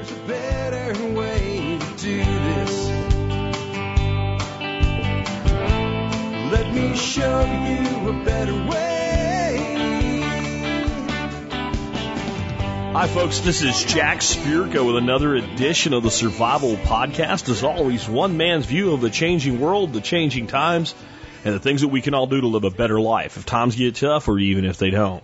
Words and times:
There's 0.00 0.12
a 0.12 0.26
better 0.26 1.12
way 1.12 1.78
to 1.78 1.86
do 1.98 2.24
this. 2.24 2.88
Let 6.50 6.72
me 6.72 6.96
show 6.96 7.40
you 7.44 8.08
a 8.08 8.24
better 8.24 8.54
way. 8.54 10.20
Hi, 12.94 13.08
folks. 13.08 13.40
This 13.40 13.60
is 13.60 13.84
Jack 13.84 14.20
Spirko 14.20 14.86
with 14.86 14.96
another 14.96 15.34
edition 15.34 15.92
of 15.92 16.02
the 16.02 16.10
Survival 16.10 16.76
Podcast. 16.76 17.50
As 17.50 17.62
always, 17.62 18.08
one 18.08 18.38
man's 18.38 18.64
view 18.64 18.94
of 18.94 19.02
the 19.02 19.10
changing 19.10 19.60
world, 19.60 19.92
the 19.92 20.00
changing 20.00 20.46
times, 20.46 20.94
and 21.44 21.54
the 21.54 21.60
things 21.60 21.82
that 21.82 21.88
we 21.88 22.00
can 22.00 22.14
all 22.14 22.26
do 22.26 22.40
to 22.40 22.46
live 22.46 22.64
a 22.64 22.70
better 22.70 22.98
life 22.98 23.36
if 23.36 23.44
times 23.44 23.76
get 23.76 23.96
tough 23.96 24.28
or 24.28 24.38
even 24.38 24.64
if 24.64 24.78
they 24.78 24.88
don't. 24.88 25.22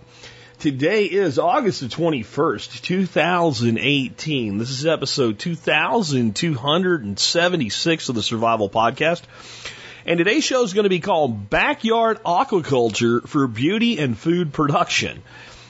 Today 0.58 1.04
is 1.04 1.38
August 1.38 1.82
the 1.82 1.88
21st, 1.88 2.80
2018. 2.80 4.56
This 4.56 4.70
is 4.70 4.86
episode 4.86 5.38
2276 5.38 8.08
of 8.08 8.14
the 8.14 8.22
Survival 8.22 8.70
Podcast. 8.70 9.20
And 10.06 10.16
today's 10.16 10.44
show 10.44 10.62
is 10.62 10.72
going 10.72 10.84
to 10.84 10.88
be 10.88 11.00
called 11.00 11.50
Backyard 11.50 12.22
Aquaculture 12.24 13.28
for 13.28 13.46
Beauty 13.46 13.98
and 13.98 14.16
Food 14.16 14.54
Production. 14.54 15.22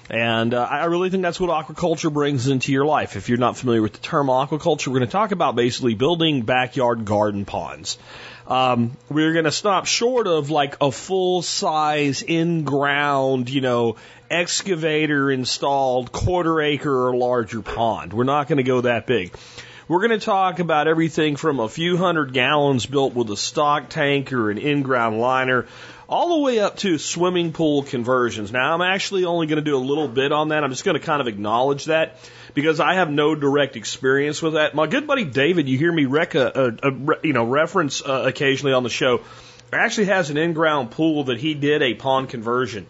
And 0.08 0.54
uh, 0.54 0.62
I 0.62 0.84
really 0.84 1.10
think 1.10 1.24
that's 1.24 1.40
what 1.40 1.50
aquaculture 1.50 2.12
brings 2.12 2.46
into 2.46 2.70
your 2.70 2.86
life. 2.86 3.16
If 3.16 3.28
you're 3.28 3.38
not 3.38 3.56
familiar 3.56 3.82
with 3.82 3.94
the 3.94 3.98
term 3.98 4.28
aquaculture, 4.28 4.86
we're 4.86 5.00
going 5.00 5.08
to 5.08 5.12
talk 5.12 5.32
about 5.32 5.56
basically 5.56 5.94
building 5.94 6.42
backyard 6.42 7.04
garden 7.04 7.44
ponds. 7.44 7.98
Um, 8.46 8.96
we're 9.08 9.32
going 9.32 9.46
to 9.46 9.52
stop 9.52 9.86
short 9.86 10.28
of 10.28 10.50
like 10.50 10.76
a 10.80 10.92
full 10.92 11.42
size 11.42 12.22
in 12.22 12.62
ground, 12.62 13.50
you 13.50 13.60
know, 13.60 13.96
excavator 14.30 15.30
installed 15.30 16.12
quarter 16.12 16.60
acre 16.60 17.08
or 17.08 17.16
larger 17.16 17.62
pond. 17.62 18.12
We're 18.12 18.24
not 18.24 18.48
going 18.48 18.58
to 18.58 18.62
go 18.62 18.82
that 18.82 19.06
big. 19.06 19.34
We're 19.88 20.06
going 20.06 20.18
to 20.18 20.24
talk 20.24 20.58
about 20.58 20.88
everything 20.88 21.36
from 21.36 21.60
a 21.60 21.68
few 21.68 21.96
hundred 21.96 22.32
gallons 22.32 22.86
built 22.86 23.14
with 23.14 23.30
a 23.30 23.36
stock 23.36 23.88
tank 23.88 24.32
or 24.32 24.50
an 24.50 24.58
in 24.58 24.82
ground 24.82 25.20
liner 25.20 25.66
all 26.08 26.36
the 26.36 26.42
way 26.42 26.58
up 26.58 26.76
to 26.78 26.98
swimming 26.98 27.52
pool 27.52 27.82
conversions. 27.82 28.52
Now, 28.52 28.74
I'm 28.74 28.82
actually 28.82 29.24
only 29.24 29.46
going 29.46 29.62
to 29.62 29.70
do 29.70 29.76
a 29.76 29.78
little 29.78 30.08
bit 30.08 30.32
on 30.32 30.48
that. 30.48 30.62
I'm 30.62 30.70
just 30.70 30.84
going 30.84 30.98
to 30.98 31.04
kind 31.04 31.20
of 31.20 31.26
acknowledge 31.26 31.86
that 31.86 32.18
because 32.54 32.80
I 32.80 32.94
have 32.94 33.10
no 33.10 33.34
direct 33.34 33.76
experience 33.76 34.40
with 34.40 34.54
that. 34.54 34.74
My 34.74 34.86
good 34.86 35.06
buddy 35.06 35.24
David, 35.24 35.68
you 35.68 35.78
hear 35.78 35.92
me 35.92 36.06
rec 36.06 36.34
a, 36.34 36.78
a, 36.82 36.88
a 36.88 37.18
you 37.22 37.32
know 37.32 37.44
reference 37.44 38.02
uh, 38.02 38.24
occasionally 38.26 38.72
on 38.72 38.82
the 38.82 38.88
show, 38.88 39.22
actually 39.72 40.06
has 40.06 40.30
an 40.30 40.36
in-ground 40.36 40.90
pool 40.90 41.24
that 41.24 41.38
he 41.38 41.54
did 41.54 41.82
a 41.82 41.94
pond 41.94 42.28
conversion. 42.28 42.86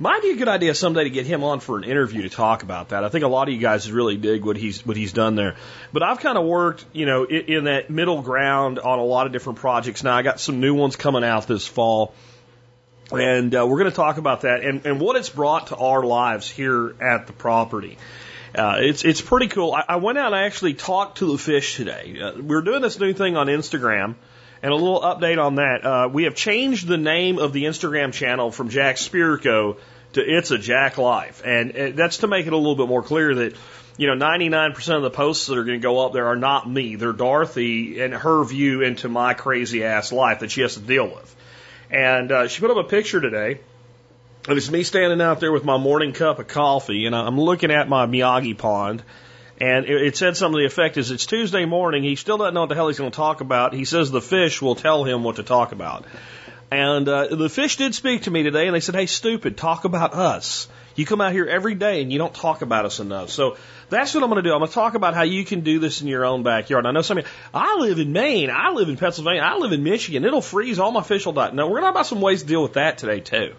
Might 0.00 0.22
be 0.22 0.30
a 0.30 0.36
good 0.36 0.48
idea 0.48 0.74
someday 0.74 1.04
to 1.04 1.10
get 1.10 1.26
him 1.26 1.42
on 1.42 1.58
for 1.58 1.76
an 1.76 1.82
interview 1.82 2.22
to 2.22 2.30
talk 2.30 2.62
about 2.62 2.90
that. 2.90 3.04
I 3.04 3.08
think 3.08 3.24
a 3.24 3.28
lot 3.28 3.48
of 3.48 3.54
you 3.54 3.60
guys 3.60 3.90
really 3.90 4.16
dig 4.16 4.44
what 4.44 4.56
he's 4.56 4.86
what 4.86 4.96
he's 4.96 5.12
done 5.12 5.34
there. 5.34 5.56
But 5.92 6.04
I've 6.04 6.20
kind 6.20 6.38
of 6.38 6.46
worked, 6.46 6.84
you 6.92 7.04
know, 7.04 7.24
in, 7.24 7.40
in 7.46 7.64
that 7.64 7.90
middle 7.90 8.22
ground 8.22 8.78
on 8.78 9.00
a 9.00 9.04
lot 9.04 9.26
of 9.26 9.32
different 9.32 9.58
projects. 9.58 10.04
Now 10.04 10.16
I 10.16 10.22
got 10.22 10.38
some 10.38 10.60
new 10.60 10.74
ones 10.74 10.94
coming 10.94 11.24
out 11.24 11.48
this 11.48 11.66
fall 11.66 12.14
and 13.10 13.54
uh, 13.54 13.66
we're 13.66 13.78
going 13.78 13.90
to 13.90 13.96
talk 13.96 14.18
about 14.18 14.42
that 14.42 14.62
and, 14.62 14.84
and 14.86 15.00
what 15.00 15.16
it's 15.16 15.30
brought 15.30 15.68
to 15.68 15.76
our 15.76 16.04
lives 16.04 16.48
here 16.48 16.94
at 17.00 17.26
the 17.26 17.32
property. 17.32 17.98
Uh, 18.54 18.76
it's 18.78 19.04
it's 19.04 19.20
pretty 19.20 19.48
cool. 19.48 19.72
I, 19.72 19.84
I 19.88 19.96
went 19.96 20.18
out 20.18 20.26
and 20.26 20.36
I 20.36 20.44
actually 20.44 20.74
talked 20.74 21.18
to 21.18 21.32
the 21.32 21.38
fish 21.38 21.76
today. 21.76 22.18
Uh, 22.20 22.40
we're 22.40 22.62
doing 22.62 22.82
this 22.82 22.98
new 22.98 23.12
thing 23.12 23.36
on 23.36 23.46
Instagram, 23.46 24.14
and 24.62 24.72
a 24.72 24.74
little 24.74 25.00
update 25.00 25.42
on 25.42 25.56
that. 25.56 25.84
Uh, 25.84 26.08
we 26.12 26.24
have 26.24 26.34
changed 26.34 26.86
the 26.86 26.96
name 26.96 27.38
of 27.38 27.52
the 27.52 27.64
Instagram 27.64 28.12
channel 28.12 28.50
from 28.50 28.68
Jack 28.68 28.96
Spirko 28.96 29.76
to 30.14 30.20
It's 30.20 30.50
a 30.50 30.58
Jack 30.58 30.98
Life, 30.98 31.42
and 31.44 31.76
uh, 31.76 31.90
that's 31.94 32.18
to 32.18 32.26
make 32.26 32.46
it 32.46 32.52
a 32.52 32.56
little 32.56 32.76
bit 32.76 32.88
more 32.88 33.02
clear 33.02 33.34
that 33.34 33.56
you 33.96 34.06
know 34.06 34.14
99% 34.14 34.96
of 34.96 35.02
the 35.02 35.10
posts 35.10 35.46
that 35.46 35.58
are 35.58 35.64
going 35.64 35.78
to 35.78 35.82
go 35.82 36.04
up 36.04 36.12
there 36.12 36.26
are 36.26 36.36
not 36.36 36.68
me. 36.68 36.96
They're 36.96 37.12
Dorothy 37.12 38.00
and 38.00 38.14
her 38.14 38.44
view 38.44 38.82
into 38.82 39.08
my 39.08 39.34
crazy 39.34 39.84
ass 39.84 40.12
life 40.12 40.40
that 40.40 40.50
she 40.50 40.62
has 40.62 40.74
to 40.74 40.80
deal 40.80 41.06
with. 41.06 41.36
And 41.90 42.30
uh, 42.30 42.48
she 42.48 42.60
put 42.60 42.70
up 42.70 42.76
a 42.76 42.88
picture 42.88 43.20
today. 43.20 43.60
It 44.48 44.54
was 44.54 44.70
me 44.70 44.82
standing 44.82 45.20
out 45.20 45.40
there 45.40 45.52
with 45.52 45.64
my 45.64 45.76
morning 45.76 46.12
cup 46.12 46.38
of 46.38 46.48
coffee, 46.48 47.06
and 47.06 47.14
I'm 47.14 47.38
looking 47.38 47.70
at 47.70 47.88
my 47.88 48.06
Miyagi 48.06 48.56
pond. 48.56 49.02
And 49.60 49.86
it, 49.86 50.02
it 50.02 50.16
said 50.16 50.36
something 50.36 50.58
to 50.58 50.62
the 50.62 50.66
effect 50.66 50.96
is 50.96 51.10
it's 51.10 51.26
Tuesday 51.26 51.64
morning. 51.64 52.04
He 52.04 52.16
still 52.16 52.38
doesn't 52.38 52.54
know 52.54 52.60
what 52.60 52.68
the 52.68 52.74
hell 52.74 52.88
he's 52.88 52.98
going 52.98 53.10
to 53.10 53.16
talk 53.16 53.40
about. 53.40 53.74
He 53.74 53.84
says 53.84 54.10
the 54.10 54.20
fish 54.20 54.62
will 54.62 54.76
tell 54.76 55.04
him 55.04 55.24
what 55.24 55.36
to 55.36 55.42
talk 55.42 55.72
about. 55.72 56.04
And 56.70 57.08
uh, 57.08 57.28
the 57.28 57.48
fish 57.48 57.76
did 57.76 57.94
speak 57.94 58.22
to 58.22 58.30
me 58.30 58.42
today, 58.42 58.66
and 58.66 58.74
they 58.74 58.80
said, 58.80 58.94
"Hey, 58.94 59.06
stupid, 59.06 59.56
talk 59.56 59.84
about 59.84 60.12
us. 60.12 60.68
You 60.96 61.06
come 61.06 61.20
out 61.20 61.32
here 61.32 61.46
every 61.46 61.74
day, 61.74 62.02
and 62.02 62.12
you 62.12 62.18
don't 62.18 62.34
talk 62.34 62.60
about 62.60 62.84
us 62.84 63.00
enough." 63.00 63.30
So 63.30 63.56
that's 63.88 64.14
what 64.14 64.22
I'm 64.22 64.28
going 64.28 64.42
to 64.42 64.48
do. 64.48 64.52
I'm 64.52 64.60
going 64.60 64.68
to 64.68 64.74
talk 64.74 64.94
about 64.94 65.14
how 65.14 65.22
you 65.22 65.46
can 65.46 65.60
do 65.60 65.78
this 65.78 66.02
in 66.02 66.08
your 66.08 66.26
own 66.26 66.42
backyard. 66.42 66.84
I 66.84 66.90
know 66.92 67.00
some 67.00 67.16
of 67.16 67.24
you, 67.24 67.30
I 67.54 67.76
live 67.76 67.98
in 67.98 68.12
Maine, 68.12 68.50
I 68.50 68.70
live 68.70 68.90
in 68.90 68.98
Pennsylvania, 68.98 69.40
I 69.40 69.56
live 69.56 69.72
in 69.72 69.82
Michigan. 69.82 70.26
It'll 70.26 70.42
freeze, 70.42 70.78
all 70.78 70.92
my 70.92 71.02
fish 71.02 71.24
will 71.24 71.32
die. 71.32 71.50
No, 71.52 71.68
we're 71.68 71.80
going 71.80 71.84
to 71.84 71.86
talk 71.86 71.94
about 71.94 72.06
some 72.06 72.20
ways 72.20 72.42
to 72.42 72.46
deal 72.46 72.62
with 72.62 72.74
that 72.74 72.98
today 72.98 73.20
too. 73.20 73.54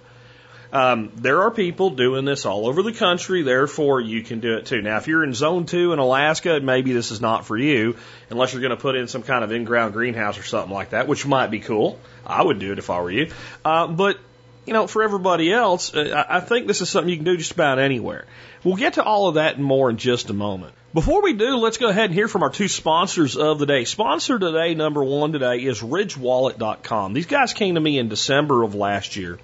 Um, 0.71 1.11
there 1.15 1.41
are 1.43 1.51
people 1.51 1.89
doing 1.89 2.25
this 2.25 2.45
all 2.45 2.67
over 2.67 2.83
the 2.83 2.93
country, 2.93 3.41
therefore 3.41 4.01
you 4.01 4.21
can 4.21 4.39
do 4.39 4.57
it 4.57 4.67
too. 4.67 4.81
Now, 4.81 4.97
if 4.97 5.07
you're 5.07 5.23
in 5.23 5.33
zone 5.33 5.65
two 5.65 5.93
in 5.93 5.99
Alaska, 5.99 6.59
maybe 6.59 6.93
this 6.93 7.09
is 7.09 7.19
not 7.19 7.45
for 7.45 7.57
you, 7.57 7.95
unless 8.29 8.53
you're 8.53 8.61
going 8.61 8.75
to 8.75 8.77
put 8.77 8.95
in 8.95 9.07
some 9.07 9.23
kind 9.23 9.43
of 9.43 9.51
in-ground 9.51 9.93
greenhouse 9.93 10.37
or 10.37 10.43
something 10.43 10.71
like 10.71 10.91
that, 10.91 11.07
which 11.07 11.25
might 11.25 11.49
be 11.49 11.59
cool. 11.59 11.99
I 12.25 12.43
would 12.43 12.59
do 12.59 12.71
it 12.71 12.77
if 12.77 12.91
I 12.91 13.01
were 13.01 13.09
you. 13.09 13.31
Uh, 13.65 13.87
but 13.87 14.19
you 14.67 14.73
know, 14.73 14.85
for 14.85 15.01
everybody 15.01 15.51
else, 15.51 15.95
uh, 15.95 16.25
I 16.29 16.41
think 16.41 16.67
this 16.67 16.81
is 16.81 16.89
something 16.89 17.09
you 17.09 17.15
can 17.15 17.25
do 17.25 17.37
just 17.37 17.53
about 17.53 17.79
anywhere. 17.79 18.25
We'll 18.63 18.75
get 18.75 18.93
to 18.93 19.03
all 19.03 19.27
of 19.27 19.35
that 19.35 19.55
and 19.55 19.65
more 19.65 19.89
in 19.89 19.97
just 19.97 20.29
a 20.29 20.33
moment. 20.33 20.75
Before 20.93 21.23
we 21.23 21.33
do, 21.33 21.55
let's 21.55 21.77
go 21.77 21.87
ahead 21.87 22.05
and 22.05 22.13
hear 22.13 22.27
from 22.27 22.43
our 22.43 22.51
two 22.51 22.67
sponsors 22.67 23.35
of 23.37 23.57
the 23.57 23.65
day. 23.65 23.85
Sponsor 23.85 24.37
today, 24.37 24.75
number 24.75 25.03
one 25.03 25.31
today, 25.31 25.63
is 25.63 25.81
RidgeWallet.com. 25.81 27.13
These 27.13 27.25
guys 27.25 27.53
came 27.53 27.75
to 27.75 27.81
me 27.81 27.97
in 27.97 28.09
December 28.09 28.61
of 28.61 28.75
last 28.75 29.15
year 29.15 29.39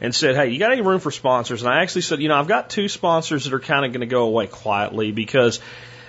and 0.00 0.14
said, 0.14 0.36
Hey, 0.36 0.48
you 0.48 0.58
got 0.58 0.72
any 0.72 0.82
room 0.82 1.00
for 1.00 1.10
sponsors? 1.10 1.62
And 1.62 1.72
I 1.72 1.82
actually 1.82 2.02
said, 2.02 2.20
You 2.20 2.28
know, 2.28 2.36
I've 2.36 2.48
got 2.48 2.70
two 2.70 2.88
sponsors 2.88 3.44
that 3.44 3.52
are 3.52 3.60
kind 3.60 3.84
of 3.84 3.92
going 3.92 4.00
to 4.00 4.06
go 4.06 4.24
away 4.24 4.46
quietly 4.46 5.12
because 5.12 5.60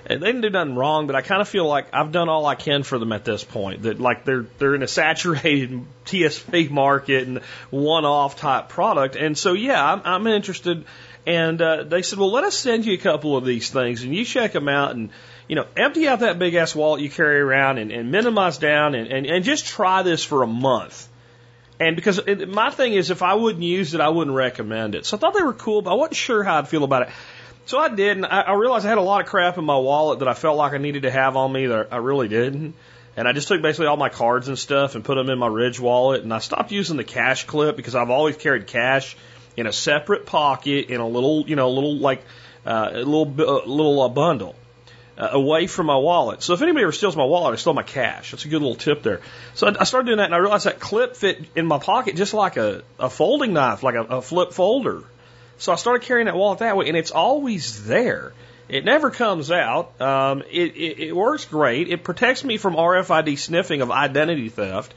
they 0.08 0.18
didn't 0.18 0.42
do 0.42 0.50
nothing 0.50 0.76
wrong, 0.76 1.08
but 1.08 1.16
I 1.16 1.22
kind 1.22 1.42
of 1.42 1.48
feel 1.48 1.66
like 1.68 1.88
I've 1.94 2.12
done 2.12 2.28
all 2.28 2.46
I 2.46 2.56
can 2.56 2.84
for 2.84 2.98
them 2.98 3.12
at 3.12 3.24
this 3.24 3.44
point. 3.44 3.84
That 3.84 4.00
like 4.00 4.26
they're 4.26 4.46
they're 4.58 4.76
in 4.76 4.84
a 4.84 4.88
saturated 4.88 5.86
TSP 6.06 6.70
market 6.70 7.28
and 7.28 7.40
one-off 7.70 8.38
type 8.38 8.70
product, 8.70 9.16
and 9.16 9.38
so 9.38 9.54
yeah, 9.54 9.94
I'm, 9.94 10.02
I'm 10.04 10.28
interested. 10.28 10.86
And 11.24 11.62
uh, 11.62 11.84
they 11.84 12.02
said, 12.02 12.18
well, 12.18 12.32
let 12.32 12.44
us 12.46 12.58
send 12.58 12.84
you 12.84 12.96
a 12.96 12.98
couple 12.98 13.38
of 13.38 13.46
these 13.46 13.70
things, 13.70 14.02
and 14.02 14.16
you 14.16 14.26
check 14.26 14.54
them 14.54 14.68
out, 14.68 14.96
and 14.96 15.12
you 15.48 15.56
know, 15.56 15.68
empty 15.78 16.08
out 16.08 16.22
that 16.22 16.40
big 16.40 16.56
ass 16.56 16.74
wallet 16.74 17.02
you 17.02 17.12
carry 17.12 17.40
around, 17.40 17.78
and, 17.78 17.92
and 17.92 18.10
minimize 18.10 18.58
down, 18.58 18.96
and, 18.96 19.08
and 19.08 19.28
and 19.28 19.46
just 19.46 19.68
try 19.68 20.02
this 20.02 20.24
for 20.24 20.42
a 20.42 20.48
month. 20.48 21.08
And 21.82 21.96
because 21.96 22.20
it, 22.20 22.48
my 22.48 22.70
thing 22.70 22.94
is, 22.94 23.10
if 23.10 23.24
I 23.24 23.34
wouldn't 23.34 23.64
use 23.64 23.96
it, 23.96 24.02
I 24.02 24.10
wouldn't 24.10 24.36
recommend 24.36 24.94
it. 24.94 25.04
So 25.08 25.18
I 25.18 25.20
thought 25.20 25.34
they 25.34 25.42
were 25.42 25.54
cool, 25.54 25.82
but 25.82 25.90
I 25.90 25.96
wasn't 25.96 26.16
sure 26.16 26.44
how 26.44 26.60
I'd 26.60 26.68
feel 26.68 26.84
about 26.84 27.02
it. 27.02 27.10
So 27.66 27.80
I 27.80 27.90
did, 27.90 28.18
and 28.18 28.26
I, 28.28 28.42
I 28.42 28.54
realized 28.54 28.86
I 28.86 28.90
had 28.90 29.00
a 29.00 29.02
lot 29.02 29.22
of 29.22 29.28
crap 29.28 29.58
in 29.58 29.66
my 29.66 29.78
wallet 29.78 30.20
that 30.20 30.28
I 30.28 30.36
felt 30.36 30.58
like 30.58 30.74
I 30.74 30.78
needed 30.78 31.02
to 31.04 31.12
have 31.12 31.36
on 31.36 31.52
me 31.52 31.66
that 31.66 31.88
I 31.92 31.98
really 31.98 32.28
didn't. 32.28 32.76
And 33.18 33.28
I 33.28 33.34
just 33.34 33.48
took 33.48 33.64
basically 33.64 33.88
all 33.88 33.98
my 33.98 34.10
cards 34.10 34.48
and 34.48 34.60
stuff 34.60 34.94
and 34.94 35.04
put 35.04 35.16
them 35.16 35.32
in 35.32 35.40
my 35.40 35.48
Ridge 35.48 35.80
wallet. 35.80 36.22
And 36.22 36.32
I 36.32 36.38
stopped 36.38 36.72
using 36.72 36.98
the 36.98 37.04
cash 37.04 37.46
clip 37.46 37.78
because 37.78 37.96
I've 37.96 38.12
always 38.12 38.38
carried 38.38 38.68
cash 38.68 39.18
in 39.58 39.66
a 39.66 39.74
separate 39.74 40.28
pocket 40.28 40.92
in 40.92 41.02
a 41.02 41.08
little, 41.08 41.50
you 41.50 41.56
know, 41.56 41.68
a 41.68 41.74
little 41.74 41.98
like 41.98 42.22
uh, 42.64 42.92
a 42.94 42.98
little 42.98 43.26
uh, 43.40 43.66
little 43.66 44.04
uh, 44.04 44.10
bundle 44.10 44.56
uh, 45.18 45.30
away 45.32 45.68
from 45.68 45.86
my 45.86 45.98
wallet. 45.98 46.42
So 46.42 46.54
if 46.54 46.62
anybody 46.62 46.84
ever 46.84 46.92
steals 46.92 47.16
my 47.16 47.26
wallet, 47.26 47.54
I 47.54 47.56
steal 47.58 47.74
my 47.74 47.84
cash. 47.84 48.32
That's 48.32 48.46
a 48.46 48.48
good 48.48 48.62
little 48.62 48.76
tip 48.76 49.04
there. 49.04 49.22
So 49.56 49.68
I, 49.68 49.82
I 49.82 49.84
started 49.84 50.06
doing 50.06 50.18
that, 50.18 50.26
and 50.26 50.36
I 50.36 50.38
realized 50.38 50.66
that 50.66 50.80
clip 50.80 51.16
fit 51.16 51.46
in 51.56 51.66
my 51.66 51.80
pocket 51.80 52.16
just 52.16 52.34
like 52.34 52.58
a, 52.58 52.84
a 53.00 53.10
folding 53.10 53.54
knife, 53.54 53.84
like 53.84 53.96
a, 53.96 54.04
a 54.04 54.22
flip 54.22 54.54
folder. 54.54 55.04
So 55.58 55.72
I 55.72 55.76
started 55.76 56.06
carrying 56.06 56.26
that 56.26 56.36
wallet 56.36 56.60
that 56.60 56.76
way, 56.76 56.88
and 56.88 56.98
it's 56.98 57.12
always 57.12 57.86
there. 57.86 58.34
It 58.68 58.86
never 58.86 59.12
comes 59.12 59.52
out. 59.52 60.00
Um, 60.00 60.44
it, 60.50 60.76
it, 60.76 61.00
it 61.00 61.16
works 61.16 61.44
great. 61.46 61.90
It 61.90 62.04
protects 62.04 62.44
me 62.44 62.58
from 62.58 62.76
RFID 62.76 63.38
sniffing 63.38 63.82
of 63.82 63.92
identity 63.92 64.48
theft. 64.48 64.94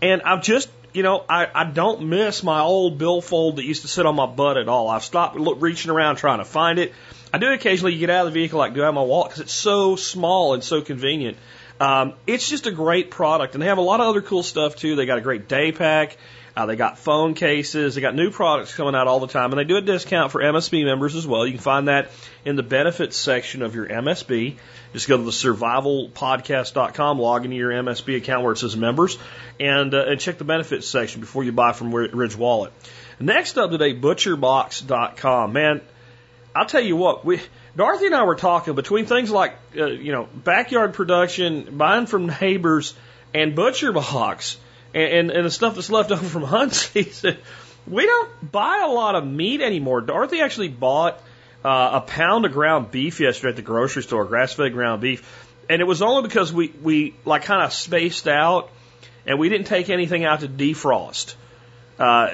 And 0.00 0.22
I've 0.22 0.42
just, 0.42 0.70
you 0.94 1.02
know, 1.02 1.24
I, 1.28 1.46
I 1.54 1.64
don't 1.64 2.08
miss 2.08 2.42
my 2.42 2.60
old 2.60 2.96
billfold 2.96 3.56
that 3.56 3.64
used 3.64 3.82
to 3.82 3.88
sit 3.88 4.06
on 4.06 4.16
my 4.16 4.24
butt 4.24 4.56
at 4.56 4.68
all. 4.68 4.88
I've 4.88 5.04
stopped 5.04 5.36
look, 5.36 5.60
reaching 5.60 5.90
around 5.90 6.16
trying 6.16 6.38
to 6.38 6.46
find 6.46 6.78
it. 6.78 6.94
I 7.32 7.38
do 7.38 7.52
occasionally 7.52 7.96
get 7.96 8.10
out 8.10 8.26
of 8.26 8.32
the 8.32 8.40
vehicle, 8.40 8.58
like, 8.58 8.76
I 8.76 8.84
have 8.84 8.94
my 8.94 9.02
wallet? 9.02 9.30
Because 9.30 9.42
it's 9.42 9.52
so 9.52 9.96
small 9.96 10.54
and 10.54 10.64
so 10.64 10.82
convenient. 10.82 11.36
Um, 11.78 12.14
it's 12.26 12.48
just 12.48 12.66
a 12.66 12.70
great 12.70 13.10
product, 13.10 13.54
and 13.54 13.62
they 13.62 13.66
have 13.66 13.78
a 13.78 13.82
lot 13.82 14.00
of 14.00 14.08
other 14.08 14.20
cool 14.20 14.42
stuff 14.42 14.76
too. 14.76 14.96
They 14.96 15.06
got 15.06 15.18
a 15.18 15.22
great 15.22 15.48
day 15.48 15.72
pack. 15.72 16.16
Uh, 16.56 16.66
they 16.66 16.76
got 16.76 16.98
phone 16.98 17.34
cases. 17.34 17.94
They 17.94 18.00
got 18.00 18.14
new 18.14 18.30
products 18.30 18.74
coming 18.74 18.94
out 18.94 19.06
all 19.06 19.20
the 19.20 19.28
time, 19.28 19.52
and 19.52 19.58
they 19.58 19.64
do 19.64 19.76
a 19.76 19.80
discount 19.80 20.32
for 20.32 20.42
MSB 20.42 20.84
members 20.84 21.14
as 21.14 21.26
well. 21.26 21.46
You 21.46 21.52
can 21.52 21.60
find 21.60 21.88
that 21.88 22.10
in 22.44 22.56
the 22.56 22.62
benefits 22.62 23.16
section 23.16 23.62
of 23.62 23.74
your 23.74 23.86
MSB. 23.86 24.56
Just 24.92 25.08
go 25.08 25.16
to 25.16 25.22
the 25.22 25.30
survivalpodcast.com, 25.30 27.18
log 27.18 27.44
into 27.44 27.56
your 27.56 27.70
MSB 27.70 28.16
account 28.16 28.42
where 28.42 28.52
it 28.52 28.58
says 28.58 28.76
members, 28.76 29.16
and 29.58 29.94
uh, 29.94 30.04
and 30.06 30.20
check 30.20 30.38
the 30.38 30.44
benefits 30.44 30.88
section 30.88 31.20
before 31.20 31.44
you 31.44 31.52
buy 31.52 31.72
from 31.72 31.94
Ridge 31.94 32.36
Wallet. 32.36 32.72
Next 33.20 33.56
up 33.56 33.70
today, 33.70 33.94
butcherbox.com. 33.94 35.52
Man, 35.52 35.80
I'll 36.54 36.66
tell 36.66 36.80
you 36.80 36.96
what, 36.96 37.24
we 37.24 37.40
Dorothy 37.76 38.06
and 38.06 38.14
I 38.14 38.24
were 38.24 38.34
talking 38.34 38.74
between 38.74 39.06
things 39.06 39.30
like, 39.30 39.54
uh, 39.76 39.86
you 39.86 40.12
know, 40.12 40.28
backyard 40.34 40.94
production, 40.94 41.76
buying 41.76 42.06
from 42.06 42.26
neighbors, 42.40 42.94
and 43.32 43.54
butcher 43.54 43.92
box, 43.92 44.56
and, 44.92 45.12
and, 45.12 45.30
and 45.30 45.46
the 45.46 45.50
stuff 45.50 45.76
that's 45.76 45.90
left 45.90 46.10
over 46.12 46.26
from 46.26 46.42
hunt 46.42 46.74
season. 46.74 47.36
We 47.86 48.04
don't 48.06 48.52
buy 48.52 48.82
a 48.84 48.90
lot 48.90 49.14
of 49.14 49.26
meat 49.26 49.60
anymore. 49.60 50.00
Dorothy 50.00 50.40
actually 50.40 50.68
bought 50.68 51.22
uh, 51.64 51.90
a 51.94 52.00
pound 52.00 52.44
of 52.44 52.52
ground 52.52 52.90
beef 52.90 53.20
yesterday 53.20 53.50
at 53.50 53.56
the 53.56 53.62
grocery 53.62 54.02
store, 54.02 54.24
grass 54.24 54.52
fed 54.52 54.72
ground 54.72 55.00
beef, 55.00 55.48
and 55.68 55.80
it 55.80 55.84
was 55.84 56.02
only 56.02 56.26
because 56.28 56.52
we 56.52 56.68
we 56.82 57.14
like 57.24 57.44
kind 57.44 57.62
of 57.62 57.72
spaced 57.72 58.26
out, 58.26 58.70
and 59.26 59.38
we 59.38 59.48
didn't 59.48 59.66
take 59.66 59.88
anything 59.88 60.24
out 60.24 60.40
to 60.40 60.48
defrost. 60.48 61.34
Uh, 62.00 62.30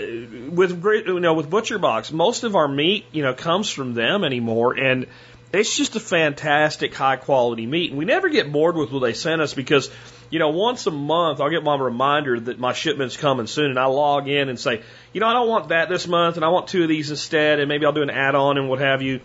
with 0.53 0.85
you 0.85 1.19
know 1.19 1.35
with 1.35 1.51
Butcher 1.51 1.79
Box, 1.81 2.13
most 2.13 2.45
of 2.45 2.55
our 2.55 2.69
meat 2.69 3.05
you 3.11 3.25
know 3.25 3.35
comes 3.35 3.69
from 3.69 3.95
them 3.95 4.23
anymore, 4.23 4.75
and 4.75 5.07
it's 5.53 5.77
just 5.77 5.97
a 5.97 6.01
fantastic 6.01 6.95
high 6.95 7.17
quality 7.17 7.67
meat. 7.67 7.91
And 7.91 7.99
we 7.99 8.05
never 8.05 8.29
get 8.29 8.53
bored 8.53 8.77
with 8.77 8.93
what 8.93 9.01
they 9.01 9.13
send 9.13 9.43
us 9.43 9.55
because 9.55 9.91
you 10.31 10.39
know 10.39 10.51
once 10.51 10.87
a 10.87 10.93
month 10.93 11.41
I'll 11.41 11.51
get 11.51 11.65
my 11.65 11.77
reminder 11.77 12.39
that 12.39 12.61
my 12.61 12.75
shipment's 12.75 13.17
coming 13.17 13.49
soon, 13.49 13.71
and 13.71 13.79
I 13.79 13.87
log 13.87 14.29
in 14.29 14.49
and 14.49 14.59
say, 14.59 14.83
you 15.13 15.21
know 15.21 15.27
I 15.27 15.33
don't 15.33 15.49
want 15.49 15.71
that 15.71 15.89
this 15.89 16.07
month, 16.07 16.37
and 16.37 16.45
I 16.45 16.49
want 16.51 16.69
two 16.69 16.85
of 16.85 16.89
these 16.89 17.11
instead, 17.11 17.59
and 17.59 17.69
maybe 17.69 17.87
I'll 17.87 17.93
do 17.93 18.03
an 18.03 18.11
add 18.11 18.37
on 18.37 18.59
and 18.59 18.69
what 18.69 18.79
have 18.79 19.03
you. 19.03 19.21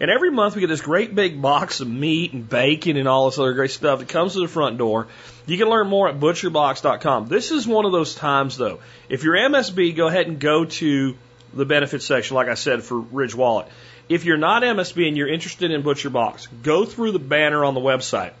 And 0.00 0.10
every 0.10 0.30
month 0.30 0.54
we 0.54 0.60
get 0.60 0.68
this 0.68 0.80
great 0.80 1.14
big 1.14 1.40
box 1.40 1.80
of 1.80 1.88
meat 1.88 2.32
and 2.32 2.48
bacon 2.48 2.96
and 2.96 3.06
all 3.06 3.30
this 3.30 3.38
other 3.38 3.52
great 3.52 3.70
stuff 3.70 4.00
that 4.00 4.08
comes 4.08 4.32
to 4.32 4.40
the 4.40 4.48
front 4.48 4.76
door. 4.76 5.06
You 5.46 5.56
can 5.56 5.68
learn 5.68 5.86
more 5.86 6.08
at 6.08 6.18
butcherbox.com. 6.18 7.28
This 7.28 7.52
is 7.52 7.66
one 7.66 7.84
of 7.84 7.92
those 7.92 8.14
times 8.14 8.56
though. 8.56 8.80
If 9.08 9.22
you're 9.22 9.36
MSB, 9.36 9.94
go 9.94 10.08
ahead 10.08 10.26
and 10.26 10.40
go 10.40 10.64
to 10.64 11.16
the 11.52 11.64
benefits 11.64 12.04
section, 12.04 12.34
like 12.34 12.48
I 12.48 12.54
said, 12.54 12.82
for 12.82 12.98
Ridge 12.98 13.34
Wallet. 13.34 13.68
If 14.08 14.24
you're 14.24 14.36
not 14.36 14.62
MSB 14.62 15.06
and 15.06 15.16
you're 15.16 15.32
interested 15.32 15.70
in 15.70 15.82
ButcherBox, 15.82 16.48
go 16.62 16.84
through 16.84 17.12
the 17.12 17.18
banner 17.18 17.64
on 17.64 17.74
the 17.74 17.80
website. 17.80 18.32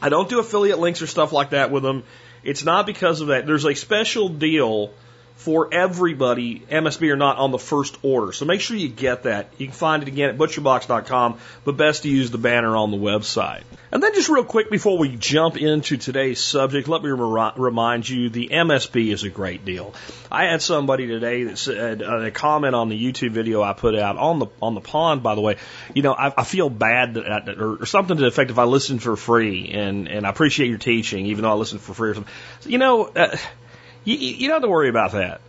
I 0.00 0.08
don't 0.08 0.28
do 0.28 0.38
affiliate 0.38 0.78
links 0.78 1.02
or 1.02 1.06
stuff 1.06 1.32
like 1.32 1.50
that 1.50 1.70
with 1.70 1.82
them. 1.82 2.04
It's 2.44 2.64
not 2.64 2.86
because 2.86 3.20
of 3.20 3.28
that. 3.28 3.46
There's 3.46 3.64
a 3.64 3.74
special 3.74 4.28
deal 4.28 4.92
for 5.38 5.72
everybody, 5.72 6.58
MSB 6.68 7.12
or 7.12 7.16
not, 7.16 7.36
on 7.36 7.52
the 7.52 7.60
first 7.60 7.96
order. 8.02 8.32
So 8.32 8.44
make 8.44 8.60
sure 8.60 8.76
you 8.76 8.88
get 8.88 9.22
that. 9.22 9.48
You 9.56 9.66
can 9.66 9.74
find 9.74 10.02
it 10.02 10.08
again 10.08 10.30
at 10.30 10.36
butcherbox.com, 10.36 11.38
but 11.64 11.76
best 11.76 12.02
to 12.02 12.08
use 12.08 12.32
the 12.32 12.38
banner 12.38 12.76
on 12.76 12.90
the 12.90 12.96
website. 12.96 13.62
And 13.92 14.02
then 14.02 14.14
just 14.14 14.28
real 14.28 14.42
quick 14.42 14.68
before 14.68 14.98
we 14.98 15.16
jump 15.16 15.56
into 15.56 15.96
today's 15.96 16.40
subject, 16.40 16.88
let 16.88 17.04
me 17.04 17.10
remind 17.10 18.08
you 18.08 18.30
the 18.30 18.48
MSB 18.48 19.12
is 19.12 19.22
a 19.22 19.30
great 19.30 19.64
deal. 19.64 19.94
I 20.30 20.46
had 20.46 20.60
somebody 20.60 21.06
today 21.06 21.44
that 21.44 21.56
said 21.56 22.02
uh, 22.02 22.18
a 22.18 22.30
comment 22.32 22.74
on 22.74 22.88
the 22.88 23.00
YouTube 23.00 23.30
video 23.30 23.62
I 23.62 23.74
put 23.74 23.94
out 23.94 24.16
on 24.16 24.40
the 24.40 24.48
on 24.60 24.74
the 24.74 24.80
pond. 24.80 25.22
By 25.22 25.36
the 25.36 25.40
way, 25.40 25.56
you 25.94 26.02
know 26.02 26.12
I, 26.12 26.34
I 26.36 26.44
feel 26.44 26.68
bad 26.68 27.14
that 27.14 27.48
or, 27.48 27.82
or 27.82 27.86
something 27.86 28.16
to 28.16 28.20
the 28.20 28.28
effect 28.28 28.50
if 28.50 28.58
I 28.58 28.64
listen 28.64 28.98
for 28.98 29.16
free 29.16 29.70
and 29.70 30.08
and 30.08 30.26
I 30.26 30.30
appreciate 30.30 30.68
your 30.68 30.78
teaching 30.78 31.26
even 31.26 31.44
though 31.44 31.52
I 31.52 31.54
listen 31.54 31.78
for 31.78 31.94
free 31.94 32.10
or 32.10 32.14
something. 32.14 32.34
You 32.66 32.78
know. 32.78 33.04
Uh, 33.04 33.36
you, 34.16 34.34
you 34.34 34.48
don't 34.48 34.56
have 34.56 34.62
to 34.62 34.68
worry 34.68 34.88
about 34.88 35.12
that. 35.12 35.40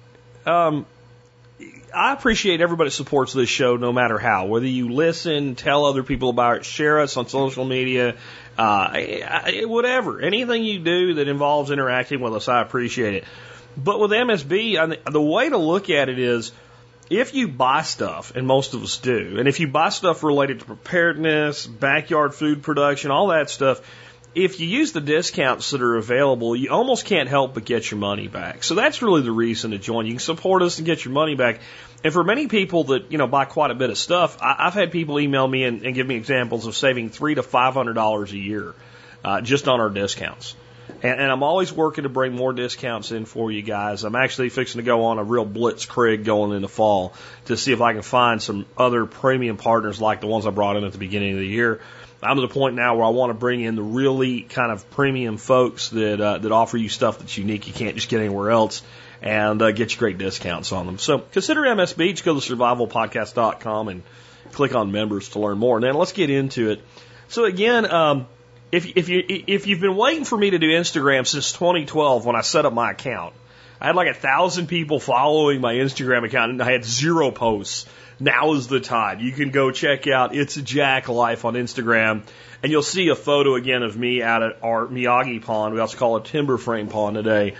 Um, 0.45 0.85
I 1.94 2.13
appreciate 2.13 2.61
everybody 2.61 2.89
supports 2.89 3.33
this 3.33 3.50
show 3.50 3.77
no 3.77 3.91
matter 3.91 4.17
how. 4.17 4.45
Whether 4.45 4.67
you 4.67 4.89
listen, 4.89 5.56
tell 5.56 5.85
other 5.85 6.03
people 6.03 6.29
about 6.29 6.57
it, 6.57 6.65
share 6.65 7.00
us 7.00 7.17
on 7.17 7.27
social 7.27 7.65
media, 7.65 8.15
uh, 8.57 9.00
whatever. 9.63 10.21
Anything 10.21 10.63
you 10.63 10.79
do 10.79 11.15
that 11.15 11.27
involves 11.27 11.71
interacting 11.71 12.19
with 12.19 12.33
us, 12.35 12.47
I 12.47 12.61
appreciate 12.61 13.15
it. 13.15 13.23
But 13.75 14.00
with 14.00 14.11
MSB, 14.11 15.12
the 15.12 15.21
way 15.21 15.50
to 15.50 15.57
look 15.57 15.89
at 15.89 16.09
it 16.09 16.19
is 16.19 16.51
if 17.09 17.33
you 17.33 17.47
buy 17.47 17.81
stuff, 17.81 18.35
and 18.35 18.45
most 18.45 18.73
of 18.73 18.83
us 18.83 18.97
do, 18.97 19.38
and 19.39 19.47
if 19.47 19.59
you 19.59 19.67
buy 19.67 19.89
stuff 19.89 20.23
related 20.23 20.59
to 20.59 20.65
preparedness, 20.65 21.65
backyard 21.65 22.35
food 22.35 22.62
production, 22.62 23.09
all 23.09 23.27
that 23.27 23.50
stuff, 23.50 23.81
if 24.44 24.59
you 24.59 24.68
use 24.68 24.94
the 24.94 25.01
discounts 25.01 25.71
that 25.71 25.81
are 25.81 25.97
available, 25.97 26.56
you 26.56 26.71
almost 26.71 27.06
can't 27.06 27.27
help 27.27 27.53
but 27.53 27.65
get 27.65 27.91
your 27.91 28.00
money 28.00 28.27
back. 28.27 28.63
So 28.63 28.75
that's 28.75 29.01
really 29.01 29.21
the 29.21 29.31
reason 29.31 29.71
to 29.71 29.77
join. 29.77 30.06
You 30.06 30.13
can 30.13 30.19
support 30.19 30.62
us 30.62 30.77
and 30.77 30.86
get 30.86 31.03
your 31.03 31.13
money 31.13 31.36
back. 31.36 31.59
And 32.03 32.13
for 32.13 32.24
many 32.24 32.47
people 32.47 32.86
that 32.86 33.12
you 33.12 33.18
know 33.18 33.27
buy 33.27 33.45
quite 33.45 33.71
a 33.71 33.75
bit 33.75 33.89
of 33.89 33.97
stuff, 33.97 34.38
I, 34.41 34.63
have 34.65 34.74
had 34.74 34.91
people 34.91 35.19
email 35.19 35.47
me 35.47 35.65
and, 35.65 35.83
and, 35.83 35.94
give 35.94 36.07
me 36.07 36.15
examples 36.15 36.65
of 36.65 36.75
saving 36.75 37.09
three 37.09 37.36
to 37.36 37.44
five 37.44 37.74
hundred 37.74 37.94
dollars 37.94 38.31
a 38.31 38.38
year 38.38 38.74
uh, 39.24 39.41
just 39.41 39.68
on 39.68 39.81
our 39.81 39.89
discounts. 39.89 40.56
And, 41.03 41.19
and 41.19 41.31
I'm 41.31 41.44
always 41.44 41.74
working 41.74 42.03
to 42.03 42.09
bring 42.09 42.33
more 42.33 42.53
discounts 42.53 43.12
in 43.12 43.25
for 43.25 43.51
you 43.51 43.62
guys. 43.62 44.06
I'm 44.06 44.15
actually 44.15 44.50
fixing 44.50 44.80
to 44.80 44.86
go 44.86 45.06
on 45.06 45.19
a 45.19 45.24
real 45.24 45.45
blitzkrieg 45.45 46.24
going 46.24 46.56
in 46.56 46.62
the 46.62 46.69
fall 46.69 47.13
to 47.45 47.57
see 47.57 47.74
if 47.74 47.81
I 47.81 47.94
can 47.94 48.01
find 48.01 48.41
some 48.41 48.65
other 48.77 49.06
premium 49.06 49.57
partners 49.57 50.00
like 50.00 50.21
the 50.21 50.27
ones 50.27 50.47
I 50.47 50.51
brought 50.51 50.77
in 50.77 50.86
at 50.86 50.94
the 50.94 50.97
beginning 50.97 51.33
of 51.33 51.39
the 51.39 51.47
year 51.47 51.81
I'm 52.21 52.36
to 52.36 52.42
the 52.42 52.48
point 52.48 52.75
now 52.75 52.95
where 52.95 53.06
I 53.06 53.10
want 53.10 53.30
to 53.30 53.33
bring 53.33 53.62
in 53.62 53.75
the 53.75 53.83
really 53.83 54.42
kind 54.42 54.71
of 54.71 54.89
premium 54.92 55.38
folks 55.38 55.89
that 55.89 56.19
uh, 56.19 56.38
that 56.39 56.51
offer 56.51 56.77
you 56.77 56.89
stuff 56.89 57.19
that's 57.19 57.38
unique 57.38 57.68
you 57.68 57.74
can't 57.74 57.95
just 57.95 58.10
get 58.10 58.19
anywhere 58.19 58.51
else 58.51 58.81
and 59.21 59.62
uh, 59.62 59.71
get 59.71 59.94
you 59.94 60.00
great 60.00 60.18
discounts 60.18 60.71
on 60.71 60.86
them. 60.86 60.98
So 60.98 61.19
consider 61.19 61.62
MSB. 61.62 62.12
Just 62.12 62.24
go 62.24 62.39
to 62.39 62.56
survivalpodcast.com 62.56 63.88
and 63.88 64.04
click 64.51 64.75
on 64.75 64.92
members 64.92 65.30
to 65.30 65.39
learn 65.39 65.57
more. 65.57 65.80
Then 65.80 65.95
let's 65.95 66.12
get 66.12 66.30
into 66.30 66.71
it. 66.71 66.81
So 67.30 67.45
again, 67.45 67.89
um, 67.89 68.27
if 68.72 68.98
if 68.98 69.10
you 69.10 69.24
if 69.27 69.68
you've 69.68 69.81
been 69.81 69.95
waiting 69.95 70.25
for 70.25 70.38
me 70.38 70.50
to 70.51 70.60
do 70.60 70.68
Instagram 70.68 71.25
since 71.25 71.51
2012 71.54 72.25
when 72.25 72.36
I 72.36 72.42
set 72.42 72.65
up 72.65 72.74
my 72.74 72.92
account, 72.92 73.33
I 73.80 73.88
had 73.88 73.95
like 73.95 74.10
a 74.10 74.13
thousand 74.13 74.68
people 74.68 75.00
following 75.00 75.62
my 75.62 75.75
Instagram 75.75 76.25
account 76.25 76.51
and 76.51 76.62
I 76.62 76.72
had 76.72 76.83
zero 76.83 77.31
posts 77.31 77.86
now 78.19 78.54
is 78.54 78.68
the 78.68 78.80
time. 78.80 79.19
You 79.19 79.31
can 79.31 79.51
go 79.51 79.71
check 79.71 80.07
out 80.07 80.36
It's 80.36 80.56
Jack 80.56 81.10
Life 81.10 81.45
on 81.45 81.54
Instagram, 81.54 82.24
and 82.62 82.71
you'll 82.71 82.81
see 82.81 83.10
a 83.10 83.16
photo 83.16 83.56
again 83.56 83.83
of 83.83 83.98
me 83.98 84.21
out 84.21 84.44
at 84.44 84.57
our 84.62 84.88
Miyagi 84.88 85.42
pond. 85.42 85.74
We 85.74 85.80
also 85.80 85.98
call 85.98 86.18
it 86.18 86.25
Timber 86.25 86.57
Frame 86.57 86.88
Pond 86.88 87.16
today. 87.16 87.56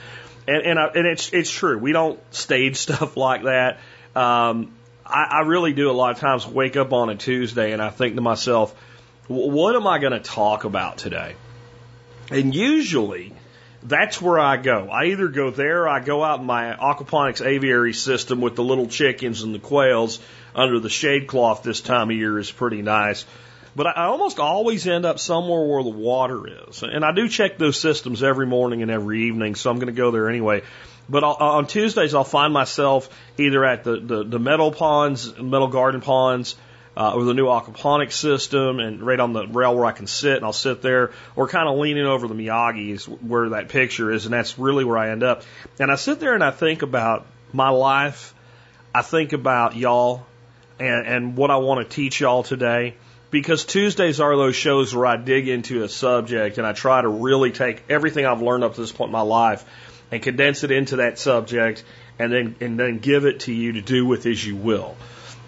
And, 0.48 0.66
and, 0.66 0.80
I, 0.80 0.88
and 0.88 1.06
it's, 1.08 1.32
it's 1.32 1.52
true. 1.52 1.78
We 1.78 1.92
don't 1.92 2.20
stage 2.34 2.76
stuff 2.78 3.16
like 3.16 3.44
that. 3.44 3.80
Um, 4.16 4.74
I, 5.06 5.28
I 5.32 5.40
really 5.42 5.74
do 5.74 5.90
a 5.90 5.94
lot 5.94 6.12
of 6.12 6.20
times 6.20 6.46
wake 6.46 6.76
up 6.76 6.94
on 6.94 7.10
a 7.10 7.16
Tuesday 7.16 7.72
and 7.72 7.82
I 7.82 7.90
think 7.90 8.16
to 8.16 8.22
myself, 8.22 8.76
what 9.28 9.76
am 9.76 9.86
I 9.86 10.00
going 10.00 10.14
to 10.14 10.20
talk 10.20 10.64
about 10.64 10.98
today? 10.98 11.36
And 12.32 12.54
usually, 12.54 13.34
that's 13.84 14.22
where 14.22 14.40
I 14.40 14.58
go. 14.58 14.90
I 14.90 15.06
either 15.06 15.28
go 15.28 15.52
there, 15.52 15.88
I 15.88 16.00
go 16.00 16.24
out 16.24 16.40
in 16.40 16.46
my 16.46 16.74
aquaponics 16.74 17.46
aviary 17.46 17.94
system 17.94 18.42
with 18.42 18.56
the 18.56 18.64
little 18.64 18.88
chickens 18.88 19.44
and 19.44 19.56
the 19.56 19.60
quails 19.60 20.20
under 20.54 20.80
the 20.80 20.90
shade 20.90 21.28
cloth 21.28 21.64
this 21.64 21.81
time 21.81 22.10
of 22.10 22.16
year 22.16 22.38
is 22.40 22.52
pretty 22.52 22.81
nice. 22.81 23.26
But 23.76 23.88
I 23.88 24.06
almost 24.06 24.40
always 24.40 24.88
end 24.88 25.06
up 25.06 25.20
somewhere 25.20 25.64
where 25.64 25.84
the 25.84 25.90
water 25.90 26.68
is. 26.68 26.83
And 26.83 27.06
I 27.06 27.14
do 27.14 27.30
check 27.30 27.57
those 27.57 27.80
systems 27.80 28.24
every 28.24 28.45
morning 28.48 28.81
and 28.81 28.92
every 28.92 29.28
evening, 29.28 29.56
so 29.56 29.69
I'm 29.69 29.78
going 29.78 29.88
to 29.88 29.94
go 29.94 30.12
there 30.12 30.28
anyway. 30.28 30.64
But 31.07 31.24
I'll, 31.24 31.36
on 31.36 31.68
Tuesdays, 31.68 32.14
I'll 32.14 32.24
find 32.24 32.52
myself 32.52 33.09
either 33.38 33.64
at 33.64 33.83
the, 33.83 34.00
the, 34.00 34.24
the 34.24 34.40
metal 34.40 34.71
ponds, 34.71 35.38
metal 35.38 35.68
garden 35.68 36.02
ponds, 36.02 36.56
uh, 36.98 37.14
with 37.18 37.30
a 37.30 37.34
new 37.34 37.46
aquaponics 37.46 38.14
system 38.14 38.80
and 38.80 39.02
right 39.02 39.19
on 39.19 39.34
the 39.34 39.48
rail 39.48 39.76
where 39.76 39.86
I 39.86 39.92
can 39.92 40.08
sit 40.08 40.36
and 40.36 40.46
I'll 40.46 40.54
sit 40.54 40.81
there 40.81 41.12
or 41.36 41.48
kind 41.48 41.69
of 41.69 41.78
leaning 41.78 42.06
over 42.06 42.28
the 42.28 42.34
Miyagi's 42.34 43.08
where 43.08 43.50
that 43.50 43.69
picture 43.69 44.12
is 44.12 44.26
and 44.26 44.34
that's 44.34 44.60
really 44.60 44.84
where 44.84 44.98
I 44.98 45.10
end 45.12 45.24
up. 45.24 45.44
And 45.80 45.92
I 45.92 45.96
sit 45.96 46.19
there 46.19 46.34
and 46.34 46.44
I 46.44 46.52
think 46.52 46.81
about 46.81 47.26
my 47.54 47.69
life. 47.69 48.34
I 48.94 49.02
think 49.02 49.34
about 49.34 49.76
y'all 49.76 50.26
and, 50.80 51.08
and 51.08 51.38
what 51.38 51.52
I 51.52 51.58
want 51.58 51.88
to 51.88 51.96
teach 51.96 52.19
y'all 52.19 52.44
today 52.44 52.96
because 53.31 53.66
Tuesdays 53.66 54.19
are 54.19 54.36
those 54.36 54.56
shows 54.56 54.94
where 54.94 55.06
I 55.06 55.18
dig 55.18 55.48
into 55.48 55.84
a 55.84 55.90
subject 55.90 56.58
and 56.58 56.66
I 56.66 56.74
try 56.74 57.02
to 57.02 57.08
really 57.08 57.52
take 57.52 57.84
everything 57.90 58.26
I've 58.26 58.42
learned 58.42 58.64
up 58.64 58.76
to 58.76 58.81
this 58.81 58.92
point 58.92 59.10
in 59.10 59.14
my 59.14 59.22
life 59.22 59.64
and 60.12 60.22
condense 60.22 60.64
it 60.64 60.72
into 60.72 60.98
that 60.98 61.19
subject 61.19 61.84
and 62.18 62.34
then 62.34 62.56
and 62.60 62.80
then 62.80 63.00
give 63.00 63.26
it 63.26 63.42
to 63.42 63.54
you 63.54 63.74
to 63.74 63.81
do 63.81 64.06
with 64.06 64.26
as 64.26 64.46
you 64.46 64.56
will. 64.56 64.98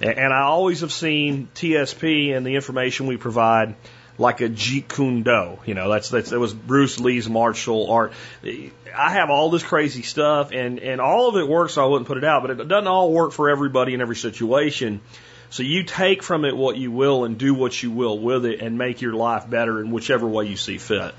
And 0.01 0.33
I 0.33 0.41
always 0.41 0.81
have 0.81 0.91
seen 0.91 1.47
TSP 1.53 2.35
and 2.35 2.45
the 2.45 2.55
information 2.55 3.05
we 3.05 3.17
provide 3.17 3.75
like 4.17 4.41
a 4.41 4.49
Jeet 4.49 4.87
Kune 4.87 5.23
Do. 5.23 5.59
You 5.65 5.73
know, 5.75 5.89
that's, 5.89 6.09
that's, 6.09 6.31
that 6.31 6.39
was 6.39 6.53
Bruce 6.53 6.99
Lee's 6.99 7.29
martial 7.29 7.91
art. 7.91 8.13
I 8.43 9.11
have 9.11 9.29
all 9.29 9.49
this 9.51 9.63
crazy 9.63 10.01
stuff 10.01 10.51
and, 10.51 10.79
and 10.79 10.99
all 10.99 11.29
of 11.29 11.35
it 11.37 11.47
works, 11.47 11.73
so 11.73 11.83
I 11.83 11.87
wouldn't 11.87 12.07
put 12.07 12.17
it 12.17 12.23
out, 12.23 12.41
but 12.41 12.51
it 12.51 12.67
doesn't 12.67 12.87
all 12.87 13.11
work 13.11 13.31
for 13.31 13.49
everybody 13.49 13.93
in 13.93 14.01
every 14.01 14.15
situation. 14.15 15.01
So 15.51 15.63
you 15.63 15.83
take 15.83 16.23
from 16.23 16.45
it 16.45 16.55
what 16.55 16.77
you 16.77 16.91
will 16.91 17.25
and 17.25 17.37
do 17.37 17.53
what 17.53 17.81
you 17.83 17.91
will 17.91 18.17
with 18.17 18.45
it 18.45 18.61
and 18.61 18.77
make 18.77 19.01
your 19.01 19.13
life 19.13 19.49
better 19.49 19.81
in 19.81 19.91
whichever 19.91 20.27
way 20.27 20.47
you 20.47 20.57
see 20.57 20.77
fit. 20.77 21.13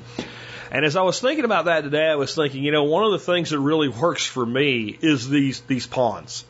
And 0.70 0.86
as 0.86 0.96
I 0.96 1.02
was 1.02 1.20
thinking 1.20 1.44
about 1.44 1.66
that 1.66 1.82
today, 1.82 2.08
I 2.08 2.14
was 2.14 2.34
thinking, 2.34 2.64
you 2.64 2.72
know, 2.72 2.84
one 2.84 3.04
of 3.04 3.12
the 3.12 3.18
things 3.18 3.50
that 3.50 3.58
really 3.58 3.88
works 3.88 4.24
for 4.24 4.44
me 4.44 4.96
is 5.00 5.28
these, 5.28 5.60
these 5.62 5.86
ponds. 5.86 6.46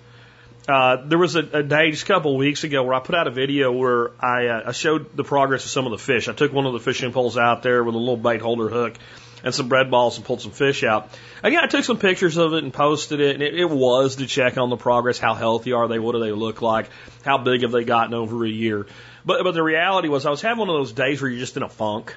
Uh, 0.69 0.97
there 1.05 1.19
was 1.19 1.35
a, 1.35 1.41
a, 1.41 1.63
day 1.63 1.91
just 1.91 2.05
a 2.05 2.07
couple 2.07 2.33
of 2.33 2.39
weeks 2.39 2.63
ago 2.63 2.85
where 2.85 2.95
I 2.95 3.01
put 3.01 3.17
out 3.17 3.27
a 3.27 3.33
video 3.33 3.73
where 3.73 4.13
I, 4.21 4.47
uh, 4.47 4.63
I 4.69 4.73
showed 4.73 5.17
the 5.17 5.25
progress 5.25 5.65
of 5.65 5.71
some 5.71 5.87
of 5.87 5.91
the 5.91 5.99
fish. 5.99 6.29
I 6.29 6.35
took 6.35 6.53
one 6.53 6.67
of 6.67 6.73
the 6.73 6.79
fishing 6.79 7.13
poles 7.13 7.37
out 7.37 7.65
there 7.65 7.83
with 7.83 7.97
a 7.97 7.99
little 7.99 8.17
bait 8.17 8.41
holder 8.41 8.69
hook. 8.69 8.95
and 9.43 9.53
some 9.53 9.69
bread 9.69 9.91
balls 9.91 10.17
and 10.17 10.25
pulled 10.25 10.41
some 10.41 10.53
fish 10.53 10.85
out. 10.85 11.11
Again, 11.43 11.65
I 11.65 11.67
took 11.67 11.85
some 11.85 11.99
pictures 11.99 12.37
of 12.37 12.53
it 12.55 12.63
and 12.63 12.73
posted 12.73 13.19
it, 13.19 13.35
and 13.35 13.43
it, 13.43 13.59
it 13.59 13.69
was 13.69 14.17
to 14.17 14.27
check 14.27 14.57
on 14.57 14.71
the 14.71 14.77
progress. 14.77 15.19
How 15.19 15.35
healthy 15.35 15.73
are 15.73 15.89
they? 15.89 15.99
What 15.99 16.13
do 16.13 16.21
they 16.21 16.31
look 16.31 16.63
like? 16.63 16.89
How 17.25 17.39
big 17.39 17.63
have 17.63 17.73
they 17.73 17.83
gotten 17.83 18.15
over 18.15 18.45
a 18.45 18.49
year? 18.49 18.87
But 19.25 19.43
but 19.43 19.53
the 19.55 19.63
reality 19.63 20.09
was, 20.09 20.27
I 20.27 20.31
was 20.31 20.41
having 20.41 20.59
one 20.59 20.69
of 20.69 20.77
those 20.77 20.93
days 20.93 21.21
where 21.21 21.31
you're 21.31 21.41
just 21.41 21.57
in 21.57 21.65
a 21.65 21.69
funk. 21.69 22.17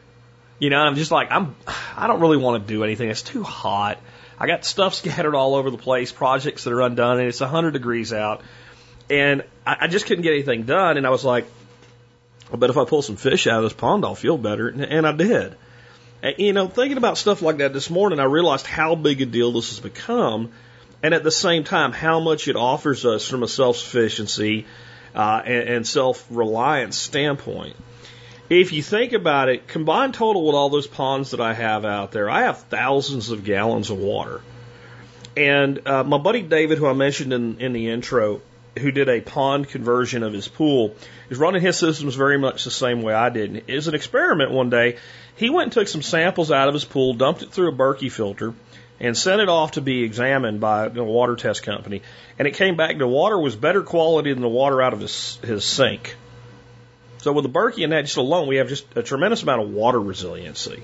You 0.59 0.69
know, 0.69 0.77
I'm 0.77 0.95
just 0.95 1.11
like 1.11 1.31
I'm. 1.31 1.55
I 1.97 2.07
don't 2.07 2.19
really 2.19 2.37
want 2.37 2.61
to 2.61 2.73
do 2.73 2.83
anything. 2.83 3.09
It's 3.09 3.23
too 3.23 3.43
hot. 3.43 3.99
I 4.39 4.47
got 4.47 4.65
stuff 4.65 4.95
scattered 4.95 5.35
all 5.35 5.55
over 5.55 5.69
the 5.69 5.77
place, 5.77 6.11
projects 6.11 6.63
that 6.63 6.73
are 6.73 6.81
undone, 6.81 7.19
and 7.19 7.27
it's 7.27 7.41
100 7.41 7.71
degrees 7.71 8.13
out. 8.13 8.41
And 9.09 9.43
I, 9.65 9.77
I 9.81 9.87
just 9.87 10.05
couldn't 10.05 10.23
get 10.23 10.33
anything 10.33 10.63
done. 10.63 10.97
And 10.97 11.05
I 11.05 11.09
was 11.09 11.23
like, 11.23 11.45
I 12.51 12.57
bet 12.57 12.69
if 12.69 12.77
I 12.77 12.85
pull 12.85 13.01
some 13.01 13.15
fish 13.15 13.47
out 13.47 13.57
of 13.57 13.63
this 13.63 13.73
pond, 13.73 14.05
I'll 14.05 14.15
feel 14.15 14.37
better. 14.37 14.67
And, 14.67 14.83
and 14.83 15.07
I 15.07 15.11
did. 15.11 15.55
And, 16.21 16.35
you 16.37 16.53
know, 16.53 16.67
thinking 16.67 16.97
about 16.97 17.17
stuff 17.17 17.41
like 17.41 17.57
that 17.57 17.73
this 17.73 17.89
morning, 17.89 18.19
I 18.19 18.25
realized 18.25 18.67
how 18.67 18.95
big 18.95 19.21
a 19.21 19.25
deal 19.25 19.51
this 19.51 19.69
has 19.69 19.79
become. 19.79 20.51
And 21.03 21.13
at 21.13 21.23
the 21.23 21.31
same 21.31 21.63
time, 21.63 21.91
how 21.91 22.19
much 22.19 22.47
it 22.47 22.55
offers 22.55 23.05
us 23.05 23.27
from 23.27 23.43
a 23.43 23.47
self 23.47 23.77
sufficiency 23.77 24.65
uh, 25.13 25.41
and, 25.45 25.69
and 25.69 25.87
self 25.87 26.25
reliance 26.29 26.97
standpoint. 26.97 27.75
If 28.49 28.73
you 28.73 28.83
think 28.83 29.13
about 29.13 29.49
it, 29.49 29.67
combined 29.67 30.13
total 30.13 30.45
with 30.45 30.53
all 30.53 30.69
those 30.69 30.85
ponds 30.85 31.31
that 31.31 31.41
I 31.41 31.53
have 31.53 31.83
out 31.83 32.11
there, 32.11 32.29
I 32.29 32.43
have 32.43 32.59
thousands 32.63 33.31
of 33.31 33.43
gallons 33.43 33.89
of 33.89 33.97
water. 33.97 34.41
And 35.35 35.85
uh, 35.87 36.03
my 36.03 36.19
buddy 36.19 36.43
David, 36.43 36.77
who 36.77 36.85
I 36.85 36.93
mentioned 36.93 37.33
in, 37.33 37.59
in 37.59 37.73
the 37.73 37.89
intro, 37.89 38.41
who 38.77 38.91
did 38.91 39.09
a 39.09 39.19
pond 39.19 39.69
conversion 39.69 40.21
of 40.21 40.31
his 40.31 40.47
pool, 40.47 40.95
is 41.29 41.39
running 41.39 41.61
his 41.61 41.77
systems 41.77 42.13
very 42.13 42.37
much 42.37 42.63
the 42.63 42.71
same 42.71 43.01
way 43.01 43.15
I 43.15 43.29
did. 43.29 43.49
And 43.51 43.69
as 43.69 43.87
an 43.87 43.95
experiment 43.95 44.51
one 44.51 44.69
day, 44.69 44.97
he 45.35 45.49
went 45.49 45.65
and 45.65 45.71
took 45.73 45.87
some 45.87 46.03
samples 46.03 46.51
out 46.51 46.67
of 46.67 46.75
his 46.75 46.85
pool, 46.85 47.15
dumped 47.15 47.41
it 47.41 47.51
through 47.51 47.69
a 47.69 47.75
Berkey 47.75 48.11
filter, 48.11 48.53
and 48.99 49.17
sent 49.17 49.41
it 49.41 49.49
off 49.49 49.71
to 49.71 49.81
be 49.81 50.03
examined 50.03 50.59
by 50.59 50.85
a 50.85 51.03
water 51.03 51.35
test 51.35 51.63
company. 51.63 52.03
And 52.37 52.47
it 52.47 52.53
came 52.53 52.77
back 52.77 52.97
the 52.97 53.07
water 53.07 53.39
was 53.39 53.55
better 53.55 53.81
quality 53.81 54.31
than 54.33 54.43
the 54.43 54.47
water 54.47 54.83
out 54.83 54.93
of 54.93 54.99
his, 54.99 55.37
his 55.37 55.65
sink. 55.65 56.15
So 57.25 57.33
with 57.33 57.41
the 57.41 57.49
Berkey 57.49 57.83
and 57.83 57.91
that 57.91 58.03
just 58.03 58.17
alone, 58.17 58.47
we 58.47 58.57
have 58.57 58.69
just 58.69 58.85
a 58.95 59.01
tremendous 59.01 59.41
amount 59.41 59.63
of 59.63 59.69
water 59.71 59.99
resiliency. 59.99 60.83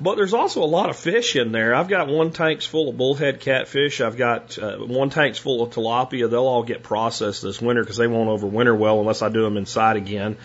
But 0.00 0.14
there's 0.14 0.32
also 0.32 0.62
a 0.62 0.64
lot 0.64 0.88
of 0.88 0.96
fish 0.96 1.36
in 1.36 1.52
there. 1.52 1.74
I've 1.74 1.88
got 1.88 2.08
one 2.08 2.30
tank's 2.30 2.64
full 2.64 2.88
of 2.88 2.96
bullhead 2.96 3.38
catfish. 3.40 4.00
I've 4.00 4.16
got 4.16 4.58
uh, 4.58 4.78
one 4.78 5.10
tank's 5.10 5.36
full 5.36 5.62
of 5.62 5.68
tilapia. 5.74 6.30
They'll 6.30 6.46
all 6.46 6.62
get 6.62 6.82
processed 6.82 7.42
this 7.42 7.60
winter 7.60 7.82
because 7.82 7.98
they 7.98 8.06
won't 8.06 8.30
overwinter 8.30 8.74
well 8.74 8.98
unless 9.00 9.20
I 9.20 9.28
do 9.28 9.42
them 9.42 9.58
inside 9.58 9.98
again. 9.98 10.38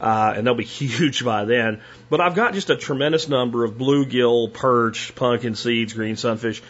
Uh, 0.00 0.34
and 0.36 0.46
they'll 0.46 0.54
be 0.54 0.64
huge 0.80 1.24
by 1.24 1.44
then. 1.44 1.80
But 2.08 2.20
I've 2.20 2.36
got 2.36 2.54
just 2.54 2.70
a 2.70 2.76
tremendous 2.76 3.28
number 3.28 3.64
of 3.64 3.72
bluegill, 3.72 4.52
perch, 4.52 5.12
pumpkin 5.16 5.56
seeds, 5.56 5.92
green 5.92 6.14
sunfish. 6.14 6.62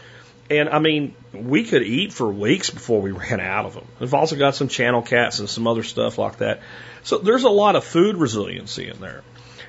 And 0.59 0.69
I 0.69 0.79
mean, 0.79 1.15
we 1.33 1.65
could 1.65 1.83
eat 1.83 2.13
for 2.13 2.31
weeks 2.31 2.71
before 2.71 3.01
we 3.01 3.11
ran 3.13 3.41
out 3.41 3.65
of 3.65 3.75
them. 3.75 3.87
We've 3.99 4.15
also 4.15 4.37
got 4.37 4.55
some 4.55 4.69
channel 4.69 5.03
cats 5.03 5.39
and 5.39 5.49
some 5.49 5.67
other 5.67 5.83
stuff 5.83 6.19
like 6.19 6.39
that. 6.39 6.61
So 7.05 7.19
there's 7.19 7.45
a 7.45 7.51
lot 7.51 7.75
of 7.75 7.85
food 7.85 8.17
resiliency 8.17 8.89
in 8.89 9.01
there. 9.01 9.23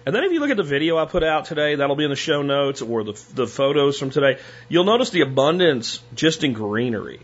And 0.05 0.13
then 0.13 0.25
if 0.25 0.33
you 0.33 0.41
look 0.41 0.49
at 0.49 0.57
the 0.57 0.63
video 0.63 0.97
I 0.97 1.05
put 1.05 1.23
out 1.23 1.45
today, 1.45 1.75
that'll 1.75 1.95
be 1.95 2.03
in 2.03 2.09
the 2.09 2.17
show 2.17 2.41
notes 2.41 2.81
or 2.81 3.05
the, 3.05 3.13
the 3.33 3.47
photos 3.47 3.97
from 3.97 4.09
today, 4.09 4.39
you'll 4.67 4.83
notice 4.83 5.11
the 5.11 5.21
abundance 5.21 6.01
just 6.13 6.43
in 6.43 6.51
greenery. 6.51 7.21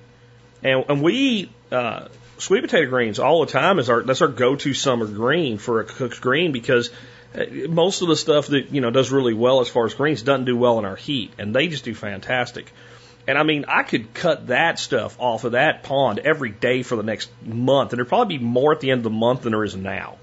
And, 0.63 0.85
and 0.87 1.01
we 1.01 1.13
eat 1.13 1.49
uh, 1.71 2.07
sweet 2.37 2.61
potato 2.61 2.89
greens 2.89 3.19
all 3.19 3.45
the 3.45 3.51
time. 3.51 3.79
Is 3.79 3.89
our 3.89 4.03
that's 4.03 4.21
our 4.21 4.27
go-to 4.27 4.73
summer 4.73 5.05
green 5.05 5.57
for 5.57 5.81
a 5.81 5.85
cooked 5.85 6.21
green 6.21 6.51
because 6.51 6.89
uh, 7.35 7.45
most 7.69 8.01
of 8.01 8.07
the 8.07 8.15
stuff 8.15 8.47
that 8.47 8.71
you 8.71 8.81
know 8.81 8.91
does 8.91 9.11
really 9.11 9.33
well 9.33 9.61
as 9.61 9.69
far 9.69 9.85
as 9.85 9.93
greens 9.93 10.21
doesn't 10.21 10.45
do 10.45 10.57
well 10.57 10.79
in 10.79 10.85
our 10.85 10.95
heat, 10.95 11.31
and 11.37 11.55
they 11.55 11.67
just 11.67 11.83
do 11.83 11.93
fantastic. 11.93 12.71
And 13.27 13.37
I 13.37 13.43
mean, 13.43 13.65
I 13.67 13.83
could 13.83 14.13
cut 14.13 14.47
that 14.47 14.79
stuff 14.79 15.15
off 15.19 15.43
of 15.43 15.51
that 15.51 15.83
pond 15.83 16.19
every 16.19 16.49
day 16.49 16.83
for 16.83 16.95
the 16.95 17.03
next 17.03 17.29
month, 17.45 17.91
and 17.91 17.99
there'd 17.99 18.07
probably 18.07 18.37
be 18.37 18.43
more 18.43 18.71
at 18.71 18.79
the 18.79 18.91
end 18.91 18.99
of 18.99 19.03
the 19.03 19.09
month 19.11 19.43
than 19.43 19.51
there 19.51 19.63
is 19.63 19.75
now. 19.75 20.17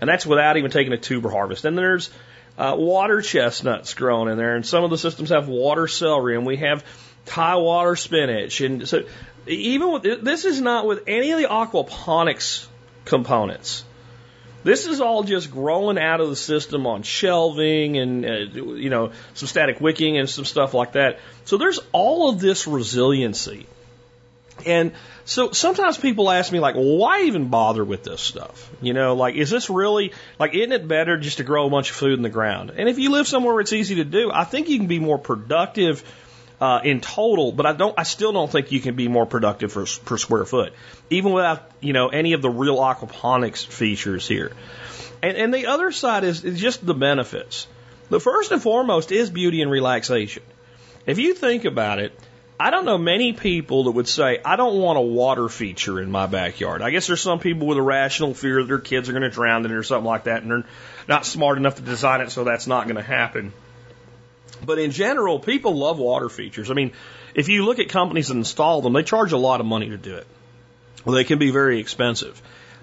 And 0.00 0.08
that's 0.08 0.26
without 0.26 0.56
even 0.56 0.70
taking 0.70 0.92
a 0.92 0.98
tuber 0.98 1.30
harvest. 1.30 1.64
And 1.64 1.76
there's 1.76 2.10
uh, 2.56 2.74
water 2.78 3.20
chestnuts 3.20 3.94
growing 3.94 4.30
in 4.30 4.38
there, 4.38 4.56
and 4.56 4.64
some 4.64 4.84
of 4.84 4.90
the 4.90 4.98
systems 4.98 5.30
have 5.30 5.48
water 5.48 5.86
celery, 5.86 6.36
and 6.36 6.46
we 6.46 6.56
have 6.58 6.84
Thai 7.26 7.56
water 7.56 7.96
spinach. 7.96 8.60
And 8.60 8.88
so, 8.88 9.04
even 9.46 9.92
with 9.92 10.24
this 10.24 10.44
is 10.44 10.60
not 10.60 10.86
with 10.86 11.04
any 11.06 11.32
of 11.32 11.40
the 11.40 11.48
aquaponics 11.48 12.66
components. 13.04 13.84
This 14.64 14.86
is 14.86 15.00
all 15.00 15.22
just 15.22 15.50
growing 15.50 15.98
out 15.98 16.20
of 16.20 16.30
the 16.30 16.36
system 16.36 16.86
on 16.86 17.02
shelving 17.02 17.98
and, 17.98 18.24
uh, 18.24 18.28
you 18.30 18.90
know, 18.90 19.12
some 19.34 19.46
static 19.46 19.80
wicking 19.80 20.18
and 20.18 20.28
some 20.28 20.46
stuff 20.46 20.74
like 20.74 20.92
that. 20.92 21.20
So 21.44 21.58
there's 21.58 21.78
all 21.92 22.30
of 22.30 22.40
this 22.40 22.66
resiliency. 22.66 23.66
And 24.64 24.92
so 25.24 25.50
sometimes 25.50 25.98
people 25.98 26.30
ask 26.30 26.50
me, 26.50 26.60
like, 26.60 26.76
why 26.76 27.22
even 27.22 27.48
bother 27.48 27.84
with 27.84 28.04
this 28.04 28.20
stuff? 28.20 28.70
You 28.80 28.94
know, 28.94 29.14
like, 29.14 29.34
is 29.34 29.50
this 29.50 29.68
really, 29.68 30.12
like, 30.38 30.54
isn't 30.54 30.72
it 30.72 30.88
better 30.88 31.18
just 31.18 31.38
to 31.38 31.44
grow 31.44 31.66
a 31.66 31.70
bunch 31.70 31.90
of 31.90 31.96
food 31.96 32.14
in 32.14 32.22
the 32.22 32.30
ground? 32.30 32.72
And 32.76 32.88
if 32.88 32.98
you 32.98 33.10
live 33.10 33.26
somewhere 33.26 33.54
where 33.54 33.60
it's 33.60 33.72
easy 33.72 33.96
to 33.96 34.04
do, 34.04 34.30
I 34.32 34.44
think 34.44 34.68
you 34.68 34.78
can 34.78 34.86
be 34.86 34.98
more 34.98 35.18
productive 35.18 36.02
uh, 36.64 36.80
in 36.82 37.02
total, 37.02 37.52
but 37.52 37.66
I 37.66 37.74
don't. 37.74 37.94
I 37.98 38.04
still 38.04 38.32
don't 38.32 38.50
think 38.50 38.72
you 38.72 38.80
can 38.80 38.94
be 38.96 39.06
more 39.06 39.26
productive 39.26 39.70
for, 39.70 39.84
per 40.06 40.16
square 40.16 40.46
foot, 40.46 40.72
even 41.10 41.32
without 41.32 41.70
you 41.80 41.92
know 41.92 42.08
any 42.08 42.32
of 42.32 42.40
the 42.40 42.48
real 42.48 42.78
aquaponics 42.78 43.66
features 43.66 44.26
here. 44.26 44.50
And, 45.22 45.36
and 45.36 45.52
the 45.52 45.66
other 45.66 45.92
side 45.92 46.24
is, 46.24 46.42
is 46.42 46.58
just 46.58 46.84
the 46.84 46.94
benefits. 46.94 47.66
The 48.08 48.18
first 48.18 48.50
and 48.50 48.62
foremost 48.62 49.12
is 49.12 49.28
beauty 49.28 49.60
and 49.60 49.70
relaxation. 49.70 50.42
If 51.04 51.18
you 51.18 51.34
think 51.34 51.66
about 51.66 51.98
it, 51.98 52.18
I 52.58 52.70
don't 52.70 52.86
know 52.86 52.96
many 52.96 53.34
people 53.34 53.84
that 53.84 53.90
would 53.90 54.08
say, 54.08 54.40
I 54.42 54.56
don't 54.56 54.80
want 54.80 54.96
a 54.98 55.02
water 55.02 55.50
feature 55.50 56.00
in 56.00 56.10
my 56.10 56.26
backyard. 56.26 56.80
I 56.80 56.90
guess 56.92 57.06
there's 57.08 57.20
some 57.20 57.40
people 57.40 57.66
with 57.66 57.76
a 57.76 57.82
rational 57.82 58.32
fear 58.32 58.62
that 58.62 58.68
their 58.68 58.78
kids 58.78 59.10
are 59.10 59.12
going 59.12 59.22
to 59.22 59.28
drown 59.28 59.66
in 59.66 59.70
it 59.70 59.74
or 59.74 59.82
something 59.82 60.06
like 60.06 60.24
that, 60.24 60.40
and 60.40 60.50
they're 60.50 60.64
not 61.08 61.26
smart 61.26 61.58
enough 61.58 61.74
to 61.74 61.82
design 61.82 62.22
it, 62.22 62.30
so 62.30 62.44
that's 62.44 62.66
not 62.66 62.84
going 62.84 62.96
to 62.96 63.02
happen. 63.02 63.52
But 64.64 64.78
in 64.78 64.90
general, 64.90 65.38
people 65.38 65.76
love 65.76 65.98
water 65.98 66.28
features. 66.28 66.70
I 66.70 66.74
mean, 66.74 66.92
if 67.34 67.48
you 67.48 67.64
look 67.64 67.78
at 67.78 67.88
companies 67.88 68.28
that 68.28 68.36
install 68.36 68.82
them, 68.82 68.92
they 68.92 69.02
charge 69.02 69.32
a 69.32 69.38
lot 69.38 69.60
of 69.60 69.66
money 69.66 69.90
to 69.90 69.96
do 69.96 70.16
it. 70.16 70.26
Well, 71.04 71.14
they 71.14 71.24
can 71.24 71.38
be 71.38 71.50
very 71.50 71.80
expensive. 71.80 72.40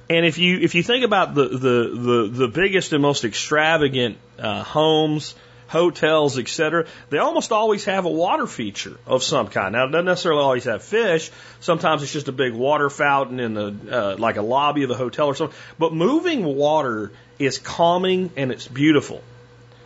And 0.10 0.26
if 0.26 0.38
you 0.38 0.60
if 0.60 0.76
you 0.76 0.84
think 0.84 1.06
about 1.06 1.34
the 1.34 1.48
the 1.48 1.58
the, 1.58 2.30
the 2.32 2.48
biggest 2.48 2.92
and 2.92 3.02
most 3.02 3.24
extravagant 3.24 4.18
uh, 4.38 4.64
homes, 4.64 5.36
hotels, 5.70 6.38
etc., 6.38 6.86
they 7.10 7.18
almost 7.18 7.54
always 7.54 7.86
have 7.86 8.04
a 8.04 8.10
water 8.10 8.46
feature 8.46 8.98
of 9.08 9.24
some 9.24 9.48
kind. 9.48 9.72
Now, 9.72 9.86
it 9.86 9.92
doesn't 9.92 10.06
necessarily 10.06 10.42
always 10.42 10.66
have 10.66 10.84
fish. 10.84 11.32
Sometimes 11.62 12.04
it's 12.04 12.12
just 12.12 12.28
a 12.28 12.34
big 12.34 12.54
water 12.54 12.90
fountain 12.90 13.40
in 13.40 13.54
the 13.54 13.76
uh, 13.90 14.16
like 14.18 14.36
a 14.36 14.42
lobby 14.42 14.84
of 14.84 14.92
a 14.92 14.96
hotel 14.96 15.28
or 15.28 15.36
something. 15.36 15.58
But 15.80 15.94
moving 15.94 16.44
water 16.44 17.14
is 17.40 17.58
calming 17.58 18.32
and 18.36 18.52
it's 18.52 18.68
beautiful. 18.68 19.24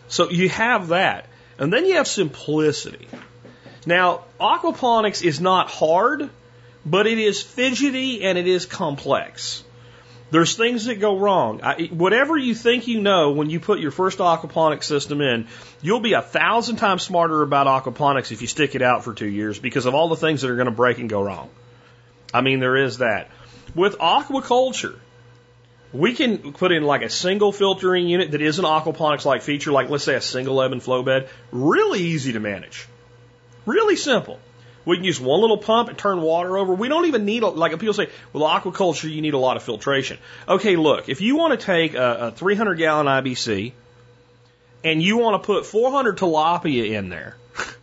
So 0.08 0.30
you 0.30 0.50
have 0.50 0.88
that. 0.88 1.28
And 1.58 1.72
then 1.72 1.86
you 1.86 1.96
have 1.96 2.08
simplicity. 2.08 3.08
Now, 3.86 4.26
aquaponics 4.40 5.24
is 5.24 5.40
not 5.40 5.70
hard, 5.70 6.30
but 6.86 7.08
it 7.08 7.18
is 7.18 7.42
fidgety 7.42 8.24
and 8.24 8.38
it 8.38 8.48
is 8.48 8.66
complex. 8.66 9.64
There's 10.32 10.56
things 10.56 10.86
that 10.86 11.00
go 11.00 11.18
wrong. 11.18 11.62
I, 11.62 11.84
whatever 11.92 12.36
you 12.36 12.56
think 12.56 12.88
you 12.88 13.00
know 13.00 13.32
when 13.32 13.50
you 13.50 13.60
put 13.60 13.80
your 13.80 13.92
first 13.92 14.18
aquaponics 14.18 14.86
system 14.86 15.22
in, 15.22 15.48
you'll 15.82 16.00
be 16.00 16.14
a 16.14 16.22
thousand 16.22 16.78
times 16.78 17.04
smarter 17.04 17.42
about 17.42 17.68
aquaponics 17.68 18.32
if 18.32 18.42
you 18.42 18.48
stick 18.48 18.76
it 18.76 18.82
out 18.82 19.04
for 19.04 19.14
two 19.14 19.30
years 19.30 19.60
because 19.60 19.86
of 19.86 19.94
all 19.94 20.10
the 20.10 20.16
things 20.16 20.42
that 20.42 20.50
are 20.50 20.56
going 20.56 20.66
to 20.66 20.72
break 20.72 20.98
and 20.98 21.10
go 21.10 21.22
wrong. 21.22 21.50
I 22.34 22.42
mean, 22.42 22.60
there 22.60 22.76
is 22.76 22.98
that. 22.98 23.30
With 23.76 23.98
aquaculture, 24.00 25.00
we 25.98 26.14
can 26.14 26.54
put 26.54 26.72
in 26.72 26.84
like 26.84 27.02
a 27.02 27.10
single 27.10 27.52
filtering 27.52 28.08
unit 28.08 28.32
that 28.32 28.42
is 28.42 28.60
an 28.60 28.66
aquaponics 28.66 29.26
like 29.26 29.42
feature, 29.42 29.72
like 29.72 29.90
let's 29.90 30.04
say 30.04 30.16
a 30.16 30.22
single 30.22 30.62
ebb 30.62 30.72
and 30.72 30.84
flow 30.84 31.04
bed. 31.04 31.30
Really 31.52 32.00
easy 32.00 32.34
to 32.34 32.40
manage. 32.40 32.88
Really 33.66 33.96
simple. 33.96 34.40
We 34.86 34.98
can 34.98 35.06
use 35.06 35.20
one 35.20 35.42
little 35.42 35.58
pump 35.58 35.90
and 35.90 35.98
turn 35.98 36.22
water 36.22 36.58
over. 36.58 36.74
We 36.74 36.90
don't 36.90 37.06
even 37.06 37.26
need, 37.26 37.42
a, 37.44 37.48
like 37.48 37.72
people 37.80 37.94
say, 37.94 38.10
well, 38.34 38.44
aquaculture, 38.44 39.12
you 39.12 39.22
need 39.22 39.34
a 39.34 39.40
lot 39.40 39.58
of 39.58 39.64
filtration. 39.64 40.20
Okay, 40.48 40.76
look, 40.76 41.10
if 41.10 41.22
you 41.22 41.36
want 41.36 41.60
to 41.60 41.66
take 41.66 41.96
a, 41.96 42.28
a 42.28 42.32
300 42.32 42.76
gallon 42.76 43.08
IBC 43.08 43.74
and 44.84 45.02
you 45.02 45.18
want 45.18 45.42
to 45.42 45.46
put 45.46 45.66
400 45.66 46.18
tilapia 46.18 46.92
in 46.92 47.10
there, 47.10 47.36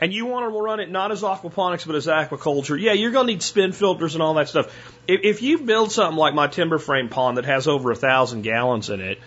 and 0.00 0.12
you 0.12 0.26
want 0.26 0.50
to 0.50 0.60
run 0.60 0.80
it 0.80 0.90
not 0.90 1.12
as 1.12 1.22
aquaponics 1.22 1.86
but 1.86 1.94
as 1.94 2.06
aquaculture, 2.06 2.80
yeah, 2.80 2.92
you're 2.92 3.10
going 3.10 3.26
to 3.26 3.32
need 3.34 3.42
spin 3.42 3.72
filters 3.72 4.14
and 4.14 4.22
all 4.22 4.34
that 4.34 4.48
stuff. 4.48 4.74
If, 5.06 5.20
if 5.24 5.42
you 5.42 5.58
build 5.58 5.92
something 5.92 6.16
like 6.16 6.34
my 6.34 6.46
timber 6.46 6.78
frame 6.78 7.08
pond 7.08 7.36
that 7.36 7.44
has 7.44 7.68
over 7.68 7.90
a 7.90 7.96
thousand 7.96 8.42
gallons 8.42 8.88
in 8.88 9.00
it, 9.00 9.18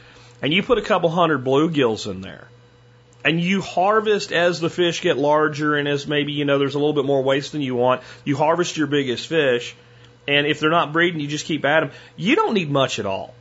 and 0.41 0.53
you 0.53 0.63
put 0.63 0.77
a 0.77 0.81
couple 0.81 1.09
hundred 1.09 1.45
bluegills 1.45 2.09
in 2.09 2.21
there, 2.21 2.47
and 3.23 3.39
you 3.39 3.61
harvest 3.61 4.33
as 4.33 4.59
the 4.59 4.69
fish 4.69 5.01
get 5.01 5.17
larger 5.17 5.75
and 5.75 5.87
as 5.87 6.07
maybe 6.07 6.33
you 6.33 6.43
know 6.43 6.57
there's 6.57 6.75
a 6.75 6.79
little 6.79 6.93
bit 6.93 7.05
more 7.05 7.21
waste 7.21 7.51
than 7.51 7.61
you 7.61 7.75
want, 7.75 8.01
you 8.25 8.35
harvest 8.35 8.75
your 8.75 8.87
biggest 8.87 9.27
fish, 9.27 9.75
and 10.27 10.47
if 10.47 10.59
they're 10.59 10.69
not 10.69 10.91
breeding, 10.91 11.19
you 11.19 11.27
just 11.27 11.45
keep 11.45 11.63
at 11.65 11.81
them. 11.81 11.91
You 12.17 12.35
don't 12.35 12.53
need 12.53 12.71
much 12.71 12.99
at 12.99 13.05
all. 13.05 13.33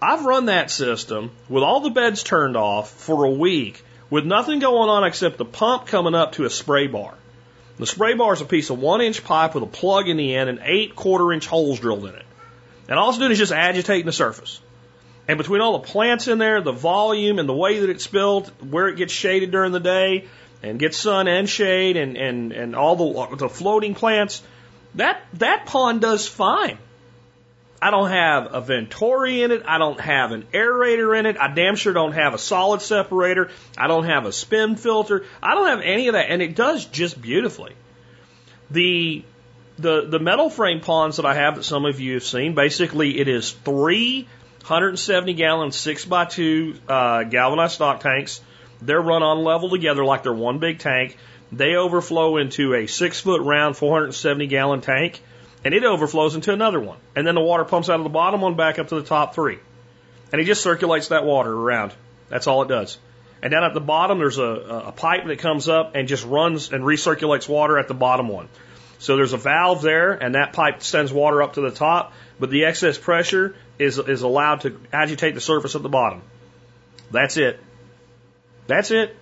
I've 0.00 0.24
run 0.24 0.46
that 0.46 0.70
system 0.70 1.30
with 1.48 1.62
all 1.62 1.80
the 1.80 1.90
beds 1.90 2.24
turned 2.24 2.56
off 2.56 2.90
for 2.90 3.24
a 3.24 3.30
week 3.30 3.82
with 4.12 4.26
nothing 4.26 4.58
going 4.58 4.90
on 4.90 5.04
except 5.04 5.38
the 5.38 5.44
pump 5.46 5.86
coming 5.86 6.14
up 6.14 6.32
to 6.32 6.44
a 6.44 6.50
spray 6.50 6.86
bar. 6.86 7.14
The 7.78 7.86
spray 7.86 8.12
bar 8.12 8.34
is 8.34 8.42
a 8.42 8.44
piece 8.44 8.68
of 8.68 8.78
one 8.78 9.00
inch 9.00 9.24
pipe 9.24 9.54
with 9.54 9.64
a 9.64 9.66
plug 9.66 10.06
in 10.06 10.18
the 10.18 10.36
end 10.36 10.50
and 10.50 10.60
eight 10.64 10.94
quarter 10.94 11.32
inch 11.32 11.46
holes 11.46 11.80
drilled 11.80 12.04
in 12.04 12.14
it. 12.14 12.26
And 12.90 12.98
all 12.98 13.08
it's 13.08 13.18
doing 13.18 13.30
is 13.30 13.38
just 13.38 13.52
agitating 13.52 14.04
the 14.04 14.12
surface. 14.12 14.60
And 15.26 15.38
between 15.38 15.62
all 15.62 15.78
the 15.78 15.88
plants 15.88 16.28
in 16.28 16.36
there, 16.36 16.60
the 16.60 16.72
volume 16.72 17.38
and 17.38 17.48
the 17.48 17.54
way 17.54 17.80
that 17.80 17.88
it's 17.88 18.06
built, 18.06 18.50
where 18.60 18.88
it 18.88 18.96
gets 18.96 19.14
shaded 19.14 19.50
during 19.50 19.72
the 19.72 19.80
day 19.80 20.26
and 20.62 20.78
gets 20.78 20.98
sun 20.98 21.26
and 21.26 21.48
shade 21.48 21.96
and, 21.96 22.18
and, 22.18 22.52
and 22.52 22.76
all 22.76 22.96
the, 22.96 23.36
the 23.36 23.48
floating 23.48 23.94
plants, 23.94 24.42
that, 24.96 25.22
that 25.38 25.64
pond 25.64 26.02
does 26.02 26.28
fine. 26.28 26.76
I 27.82 27.90
don't 27.90 28.10
have 28.10 28.54
a 28.54 28.60
Venturi 28.60 29.42
in 29.42 29.50
it. 29.50 29.64
I 29.66 29.78
don't 29.78 29.98
have 29.98 30.30
an 30.30 30.44
aerator 30.54 31.18
in 31.18 31.26
it. 31.26 31.36
I 31.36 31.52
damn 31.52 31.74
sure 31.74 31.92
don't 31.92 32.12
have 32.12 32.32
a 32.32 32.38
solid 32.38 32.80
separator. 32.80 33.50
I 33.76 33.88
don't 33.88 34.04
have 34.04 34.24
a 34.24 34.32
spin 34.32 34.76
filter. 34.76 35.24
I 35.42 35.56
don't 35.56 35.66
have 35.66 35.80
any 35.80 36.06
of 36.06 36.12
that. 36.12 36.30
And 36.30 36.40
it 36.40 36.54
does 36.54 36.84
just 36.84 37.20
beautifully. 37.20 37.74
The, 38.70 39.24
the, 39.80 40.06
the 40.08 40.20
metal 40.20 40.48
frame 40.48 40.80
ponds 40.80 41.16
that 41.16 41.26
I 41.26 41.34
have 41.34 41.56
that 41.56 41.64
some 41.64 41.84
of 41.84 41.98
you 41.98 42.14
have 42.14 42.22
seen, 42.22 42.54
basically 42.54 43.18
it 43.18 43.26
is 43.26 43.50
three 43.50 44.28
170 44.60 45.34
gallon 45.34 45.72
6 45.72 46.04
by 46.04 46.24
2 46.24 46.74
uh, 46.88 47.24
galvanized 47.24 47.74
stock 47.74 47.98
tanks. 47.98 48.40
They're 48.80 49.02
run 49.02 49.24
on 49.24 49.42
level 49.42 49.70
together 49.70 50.04
like 50.04 50.22
they're 50.22 50.32
one 50.32 50.60
big 50.60 50.78
tank. 50.78 51.16
They 51.50 51.74
overflow 51.74 52.36
into 52.36 52.74
a 52.74 52.86
six 52.86 53.18
foot 53.18 53.40
round 53.42 53.76
470 53.76 54.46
gallon 54.46 54.82
tank 54.82 55.20
and 55.64 55.74
it 55.74 55.84
overflows 55.84 56.34
into 56.34 56.52
another 56.52 56.80
one. 56.80 56.98
And 57.14 57.26
then 57.26 57.34
the 57.34 57.40
water 57.40 57.64
pumps 57.64 57.88
out 57.88 58.00
of 58.00 58.04
the 58.04 58.10
bottom 58.10 58.40
one 58.40 58.54
back 58.54 58.78
up 58.78 58.88
to 58.88 58.96
the 58.96 59.02
top 59.02 59.34
three. 59.34 59.58
And 60.32 60.40
it 60.40 60.44
just 60.44 60.62
circulates 60.62 61.08
that 61.08 61.24
water 61.24 61.52
around. 61.52 61.92
That's 62.28 62.46
all 62.46 62.62
it 62.62 62.68
does. 62.68 62.98
And 63.42 63.50
down 63.50 63.64
at 63.64 63.74
the 63.74 63.80
bottom, 63.80 64.18
there's 64.18 64.38
a, 64.38 64.44
a 64.86 64.92
pipe 64.92 65.26
that 65.26 65.38
comes 65.40 65.68
up 65.68 65.94
and 65.94 66.08
just 66.08 66.24
runs 66.24 66.72
and 66.72 66.84
recirculates 66.84 67.48
water 67.48 67.78
at 67.78 67.88
the 67.88 67.94
bottom 67.94 68.28
one. 68.28 68.48
So 68.98 69.16
there's 69.16 69.32
a 69.32 69.36
valve 69.36 69.82
there, 69.82 70.12
and 70.12 70.36
that 70.36 70.52
pipe 70.52 70.80
sends 70.82 71.12
water 71.12 71.42
up 71.42 71.54
to 71.54 71.60
the 71.60 71.72
top, 71.72 72.12
but 72.38 72.50
the 72.50 72.66
excess 72.66 72.96
pressure 72.96 73.56
is, 73.76 73.98
is 73.98 74.22
allowed 74.22 74.60
to 74.60 74.80
agitate 74.92 75.34
the 75.34 75.40
surface 75.40 75.74
at 75.74 75.82
the 75.82 75.88
bottom. 75.88 76.22
That's 77.10 77.36
it. 77.36 77.58
That's 78.68 78.92
it. 78.92 79.16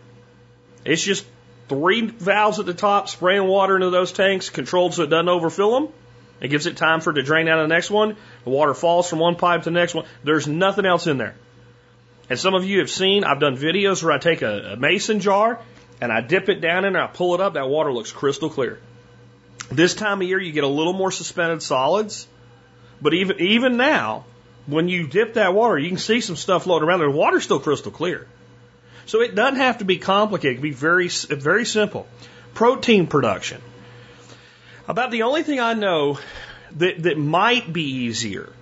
It's 0.85 1.03
just 1.03 1.25
three 1.71 2.03
valves 2.03 2.59
at 2.59 2.67
the 2.67 2.75
top, 2.75 3.09
spraying 3.09 3.47
water 3.47 3.75
into 3.75 3.89
those 3.89 4.13
tanks, 4.13 4.51
controlled 4.51 4.93
so 4.93 5.05
it 5.05 5.11
doesn't 5.11 5.31
overfill 5.31 5.81
them. 5.81 5.93
It 6.41 6.49
gives 6.49 6.67
it 6.67 6.77
time 6.77 7.01
for 7.01 7.11
it 7.11 7.15
to 7.15 7.23
drain 7.23 7.49
out 7.49 7.61
of 7.61 7.69
the 7.69 7.75
next 7.75 7.91
one. 7.91 8.17
The 8.45 8.51
water 8.51 8.75
falls 8.75 9.09
from 9.09 9.19
one 9.19 9.37
pipe 9.37 9.63
to 9.63 9.71
the 9.71 9.75
next 9.79 9.95
one. 9.95 10.07
There's 10.25 10.47
nothing 10.47 10.87
else 10.87 11.07
in 11.07 11.19
there. 11.19 11.35
And 12.31 12.39
some 12.39 12.55
of 12.55 12.65
you 12.65 12.79
have 12.79 12.91
seen, 12.91 13.25
I've 13.25 13.41
done 13.41 13.57
videos 13.57 14.03
where 14.03 14.13
I 14.13 14.19
take 14.19 14.43
a, 14.43 14.73
a 14.73 14.77
mason 14.77 15.21
jar 15.21 15.61
and 16.01 16.11
I 16.13 16.21
dip 16.21 16.49
it 16.49 16.61
down 16.61 16.85
in 16.85 16.97
and 16.97 16.99
I 16.99 17.09
pull 17.09 17.35
it 17.35 17.41
up. 17.41 17.55
That 17.55 17.69
water 17.69 17.93
looks 17.93 18.13
crystal 18.13 18.49
clear. 18.49 18.79
This 19.71 19.95
time 19.95 20.23
of 20.23 20.29
year, 20.29 20.41
you 20.41 20.53
get 20.53 20.65
a 20.65 20.69
little 20.69 20.93
more 20.93 21.11
suspended 21.11 21.63
solids. 21.63 22.27
But 23.03 23.15
even, 23.15 23.41
even 23.41 23.77
now, 23.77 24.25
when 24.67 24.89
you 24.89 25.07
dip 25.07 25.35
that 25.35 25.55
water, 25.55 25.79
you 25.79 25.89
can 25.89 25.99
see 25.99 26.21
some 26.21 26.37
stuff 26.37 26.65
floating 26.65 26.89
around 26.89 27.01
there. 27.01 27.11
The 27.11 27.17
water's 27.17 27.45
still 27.45 27.61
crystal 27.61 27.93
clear. 27.93 28.27
So 29.07 29.21
it 29.23 29.35
doesn't 29.35 29.57
have 29.57 29.79
to 29.79 29.85
be 29.85 29.99
complicated. 29.99 30.53
It 30.53 30.55
can 30.57 30.63
be 30.63 30.71
very, 30.71 31.09
very 31.09 31.65
simple. 31.65 32.07
Protein 32.55 33.07
production. 33.07 33.61
About 34.91 35.13
the 35.13 35.23
only 35.23 35.45
thing 35.45 35.61
I 35.61 35.75
know 35.75 36.19
that, 36.79 37.05
that 37.05 37.17
might 37.17 37.73
be 37.73 37.85
easier 37.85 38.53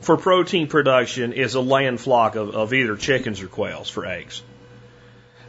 for 0.00 0.16
protein 0.16 0.68
production 0.68 1.34
is 1.34 1.54
a 1.54 1.60
laying 1.60 1.98
flock 1.98 2.34
of, 2.34 2.54
of 2.54 2.72
either 2.72 2.96
chickens 2.96 3.42
or 3.42 3.48
quails 3.48 3.90
for 3.90 4.06
eggs. 4.06 4.42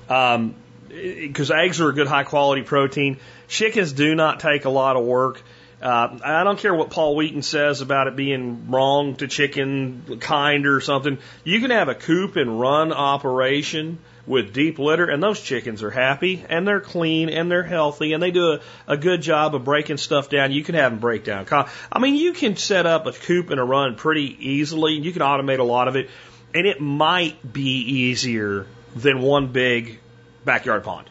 Um, 0.10 0.56
because 0.90 1.50
eggs 1.50 1.80
are 1.80 1.88
a 1.88 1.94
good 1.94 2.08
high 2.08 2.26
quality 2.26 2.64
protein. 2.64 3.20
Chickens 3.48 3.94
do 3.94 4.16
not 4.16 4.42
take 4.42 4.66
a 4.66 4.70
lot 4.70 4.98
of 4.98 5.06
work. 5.06 5.42
Uh, 5.82 6.20
I 6.26 6.44
don't 6.44 6.60
care 6.60 6.76
what 6.76 6.90
Paul 6.90 7.16
Wheaton 7.16 7.42
says 7.42 7.80
about 7.80 8.08
it 8.08 8.18
being 8.18 8.70
wrong 8.70 9.16
to 9.16 9.30
chicken 9.30 10.20
kind 10.20 10.68
or 10.68 10.82
something. 10.82 11.20
You 11.46 11.62
can 11.62 11.72
have 11.72 11.88
a 11.88 11.96
coop 11.96 12.36
and 12.36 12.60
run 12.60 12.92
operation 12.92 14.00
with 14.30 14.54
deep 14.54 14.78
litter, 14.78 15.10
and 15.10 15.22
those 15.22 15.42
chickens 15.42 15.82
are 15.82 15.90
happy 15.90 16.46
and 16.48 16.66
they're 16.66 16.80
clean 16.80 17.30
and 17.30 17.50
they're 17.50 17.64
healthy 17.64 18.14
and 18.14 18.22
they 18.22 18.30
do 18.30 18.54
a, 18.54 18.60
a 18.88 18.96
good 18.96 19.22
job 19.22 19.56
of 19.56 19.66
breaking 19.66 19.98
stuff 19.98 20.30
down. 20.30 20.52
You 20.52 20.64
can 20.64 20.76
have 20.76 20.92
them 20.92 21.00
break 21.00 21.24
down. 21.24 21.48
I 21.92 22.00
mean, 22.00 22.16
you 22.16 22.34
can 22.34 22.56
set 22.56 22.86
up 22.86 23.08
a 23.08 23.12
coop 23.12 23.50
and 23.50 23.60
a 23.60 23.64
run 23.64 23.96
pretty 23.96 24.38
easily. 24.40 24.94
You 24.94 25.12
can 25.12 25.24
automate 25.24 25.58
a 25.58 25.64
lot 25.64 25.88
of 25.88 25.96
it, 25.96 26.12
and 26.54 26.68
it 26.68 26.80
might 26.80 27.52
be 27.52 27.80
easier 27.82 28.68
than 28.96 29.20
one 29.20 29.48
big 29.48 30.00
backyard 30.46 30.84
pond. 30.84 31.10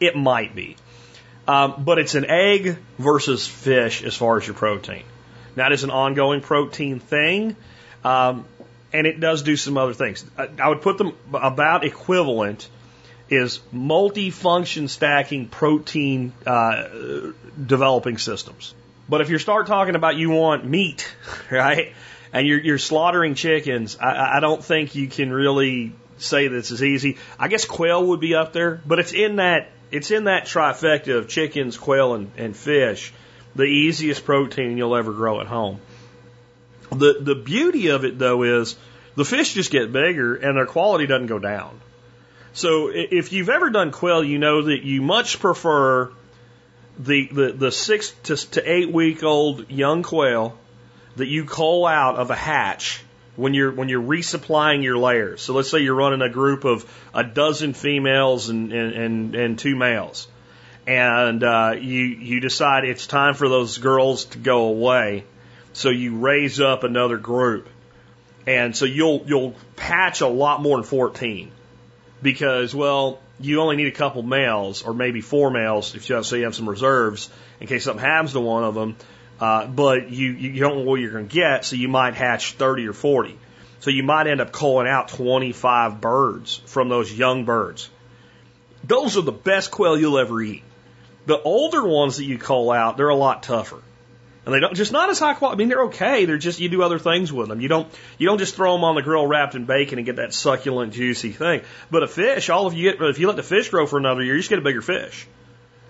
It 0.00 0.16
might 0.16 0.54
be. 0.54 0.76
Um, 1.46 1.74
but 1.84 1.98
it's 1.98 2.14
an 2.14 2.24
egg 2.30 2.78
versus 2.98 3.46
fish 3.46 4.02
as 4.02 4.14
far 4.14 4.38
as 4.38 4.46
your 4.46 4.56
protein. 4.56 5.04
That 5.56 5.72
is 5.72 5.84
an 5.84 5.90
ongoing 5.90 6.40
protein 6.40 6.98
thing. 6.98 7.56
Um, 8.04 8.46
and 8.92 9.06
it 9.06 9.20
does 9.20 9.42
do 9.42 9.56
some 9.56 9.76
other 9.76 9.94
things. 9.94 10.24
I, 10.36 10.48
I 10.60 10.68
would 10.68 10.82
put 10.82 10.98
them 10.98 11.14
about 11.32 11.84
equivalent 11.84 12.68
is 13.30 13.60
multi-function 13.72 14.88
stacking 14.88 15.48
protein 15.48 16.32
uh, 16.46 16.88
developing 17.64 18.18
systems. 18.18 18.74
But 19.08 19.20
if 19.20 19.30
you 19.30 19.38
start 19.38 19.66
talking 19.66 19.94
about 19.94 20.16
you 20.16 20.30
want 20.30 20.64
meat, 20.64 21.14
right, 21.50 21.92
and 22.32 22.46
you're, 22.46 22.60
you're 22.60 22.78
slaughtering 22.78 23.34
chickens, 23.34 23.98
I, 23.98 24.36
I 24.36 24.40
don't 24.40 24.64
think 24.64 24.94
you 24.94 25.08
can 25.08 25.30
really 25.30 25.92
say 26.18 26.48
this 26.48 26.70
is 26.70 26.82
easy. 26.82 27.16
I 27.38 27.48
guess 27.48 27.64
quail 27.64 28.06
would 28.08 28.20
be 28.20 28.34
up 28.34 28.52
there, 28.52 28.80
but 28.86 28.98
it's 28.98 29.12
in 29.12 29.36
that 29.36 29.70
it's 29.90 30.10
in 30.10 30.24
that 30.24 30.44
trifecta 30.44 31.16
of 31.16 31.28
chickens, 31.28 31.78
quail, 31.78 32.14
and, 32.14 32.30
and 32.36 32.54
fish, 32.54 33.12
the 33.54 33.64
easiest 33.64 34.24
protein 34.24 34.76
you'll 34.76 34.94
ever 34.94 35.12
grow 35.12 35.40
at 35.40 35.46
home. 35.46 35.80
The 36.90 37.18
the 37.20 37.34
beauty 37.34 37.88
of 37.88 38.04
it 38.04 38.18
though 38.18 38.42
is 38.42 38.76
the 39.14 39.24
fish 39.24 39.54
just 39.54 39.70
get 39.70 39.92
bigger 39.92 40.36
and 40.36 40.56
their 40.56 40.66
quality 40.66 41.06
doesn't 41.06 41.26
go 41.26 41.38
down. 41.38 41.80
So 42.52 42.90
if 42.92 43.32
you've 43.32 43.50
ever 43.50 43.70
done 43.70 43.90
quail, 43.90 44.24
you 44.24 44.38
know 44.38 44.62
that 44.62 44.82
you 44.82 45.02
much 45.02 45.38
prefer 45.38 46.10
the 46.98 47.28
the, 47.30 47.52
the 47.52 47.72
six 47.72 48.10
to, 48.24 48.36
to 48.52 48.70
eight 48.70 48.92
week 48.92 49.22
old 49.22 49.70
young 49.70 50.02
quail 50.02 50.58
that 51.16 51.26
you 51.26 51.44
cull 51.44 51.86
out 51.86 52.16
of 52.16 52.30
a 52.30 52.34
hatch 52.34 53.02
when 53.36 53.54
you're 53.54 53.70
when 53.70 53.88
you're 53.88 54.02
resupplying 54.02 54.82
your 54.82 54.98
layers. 54.98 55.42
So 55.42 55.54
let's 55.54 55.70
say 55.70 55.78
you're 55.78 55.94
running 55.94 56.22
a 56.22 56.28
group 56.28 56.64
of 56.64 56.84
a 57.14 57.22
dozen 57.22 57.72
females 57.72 58.48
and 58.48 58.72
and 58.72 58.92
and, 58.92 59.34
and 59.34 59.58
two 59.58 59.76
males, 59.76 60.26
and 60.86 61.44
uh, 61.44 61.76
you 61.78 62.04
you 62.04 62.40
decide 62.40 62.84
it's 62.84 63.06
time 63.06 63.34
for 63.34 63.48
those 63.48 63.78
girls 63.78 64.24
to 64.26 64.38
go 64.38 64.66
away. 64.66 65.24
So 65.78 65.90
you 65.90 66.16
raise 66.16 66.58
up 66.58 66.82
another 66.82 67.18
group. 67.18 67.68
And 68.48 68.74
so 68.74 68.84
you'll 68.84 69.22
you'll 69.28 69.54
patch 69.76 70.22
a 70.22 70.26
lot 70.26 70.60
more 70.60 70.76
than 70.76 70.84
14 70.84 71.52
because 72.20 72.74
well 72.74 73.20
you 73.38 73.60
only 73.60 73.76
need 73.76 73.86
a 73.86 73.92
couple 73.92 74.24
males 74.24 74.82
or 74.82 74.92
maybe 74.92 75.20
four 75.20 75.52
males 75.52 75.94
if 75.94 76.08
you 76.08 76.16
have, 76.16 76.26
so 76.26 76.34
you 76.34 76.46
have 76.46 76.56
some 76.56 76.68
reserves 76.68 77.30
in 77.60 77.68
case 77.68 77.84
something 77.84 78.04
happens 78.04 78.32
to 78.32 78.40
one 78.40 78.64
of 78.64 78.74
them. 78.74 78.96
Uh, 79.38 79.68
but 79.68 80.10
you 80.10 80.32
you 80.32 80.58
don't 80.58 80.78
know 80.78 80.82
what 80.82 80.98
you're 80.98 81.12
going 81.12 81.28
to 81.28 81.32
get, 81.32 81.64
so 81.64 81.76
you 81.76 81.86
might 81.86 82.14
hatch 82.14 82.54
30 82.54 82.88
or 82.88 82.92
40. 82.92 83.38
So 83.78 83.90
you 83.90 84.02
might 84.02 84.26
end 84.26 84.40
up 84.40 84.50
culling 84.50 84.88
out 84.88 85.06
25 85.06 86.00
birds 86.00 86.56
from 86.66 86.88
those 86.88 87.12
young 87.12 87.44
birds. 87.44 87.88
Those 88.82 89.16
are 89.16 89.22
the 89.22 89.30
best 89.30 89.70
quail 89.70 89.96
you'll 89.96 90.18
ever 90.18 90.42
eat. 90.42 90.64
The 91.26 91.40
older 91.40 91.86
ones 91.86 92.16
that 92.16 92.24
you 92.24 92.36
cull 92.36 92.72
out, 92.72 92.96
they're 92.96 93.10
a 93.10 93.14
lot 93.14 93.44
tougher. 93.44 93.80
And 94.48 94.54
they 94.54 94.60
don't 94.60 94.74
just 94.74 94.92
not 94.92 95.10
as 95.10 95.18
high 95.18 95.34
quality. 95.34 95.56
I 95.56 95.58
mean, 95.58 95.68
they're 95.68 95.84
okay. 95.88 96.24
They're 96.24 96.38
just 96.38 96.58
you 96.58 96.70
do 96.70 96.82
other 96.82 96.98
things 96.98 97.30
with 97.30 97.48
them. 97.48 97.60
You 97.60 97.68
don't 97.68 97.86
you 98.16 98.26
don't 98.26 98.38
just 98.38 98.54
throw 98.54 98.72
them 98.72 98.82
on 98.82 98.94
the 98.94 99.02
grill 99.02 99.26
wrapped 99.26 99.54
in 99.54 99.66
bacon 99.66 99.98
and 99.98 100.06
get 100.06 100.16
that 100.16 100.32
succulent, 100.32 100.94
juicy 100.94 101.32
thing. 101.32 101.60
But 101.90 102.02
a 102.02 102.08
fish, 102.08 102.48
all 102.48 102.66
of 102.66 102.72
you 102.72 102.90
get 102.90 103.02
if 103.02 103.18
you 103.18 103.26
let 103.26 103.36
the 103.36 103.42
fish 103.42 103.68
grow 103.68 103.86
for 103.86 103.98
another 103.98 104.22
year, 104.22 104.32
you 104.32 104.40
just 104.40 104.48
get 104.48 104.58
a 104.58 104.62
bigger 104.62 104.80
fish. 104.80 105.26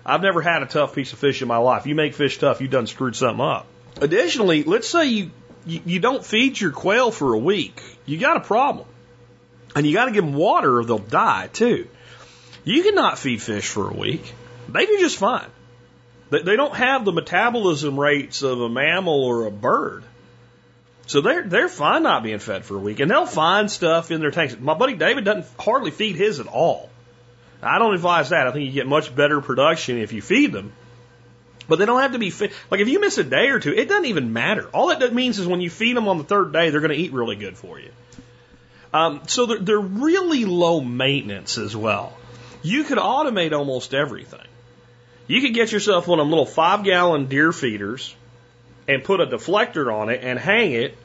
I've 0.05 0.21
never 0.21 0.41
had 0.41 0.61
a 0.61 0.65
tough 0.65 0.93
piece 0.93 1.13
of 1.13 1.19
fish 1.19 1.41
in 1.41 1.47
my 1.47 1.55
life. 1.55 1.87
You 1.87 1.95
make 1.95 2.13
fish 2.15 2.37
tough, 2.37 2.59
you 2.59 2.67
done 2.67 2.85
screwed 2.85 3.15
something 3.15 3.39
up. 3.39 3.65
Additionally, 4.01 4.63
let's 4.63 4.89
say 4.89 5.05
you 5.05 5.31
you, 5.65 5.79
you 5.85 5.99
don't 6.01 6.25
feed 6.25 6.59
your 6.59 6.71
quail 6.71 7.11
for 7.11 7.33
a 7.33 7.39
week, 7.39 7.81
you 8.05 8.17
got 8.17 8.35
a 8.35 8.41
problem, 8.41 8.87
and 9.73 9.87
you 9.87 9.93
got 9.93 10.07
to 10.07 10.11
give 10.11 10.25
them 10.25 10.33
water 10.33 10.79
or 10.79 10.83
they'll 10.83 10.97
die 10.97 11.47
too. 11.47 11.87
You 12.65 12.83
cannot 12.83 13.19
feed 13.19 13.41
fish 13.41 13.69
for 13.69 13.89
a 13.89 13.93
week; 13.93 14.33
they 14.67 14.85
do 14.85 14.99
just 14.99 15.15
fine. 15.15 15.47
They, 16.29 16.41
they 16.41 16.55
don't 16.55 16.75
have 16.75 17.05
the 17.05 17.11
metabolism 17.11 17.99
rates 17.99 18.41
of 18.41 18.61
a 18.61 18.69
mammal 18.69 19.23
or 19.23 19.45
a 19.45 19.51
bird. 19.51 20.03
So 21.07 21.21
they're 21.21 21.43
they're 21.43 21.69
fine 21.69 22.03
not 22.03 22.21
being 22.21 22.37
fed 22.37 22.65
for 22.65 22.75
a 22.75 22.79
week, 22.79 22.99
and 22.99 23.09
they'll 23.09 23.25
find 23.25 23.71
stuff 23.71 24.11
in 24.11 24.21
their 24.21 24.29
tanks. 24.29 24.55
My 24.59 24.75
buddy 24.75 24.93
David 24.93 25.25
doesn't 25.25 25.47
hardly 25.57 25.89
feed 25.89 26.15
his 26.15 26.39
at 26.39 26.45
all. 26.45 26.89
I 27.61 27.79
don't 27.79 27.95
advise 27.95 28.29
that. 28.29 28.47
I 28.47 28.51
think 28.51 28.65
you 28.65 28.71
get 28.71 28.87
much 28.87 29.13
better 29.13 29.41
production 29.41 29.97
if 29.97 30.13
you 30.13 30.21
feed 30.21 30.51
them. 30.51 30.71
But 31.67 31.77
they 31.77 31.85
don't 31.85 32.01
have 32.01 32.13
to 32.13 32.19
be 32.19 32.29
fed. 32.29 32.51
Like 32.71 32.81
if 32.81 32.87
you 32.87 32.99
miss 32.99 33.17
a 33.17 33.23
day 33.23 33.49
or 33.49 33.59
two, 33.59 33.73
it 33.73 33.87
doesn't 33.87 34.05
even 34.05 34.33
matter. 34.33 34.67
All 34.73 34.89
it 34.89 35.13
means 35.13 35.39
is 35.39 35.47
when 35.47 35.61
you 35.61 35.69
feed 35.69 35.95
them 35.95 36.07
on 36.07 36.17
the 36.17 36.23
third 36.23 36.53
day, 36.53 36.69
they're 36.69 36.81
going 36.81 36.91
to 36.91 36.97
eat 36.97 37.13
really 37.13 37.35
good 37.35 37.57
for 37.57 37.79
you. 37.79 37.91
Um, 38.93 39.21
so 39.27 39.45
they're, 39.45 39.59
they're 39.59 39.79
really 39.79 40.45
low 40.45 40.81
maintenance 40.81 41.57
as 41.57 41.75
well. 41.75 42.17
You 42.63 42.83
could 42.83 42.97
automate 42.97 43.53
almost 43.53 43.93
everything. 43.93 44.47
You 45.29 45.41
could 45.41 45.53
get 45.53 45.71
yourself 45.71 46.07
one 46.07 46.19
of 46.19 46.25
them 46.25 46.31
little 46.31 46.47
five 46.47 46.83
gallon 46.83 47.27
deer 47.27 47.51
feeders 47.51 48.15
and 48.87 49.03
put 49.03 49.21
a 49.21 49.27
deflector 49.27 49.93
on 49.93 50.09
it 50.09 50.23
and 50.23 50.39
hang 50.39 50.71
it. 50.71 50.97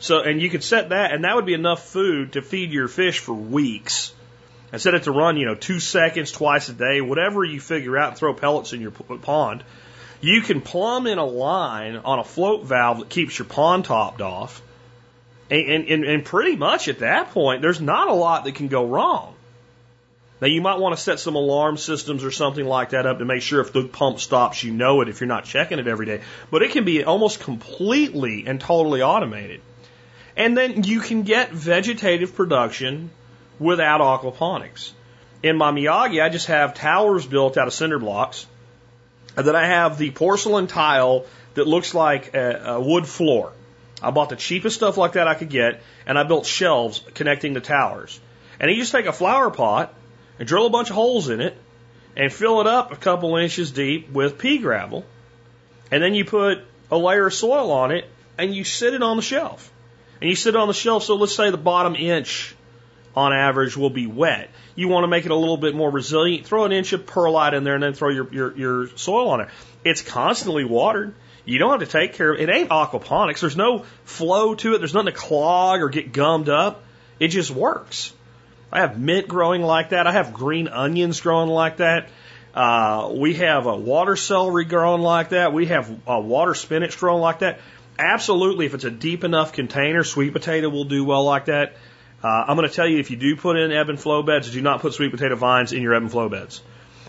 So, 0.00 0.22
and 0.22 0.42
you 0.42 0.50
could 0.50 0.64
set 0.64 0.88
that, 0.88 1.12
and 1.12 1.22
that 1.22 1.36
would 1.36 1.46
be 1.46 1.54
enough 1.54 1.86
food 1.86 2.32
to 2.32 2.42
feed 2.42 2.72
your 2.72 2.88
fish 2.88 3.20
for 3.20 3.32
weeks. 3.32 4.12
And 4.72 4.82
set 4.82 4.94
it 4.94 5.04
to 5.04 5.12
run, 5.12 5.36
you 5.36 5.46
know, 5.46 5.54
two 5.54 5.78
seconds 5.78 6.32
twice 6.32 6.68
a 6.68 6.72
day, 6.72 7.00
whatever 7.00 7.44
you 7.44 7.60
figure 7.60 7.96
out, 7.96 8.08
and 8.08 8.16
throw 8.18 8.34
pellets 8.34 8.72
in 8.72 8.80
your 8.80 8.90
pond. 8.90 9.62
You 10.20 10.40
can 10.40 10.60
plumb 10.60 11.06
in 11.06 11.18
a 11.18 11.24
line 11.24 11.94
on 11.94 12.18
a 12.18 12.24
float 12.24 12.64
valve 12.64 12.98
that 12.98 13.08
keeps 13.08 13.38
your 13.38 13.46
pond 13.46 13.84
topped 13.84 14.20
off. 14.20 14.62
And, 15.48 15.86
and, 15.86 16.04
and 16.04 16.24
pretty 16.24 16.56
much 16.56 16.88
at 16.88 16.98
that 16.98 17.30
point, 17.30 17.62
there's 17.62 17.80
not 17.80 18.08
a 18.08 18.14
lot 18.14 18.44
that 18.44 18.56
can 18.56 18.66
go 18.66 18.84
wrong. 18.84 19.33
Now 20.40 20.48
you 20.48 20.60
might 20.60 20.78
want 20.78 20.96
to 20.96 21.00
set 21.02 21.20
some 21.20 21.36
alarm 21.36 21.76
systems 21.76 22.24
or 22.24 22.30
something 22.30 22.64
like 22.64 22.90
that 22.90 23.06
up 23.06 23.18
to 23.18 23.24
make 23.24 23.42
sure 23.42 23.60
if 23.60 23.72
the 23.72 23.84
pump 23.84 24.18
stops, 24.20 24.62
you 24.62 24.72
know 24.72 25.00
it 25.00 25.08
if 25.08 25.20
you're 25.20 25.28
not 25.28 25.44
checking 25.44 25.78
it 25.78 25.86
every 25.86 26.06
day. 26.06 26.22
But 26.50 26.62
it 26.62 26.72
can 26.72 26.84
be 26.84 27.04
almost 27.04 27.40
completely 27.40 28.44
and 28.46 28.60
totally 28.60 29.02
automated. 29.02 29.60
And 30.36 30.56
then 30.56 30.82
you 30.82 31.00
can 31.00 31.22
get 31.22 31.52
vegetative 31.52 32.34
production 32.34 33.10
without 33.58 34.00
aquaponics. 34.00 34.90
In 35.42 35.56
my 35.56 35.70
Miyagi, 35.70 36.22
I 36.22 36.28
just 36.28 36.48
have 36.48 36.74
towers 36.74 37.24
built 37.24 37.56
out 37.56 37.68
of 37.68 37.72
cinder 37.72 37.98
blocks. 37.98 38.46
And 39.36 39.46
then 39.46 39.54
I 39.54 39.66
have 39.66 39.98
the 39.98 40.10
porcelain 40.10 40.66
tile 40.66 41.26
that 41.54 41.66
looks 41.68 41.94
like 41.94 42.34
a, 42.34 42.74
a 42.74 42.80
wood 42.80 43.06
floor. 43.06 43.52
I 44.02 44.10
bought 44.10 44.28
the 44.28 44.36
cheapest 44.36 44.76
stuff 44.76 44.96
like 44.96 45.12
that 45.12 45.28
I 45.28 45.34
could 45.34 45.48
get, 45.48 45.82
and 46.06 46.18
I 46.18 46.24
built 46.24 46.46
shelves 46.46 47.02
connecting 47.14 47.54
the 47.54 47.60
towers. 47.60 48.20
And 48.58 48.70
you 48.70 48.76
just 48.76 48.92
take 48.92 49.06
a 49.06 49.12
flower 49.12 49.50
pot 49.50 49.94
and 50.38 50.48
drill 50.48 50.66
a 50.66 50.70
bunch 50.70 50.90
of 50.90 50.96
holes 50.96 51.28
in 51.28 51.40
it 51.40 51.56
and 52.16 52.32
fill 52.32 52.60
it 52.60 52.66
up 52.66 52.92
a 52.92 52.96
couple 52.96 53.36
inches 53.36 53.72
deep 53.72 54.10
with 54.10 54.38
pea 54.38 54.58
gravel. 54.58 55.04
And 55.90 56.02
then 56.02 56.14
you 56.14 56.24
put 56.24 56.58
a 56.90 56.98
layer 56.98 57.26
of 57.26 57.34
soil 57.34 57.70
on 57.70 57.90
it 57.90 58.08
and 58.38 58.54
you 58.54 58.64
sit 58.64 58.94
it 58.94 59.02
on 59.02 59.16
the 59.16 59.22
shelf. 59.22 59.70
And 60.20 60.30
you 60.30 60.36
sit 60.36 60.54
it 60.54 60.58
on 60.58 60.68
the 60.68 60.74
shelf, 60.74 61.04
so 61.04 61.16
let's 61.16 61.34
say 61.34 61.50
the 61.50 61.56
bottom 61.56 61.96
inch 61.96 62.54
on 63.16 63.32
average 63.32 63.76
will 63.76 63.90
be 63.90 64.06
wet. 64.06 64.50
You 64.74 64.88
want 64.88 65.04
to 65.04 65.08
make 65.08 65.24
it 65.24 65.30
a 65.30 65.36
little 65.36 65.56
bit 65.56 65.74
more 65.74 65.90
resilient, 65.90 66.46
throw 66.46 66.64
an 66.64 66.72
inch 66.72 66.92
of 66.92 67.06
perlite 67.06 67.54
in 67.54 67.64
there 67.64 67.74
and 67.74 67.82
then 67.82 67.94
throw 67.94 68.10
your, 68.10 68.32
your, 68.32 68.56
your 68.56 68.88
soil 68.96 69.28
on 69.28 69.40
it. 69.40 69.48
It's 69.84 70.02
constantly 70.02 70.64
watered. 70.64 71.14
You 71.44 71.58
don't 71.58 71.78
have 71.78 71.86
to 71.88 71.92
take 71.92 72.14
care 72.14 72.32
of 72.32 72.40
it. 72.40 72.48
It 72.48 72.52
ain't 72.52 72.70
aquaponics. 72.70 73.40
There's 73.40 73.56
no 73.56 73.84
flow 74.04 74.54
to 74.54 74.74
it. 74.74 74.78
There's 74.78 74.94
nothing 74.94 75.12
to 75.12 75.18
clog 75.18 75.80
or 75.80 75.90
get 75.90 76.12
gummed 76.12 76.48
up. 76.48 76.82
It 77.20 77.28
just 77.28 77.50
works. 77.50 78.12
I 78.74 78.80
have 78.80 78.98
mint 78.98 79.28
growing 79.28 79.62
like 79.62 79.90
that. 79.90 80.08
I 80.08 80.12
have 80.12 80.34
green 80.34 80.66
onions 80.66 81.20
growing 81.20 81.48
like 81.48 81.76
that. 81.76 82.08
Uh, 82.52 83.12
we 83.14 83.34
have 83.34 83.66
a 83.66 83.76
water 83.76 84.16
celery 84.16 84.64
growing 84.64 85.00
like 85.00 85.28
that. 85.28 85.52
We 85.52 85.66
have 85.66 85.88
a 86.08 86.20
water 86.20 86.54
spinach 86.54 86.98
growing 86.98 87.20
like 87.20 87.38
that. 87.38 87.60
Absolutely, 88.00 88.66
if 88.66 88.74
it's 88.74 88.82
a 88.82 88.90
deep 88.90 89.22
enough 89.22 89.52
container, 89.52 90.02
sweet 90.02 90.32
potato 90.32 90.68
will 90.68 90.84
do 90.84 91.04
well 91.04 91.24
like 91.24 91.44
that. 91.44 91.76
Uh, 92.22 92.26
I'm 92.48 92.56
going 92.56 92.68
to 92.68 92.74
tell 92.74 92.88
you 92.88 92.98
if 92.98 93.12
you 93.12 93.16
do 93.16 93.36
put 93.36 93.56
in 93.56 93.70
ebb 93.70 93.90
and 93.90 94.00
flow 94.00 94.24
beds, 94.24 94.50
do 94.50 94.60
not 94.60 94.80
put 94.80 94.92
sweet 94.94 95.12
potato 95.12 95.36
vines 95.36 95.72
in 95.72 95.80
your 95.80 95.94
ebb 95.94 96.02
and 96.02 96.10
flow 96.10 96.28
beds. 96.28 96.60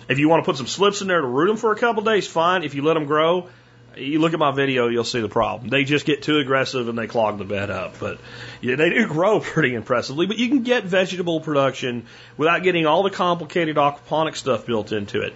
If 0.07 0.19
you 0.19 0.29
want 0.29 0.43
to 0.43 0.45
put 0.45 0.57
some 0.57 0.67
slips 0.67 1.01
in 1.01 1.07
there 1.07 1.21
to 1.21 1.27
root 1.27 1.47
them 1.47 1.57
for 1.57 1.71
a 1.71 1.75
couple 1.75 2.03
days, 2.03 2.27
fine. 2.27 2.63
If 2.63 2.75
you 2.75 2.83
let 2.83 2.93
them 2.93 3.05
grow, 3.05 3.49
you 3.97 4.19
look 4.19 4.33
at 4.33 4.39
my 4.39 4.51
video, 4.51 4.87
you'll 4.87 5.03
see 5.03 5.21
the 5.21 5.29
problem. 5.29 5.69
They 5.69 5.83
just 5.83 6.05
get 6.05 6.23
too 6.23 6.37
aggressive 6.37 6.87
and 6.87 6.97
they 6.97 7.07
clog 7.07 7.37
the 7.37 7.45
bed 7.45 7.69
up. 7.69 7.99
But 7.99 8.19
yeah, 8.61 8.75
they 8.75 8.89
do 8.89 9.07
grow 9.07 9.39
pretty 9.41 9.73
impressively. 9.73 10.25
But 10.25 10.37
you 10.37 10.49
can 10.49 10.63
get 10.63 10.83
vegetable 10.83 11.39
production 11.39 12.05
without 12.37 12.63
getting 12.63 12.85
all 12.85 13.03
the 13.03 13.09
complicated 13.09 13.75
aquaponic 13.77 14.35
stuff 14.35 14.65
built 14.65 14.91
into 14.91 15.21
it. 15.21 15.33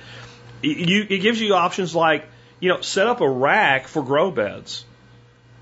You, 0.62 1.06
it 1.10 1.20
gives 1.20 1.40
you 1.40 1.54
options 1.54 1.96
like, 1.96 2.26
you 2.60 2.70
know, 2.70 2.82
set 2.82 3.08
up 3.08 3.22
a 3.22 3.30
rack 3.30 3.88
for 3.88 4.04
grow 4.04 4.32
beds 4.32 4.84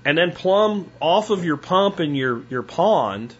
and 0.04 0.18
then 0.18 0.32
plumb 0.32 0.90
off 1.00 1.30
of 1.30 1.44
your 1.44 1.56
pump 1.56 2.00
in 2.00 2.14
your, 2.14 2.42
your 2.50 2.62
pond 2.62 3.34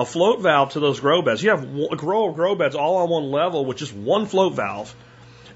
a 0.00 0.04
float 0.04 0.40
valve 0.40 0.70
to 0.70 0.80
those 0.80 0.98
grow 0.98 1.20
beds. 1.20 1.42
You 1.42 1.50
have 1.50 1.62
a 1.62 1.96
grow 1.96 2.32
grow 2.32 2.54
beds 2.54 2.74
all 2.74 2.96
on 2.96 3.10
one 3.10 3.30
level 3.30 3.66
with 3.66 3.76
just 3.76 3.92
one 3.92 4.24
float 4.24 4.54
valve 4.54 4.94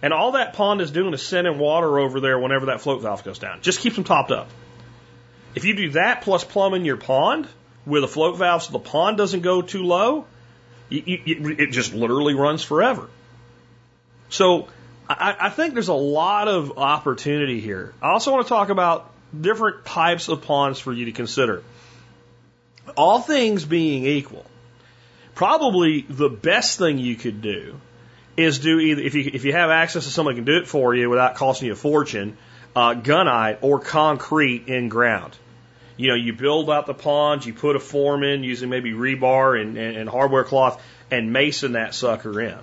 and 0.04 0.12
all 0.12 0.32
that 0.32 0.52
pond 0.52 0.82
is 0.82 0.90
doing 0.90 1.14
is 1.14 1.22
sending 1.22 1.58
water 1.58 1.98
over 1.98 2.20
there 2.20 2.38
whenever 2.38 2.66
that 2.66 2.82
float 2.82 3.00
valve 3.00 3.24
goes 3.24 3.38
down. 3.38 3.62
Just 3.62 3.80
keeps 3.80 3.94
them 3.94 4.04
topped 4.04 4.30
up. 4.30 4.50
If 5.54 5.64
you 5.64 5.74
do 5.74 5.92
that 5.92 6.20
plus 6.20 6.44
plumbing 6.44 6.84
your 6.84 6.98
pond 6.98 7.48
with 7.86 8.04
a 8.04 8.06
float 8.06 8.36
valve 8.36 8.62
so 8.62 8.72
the 8.72 8.80
pond 8.80 9.16
doesn't 9.16 9.40
go 9.40 9.62
too 9.62 9.82
low, 9.82 10.26
it 10.90 11.70
just 11.70 11.94
literally 11.94 12.34
runs 12.34 12.62
forever. 12.62 13.08
So 14.28 14.68
I, 15.08 15.36
I 15.40 15.48
think 15.48 15.72
there's 15.72 15.88
a 15.88 15.94
lot 15.94 16.48
of 16.48 16.76
opportunity 16.76 17.62
here. 17.62 17.94
I 18.02 18.10
also 18.10 18.30
want 18.30 18.44
to 18.44 18.48
talk 18.50 18.68
about 18.68 19.10
different 19.40 19.86
types 19.86 20.28
of 20.28 20.42
ponds 20.42 20.78
for 20.78 20.92
you 20.92 21.06
to 21.06 21.12
consider. 21.12 21.62
All 22.94 23.20
things 23.20 23.64
being 23.64 24.04
equal, 24.04 24.44
probably 25.34 26.02
the 26.02 26.28
best 26.28 26.76
thing 26.76 26.98
you 26.98 27.16
could 27.16 27.40
do 27.40 27.80
is 28.36 28.58
do 28.58 28.78
either 28.78 29.02
if 29.02 29.14
you 29.14 29.30
if 29.32 29.44
you 29.44 29.52
have 29.52 29.70
access 29.70 30.04
to 30.04 30.10
someone 30.10 30.34
who 30.34 30.42
can 30.42 30.52
do 30.52 30.58
it 30.58 30.66
for 30.66 30.94
you 30.94 31.08
without 31.08 31.36
costing 31.36 31.66
you 31.66 31.72
a 31.72 31.76
fortune, 31.76 32.36
uh, 32.74 32.94
gunite 32.94 33.58
or 33.60 33.80
concrete 33.80 34.68
in 34.68 34.88
ground. 34.88 35.36
You 35.96 36.08
know, 36.08 36.14
you 36.14 36.32
build 36.32 36.70
out 36.70 36.86
the 36.86 36.94
pond, 36.94 37.46
you 37.46 37.54
put 37.54 37.76
a 37.76 37.80
form 37.80 38.24
in 38.24 38.42
using 38.42 38.68
maybe 38.68 38.92
rebar 38.92 39.60
and, 39.60 39.76
and, 39.78 39.96
and 39.96 40.08
hardware 40.08 40.42
cloth, 40.42 40.82
and 41.10 41.32
mason 41.32 41.72
that 41.72 41.94
sucker 41.94 42.40
in. 42.40 42.58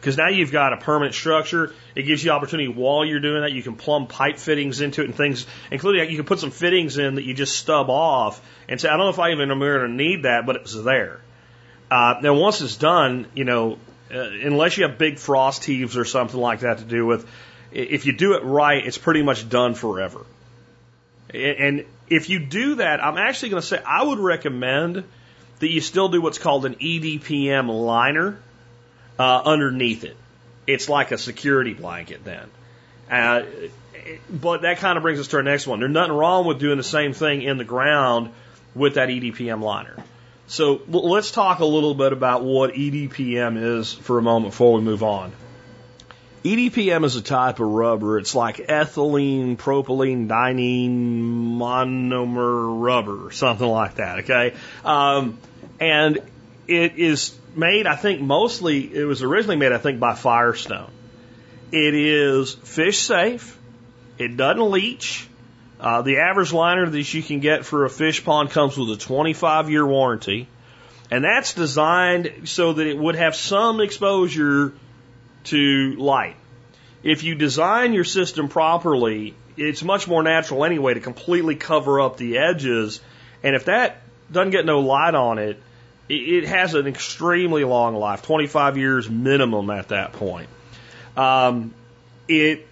Because 0.00 0.16
now 0.16 0.28
you've 0.28 0.52
got 0.52 0.72
a 0.72 0.76
permanent 0.76 1.14
structure. 1.14 1.72
It 1.94 2.02
gives 2.02 2.22
you 2.22 2.30
opportunity 2.30 2.68
while 2.68 3.04
you're 3.04 3.20
doing 3.20 3.42
that. 3.42 3.52
You 3.52 3.62
can 3.62 3.76
plumb 3.76 4.06
pipe 4.06 4.38
fittings 4.38 4.80
into 4.80 5.02
it 5.02 5.06
and 5.06 5.14
things, 5.14 5.46
including 5.70 6.10
you 6.10 6.16
can 6.16 6.26
put 6.26 6.38
some 6.38 6.50
fittings 6.50 6.98
in 6.98 7.16
that 7.16 7.24
you 7.24 7.34
just 7.34 7.56
stub 7.56 7.88
off 7.88 8.40
and 8.68 8.80
say, 8.80 8.88
I 8.88 8.92
don't 8.92 9.06
know 9.06 9.10
if 9.10 9.18
I 9.18 9.32
even 9.32 9.50
am 9.50 9.58
going 9.58 9.80
to 9.80 9.88
need 9.88 10.22
that, 10.24 10.44
but 10.46 10.56
it's 10.56 10.74
there. 10.74 11.20
Uh, 11.90 12.14
now, 12.22 12.34
once 12.34 12.60
it's 12.60 12.76
done, 12.76 13.26
you 13.34 13.44
know, 13.44 13.78
uh, 14.12 14.18
unless 14.18 14.76
you 14.76 14.86
have 14.86 14.98
big 14.98 15.18
frost 15.18 15.64
heaves 15.64 15.96
or 15.96 16.04
something 16.04 16.38
like 16.38 16.60
that 16.60 16.78
to 16.78 16.84
do 16.84 17.06
with, 17.06 17.28
if 17.72 18.06
you 18.06 18.12
do 18.12 18.34
it 18.34 18.44
right, 18.44 18.86
it's 18.86 18.98
pretty 18.98 19.22
much 19.22 19.48
done 19.48 19.74
forever. 19.74 20.24
And 21.34 21.84
if 22.08 22.30
you 22.30 22.38
do 22.38 22.76
that, 22.76 23.02
I'm 23.02 23.18
actually 23.18 23.50
going 23.50 23.62
to 23.62 23.66
say 23.66 23.82
I 23.84 24.04
would 24.04 24.18
recommend 24.18 25.04
that 25.58 25.70
you 25.70 25.80
still 25.80 26.08
do 26.08 26.20
what's 26.20 26.38
called 26.38 26.66
an 26.66 26.76
EDPM 26.76 27.68
liner 27.68 28.38
uh, 29.18 29.42
underneath 29.44 30.04
it. 30.04 30.16
It's 30.66 30.88
like 30.88 31.12
a 31.12 31.18
security 31.18 31.74
blanket 31.74 32.24
then. 32.24 32.48
Uh, 33.10 33.42
but 34.30 34.62
that 34.62 34.78
kind 34.78 34.96
of 34.96 35.02
brings 35.02 35.20
us 35.20 35.28
to 35.28 35.36
our 35.36 35.42
next 35.42 35.66
one. 35.66 35.80
There's 35.80 35.92
nothing 35.92 36.12
wrong 36.12 36.46
with 36.46 36.60
doing 36.60 36.76
the 36.76 36.84
same 36.84 37.12
thing 37.12 37.42
in 37.42 37.58
the 37.58 37.64
ground 37.64 38.30
with 38.74 38.94
that 38.94 39.08
EDPM 39.08 39.60
liner. 39.60 39.96
So 40.48 40.80
let's 40.88 41.32
talk 41.32 41.58
a 41.58 41.64
little 41.64 41.94
bit 41.94 42.12
about 42.12 42.44
what 42.44 42.72
EDPM 42.72 43.80
is 43.80 43.92
for 43.92 44.18
a 44.18 44.22
moment 44.22 44.52
before 44.52 44.74
we 44.74 44.80
move 44.80 45.02
on. 45.02 45.32
EDPM 46.44 47.04
is 47.04 47.16
a 47.16 47.22
type 47.22 47.58
of 47.58 47.66
rubber. 47.66 48.18
It's 48.18 48.34
like 48.34 48.58
ethylene, 48.58 49.56
propylene, 49.56 50.28
diene 50.28 51.58
monomer 51.58 52.80
rubber, 52.80 53.32
something 53.32 53.66
like 53.66 53.96
that. 53.96 54.20
Okay, 54.20 54.54
um, 54.84 55.38
and 55.80 56.20
it 56.68 56.98
is 56.98 57.36
made. 57.56 57.88
I 57.88 57.96
think 57.96 58.20
mostly 58.20 58.94
it 58.94 59.04
was 59.04 59.24
originally 59.24 59.56
made. 59.56 59.72
I 59.72 59.78
think 59.78 59.98
by 59.98 60.14
Firestone. 60.14 60.90
It 61.72 61.94
is 61.94 62.54
fish 62.54 62.98
safe. 63.00 63.58
It 64.18 64.36
doesn't 64.36 64.70
leach. 64.70 65.26
Uh, 65.78 66.02
the 66.02 66.18
average 66.18 66.52
liner 66.52 66.88
that 66.88 67.14
you 67.14 67.22
can 67.22 67.40
get 67.40 67.64
for 67.64 67.84
a 67.84 67.90
fish 67.90 68.24
pond 68.24 68.50
comes 68.50 68.76
with 68.76 68.90
a 68.90 68.96
25 68.96 69.70
year 69.70 69.86
warranty. 69.86 70.48
And 71.10 71.22
that's 71.22 71.54
designed 71.54 72.48
so 72.48 72.72
that 72.72 72.86
it 72.86 72.98
would 72.98 73.14
have 73.14 73.36
some 73.36 73.80
exposure 73.80 74.72
to 75.44 75.96
light. 75.96 76.36
If 77.02 77.22
you 77.22 77.34
design 77.36 77.92
your 77.92 78.04
system 78.04 78.48
properly, 78.48 79.34
it's 79.56 79.82
much 79.82 80.08
more 80.08 80.22
natural 80.22 80.64
anyway 80.64 80.94
to 80.94 81.00
completely 81.00 81.54
cover 81.54 82.00
up 82.00 82.16
the 82.16 82.38
edges. 82.38 83.00
And 83.42 83.54
if 83.54 83.66
that 83.66 84.02
doesn't 84.32 84.50
get 84.50 84.66
no 84.66 84.80
light 84.80 85.14
on 85.14 85.38
it, 85.38 85.62
it 86.08 86.46
has 86.46 86.74
an 86.74 86.86
extremely 86.86 87.64
long 87.64 87.94
life 87.94 88.22
25 88.22 88.76
years 88.76 89.08
minimum 89.08 89.70
at 89.70 89.88
that 89.88 90.12
point. 90.12 90.48
Um, 91.16 91.74
it 92.28 92.66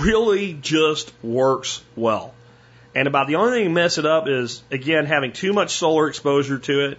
really 0.00 0.52
just 0.54 1.12
works 1.22 1.82
well. 1.96 2.34
And 2.94 3.06
about 3.06 3.28
the 3.28 3.36
only 3.36 3.58
thing 3.58 3.64
that 3.64 3.80
mess 3.80 3.98
it 3.98 4.06
up 4.06 4.28
is, 4.28 4.62
again, 4.70 5.06
having 5.06 5.32
too 5.32 5.52
much 5.52 5.74
solar 5.74 6.08
exposure 6.08 6.58
to 6.58 6.86
it 6.86 6.98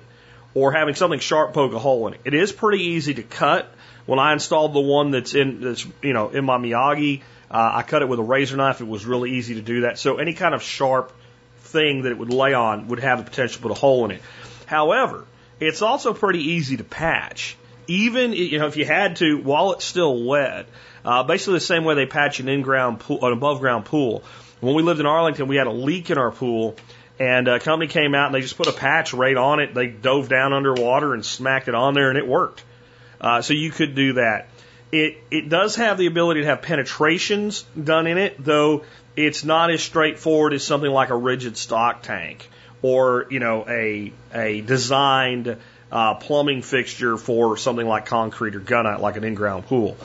or 0.54 0.72
having 0.72 0.96
something 0.96 1.20
sharp 1.20 1.54
poke 1.54 1.74
a 1.74 1.80
hole 1.80 2.08
in 2.08 2.14
it. 2.14 2.22
It 2.26 2.34
is 2.34 2.52
pretty 2.52 2.84
easy 2.84 3.14
to 3.16 3.24
cut. 3.24 3.70
When 4.06 4.20
I 4.20 4.34
installed 4.34 4.74
the 4.74 4.82
one 4.82 5.12
that's 5.12 5.36
in, 5.36 5.62
that's, 5.62 5.86
you 6.02 6.14
know, 6.14 6.30
in 6.30 6.46
my 6.46 6.58
Miyagi, 6.58 7.22
uh, 7.50 7.72
I 7.76 7.84
cut 7.84 8.02
it 8.02 8.10
with 8.10 8.20
a 8.20 8.24
razor 8.24 8.58
knife. 8.58 8.82
It 8.82 8.88
was 8.88 9.06
really 9.06 9.32
easy 9.32 9.56
to 9.56 9.62
do 9.62 9.82
that. 9.82 10.00
So 10.00 10.18
any 10.18 10.34
kind 10.34 10.56
of 10.56 10.64
sharp 10.64 11.12
thing 11.60 12.04
that 12.04 12.12
it 12.12 12.18
would 12.18 12.34
lay 12.34 12.54
on 12.54 12.88
would 12.88 13.00
have 13.00 13.20
the 13.20 13.30
potential 13.30 13.58
to 13.58 13.62
put 13.62 13.72
a 13.72 13.80
hole 13.80 14.06
in 14.06 14.12
it. 14.12 14.22
However, 14.66 15.26
It's 15.62 15.84
also 15.84 16.14
pretty 16.16 16.54
easy 16.54 16.78
to 16.78 16.84
patch. 16.84 17.56
Even 17.88 18.34
you 18.34 18.60
know 18.60 18.68
if 18.68 18.78
you 18.78 18.86
had 18.86 19.18
to 19.18 19.38
while 19.38 19.74
it's 19.74 19.86
still 19.86 20.24
wet, 20.24 20.68
uh, 21.04 21.24
basically 21.24 21.56
the 21.56 21.60
same 21.60 21.84
way 21.84 21.96
they 21.96 22.06
patch 22.06 22.40
an 22.40 22.48
in-ground 22.48 23.00
pool, 23.00 23.26
an 23.26 23.34
above-ground 23.34 23.86
pool. 23.86 24.24
When 24.60 24.76
we 24.76 24.84
lived 24.84 25.00
in 25.00 25.06
Arlington, 25.06 25.48
we 25.48 25.56
had 25.56 25.68
a 25.68 25.72
leak 25.72 26.12
in 26.12 26.18
our 26.18 26.32
pool, 26.32 26.76
and 27.20 27.48
a 27.48 27.60
company 27.60 27.88
came 27.88 28.14
out 28.14 28.28
and 28.28 28.36
they 28.36 28.42
just 28.42 28.58
put 28.58 28.68
a 28.68 28.72
patch 28.72 29.14
right 29.14 29.36
on 29.36 29.60
it. 29.60 29.74
They 29.74 29.88
dove 29.88 30.30
down 30.30 30.54
underwater 30.54 31.14
and 31.14 31.26
smacked 31.26 31.68
it 31.68 31.76
on 31.76 31.94
there, 31.94 32.10
and 32.10 32.18
it 32.18 32.28
worked. 32.28 32.64
Uh, 33.20 33.42
so 33.42 33.54
you 33.54 33.72
could 33.72 33.96
do 33.96 34.14
that. 34.14 34.48
It 34.92 35.18
it 35.32 35.50
does 35.50 35.76
have 35.78 35.98
the 35.98 36.08
ability 36.08 36.42
to 36.42 36.48
have 36.48 36.62
penetrations 36.62 37.64
done 37.82 38.08
in 38.08 38.18
it, 38.18 38.44
though 38.44 38.84
it's 39.16 39.44
not 39.44 39.72
as 39.72 39.82
straightforward 39.82 40.54
as 40.54 40.64
something 40.64 40.90
like 40.90 41.10
a 41.10 41.16
rigid 41.16 41.58
stock 41.58 42.02
tank 42.02 42.50
or 42.82 43.28
you 43.30 43.40
know 43.40 43.66
a 43.68 44.12
a 44.34 44.62
designed 44.62 45.58
uh, 45.92 46.16
plumbing 46.16 46.62
fixture 46.62 47.18
for 47.18 47.58
something 47.58 47.86
like 47.86 48.06
concrete 48.06 48.56
or 48.56 48.62
gunite, 48.62 49.00
like 49.00 49.18
an 49.18 49.24
in-ground 49.24 49.66
pool. 49.66 49.98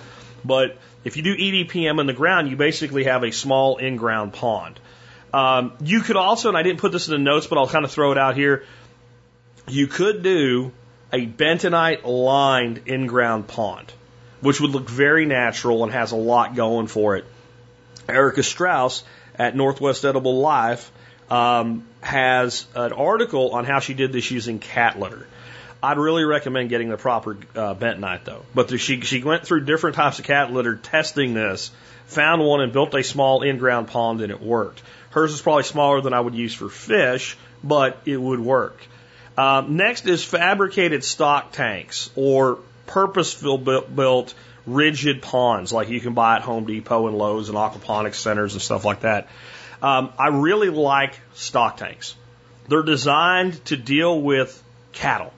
But 0.44 0.76
if 1.04 1.16
you 1.16 1.22
do 1.22 1.36
EDPM 1.36 2.00
in 2.00 2.06
the 2.06 2.12
ground, 2.12 2.50
you 2.50 2.56
basically 2.56 3.04
have 3.04 3.22
a 3.22 3.30
small 3.30 3.76
in-ground 3.76 4.32
pond. 4.32 4.80
Um, 5.32 5.72
you 5.80 6.00
could 6.00 6.16
also, 6.16 6.48
and 6.48 6.56
I 6.56 6.62
didn't 6.62 6.80
put 6.80 6.92
this 6.92 7.08
in 7.08 7.12
the 7.12 7.18
notes, 7.18 7.46
but 7.46 7.58
I'll 7.58 7.68
kind 7.68 7.84
of 7.84 7.90
throw 7.90 8.12
it 8.12 8.18
out 8.18 8.36
here. 8.36 8.64
You 9.68 9.86
could 9.86 10.22
do 10.22 10.72
a 11.12 11.26
bentonite 11.26 12.04
lined 12.04 12.82
in-ground 12.86 13.46
pond, 13.46 13.92
which 14.40 14.60
would 14.60 14.70
look 14.70 14.88
very 14.88 15.26
natural 15.26 15.84
and 15.84 15.92
has 15.92 16.12
a 16.12 16.16
lot 16.16 16.54
going 16.54 16.86
for 16.86 17.16
it. 17.16 17.24
Erica 18.08 18.42
Strauss 18.42 19.04
at 19.36 19.54
Northwest 19.54 20.04
Edible 20.04 20.40
Life 20.40 20.90
um, 21.30 21.84
has 22.00 22.66
an 22.74 22.92
article 22.92 23.50
on 23.52 23.64
how 23.64 23.80
she 23.80 23.94
did 23.94 24.12
this 24.12 24.30
using 24.30 24.58
cat 24.58 24.98
litter. 24.98 25.26
I'd 25.86 25.98
really 25.98 26.24
recommend 26.24 26.68
getting 26.68 26.88
the 26.88 26.96
proper 26.96 27.38
uh, 27.54 27.76
bentonite 27.76 28.24
though. 28.24 28.42
But 28.52 28.66
the, 28.66 28.76
she 28.76 29.02
she 29.02 29.22
went 29.22 29.46
through 29.46 29.66
different 29.66 29.94
types 29.94 30.18
of 30.18 30.24
cat 30.24 30.52
litter 30.52 30.74
testing 30.74 31.32
this, 31.32 31.70
found 32.06 32.42
one 32.42 32.60
and 32.60 32.72
built 32.72 32.92
a 32.96 33.04
small 33.04 33.42
in-ground 33.42 33.86
pond 33.86 34.20
and 34.20 34.32
it 34.32 34.40
worked. 34.42 34.82
Hers 35.10 35.32
is 35.32 35.40
probably 35.40 35.62
smaller 35.62 36.00
than 36.00 36.12
I 36.12 36.18
would 36.18 36.34
use 36.34 36.52
for 36.54 36.68
fish, 36.68 37.36
but 37.62 37.98
it 38.04 38.16
would 38.16 38.40
work. 38.40 38.80
Um, 39.38 39.76
next 39.76 40.08
is 40.08 40.24
fabricated 40.24 41.04
stock 41.04 41.52
tanks 41.52 42.10
or 42.16 42.58
purpose-built 42.86 43.94
built 43.94 44.34
rigid 44.66 45.22
ponds 45.22 45.72
like 45.72 45.88
you 45.88 46.00
can 46.00 46.14
buy 46.14 46.34
at 46.34 46.42
Home 46.42 46.64
Depot 46.64 47.06
and 47.06 47.16
Lowe's 47.16 47.48
and 47.48 47.56
aquaponics 47.56 48.16
centers 48.16 48.54
and 48.54 48.60
stuff 48.60 48.84
like 48.84 49.02
that. 49.02 49.28
Um, 49.80 50.12
I 50.18 50.28
really 50.30 50.70
like 50.70 51.20
stock 51.34 51.76
tanks. 51.76 52.16
They're 52.66 52.82
designed 52.82 53.64
to 53.66 53.76
deal 53.76 54.20
with 54.20 54.60
cattle. 54.92 55.32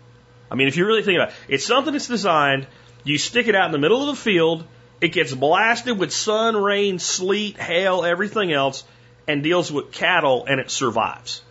I 0.50 0.54
mean, 0.54 0.68
if 0.68 0.76
you 0.76 0.86
really 0.86 1.02
think 1.02 1.16
about 1.16 1.28
it, 1.30 1.34
it's 1.48 1.66
something 1.66 1.92
that's 1.92 2.08
designed, 2.08 2.66
you 3.04 3.18
stick 3.18 3.48
it 3.48 3.54
out 3.54 3.66
in 3.66 3.72
the 3.72 3.78
middle 3.78 4.08
of 4.08 4.16
the 4.16 4.22
field, 4.22 4.64
it 5.00 5.08
gets 5.08 5.32
blasted 5.32 5.98
with 5.98 6.12
sun, 6.12 6.56
rain, 6.56 6.98
sleet, 6.98 7.56
hail, 7.56 8.04
everything 8.04 8.52
else, 8.52 8.84
and 9.26 9.42
deals 9.42 9.70
with 9.70 9.92
cattle, 9.92 10.46
and 10.48 10.60
it 10.60 10.70
survives. 10.70 11.42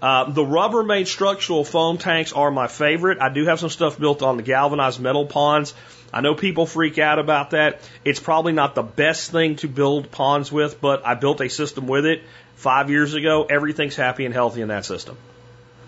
Uh, 0.00 0.30
the 0.30 0.42
Rubbermaid 0.42 1.06
structural 1.06 1.64
foam 1.64 1.96
tanks 1.96 2.32
are 2.32 2.50
my 2.50 2.66
favorite. 2.66 3.20
I 3.20 3.28
do 3.28 3.46
have 3.46 3.60
some 3.60 3.70
stuff 3.70 3.98
built 3.98 4.22
on 4.22 4.36
the 4.36 4.42
galvanized 4.42 5.00
metal 5.00 5.26
ponds. 5.26 5.74
I 6.12 6.20
know 6.20 6.34
people 6.34 6.66
freak 6.66 6.98
out 6.98 7.18
about 7.18 7.50
that. 7.50 7.80
It's 8.04 8.20
probably 8.20 8.52
not 8.52 8.74
the 8.74 8.82
best 8.82 9.30
thing 9.30 9.56
to 9.56 9.68
build 9.68 10.10
ponds 10.10 10.52
with, 10.52 10.80
but 10.80 11.06
I 11.06 11.14
built 11.14 11.40
a 11.40 11.48
system 11.48 11.86
with 11.86 12.04
it 12.04 12.22
five 12.56 12.90
years 12.90 13.14
ago. 13.14 13.44
Everything's 13.48 13.96
happy 13.96 14.26
and 14.26 14.34
healthy 14.34 14.60
in 14.60 14.68
that 14.68 14.84
system. 14.84 15.16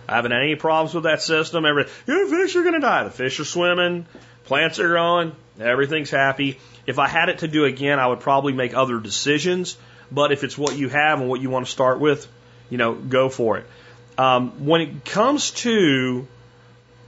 I 0.09 0.17
haven't 0.17 0.33
had 0.33 0.43
any 0.43 0.57
problems 0.57 0.95
with 0.95 1.05
that 1.05 1.23
system. 1.23 1.65
Every 1.65 1.87
your 2.07 2.27
fish 2.29 2.57
are 2.57 2.63
going 2.63 2.75
to 2.75 2.81
die. 2.81 3.05
The 3.05 3.11
fish 3.11 3.41
are 3.41 3.45
swimming, 3.45 4.07
plants 4.45 4.79
are 4.79 4.89
growing, 4.89 5.35
everything's 5.59 6.11
happy. 6.11 6.59
If 6.87 6.99
I 6.99 7.09
had 7.09 7.29
it 7.29 7.39
to 7.39 7.49
do 7.49 7.65
again, 7.65 7.99
I 7.99 8.07
would 8.07 8.21
probably 8.21 8.53
make 8.53 8.75
other 8.75 8.99
decisions. 8.99 9.77
But 10.11 10.33
if 10.33 10.45
it's 10.45 10.57
what 10.57 10.77
you 10.77 10.89
have 10.89 11.21
and 11.21 11.29
what 11.29 11.41
you 11.41 11.51
want 11.51 11.67
to 11.67 11.73
start 11.73 11.99
with, 11.99 12.27
you 12.71 12.79
know, 12.79 12.95
go 12.95 13.29
for 13.29 13.59
it. 13.59 13.67
Um, 14.17 14.67
when 14.67 14.81
it 14.81 15.05
comes 15.05 15.51
to 15.53 16.27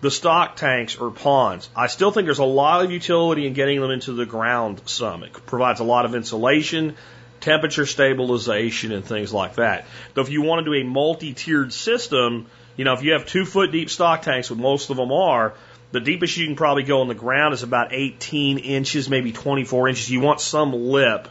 the 0.00 0.10
stock 0.10 0.56
tanks 0.56 0.96
or 0.96 1.10
ponds, 1.10 1.68
I 1.76 1.86
still 1.86 2.10
think 2.10 2.26
there's 2.26 2.38
a 2.38 2.44
lot 2.44 2.84
of 2.84 2.90
utility 2.90 3.46
in 3.46 3.52
getting 3.52 3.80
them 3.80 3.90
into 3.90 4.12
the 4.12 4.26
ground 4.26 4.82
some. 4.86 5.22
It 5.22 5.32
provides 5.46 5.80
a 5.80 5.84
lot 5.84 6.04
of 6.04 6.14
insulation, 6.14 6.96
temperature 7.40 7.86
stabilization, 7.86 8.92
and 8.92 9.04
things 9.04 9.32
like 9.32 9.56
that. 9.56 9.86
Though 10.14 10.22
if 10.22 10.30
you 10.30 10.42
want 10.42 10.64
to 10.64 10.72
do 10.72 10.74
a 10.74 10.84
multi-tiered 10.84 11.72
system, 11.72 12.46
you 12.76 12.84
know, 12.84 12.92
if 12.92 13.02
you 13.02 13.12
have 13.12 13.26
two 13.26 13.44
foot 13.44 13.72
deep 13.72 13.90
stock 13.90 14.22
tanks, 14.22 14.50
what 14.50 14.58
most 14.58 14.90
of 14.90 14.96
them 14.96 15.12
are, 15.12 15.54
the 15.92 16.00
deepest 16.00 16.36
you 16.36 16.46
can 16.46 16.56
probably 16.56 16.82
go 16.82 17.00
on 17.00 17.08
the 17.08 17.14
ground 17.14 17.54
is 17.54 17.62
about 17.62 17.92
18 17.92 18.58
inches, 18.58 19.08
maybe 19.08 19.32
24 19.32 19.88
inches. 19.88 20.10
You 20.10 20.20
want 20.20 20.40
some 20.40 20.72
lip 20.72 21.28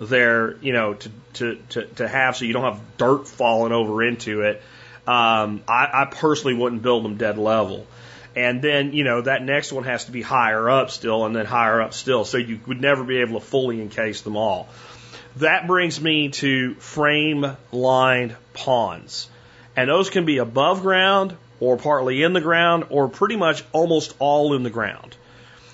there, 0.00 0.56
you 0.58 0.72
know, 0.72 0.94
to, 0.94 1.10
to, 1.34 1.56
to, 1.70 1.86
to 1.86 2.08
have 2.08 2.36
so 2.36 2.44
you 2.44 2.52
don't 2.52 2.64
have 2.64 2.96
dirt 2.98 3.26
falling 3.26 3.72
over 3.72 4.02
into 4.02 4.42
it. 4.42 4.62
Um, 5.06 5.62
I, 5.68 5.88
I 5.92 6.08
personally 6.10 6.54
wouldn't 6.54 6.82
build 6.82 7.04
them 7.04 7.16
dead 7.16 7.38
level. 7.38 7.86
And 8.34 8.60
then, 8.60 8.92
you 8.92 9.04
know, 9.04 9.22
that 9.22 9.42
next 9.42 9.72
one 9.72 9.84
has 9.84 10.04
to 10.06 10.12
be 10.12 10.20
higher 10.20 10.68
up 10.68 10.90
still 10.90 11.24
and 11.24 11.34
then 11.34 11.46
higher 11.46 11.80
up 11.80 11.94
still. 11.94 12.24
So 12.24 12.36
you 12.36 12.60
would 12.66 12.80
never 12.80 13.02
be 13.02 13.18
able 13.18 13.40
to 13.40 13.46
fully 13.46 13.80
encase 13.80 14.20
them 14.22 14.36
all. 14.36 14.68
That 15.36 15.66
brings 15.66 16.00
me 16.00 16.30
to 16.30 16.74
frame 16.74 17.56
lined 17.72 18.36
ponds. 18.52 19.28
And 19.76 19.88
those 19.88 20.10
can 20.10 20.24
be 20.24 20.38
above 20.38 20.82
ground 20.82 21.36
or 21.60 21.76
partly 21.76 22.22
in 22.22 22.32
the 22.32 22.40
ground 22.40 22.84
or 22.90 23.08
pretty 23.08 23.36
much 23.36 23.62
almost 23.72 24.14
all 24.18 24.54
in 24.54 24.62
the 24.62 24.70
ground. 24.70 25.16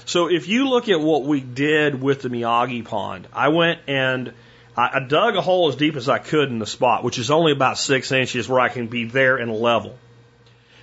So 0.05 0.29
if 0.29 0.49
you 0.49 0.69
look 0.69 0.89
at 0.89 1.01
what 1.01 1.23
we 1.25 1.41
did 1.41 2.03
with 2.03 2.23
the 2.23 2.29
Miyagi 2.29 2.85
pond, 2.85 3.29
I 3.33 3.49
went 3.49 3.81
and 3.87 4.33
I, 4.77 5.01
dug 5.01 5.37
a 5.37 5.41
hole 5.41 5.69
as 5.69 5.77
deep 5.77 5.97
as 5.97 6.09
I 6.09 6.19
could 6.19 6.49
in 6.49 6.59
the 6.59 6.67
spot, 6.67 7.05
which 7.05 7.19
is 7.19 7.31
only 7.31 7.53
about 7.53 7.79
six 7.79 8.11
inches 8.11 8.49
where 8.49 8.61
I 8.61 8.69
can 8.69 8.89
be 8.89 9.05
there 9.05 9.37
and 9.37 9.53
level. 9.53 9.97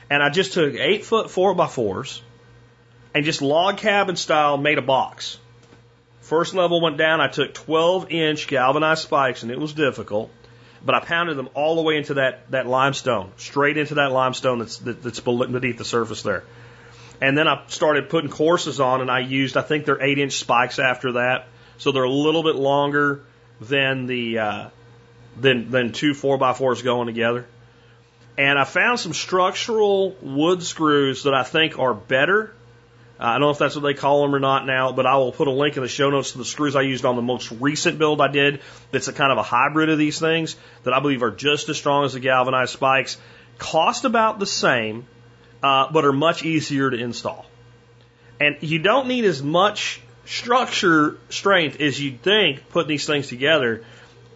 And 0.10 0.24
I 0.24 0.30
just 0.30 0.54
took 0.54 0.74
eight 0.76 1.06
foot 1.06 1.30
four 1.30 1.54
by 1.54 1.68
fours 1.68 2.22
and 3.14 3.26
just 3.26 3.42
log 3.42 3.78
cabin 3.78 4.16
style 4.16 4.58
made 4.58 4.78
a 4.78 4.84
box. 4.84 5.38
First 6.22 6.54
level 6.54 6.82
went 6.82 6.98
down. 6.98 7.22
I 7.22 7.28
took 7.28 7.54
12 7.54 8.12
inch 8.12 8.48
galvanized 8.48 9.04
spikes 9.04 9.44
and 9.44 9.52
it 9.52 9.60
was 9.60 9.74
difficult, 9.74 10.30
but 10.84 10.96
I 10.96 11.00
pounded 11.00 11.38
them 11.38 11.50
all 11.54 11.76
the 11.76 11.82
way 11.82 11.98
into 11.98 12.16
that, 12.16 12.50
that 12.52 12.68
limestone, 12.68 13.32
straight 13.38 13.78
into 13.78 13.96
that 13.96 14.12
limestone 14.12 14.60
that's, 14.60 14.78
that, 14.78 15.04
that's 15.04 15.20
beneath 15.20 15.78
the 15.78 15.86
surface 15.86 16.22
there. 16.22 16.44
And 17.22 17.38
then 17.38 17.48
I 17.48 17.64
started 17.68 18.10
putting 18.10 18.30
courses 18.30 18.80
on 18.80 19.02
and 19.02 19.12
I 19.12 19.20
used, 19.20 19.58
I 19.58 19.62
think 19.62 19.86
they're 19.86 20.02
eight 20.02 20.20
inch 20.20 20.34
spikes 20.34 20.80
after 20.80 21.14
that. 21.14 21.48
So 21.78 21.92
they're 21.92 22.04
a 22.04 22.10
little 22.10 22.44
bit 22.44 22.56
longer 22.56 23.24
than 23.62 24.06
the 24.06 24.40
uh, 24.40 24.70
than 25.40 25.72
than 25.72 25.92
two 25.92 26.14
four 26.14 26.38
by 26.38 26.54
fours 26.54 26.82
going 26.82 27.08
together. 27.08 27.46
And 28.38 28.58
I 28.58 28.64
found 28.64 29.00
some 29.00 29.14
structural 29.14 30.16
wood 30.22 30.64
screws 30.64 31.24
that 31.24 31.34
I 31.34 31.44
think 31.44 31.78
are 31.78 31.94
better. 31.94 32.54
I 33.20 33.34
don't 33.34 33.42
know 33.42 33.50
if 33.50 33.58
that's 33.58 33.76
what 33.76 33.82
they 33.82 33.94
call 33.94 34.22
them 34.22 34.34
or 34.34 34.40
not 34.40 34.66
now, 34.66 34.94
but 34.94 35.06
I 35.06 35.18
will 35.18 35.34
put 35.34 35.50
a 35.50 35.52
link 35.52 35.76
in 35.76 35.84
the 35.84 35.90
show 35.90 36.10
notes 36.10 36.32
to 36.32 36.38
the 36.38 36.46
screws 36.46 36.76
I 36.78 36.82
used 36.82 37.04
on 37.04 37.18
the 37.18 37.22
most 37.22 37.52
recent 37.52 38.00
build 38.00 38.22
I 38.22 38.30
did. 38.30 38.62
That's 38.92 39.10
a 39.10 39.14
kind 39.14 39.32
of 39.32 39.38
a 39.38 39.44
hybrid 39.44 39.90
of 39.90 39.98
these 39.98 40.20
things 40.20 40.56
that 40.84 40.94
I 40.94 41.02
believe 41.02 41.22
are 41.22 41.32
just 41.32 41.68
as 41.68 41.78
strong 41.78 42.06
as 42.06 42.14
the 42.14 42.22
galvanized 42.22 42.72
spikes. 42.72 43.18
Cost 43.58 44.06
about 44.06 44.40
the 44.40 44.46
same, 44.46 45.06
uh, 45.62 45.92
but 45.92 46.06
are 46.06 46.14
much 46.14 46.46
easier 46.46 46.90
to 46.90 46.98
install. 46.98 47.46
And 48.40 48.56
you 48.62 48.80
don't 48.80 49.10
need 49.10 49.26
as 49.26 49.44
much 49.44 50.02
structure 50.24 51.18
strength 51.30 51.82
as 51.82 52.00
you'd 52.00 52.22
think 52.22 52.70
putting 52.70 52.88
these 52.88 53.06
things 53.06 53.28
together. 53.28 53.84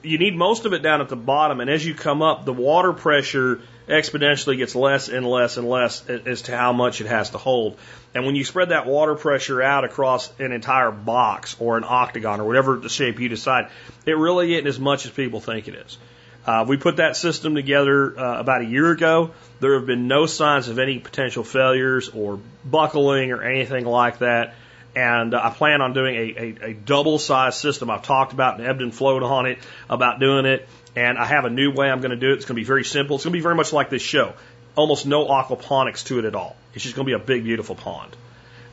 You 0.02 0.18
need 0.18 0.36
most 0.36 0.66
of 0.66 0.74
it 0.74 0.82
down 0.82 1.00
at 1.00 1.08
the 1.08 1.16
bottom, 1.16 1.62
and 1.62 1.70
as 1.70 1.86
you 1.86 1.96
come 1.96 2.22
up, 2.22 2.44
the 2.44 2.52
water 2.52 2.92
pressure 2.92 3.62
exponentially 3.88 4.58
gets 4.58 4.76
less 4.76 5.10
and 5.10 5.26
less 5.26 5.58
and 5.58 5.68
less 5.68 6.08
as 6.08 6.44
to 6.44 6.58
how 6.58 6.74
much 6.74 7.02
it 7.02 7.08
has 7.08 7.32
to 7.32 7.38
hold. 7.38 7.78
And 8.16 8.26
when 8.26 8.36
you 8.36 8.44
spread 8.44 8.70
that 8.70 8.86
water 8.86 9.16
pressure 9.16 9.62
out 9.62 9.84
across 9.84 10.32
an 10.40 10.52
entire 10.52 10.92
box 10.92 11.56
or 11.60 11.78
an 11.78 11.84
octagon 11.88 12.40
or 12.40 12.46
whatever 12.46 12.78
the 12.78 12.90
shape 12.90 13.20
you 13.20 13.30
decide, 13.30 13.70
it 14.06 14.18
really 14.18 14.54
isn't 14.54 14.68
as 14.68 14.80
much 14.80 15.06
as 15.06 15.12
people 15.12 15.40
think 15.40 15.68
it 15.68 15.76
is. 15.76 15.98
Uh, 16.46 16.66
we 16.68 16.76
put 16.76 16.98
that 16.98 17.16
system 17.16 17.56
together 17.56 18.20
uh, 18.20 18.40
about 18.40 18.62
a 18.62 18.66
year 18.66 18.92
ago. 18.92 19.32
There 19.62 19.76
have 19.76 19.86
been 19.86 20.08
no 20.08 20.26
signs 20.26 20.68
of 20.68 20.78
any 20.78 21.00
potential 21.00 21.44
failures 21.44 22.10
or 22.10 22.40
buckling 22.66 23.32
or 23.32 23.42
anything 23.42 23.86
like 23.86 24.20
that 24.20 24.56
and 24.96 25.34
uh, 25.34 25.42
I 25.44 25.50
plan 25.50 25.82
on 25.82 25.94
doing 25.94 26.16
a, 26.16 26.22
a, 26.22 26.70
a 26.70 26.74
double 26.74 27.18
size 27.18 27.58
system. 27.58 27.90
I've 27.90 28.04
talked 28.04 28.34
about 28.34 28.60
and 28.60 28.68
ebbed 28.68 28.82
and 28.82 28.94
flowed 28.94 29.24
on 29.24 29.46
it 29.46 29.60
about 29.90 30.20
doing 30.20 30.46
it, 30.46 30.68
and 30.96 31.18
I 31.18 31.26
have 31.26 31.46
a 31.46 31.50
new 31.50 31.72
way 31.72 31.90
I'm 31.90 32.02
going 32.02 32.12
to 32.12 32.18
do 32.18 32.32
it. 32.32 32.36
It's 32.36 32.46
going 32.46 32.56
to 32.56 32.62
be 32.62 32.66
very 32.66 32.84
simple. 32.84 33.16
It's 33.16 33.26
going 33.26 33.34
to 33.34 33.38
be 33.38 33.44
very 33.44 33.56
much 33.56 33.74
like 33.74 33.90
this 33.90 34.02
show. 34.02 34.34
Almost 34.76 35.06
no 35.06 35.28
aquaponics 35.28 36.06
to 36.06 36.20
it 36.20 36.26
at 36.26 36.36
all. 36.36 36.56
It's 36.74 36.84
just 36.84 36.96
going 36.96 37.06
to 37.06 37.10
be 37.10 37.22
a 37.22 37.26
big, 37.26 37.44
beautiful 37.44 37.76
pond. 37.76 38.16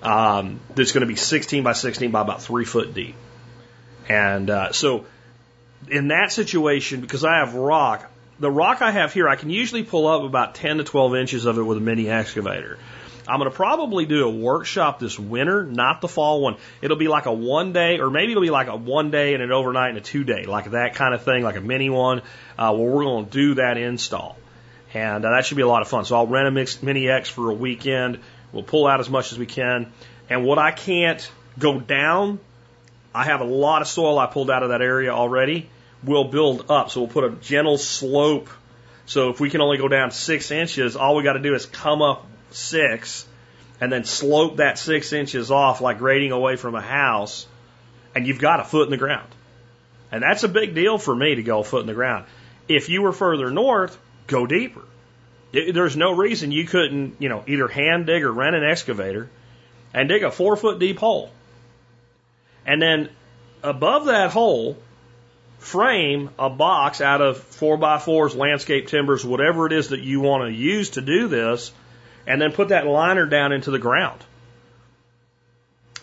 Um, 0.03 0.61
that's 0.75 0.93
going 0.93 1.03
to 1.03 1.07
be 1.07 1.17
16 1.17 1.63
by 1.63 1.73
16 1.73 2.11
by 2.11 2.21
about 2.23 2.43
three 2.43 2.65
foot 2.65 2.95
deep. 2.95 3.15
And 4.09 4.51
uh, 4.51 4.73
so, 4.73 5.07
in 5.89 6.09
that 6.09 6.33
situation, 6.33 7.01
because 7.01 7.25
I 7.25 7.39
have 7.39 7.55
rock, 7.55 8.11
the 8.39 8.51
rock 8.51 8.83
I 8.83 8.91
have 8.91 9.13
here, 9.13 9.29
I 9.29 9.37
can 9.37 9.51
usually 9.51 9.83
pull 9.83 10.07
up 10.07 10.23
about 10.23 10.55
10 10.55 10.79
to 10.79 10.85
12 10.85 11.17
inches 11.17 11.45
of 11.45 11.59
it 11.59 11.63
with 11.63 11.79
a 11.79 11.81
mini 11.81 12.09
excavator. 12.09 12.79
I'm 13.31 13.39
going 13.39 13.51
to 13.51 13.57
probably 13.57 14.07
do 14.07 14.27
a 14.27 14.31
workshop 14.31 14.99
this 14.99 15.17
winter, 15.17 15.65
not 15.65 16.01
the 16.01 16.09
fall 16.09 16.41
one. 16.41 16.57
It'll 16.83 16.97
be 16.97 17.07
like 17.07 17.27
a 17.27 17.33
one 17.33 17.73
day, 17.73 18.01
or 18.01 18.11
maybe 18.11 18.33
it'll 18.33 18.43
be 18.43 18.51
like 18.51 18.67
a 18.67 18.75
one 18.75 19.13
day 19.13 19.35
and 19.35 19.43
an 19.43 19.53
overnight 19.53 19.91
and 19.91 19.99
a 19.99 20.01
two 20.01 20.25
day, 20.25 20.47
like 20.47 20.73
that 20.73 20.97
kind 20.97 21.15
of 21.15 21.23
thing, 21.23 21.45
like 21.45 21.55
a 21.55 21.61
mini 21.61 21.91
one, 21.91 22.23
uh, 22.59 22.75
where 22.75 22.91
we're 22.91 23.05
going 23.05 23.27
to 23.27 23.31
do 23.31 23.55
that 23.55 23.77
install. 23.77 24.37
And 24.93 25.25
uh, 25.25 25.31
that 25.31 25.47
should 25.47 25.57
be 25.57 25.63
a 25.63 25.69
lot 25.69 25.83
of 25.83 25.89
fun. 25.89 26.05
So 26.05 26.17
I'll 26.17 26.27
rent 26.27 26.49
a 26.49 26.51
mix, 26.51 26.83
Mini 26.83 27.09
X 27.09 27.29
for 27.29 27.51
a 27.51 27.55
weekend. 27.55 28.19
We'll 28.53 28.65
pull 28.65 28.89
out 28.89 28.99
as 28.99 29.09
much 29.09 29.31
as 29.31 29.39
we 29.39 29.47
can. 29.47 29.93
And 30.29 30.45
what 30.45 30.59
I 30.59 30.73
can't 30.73 31.31
go 31.57 31.79
down, 31.79 32.41
I 33.15 33.25
have 33.27 33.41
a 33.41 33.45
lot 33.45 33.81
of 33.81 33.87
soil 33.87 34.19
I 34.19 34.27
pulled 34.27 34.51
out 34.51 34.65
of 34.65 34.71
that 34.71 34.83
area 34.83 35.13
already. 35.13 35.71
We'll 36.03 36.25
build 36.25 36.69
up. 36.69 36.91
So 36.91 37.03
we'll 37.03 37.11
put 37.11 37.25
a 37.25 37.31
gentle 37.31 37.79
slope. 37.79 38.49
So 39.07 39.31
if 39.31 39.39
we 39.39 39.51
can 39.51 39.61
only 39.61 39.79
go 39.79 39.87
down 39.87 40.11
six 40.11 40.51
inches, 40.51 40.97
all 40.97 41.15
we 41.15 41.23
got 41.23 41.35
to 41.35 41.41
do 41.41 41.55
is 41.55 41.67
come 41.67 42.03
up 42.03 42.27
six 42.51 43.27
and 43.81 43.91
then 43.91 44.05
slope 44.05 44.57
that 44.57 44.79
six 44.79 45.13
inches 45.13 45.51
off 45.51 45.81
like 45.81 45.99
grading 45.99 46.33
away 46.33 46.57
from 46.57 46.75
a 46.75 46.81
house, 46.81 47.47
and 48.15 48.27
you've 48.27 48.39
got 48.39 48.61
a 48.61 48.65
foot 48.65 48.85
in 48.85 48.91
the 48.91 48.97
ground. 48.97 49.29
And 50.13 50.23
that's 50.23 50.43
a 50.43 50.49
big 50.49 50.75
deal 50.75 50.99
for 50.99 51.15
me 51.15 51.37
to 51.37 51.43
go 51.43 51.61
a 51.61 51.65
foot 51.65 51.81
in 51.81 51.87
the 51.87 51.95
ground. 51.95 52.27
If 52.69 52.89
you 52.89 53.03
were 53.03 53.13
further 53.13 53.51
north, 53.51 53.97
go 54.27 54.47
deeper. 54.47 54.83
There's 55.53 55.97
no 55.97 56.13
reason 56.13 56.53
you 56.53 56.67
couldn't, 56.67 57.17
you 57.19 57.29
know, 57.29 57.43
either 57.47 57.69
hand 57.69 58.07
dig 58.07 58.23
or 58.23 58.33
rent 58.33 58.55
an 58.55 58.65
excavator 58.65 59.29
and 59.95 60.09
dig 60.09 60.23
a 60.23 60.31
four 60.31 60.57
foot 60.57 60.79
deep 60.79 60.99
hole. 60.99 61.31
And 62.67 62.81
then 62.81 63.09
above 63.63 64.07
that 64.07 64.31
hole, 64.31 64.77
frame 65.59 66.31
a 66.39 66.51
box 66.51 67.01
out 67.01 67.21
of 67.21 67.39
four 67.39 67.77
by 67.77 67.99
fours, 67.99 68.35
landscape 68.35 68.89
timbers, 68.89 69.25
whatever 69.25 69.67
it 69.67 69.73
is 69.73 69.89
that 69.89 70.01
you 70.01 70.21
want 70.21 70.45
to 70.45 70.53
use 70.53 70.91
to 70.91 71.01
do 71.01 71.29
this, 71.29 71.73
and 72.27 72.41
then 72.41 72.53
put 72.53 72.69
that 72.69 72.87
liner 72.87 73.27
down 73.27 73.53
into 73.53 73.71
the 73.71 73.79
ground. 73.79 74.21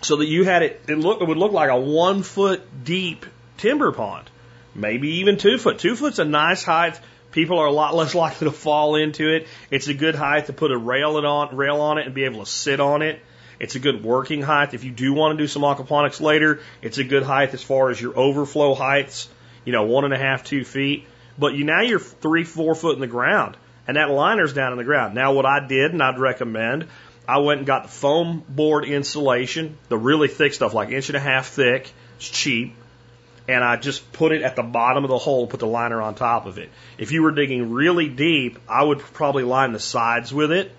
So 0.01 0.17
that 0.17 0.27
you 0.27 0.43
had 0.43 0.62
it, 0.62 0.82
it, 0.88 0.97
look, 0.97 1.21
it 1.21 1.27
would 1.27 1.38
look 1.38 1.51
like 1.51 1.69
a 1.69 1.80
one 1.80 2.23
foot 2.23 2.84
deep 2.84 3.25
timber 3.58 3.91
pond, 3.91 4.30
maybe 4.75 5.15
even 5.15 5.38
two 5.38 5.58
foot. 5.58 5.80
Two 5.80 5.95
foot's 5.95 6.19
a 6.19 6.25
nice 6.25 6.63
height. 6.63 6.99
People 7.32 7.60
are 7.60 7.65
a 7.65 7.71
lot 7.71 7.95
less 7.95 8.13
likely 8.23 8.45
to 8.45 8.51
fall 8.51 8.95
into 8.95 9.34
it. 9.34 9.47
It's 9.71 9.88
a 9.88 9.93
good 9.93 10.15
height 10.15 10.47
to 10.47 10.53
put 10.53 10.71
a 10.71 10.77
rail, 10.77 11.17
on, 11.17 11.56
rail 11.56 11.82
on 11.82 11.97
it 11.97 12.06
and 12.06 12.15
be 12.15 12.25
able 12.25 12.43
to 12.43 12.49
sit 12.49 12.80
on 12.80 13.01
it. 13.01 13.19
It's 13.60 13.73
a 13.73 13.80
good 13.80 14.03
working 14.03 14.43
height. 14.43 14.75
If 14.75 14.84
you 14.84 14.91
do 14.91 15.13
want 15.13 15.38
to 15.38 15.43
do 15.43 15.47
some 15.47 15.63
aquaponics 15.63 16.21
later, 16.21 16.62
it's 16.84 16.99
a 16.99 17.03
good 17.03 17.23
height 17.23 17.53
as 17.56 17.63
far 17.63 17.89
as 17.89 17.99
your 17.99 18.17
overflow 18.17 18.75
heights, 18.75 19.27
you 19.65 19.71
know, 19.71 19.84
one 19.84 20.06
and 20.06 20.13
a 20.13 20.17
half, 20.17 20.43
two 20.43 20.63
feet. 20.63 21.08
But 21.39 21.56
you 21.56 21.63
now 21.63 21.82
you're 21.82 21.99
three, 21.99 22.43
four 22.43 22.75
foot 22.75 22.93
in 22.93 23.01
the 23.01 23.08
ground 23.08 23.58
and 23.88 23.97
that 23.97 24.10
liner's 24.10 24.54
down 24.54 24.73
in 24.73 24.78
the 24.78 24.84
ground. 24.84 25.15
Now, 25.15 25.34
what 25.34 25.45
I 25.45 25.65
did, 25.65 25.93
and 25.93 26.04
I'd 26.04 26.19
recommend, 26.19 26.88
I 27.28 27.39
went 27.39 27.60
and 27.60 27.67
got 27.67 27.84
the 27.84 27.89
foam 27.89 28.43
board 28.47 28.86
insulation, 28.86 29.78
the 29.89 29.97
really 29.97 30.28
thick 30.28 30.54
stuff, 30.54 30.73
like 30.73 30.89
inch 30.89 31.10
and 31.10 31.15
a 31.17 31.21
half 31.21 31.47
thick. 31.47 31.91
It's 32.17 32.30
cheap. 32.30 32.76
And 33.50 33.63
I 33.63 33.78
just 33.78 34.12
put 34.12 34.34
it 34.34 34.41
at 34.41 34.58
the 34.58 34.63
bottom 34.63 35.06
of 35.06 35.10
the 35.10 35.17
hole, 35.17 35.47
put 35.47 35.62
the 35.62 35.67
liner 35.67 36.02
on 36.02 36.15
top 36.15 36.45
of 36.45 36.58
it. 36.58 36.69
If 36.97 37.13
you 37.13 37.23
were 37.23 37.32
digging 37.32 37.71
really 37.71 38.10
deep, 38.10 38.60
I 38.67 38.84
would 38.84 39.00
probably 39.00 39.43
line 39.43 39.71
the 39.71 39.80
sides 39.80 40.34
with 40.34 40.52
it. 40.52 40.71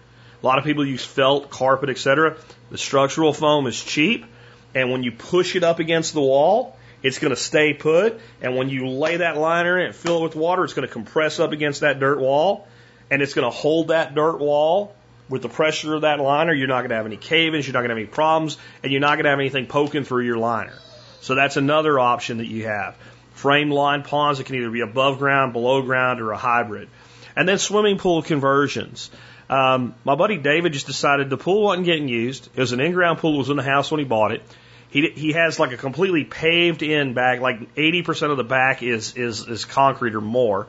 A 0.42 0.47
lot 0.47 0.59
of 0.59 0.64
people 0.64 0.87
use 0.87 1.05
felt, 1.05 1.51
carpet, 1.51 1.88
etc. 1.88 2.37
The 2.71 2.79
structural 2.79 3.33
foam 3.33 3.66
is 3.66 3.83
cheap, 3.83 4.27
and 4.75 4.92
when 4.92 5.03
you 5.03 5.12
push 5.12 5.57
it 5.57 5.64
up 5.64 5.79
against 5.79 6.12
the 6.12 6.21
wall, 6.21 6.77
it's 7.03 7.18
going 7.18 7.31
to 7.31 7.40
stay 7.40 7.73
put. 7.73 8.21
And 8.42 8.55
when 8.57 8.68
you 8.68 8.87
lay 8.88 9.16
that 9.16 9.38
liner 9.38 9.79
in 9.79 9.87
and 9.87 9.94
fill 9.94 10.18
it 10.18 10.23
with 10.25 10.37
water, 10.37 10.64
it's 10.64 10.75
going 10.75 10.87
to 10.87 10.92
compress 10.92 11.40
up 11.40 11.53
against 11.53 11.81
that 11.81 11.99
dirt 12.01 12.21
wall 12.21 12.68
and 13.11 13.23
it's 13.23 13.35
going 13.35 13.44
to 13.51 13.57
hold 13.57 13.88
that 13.88 14.14
dirt 14.14 14.38
wall 14.38 14.94
with 15.29 15.42
the 15.42 15.49
pressure 15.49 15.94
of 15.94 16.03
that 16.03 16.21
liner. 16.21 16.53
You're 16.53 16.68
not 16.68 16.81
going 16.81 16.90
to 16.90 16.97
have 16.97 17.07
any 17.07 17.16
cave-ins, 17.16 17.66
you're 17.66 17.75
not 17.75 17.81
going 17.81 17.90
to 17.90 17.94
have 17.94 18.03
any 18.03 18.07
problems, 18.07 18.59
and 18.83 18.92
you're 18.92 19.01
not 19.01 19.14
going 19.14 19.25
to 19.25 19.31
have 19.31 19.40
anything 19.40 19.66
poking 19.66 20.05
through 20.05 20.25
your 20.25 20.38
liner. 20.38 20.79
So 21.21 21.35
that's 21.35 21.57
another 21.57 21.99
option 21.99 22.38
that 22.38 22.47
you 22.47 22.66
have. 22.66 22.97
Frame 23.35 23.71
line 23.71 24.03
ponds 24.03 24.38
that 24.38 24.44
can 24.44 24.57
either 24.57 24.71
be 24.71 24.81
above 24.81 25.18
ground, 25.18 25.53
below 25.53 25.83
ground, 25.83 26.21
or 26.21 26.33
a 26.33 26.37
hybrid. 26.37 26.88
And 27.37 27.49
then 27.49 27.59
swimming 27.59 27.99
pool 27.99 28.23
conversions. 28.23 29.11
Um, 29.49 29.94
my 30.05 30.14
buddy 30.14 30.37
David 30.37 30.73
just 30.73 30.87
decided 30.87 31.31
the 31.31 31.38
pool 31.38 31.62
wasn't 31.62 31.87
getting 31.87 32.09
used. 32.09 32.49
It 32.55 32.61
was 32.61 32.73
an 32.73 32.81
in-ground 32.81 33.18
pool. 33.18 33.37
It 33.37 33.38
was 33.38 33.51
in 33.51 33.57
the 33.57 33.62
house 33.62 33.90
when 33.90 33.99
he 33.99 34.05
bought 34.05 34.33
it. 34.33 34.42
He 34.90 35.11
he 35.11 35.33
has 35.33 35.59
like 35.59 35.73
a 35.73 35.77
completely 35.77 36.25
paved 36.25 36.83
in 36.83 37.14
back, 37.14 37.40
like 37.40 37.75
80% 37.75 38.31
of 38.31 38.37
the 38.37 38.44
back 38.44 38.83
is 38.83 39.16
is 39.16 39.47
is 39.47 39.64
concrete 39.64 40.14
or 40.14 40.21
more. 40.21 40.66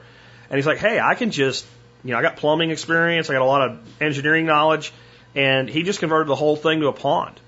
And 0.50 0.58
he's 0.58 0.68
like, 0.68 0.80
hey, 0.80 1.00
I 1.00 1.16
can 1.16 1.32
just 1.32 1.66
you 2.04 2.12
know, 2.12 2.18
I 2.18 2.22
got 2.22 2.38
plumbing 2.38 2.72
experience, 2.72 3.30
I 3.30 3.34
got 3.34 3.42
a 3.42 3.46
lot 3.46 3.70
of 3.70 4.02
engineering 4.02 4.46
knowledge, 4.46 4.94
and 5.36 5.70
he 5.70 5.84
just 5.84 6.00
converted 6.00 6.28
the 6.28 6.36
whole 6.36 6.56
thing 6.56 6.82
to 6.82 6.88
a 6.88 6.94
pond. 6.94 7.40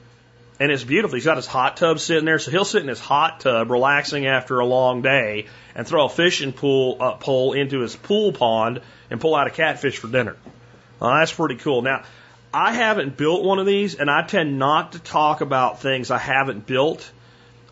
And 0.59 0.71
it's 0.71 0.83
beautiful. 0.83 1.15
He's 1.15 1.25
got 1.25 1.37
his 1.37 1.47
hot 1.47 1.77
tub 1.77 1.99
sitting 1.99 2.25
there, 2.25 2.37
so 2.37 2.51
he'll 2.51 2.65
sit 2.65 2.83
in 2.83 2.87
his 2.87 2.99
hot 2.99 3.39
tub, 3.39 3.71
relaxing 3.71 4.27
after 4.27 4.59
a 4.59 4.65
long 4.65 5.01
day, 5.01 5.47
and 5.73 5.87
throw 5.87 6.05
a 6.05 6.09
fishing 6.09 6.53
pool 6.53 6.97
uh, 6.99 7.13
pole 7.13 7.53
into 7.53 7.79
his 7.79 7.95
pool 7.95 8.31
pond 8.31 8.81
and 9.09 9.19
pull 9.19 9.33
out 9.33 9.47
a 9.47 9.49
catfish 9.49 9.97
for 9.97 10.07
dinner. 10.07 10.37
Well, 10.99 11.15
that's 11.15 11.33
pretty 11.33 11.55
cool. 11.55 11.81
Now, 11.81 12.03
I 12.53 12.73
haven't 12.73 13.17
built 13.17 13.43
one 13.43 13.57
of 13.57 13.65
these, 13.65 13.95
and 13.95 14.09
I 14.09 14.23
tend 14.23 14.59
not 14.59 14.91
to 14.91 14.99
talk 14.99 15.41
about 15.41 15.81
things 15.81 16.11
I 16.11 16.19
haven't 16.19 16.67
built, 16.67 17.09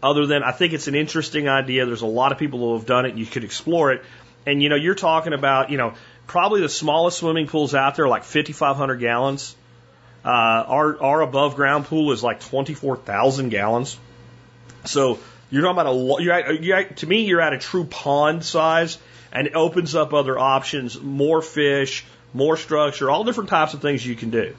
other 0.02 0.26
than 0.26 0.42
I 0.42 0.52
think 0.52 0.74
it's 0.74 0.88
an 0.88 0.96
interesting 0.96 1.48
idea. 1.48 1.86
There's 1.86 2.02
a 2.02 2.08
lot 2.08 2.32
of 2.32 2.38
people 2.38 2.60
who 2.60 2.74
have 2.74 2.88
done 2.88 3.06
it. 3.06 3.16
You 3.16 3.26
could 3.26 3.44
explore 3.44 3.92
it. 3.92 4.04
And 4.48 4.64
you 4.64 4.70
know, 4.70 4.78
you're 4.78 4.96
talking 4.96 5.34
about, 5.34 5.70
you 5.70 5.78
know, 5.78 5.94
probably 6.30 6.62
the 6.62 6.70
smallest 6.70 7.18
swimming 7.18 7.48
pools 7.48 7.76
out 7.76 7.96
there, 7.96 8.08
like 8.08 8.24
5,500 8.24 8.98
gallons. 8.98 9.56
Uh, 10.24 10.30
our 10.30 11.02
our 11.02 11.22
above 11.22 11.56
ground 11.56 11.86
pool 11.86 12.12
is 12.12 12.24
like 12.24 12.40
24,000 12.42 13.50
gallons. 13.50 13.98
So 14.86 15.20
you're 15.50 15.64
talking 15.64 15.80
about 15.80 15.94
a 15.94 16.24
you're, 16.24 16.52
you're 16.62 16.84
to 16.84 17.08
me 17.08 17.26
you're 17.26 17.42
at 17.42 17.54
a 17.54 17.58
true 17.58 17.86
pond 17.86 18.46
size, 18.46 18.98
and 19.32 19.48
it 19.48 19.54
opens 19.56 19.96
up 19.96 20.14
other 20.14 20.38
options, 20.38 21.02
more 21.02 21.42
fish, 21.42 22.06
more 22.34 22.58
structure, 22.58 23.10
all 23.10 23.24
different 23.24 23.50
types 23.50 23.74
of 23.74 23.82
things 23.82 24.06
you 24.06 24.16
can 24.16 24.30
do. 24.30 24.56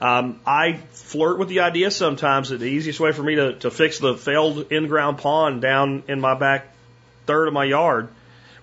Um, 0.00 0.40
I 0.46 0.74
flirt 0.92 1.38
with 1.38 1.48
the 1.48 1.60
idea 1.60 1.90
sometimes 1.90 2.50
that 2.50 2.58
the 2.58 2.66
easiest 2.66 3.00
way 3.00 3.12
for 3.12 3.22
me 3.22 3.36
to, 3.36 3.54
to 3.60 3.70
fix 3.70 3.98
the 3.98 4.16
failed 4.16 4.70
in-ground 4.72 5.18
pond 5.18 5.62
down 5.62 6.04
in 6.08 6.20
my 6.20 6.34
back 6.34 6.68
third 7.26 7.48
of 7.48 7.54
my 7.54 7.64
yard 7.64 8.08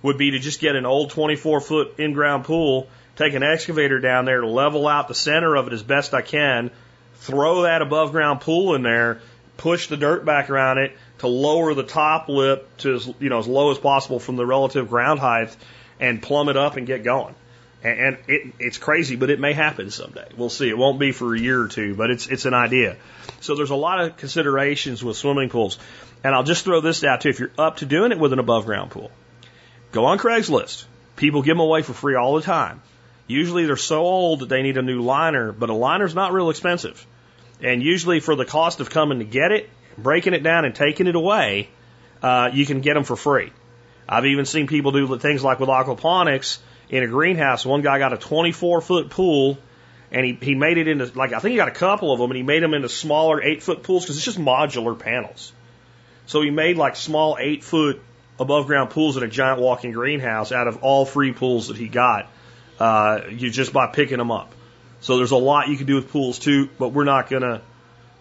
would 0.02 0.18
be 0.18 0.32
to 0.32 0.40
just 0.40 0.60
get 0.60 0.76
an 0.76 0.86
old 0.86 1.12
24 1.12 1.62
foot 1.62 2.00
in 2.00 2.14
ground 2.14 2.46
pool, 2.46 2.88
take 3.16 3.34
an 3.34 3.44
excavator 3.44 4.00
down 4.00 4.26
there, 4.26 4.42
to 4.42 4.48
level 4.48 4.88
out 4.88 5.08
the 5.08 5.16
center 5.16 5.56
of 5.56 5.68
it 5.68 5.74
as 5.74 5.84
best 5.84 6.14
I 6.14 6.22
can, 6.22 6.72
throw 7.16 7.64
that 7.64 7.82
above 7.82 8.12
ground 8.12 8.42
pool 8.42 8.76
in 8.76 8.82
there, 8.82 9.22
push 9.58 9.88
the 9.88 9.98
dirt 9.98 10.26
back 10.26 10.50
around 10.50 10.80
it 10.80 10.98
to 11.20 11.28
lower 11.28 11.74
the 11.76 11.84
top 11.84 12.30
lip 12.30 12.68
to 12.78 12.96
as, 12.96 13.08
you 13.20 13.30
know, 13.30 13.38
as 13.38 13.48
low 13.48 13.72
as 13.72 13.78
possible 13.78 14.20
from 14.20 14.36
the 14.36 14.46
relative 14.46 14.90
ground 14.90 15.20
height 15.20 15.56
and 16.00 16.22
plumb 16.22 16.50
it 16.50 16.58
up 16.58 16.78
and 16.78 16.88
get 16.88 17.04
going. 17.04 17.36
And 17.84 18.18
it, 18.28 18.54
it's 18.60 18.78
crazy, 18.78 19.16
but 19.16 19.30
it 19.32 19.40
may 19.40 19.54
happen 19.54 19.90
someday. 19.90 20.28
We'll 20.38 20.50
see. 20.50 20.70
It 20.70 20.78
won't 20.78 21.00
be 21.00 21.12
for 21.12 21.34
a 21.34 21.40
year 21.40 21.62
or 21.62 21.68
two, 21.68 21.96
but 21.96 22.12
it's, 22.12 22.28
it's 22.28 22.46
an 22.46 22.54
idea. 22.54 22.98
So 23.40 23.56
there's 23.56 23.72
a 23.72 23.76
lot 23.76 24.02
of 24.02 24.18
considerations 24.18 25.04
with 25.04 25.18
swimming 25.18 25.50
pools. 25.50 25.80
And 26.24 26.36
I'll 26.36 26.44
just 26.44 26.64
throw 26.64 26.82
this 26.82 27.04
out 27.04 27.22
too. 27.22 27.30
If 27.30 27.40
you're 27.40 27.52
up 27.58 27.78
to 27.78 27.86
doing 27.86 28.12
it 28.12 28.20
with 28.20 28.34
an 28.34 28.40
above 28.40 28.66
ground 28.66 28.92
pool, 28.92 29.10
Go 29.92 30.06
on 30.06 30.18
Craigslist. 30.20 30.86
People 31.16 31.42
give 31.42 31.56
them 31.56 31.60
away 31.60 31.82
for 31.82 31.94
free 31.94 32.16
all 32.16 32.36
the 32.36 32.42
time. 32.42 32.82
Usually 33.28 33.66
they're 33.66 33.78
so 33.78 34.02
old 34.02 34.40
that 34.40 34.50
they 34.50 34.62
need 34.62 34.78
a 34.78 34.82
new 34.82 35.02
liner, 35.02 35.52
but 35.52 35.70
a 35.70 35.74
liner's 35.74 36.16
not 36.16 36.34
real 36.34 36.50
expensive. 36.50 37.06
And 37.62 37.84
usually 37.84 38.20
for 38.20 38.36
the 38.36 38.46
cost 38.46 38.80
of 38.80 38.90
coming 38.90 39.20
to 39.20 39.26
get 39.26 39.52
it, 39.52 39.70
breaking 39.98 40.34
it 40.34 40.44
down 40.44 40.66
and 40.66 40.74
taking 40.74 41.08
it 41.08 41.16
away, 41.16 41.70
uh, 42.24 42.50
you 42.54 42.66
can 42.66 42.82
get 42.82 42.94
them 42.96 43.04
for 43.04 43.16
free. 43.16 43.52
I've 44.08 44.26
even 44.26 44.46
seen 44.46 44.68
people 44.68 44.92
do 44.92 45.18
things 45.18 45.44
like 45.44 45.60
with 45.60 45.70
aquaponics 45.70 46.58
in 46.90 47.04
a 47.04 47.08
greenhouse. 47.08 47.66
One 47.66 47.82
guy 47.82 48.00
got 48.00 48.14
a 48.14 48.18
24 48.18 48.82
foot 48.82 49.10
pool 49.10 49.58
and 50.12 50.26
he, 50.26 50.38
he 50.42 50.56
made 50.56 50.78
it 50.78 50.88
into, 50.88 51.06
like, 51.18 51.32
I 51.32 51.40
think 51.40 51.52
he 51.52 51.58
got 51.58 51.70
a 51.70 51.72
couple 51.72 52.12
of 52.12 52.20
them 52.20 52.32
and 52.32 52.38
he 52.38 52.44
made 52.44 52.64
them 52.64 52.74
into 52.74 52.90
smaller 52.90 53.42
eight 53.42 53.64
foot 53.64 53.84
pools 53.84 54.04
because 54.04 54.18
it's 54.18 54.26
just 54.26 54.40
modular 54.40 54.98
panels. 54.98 55.54
So 56.26 56.42
he 56.42 56.50
made 56.50 56.78
like 56.78 56.96
small 56.96 57.38
eight 57.40 57.64
foot 57.64 58.02
above 58.42 58.66
ground 58.66 58.90
pools 58.90 59.18
in 59.18 59.24
a 59.24 59.28
giant 59.28 59.62
walking 59.62 59.92
greenhouse 59.92 60.52
out 60.52 60.68
of 60.68 60.84
all 60.84 61.06
free 61.06 61.32
pools 61.32 61.68
that 61.68 61.78
he 61.78 61.88
got. 61.88 62.28
Uh, 62.80 63.22
you 63.30 63.52
just 63.52 63.72
by 63.72 63.88
picking 63.88 64.18
them 64.18 64.32
up. 64.32 64.54
So 65.02 65.18
there's 65.18 65.32
a 65.32 65.38
lot 65.38 65.70
you 65.70 65.78
can 65.78 65.86
do 65.86 65.96
with 65.96 66.10
pools 66.10 66.40
too, 66.40 66.68
but 66.80 66.90
we're 66.90 67.04
not 67.04 67.30
gonna 67.30 67.62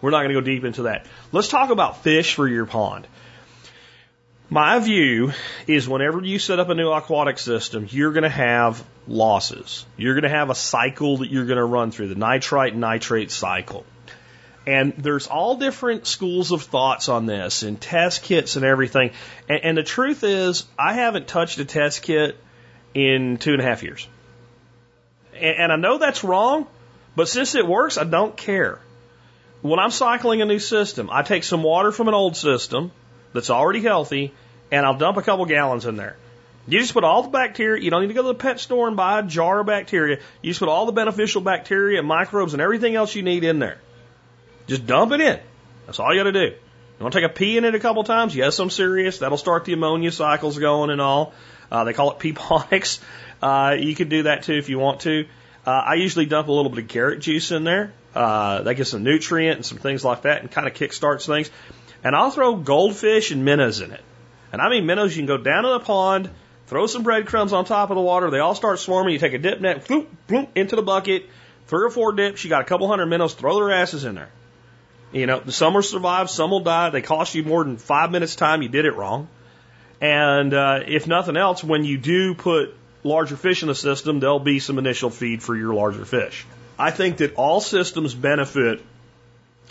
we're 0.01 0.11
not 0.11 0.21
gonna 0.21 0.35
go 0.35 0.41
deep 0.41 0.63
into 0.63 0.83
that. 0.83 1.07
Let's 1.31 1.47
talk 1.47 1.71
about 1.71 2.03
fish 2.03 2.35
for 2.35 2.47
your 2.47 2.67
pond. 2.67 3.07
My 4.49 4.79
view 4.79 5.31
is 5.65 5.87
whenever 5.87 6.21
you 6.21 6.37
set 6.37 6.59
up 6.59 6.69
a 6.69 6.75
new 6.75 6.91
aquatic 6.91 7.39
system, 7.39 7.87
you're 7.89 8.11
going 8.11 8.23
to 8.23 8.29
have 8.29 8.83
losses. 9.07 9.85
You're 9.95 10.13
going 10.13 10.29
to 10.29 10.37
have 10.37 10.49
a 10.49 10.55
cycle 10.55 11.19
that 11.19 11.31
you're 11.31 11.45
going 11.45 11.57
to 11.57 11.63
run 11.63 11.91
through, 11.91 12.09
the 12.09 12.15
nitrite 12.15 12.75
nitrate 12.75 13.31
cycle. 13.31 13.85
And 14.71 14.93
there's 14.97 15.27
all 15.27 15.57
different 15.57 16.07
schools 16.07 16.53
of 16.53 16.61
thoughts 16.63 17.09
on 17.09 17.25
this 17.25 17.63
and 17.63 17.79
test 17.81 18.23
kits 18.23 18.55
and 18.55 18.63
everything. 18.63 19.11
And, 19.49 19.59
and 19.65 19.77
the 19.77 19.83
truth 19.83 20.23
is, 20.23 20.65
I 20.79 20.93
haven't 20.93 21.27
touched 21.27 21.59
a 21.59 21.65
test 21.65 22.03
kit 22.03 22.37
in 22.93 23.35
two 23.35 23.51
and 23.51 23.61
a 23.61 23.65
half 23.65 23.83
years. 23.83 24.07
And, 25.33 25.57
and 25.57 25.71
I 25.73 25.75
know 25.75 25.97
that's 25.97 26.23
wrong, 26.23 26.67
But 27.17 27.27
since 27.27 27.55
it 27.55 27.67
works, 27.67 27.97
I 27.97 28.05
don't 28.05 28.37
care. 28.37 28.79
When 29.61 29.77
I'm 29.77 29.91
cycling 29.91 30.41
a 30.41 30.45
new 30.45 30.59
system, 30.59 31.09
I 31.11 31.23
take 31.23 31.43
some 31.43 31.63
water 31.63 31.91
from 31.91 32.07
an 32.07 32.13
old 32.13 32.37
system 32.37 32.91
that's 33.33 33.49
already 33.49 33.81
healthy 33.81 34.33
and 34.71 34.85
I'll 34.85 34.97
dump 34.97 35.17
a 35.17 35.21
couple 35.21 35.45
gallons 35.47 35.85
in 35.85 35.97
there. 35.97 36.15
You 36.65 36.79
just 36.79 36.93
put 36.93 37.03
all 37.03 37.23
the 37.23 37.29
bacteria, 37.29 37.83
you 37.83 37.91
don't 37.91 38.03
need 38.03 38.07
to 38.07 38.13
go 38.13 38.21
to 38.21 38.29
the 38.29 38.35
pet 38.35 38.61
store 38.61 38.87
and 38.87 38.95
buy 38.95 39.19
a 39.19 39.23
jar 39.23 39.59
of 39.59 39.67
bacteria. 39.67 40.19
You 40.41 40.51
just 40.51 40.61
put 40.61 40.69
all 40.69 40.85
the 40.85 40.93
beneficial 40.93 41.41
bacteria 41.41 41.99
and 41.99 42.07
microbes 42.07 42.53
and 42.53 42.61
everything 42.61 42.95
else 42.95 43.13
you 43.13 43.23
need 43.23 43.43
in 43.43 43.59
there. 43.59 43.79
Just 44.67 44.85
dump 44.85 45.11
it 45.11 45.21
in. 45.21 45.39
That's 45.85 45.99
all 45.99 46.13
you 46.13 46.19
got 46.19 46.31
to 46.31 46.49
do. 46.49 46.55
You 47.01 47.03
want 47.03 47.13
to 47.13 47.21
take 47.21 47.29
a 47.29 47.33
pee 47.33 47.57
in 47.57 47.65
it 47.65 47.73
a 47.73 47.79
couple 47.79 48.03
times? 48.03 48.35
Yes, 48.35 48.59
I'm 48.59 48.69
serious. 48.69 49.19
That'll 49.19 49.37
start 49.37 49.65
the 49.65 49.73
ammonia 49.73 50.11
cycles 50.11 50.59
going 50.59 50.91
and 50.91 51.01
all. 51.01 51.33
Uh, 51.71 51.83
they 51.83 51.93
call 51.93 52.11
it 52.11 52.19
peaponics. 52.19 52.99
Uh, 53.41 53.75
you 53.79 53.95
could 53.95 54.09
do 54.09 54.21
that 54.21 54.43
too 54.43 54.53
if 54.53 54.69
you 54.69 54.77
want 54.77 54.99
to. 54.99 55.25
Uh, 55.65 55.71
I 55.71 55.95
usually 55.95 56.27
dump 56.27 56.47
a 56.47 56.51
little 56.51 56.69
bit 56.69 56.83
of 56.83 56.89
carrot 56.89 57.21
juice 57.21 57.49
in 57.49 57.63
there. 57.63 57.91
Uh, 58.13 58.61
that 58.61 58.75
gets 58.75 58.91
some 58.91 59.03
nutrient 59.03 59.55
and 59.55 59.65
some 59.65 59.79
things 59.79 60.05
like 60.05 60.21
that 60.21 60.41
and 60.41 60.51
kind 60.51 60.67
of 60.67 60.75
kickstarts 60.75 61.25
things. 61.25 61.49
And 62.03 62.15
I'll 62.15 62.29
throw 62.29 62.55
goldfish 62.57 63.31
and 63.31 63.43
minnows 63.43 63.81
in 63.81 63.91
it. 63.91 64.03
And 64.51 64.61
I 64.61 64.69
mean 64.69 64.85
minnows, 64.85 65.17
you 65.17 65.21
can 65.21 65.27
go 65.27 65.37
down 65.37 65.63
to 65.63 65.69
the 65.69 65.79
pond, 65.79 66.29
throw 66.67 66.85
some 66.85 67.01
breadcrumbs 67.01 67.51
on 67.51 67.65
top 67.65 67.89
of 67.89 67.95
the 67.95 68.01
water. 68.01 68.29
They 68.29 68.37
all 68.37 68.53
start 68.53 68.77
swarming. 68.77 69.13
You 69.13 69.19
take 69.19 69.33
a 69.33 69.39
dip 69.39 69.59
net, 69.59 69.85
floop, 69.85 70.05
floop, 70.27 70.49
into 70.53 70.75
the 70.75 70.83
bucket, 70.83 71.29
three 71.65 71.85
or 71.85 71.89
four 71.89 72.11
dips. 72.11 72.43
You 72.43 72.51
got 72.51 72.61
a 72.61 72.65
couple 72.65 72.87
hundred 72.87 73.07
minnows. 73.07 73.33
Throw 73.33 73.55
their 73.55 73.71
asses 73.71 74.03
in 74.03 74.13
there. 74.13 74.29
You 75.11 75.25
know, 75.25 75.43
some 75.47 75.73
will 75.73 75.81
survive, 75.81 76.29
some 76.29 76.51
will 76.51 76.61
die. 76.61 76.89
They 76.89 77.01
cost 77.01 77.35
you 77.35 77.43
more 77.43 77.63
than 77.63 77.77
five 77.77 78.11
minutes 78.11 78.35
time. 78.35 78.61
You 78.61 78.69
did 78.69 78.85
it 78.85 78.95
wrong. 78.95 79.27
And 79.99 80.53
uh, 80.53 80.79
if 80.87 81.05
nothing 81.05 81.37
else, 81.37 81.63
when 81.63 81.83
you 81.83 81.97
do 81.97 82.33
put 82.33 82.75
larger 83.03 83.35
fish 83.35 83.61
in 83.61 83.67
the 83.67 83.75
system, 83.75 84.19
there'll 84.19 84.39
be 84.39 84.59
some 84.59 84.77
initial 84.77 85.09
feed 85.09 85.43
for 85.43 85.55
your 85.55 85.73
larger 85.73 86.05
fish. 86.05 86.45
I 86.79 86.91
think 86.91 87.17
that 87.17 87.35
all 87.35 87.61
systems 87.61 88.13
benefit 88.15 88.81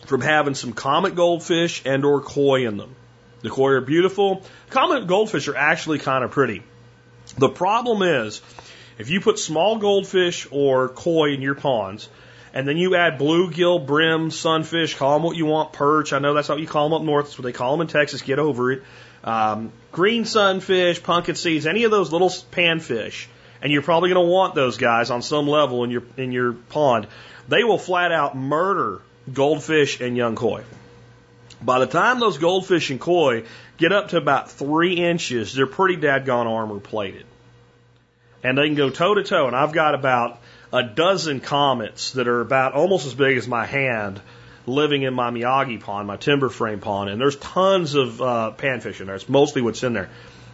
from 0.07 0.21
having 0.21 0.55
some 0.55 0.73
comet 0.73 1.15
goldfish 1.15 1.83
and 1.85 2.05
or 2.05 2.21
koi 2.21 2.67
in 2.67 2.77
them. 2.77 2.95
The 3.43 3.51
koi 3.51 3.71
are 3.71 3.81
beautiful. 3.81 4.43
Comet 4.69 5.07
goldfish 5.07 5.49
are 5.49 5.57
actually 5.57 5.99
kind 5.99 6.23
of 6.23 6.31
pretty. 6.31 6.63
The 7.39 7.49
problem 7.49 8.03
is, 8.03 8.43
if 8.99 9.09
you 9.11 9.21
put 9.21 9.39
small 9.39 9.79
goldfish 9.79 10.47
or 10.51 10.91
koi 10.91 11.33
in 11.33 11.43
your 11.43 11.55
ponds, 11.55 12.09
and 12.53 12.67
then 12.67 12.77
you 12.77 12.97
add 12.97 13.19
bluegill, 13.19 13.87
brim, 13.87 14.31
sunfish, 14.31 14.97
call 14.97 15.15
them 15.15 15.23
what 15.23 15.37
you 15.37 15.47
want, 15.47 15.73
perch. 15.73 16.13
I 16.13 16.19
know 16.19 16.35
that's 16.35 16.49
what 16.49 16.61
you 16.61 16.67
call 16.67 16.89
them 16.89 17.01
up 17.01 17.03
north. 17.03 17.27
That's 17.27 17.39
what 17.39 17.45
they 17.45 17.53
call 17.53 17.73
them 17.73 17.83
in 17.83 17.87
Texas. 17.87 18.23
Get 18.23 18.39
over 18.39 18.73
it. 18.73 18.83
Um, 19.23 19.73
green 19.93 20.25
sunfish, 20.25 21.03
pumpkin 21.03 21.35
seeds, 21.35 21.67
any 21.67 21.85
of 21.85 21.91
those 21.91 22.11
little 22.11 22.31
panfish, 22.31 23.27
and 23.63 23.73
you're 23.73 23.83
probably 23.83 24.13
going 24.13 24.27
to 24.27 24.31
want 24.33 24.55
those 24.55 24.79
guys 24.79 25.11
on 25.11 25.23
some 25.23 25.47
level 25.47 25.85
in 25.85 25.91
your 25.91 26.03
in 26.17 26.33
your 26.33 26.53
pond. 26.53 27.07
They 27.49 27.65
will 27.65 27.79
flat 27.79 28.13
out 28.13 28.37
murder 28.37 29.01
goldfish 29.33 30.01
and 30.01 30.17
young 30.17 30.37
koi. 30.37 30.63
By 31.63 31.79
the 31.79 31.87
time 31.87 32.21
those 32.21 32.39
goldfish 32.39 32.91
and 32.91 33.01
koi 33.01 33.45
get 33.77 33.93
up 33.93 34.09
to 34.09 34.17
about 34.17 34.51
three 34.51 34.95
inches, 34.95 35.55
they're 35.55 35.67
pretty 35.67 35.97
dadgone 35.97 36.47
armor 36.47 36.81
plated. 36.81 37.27
And 38.43 38.57
they 38.57 38.67
can 38.67 38.75
go 38.75 38.89
toe 38.89 39.15
to 39.15 39.23
toe. 39.23 39.47
And 39.47 39.55
I've 39.55 39.73
got 39.73 39.95
about 39.95 40.41
a 40.73 40.83
dozen 40.83 41.41
comets 41.41 42.13
that 42.13 42.29
are 42.29 42.41
about 42.41 42.75
almost 42.75 43.07
as 43.07 43.15
big 43.15 43.37
as 43.37 43.49
my 43.49 43.67
hand 43.67 44.21
living 44.67 45.03
in 45.03 45.15
my 45.15 45.31
Miyagi 45.31 45.81
pond, 45.81 46.07
my 46.07 46.17
timber 46.17 46.49
frame 46.49 46.81
pond, 46.81 47.11
and 47.11 47.21
there's 47.21 47.37
tons 47.37 47.95
of 47.95 48.21
uh, 48.21 48.53
panfish 48.57 49.01
in 49.01 49.07
there. 49.07 49.17
It's 49.17 49.29
mostly 49.29 49.63
what's 49.63 49.83
in 49.83 49.93
there. 49.93 50.11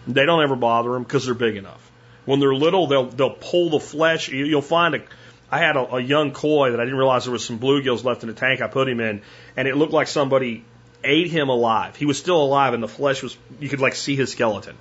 They 0.06 0.24
don't 0.24 0.42
ever 0.42 0.56
bother 0.56 0.92
them 0.92 1.02
because 1.02 1.26
they're 1.26 1.34
big 1.34 1.56
enough. 1.56 1.90
When 2.24 2.40
they're 2.40 2.54
little, 2.54 2.86
they'll 2.86 3.06
they'll 3.06 3.30
pull 3.30 3.70
the 3.70 3.80
flesh. 3.80 4.28
You'll 4.28 4.62
find 4.62 4.94
a. 4.94 5.02
I 5.50 5.58
had 5.58 5.76
a, 5.76 5.94
a 5.96 6.00
young 6.00 6.32
koi 6.32 6.72
that 6.72 6.80
I 6.80 6.84
didn't 6.84 6.98
realize 6.98 7.24
there 7.24 7.32
was 7.32 7.44
some 7.44 7.58
bluegills 7.58 8.02
left 8.02 8.22
in 8.22 8.28
the 8.28 8.34
tank. 8.34 8.60
I 8.60 8.68
put 8.68 8.88
him 8.88 9.00
in, 9.00 9.22
and 9.56 9.68
it 9.68 9.76
looked 9.76 9.92
like 9.92 10.08
somebody 10.08 10.64
ate 11.04 11.28
him 11.28 11.48
alive. 11.48 11.94
He 11.96 12.04
was 12.04 12.18
still 12.18 12.42
alive, 12.42 12.74
and 12.74 12.82
the 12.82 12.88
flesh 12.88 13.22
was 13.22 13.36
you 13.60 13.68
could 13.68 13.80
like 13.80 13.94
see 13.94 14.16
his 14.16 14.32
skeleton. 14.32 14.76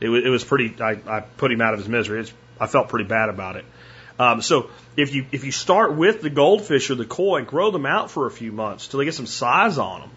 It 0.00 0.08
was 0.08 0.24
it 0.24 0.28
was 0.28 0.44
pretty. 0.44 0.80
I, 0.80 0.98
I 1.06 1.20
put 1.20 1.52
him 1.52 1.60
out 1.60 1.74
of 1.74 1.80
his 1.80 1.88
misery. 1.88 2.20
It's, 2.20 2.32
I 2.60 2.66
felt 2.66 2.88
pretty 2.88 3.08
bad 3.08 3.28
about 3.28 3.56
it. 3.56 3.64
Um, 4.18 4.42
so 4.42 4.70
if 4.96 5.14
you 5.14 5.26
if 5.30 5.44
you 5.44 5.52
start 5.52 5.94
with 5.94 6.22
the 6.22 6.30
goldfish 6.30 6.90
or 6.90 6.96
the 6.96 7.04
koi 7.04 7.36
and 7.36 7.46
grow 7.46 7.70
them 7.70 7.86
out 7.86 8.10
for 8.10 8.26
a 8.26 8.30
few 8.30 8.50
months 8.50 8.88
till 8.88 8.98
they 8.98 9.04
get 9.04 9.14
some 9.14 9.26
size 9.26 9.78
on 9.78 10.00
them, 10.00 10.10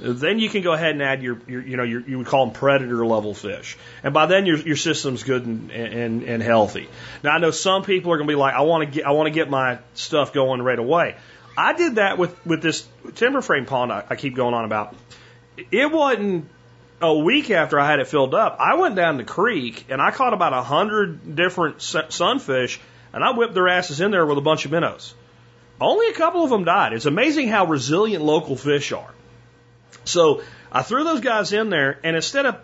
then 0.00 0.38
you 0.38 0.48
can 0.48 0.62
go 0.62 0.72
ahead 0.72 0.90
and 0.90 1.02
add 1.02 1.22
your, 1.22 1.40
your 1.48 1.62
you 1.62 1.76
know 1.76 1.82
your, 1.82 2.00
you 2.02 2.18
would 2.18 2.26
call 2.26 2.46
them 2.46 2.54
predator 2.54 3.04
level 3.04 3.34
fish, 3.34 3.76
and 4.04 4.14
by 4.14 4.26
then 4.26 4.46
your 4.46 4.58
your 4.58 4.76
system's 4.76 5.24
good 5.24 5.44
and, 5.44 5.70
and 5.72 6.22
and 6.22 6.42
healthy. 6.42 6.88
Now 7.24 7.32
I 7.32 7.38
know 7.38 7.50
some 7.50 7.82
people 7.82 8.12
are 8.12 8.16
going 8.16 8.28
to 8.28 8.32
be 8.32 8.38
like, 8.38 8.54
I 8.54 8.62
want 8.62 8.84
to 8.84 8.94
get 8.94 9.06
I 9.06 9.10
want 9.10 9.26
to 9.26 9.32
get 9.32 9.50
my 9.50 9.78
stuff 9.94 10.32
going 10.32 10.62
right 10.62 10.78
away. 10.78 11.16
I 11.58 11.72
did 11.72 11.96
that 11.96 12.18
with 12.18 12.46
with 12.46 12.62
this 12.62 12.86
timber 13.16 13.40
frame 13.40 13.66
pond 13.66 13.92
I, 13.92 14.04
I 14.10 14.16
keep 14.16 14.36
going 14.36 14.54
on 14.54 14.64
about. 14.64 14.94
It 15.70 15.90
wasn't 15.90 16.48
a 17.00 17.14
week 17.14 17.50
after 17.50 17.80
I 17.80 17.90
had 17.90 17.98
it 17.98 18.06
filled 18.06 18.34
up. 18.34 18.58
I 18.60 18.76
went 18.76 18.94
down 18.94 19.16
the 19.16 19.24
creek 19.24 19.86
and 19.88 20.00
I 20.00 20.10
caught 20.10 20.34
about 20.34 20.52
a 20.52 20.62
hundred 20.62 21.34
different 21.34 21.80
sunfish 21.80 22.78
and 23.16 23.24
I 23.24 23.32
whipped 23.32 23.54
their 23.54 23.66
asses 23.66 24.02
in 24.02 24.10
there 24.10 24.26
with 24.26 24.36
a 24.36 24.42
bunch 24.42 24.66
of 24.66 24.70
minnows. 24.70 25.14
Only 25.80 26.08
a 26.08 26.12
couple 26.12 26.44
of 26.44 26.50
them 26.50 26.64
died. 26.64 26.92
It's 26.92 27.06
amazing 27.06 27.48
how 27.48 27.64
resilient 27.64 28.22
local 28.22 28.56
fish 28.56 28.92
are. 28.92 29.10
So 30.04 30.42
I 30.70 30.82
threw 30.82 31.02
those 31.02 31.22
guys 31.22 31.54
in 31.54 31.70
there, 31.70 31.98
and 32.04 32.14
instead 32.14 32.44
of 32.44 32.58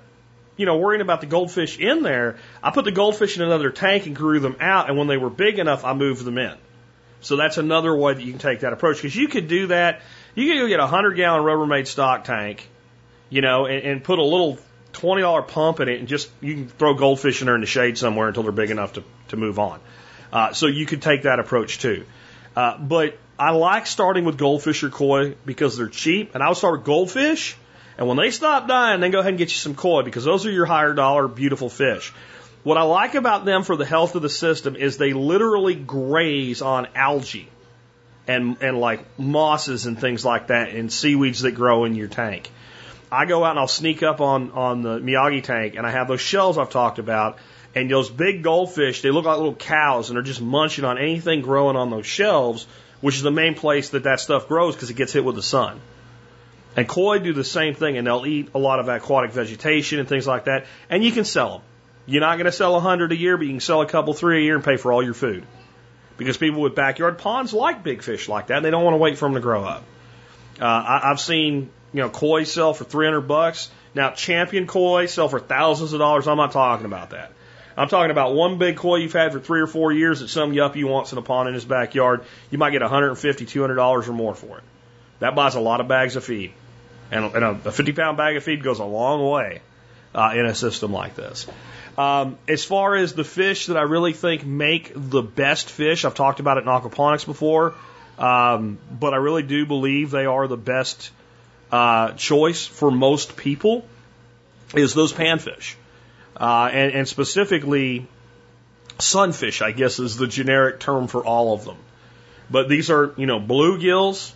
you 0.58 0.66
know 0.66 0.76
worrying 0.76 1.00
about 1.00 1.22
the 1.22 1.26
goldfish 1.26 1.78
in 1.78 2.02
there, 2.02 2.36
I 2.62 2.70
put 2.70 2.84
the 2.84 2.92
goldfish 2.92 3.36
in 3.36 3.42
another 3.42 3.70
tank 3.70 4.04
and 4.04 4.14
grew 4.14 4.40
them 4.40 4.56
out. 4.60 4.90
And 4.90 4.98
when 4.98 5.08
they 5.08 5.16
were 5.16 5.30
big 5.30 5.58
enough, 5.58 5.86
I 5.86 5.94
moved 5.94 6.22
them 6.22 6.36
in. 6.36 6.54
So 7.22 7.36
that's 7.36 7.56
another 7.56 7.96
way 7.96 8.12
that 8.12 8.22
you 8.22 8.32
can 8.32 8.38
take 8.38 8.60
that 8.60 8.74
approach 8.74 8.96
because 8.96 9.16
you 9.16 9.28
could 9.28 9.48
do 9.48 9.68
that. 9.68 10.02
You 10.34 10.52
could 10.52 10.60
go 10.60 10.68
get 10.68 10.80
a 10.80 10.86
hundred 10.86 11.14
gallon 11.14 11.44
Rubbermaid 11.44 11.86
stock 11.86 12.24
tank, 12.24 12.68
you 13.30 13.40
know, 13.40 13.64
and, 13.64 13.82
and 13.82 14.04
put 14.04 14.18
a 14.18 14.22
little 14.22 14.58
twenty 14.92 15.22
dollar 15.22 15.40
pump 15.40 15.80
in 15.80 15.88
it, 15.88 15.98
and 15.98 16.08
just 16.08 16.28
you 16.42 16.54
can 16.54 16.68
throw 16.68 16.92
goldfish 16.92 17.40
in 17.40 17.46
there 17.46 17.54
in 17.54 17.62
the 17.62 17.66
shade 17.66 17.96
somewhere 17.96 18.28
until 18.28 18.42
they're 18.42 18.52
big 18.52 18.70
enough 18.70 18.92
to 18.92 19.04
to 19.28 19.38
move 19.38 19.58
on. 19.58 19.80
Uh, 20.32 20.52
so 20.52 20.66
you 20.66 20.86
could 20.86 21.02
take 21.02 21.22
that 21.22 21.38
approach 21.38 21.78
too. 21.78 22.04
Uh, 22.56 22.78
but 22.78 23.18
I 23.38 23.50
like 23.50 23.86
starting 23.86 24.24
with 24.24 24.38
goldfish 24.38 24.82
or 24.82 24.90
koi 24.90 25.34
because 25.44 25.76
they're 25.76 25.88
cheap, 25.88 26.34
and 26.34 26.42
I 26.42 26.48
would 26.48 26.56
start 26.56 26.78
with 26.78 26.84
goldfish. 26.84 27.56
And 27.98 28.08
when 28.08 28.16
they 28.16 28.30
stop 28.30 28.68
dying, 28.68 29.00
then 29.00 29.10
go 29.10 29.20
ahead 29.20 29.30
and 29.30 29.38
get 29.38 29.50
you 29.50 29.56
some 29.56 29.74
koi 29.74 30.02
because 30.02 30.24
those 30.24 30.46
are 30.46 30.50
your 30.50 30.66
higher 30.66 30.94
dollar, 30.94 31.28
beautiful 31.28 31.68
fish. 31.68 32.12
What 32.62 32.78
I 32.78 32.82
like 32.82 33.14
about 33.14 33.44
them 33.44 33.64
for 33.64 33.76
the 33.76 33.84
health 33.84 34.14
of 34.14 34.22
the 34.22 34.30
system 34.30 34.76
is 34.76 34.96
they 34.96 35.12
literally 35.12 35.74
graze 35.74 36.62
on 36.62 36.86
algae 36.94 37.48
and, 38.28 38.56
and 38.60 38.78
like 38.78 39.18
mosses 39.18 39.86
and 39.86 39.98
things 40.00 40.24
like 40.24 40.46
that 40.46 40.70
and 40.70 40.92
seaweeds 40.92 41.42
that 41.42 41.52
grow 41.52 41.84
in 41.84 41.94
your 41.96 42.08
tank. 42.08 42.50
I 43.10 43.26
go 43.26 43.44
out 43.44 43.50
and 43.50 43.58
I'll 43.58 43.68
sneak 43.68 44.02
up 44.02 44.20
on, 44.20 44.52
on 44.52 44.82
the 44.82 44.98
Miyagi 44.98 45.42
tank 45.42 45.74
and 45.74 45.86
I 45.86 45.90
have 45.90 46.08
those 46.08 46.20
shells 46.20 46.56
I've 46.56 46.70
talked 46.70 46.98
about 46.98 47.38
and 47.74 47.90
those 47.90 48.10
big 48.10 48.42
goldfish, 48.42 49.02
they 49.02 49.10
look 49.10 49.24
like 49.24 49.38
little 49.38 49.54
cows 49.54 50.10
and 50.10 50.16
they're 50.16 50.22
just 50.22 50.42
munching 50.42 50.84
on 50.84 50.98
anything 50.98 51.40
growing 51.40 51.76
on 51.76 51.90
those 51.90 52.06
shelves, 52.06 52.66
which 53.00 53.16
is 53.16 53.22
the 53.22 53.30
main 53.30 53.54
place 53.54 53.90
that 53.90 54.04
that 54.04 54.20
stuff 54.20 54.46
grows 54.46 54.74
because 54.74 54.90
it 54.90 54.94
gets 54.94 55.12
hit 55.12 55.24
with 55.24 55.36
the 55.36 55.42
sun. 55.42 55.80
And 56.76 56.88
koi 56.88 57.18
do 57.18 57.32
the 57.32 57.44
same 57.44 57.74
thing 57.74 57.96
and 57.96 58.06
they'll 58.06 58.26
eat 58.26 58.50
a 58.54 58.58
lot 58.58 58.78
of 58.78 58.88
aquatic 58.88 59.32
vegetation 59.32 59.98
and 59.98 60.08
things 60.08 60.26
like 60.26 60.44
that. 60.44 60.66
And 60.90 61.02
you 61.02 61.12
can 61.12 61.24
sell 61.24 61.50
them. 61.50 61.62
You're 62.04 62.20
not 62.20 62.36
going 62.36 62.46
to 62.46 62.52
sell 62.52 62.74
a 62.76 62.80
hundred 62.80 63.12
a 63.12 63.16
year, 63.16 63.36
but 63.36 63.46
you 63.46 63.52
can 63.52 63.60
sell 63.60 63.80
a 63.80 63.86
couple, 63.86 64.12
three 64.12 64.38
a 64.38 64.44
year 64.44 64.56
and 64.56 64.64
pay 64.64 64.76
for 64.76 64.92
all 64.92 65.02
your 65.02 65.14
food. 65.14 65.46
Because 66.18 66.36
people 66.36 66.60
with 66.60 66.74
backyard 66.74 67.18
ponds 67.18 67.52
like 67.52 67.82
big 67.82 68.02
fish 68.02 68.28
like 68.28 68.48
that. 68.48 68.58
And 68.58 68.64
they 68.64 68.70
don't 68.70 68.84
want 68.84 68.94
to 68.94 68.98
wait 68.98 69.18
for 69.18 69.26
them 69.26 69.34
to 69.34 69.40
grow 69.40 69.64
up. 69.64 69.84
Uh, 70.60 70.64
I, 70.64 71.10
I've 71.10 71.20
seen, 71.20 71.70
you 71.92 72.00
know, 72.02 72.10
koi 72.10 72.44
sell 72.44 72.74
for 72.74 72.84
300 72.84 73.22
bucks. 73.22 73.70
Now, 73.94 74.10
champion 74.10 74.66
koi 74.66 75.06
sell 75.06 75.28
for 75.28 75.40
thousands 75.40 75.92
of 75.92 76.00
dollars. 76.00 76.26
I'm 76.26 76.36
not 76.36 76.52
talking 76.52 76.86
about 76.86 77.10
that. 77.10 77.32
I'm 77.76 77.88
talking 77.88 78.10
about 78.10 78.34
one 78.34 78.58
big 78.58 78.76
koi 78.76 78.96
you've 78.96 79.12
had 79.12 79.32
for 79.32 79.40
three 79.40 79.60
or 79.60 79.66
four 79.66 79.92
years 79.92 80.20
that 80.20 80.28
some 80.28 80.52
yuppie 80.52 80.84
wants 80.84 81.12
in 81.12 81.18
a 81.18 81.22
pond 81.22 81.48
in 81.48 81.54
his 81.54 81.64
backyard. 81.64 82.24
You 82.50 82.58
might 82.58 82.70
get 82.70 82.82
150, 82.82 83.46
200 83.46 83.74
dollars 83.74 84.08
or 84.08 84.12
more 84.12 84.34
for 84.34 84.58
it. 84.58 84.64
That 85.20 85.34
buys 85.34 85.54
a 85.54 85.60
lot 85.60 85.80
of 85.80 85.88
bags 85.88 86.16
of 86.16 86.24
feed, 86.24 86.52
and, 87.10 87.24
a, 87.24 87.72
50 87.72 87.92
pound 87.92 88.16
bag 88.16 88.36
of 88.36 88.44
feed 88.44 88.62
goes 88.62 88.78
a 88.78 88.84
long 88.84 89.28
way 89.30 89.60
uh, 90.14 90.32
in 90.34 90.46
a 90.46 90.54
system 90.54 90.92
like 90.92 91.14
this. 91.14 91.46
Um, 91.96 92.38
as 92.48 92.64
far 92.64 92.96
as 92.96 93.14
the 93.14 93.24
fish 93.24 93.66
that 93.66 93.76
I 93.76 93.82
really 93.82 94.12
think 94.12 94.44
make 94.44 94.92
the 94.94 95.22
best 95.22 95.70
fish, 95.70 96.04
I've 96.04 96.14
talked 96.14 96.40
about 96.40 96.56
it 96.56 96.64
in 96.64 96.66
aquaponics 96.66 97.26
before, 97.26 97.74
um, 98.18 98.78
but 98.90 99.14
I 99.14 99.18
really 99.18 99.42
do 99.42 99.66
believe 99.66 100.10
they 100.10 100.26
are 100.26 100.48
the 100.48 100.56
best 100.56 101.10
uh, 101.70 102.12
choice 102.12 102.66
for 102.66 102.90
most 102.90 103.36
people. 103.36 103.86
Is 104.74 104.94
those 104.94 105.12
panfish 105.12 105.74
uh, 106.36 106.70
and, 106.72 106.92
and 106.92 107.08
specifically 107.08 108.06
sunfish, 108.98 109.62
I 109.62 109.72
guess 109.72 109.98
is 109.98 110.16
the 110.16 110.26
generic 110.26 110.80
term 110.80 111.08
for 111.08 111.24
all 111.24 111.54
of 111.54 111.64
them. 111.64 111.76
But 112.50 112.68
these 112.68 112.90
are, 112.90 113.14
you 113.16 113.26
know, 113.26 113.40
bluegills, 113.40 114.32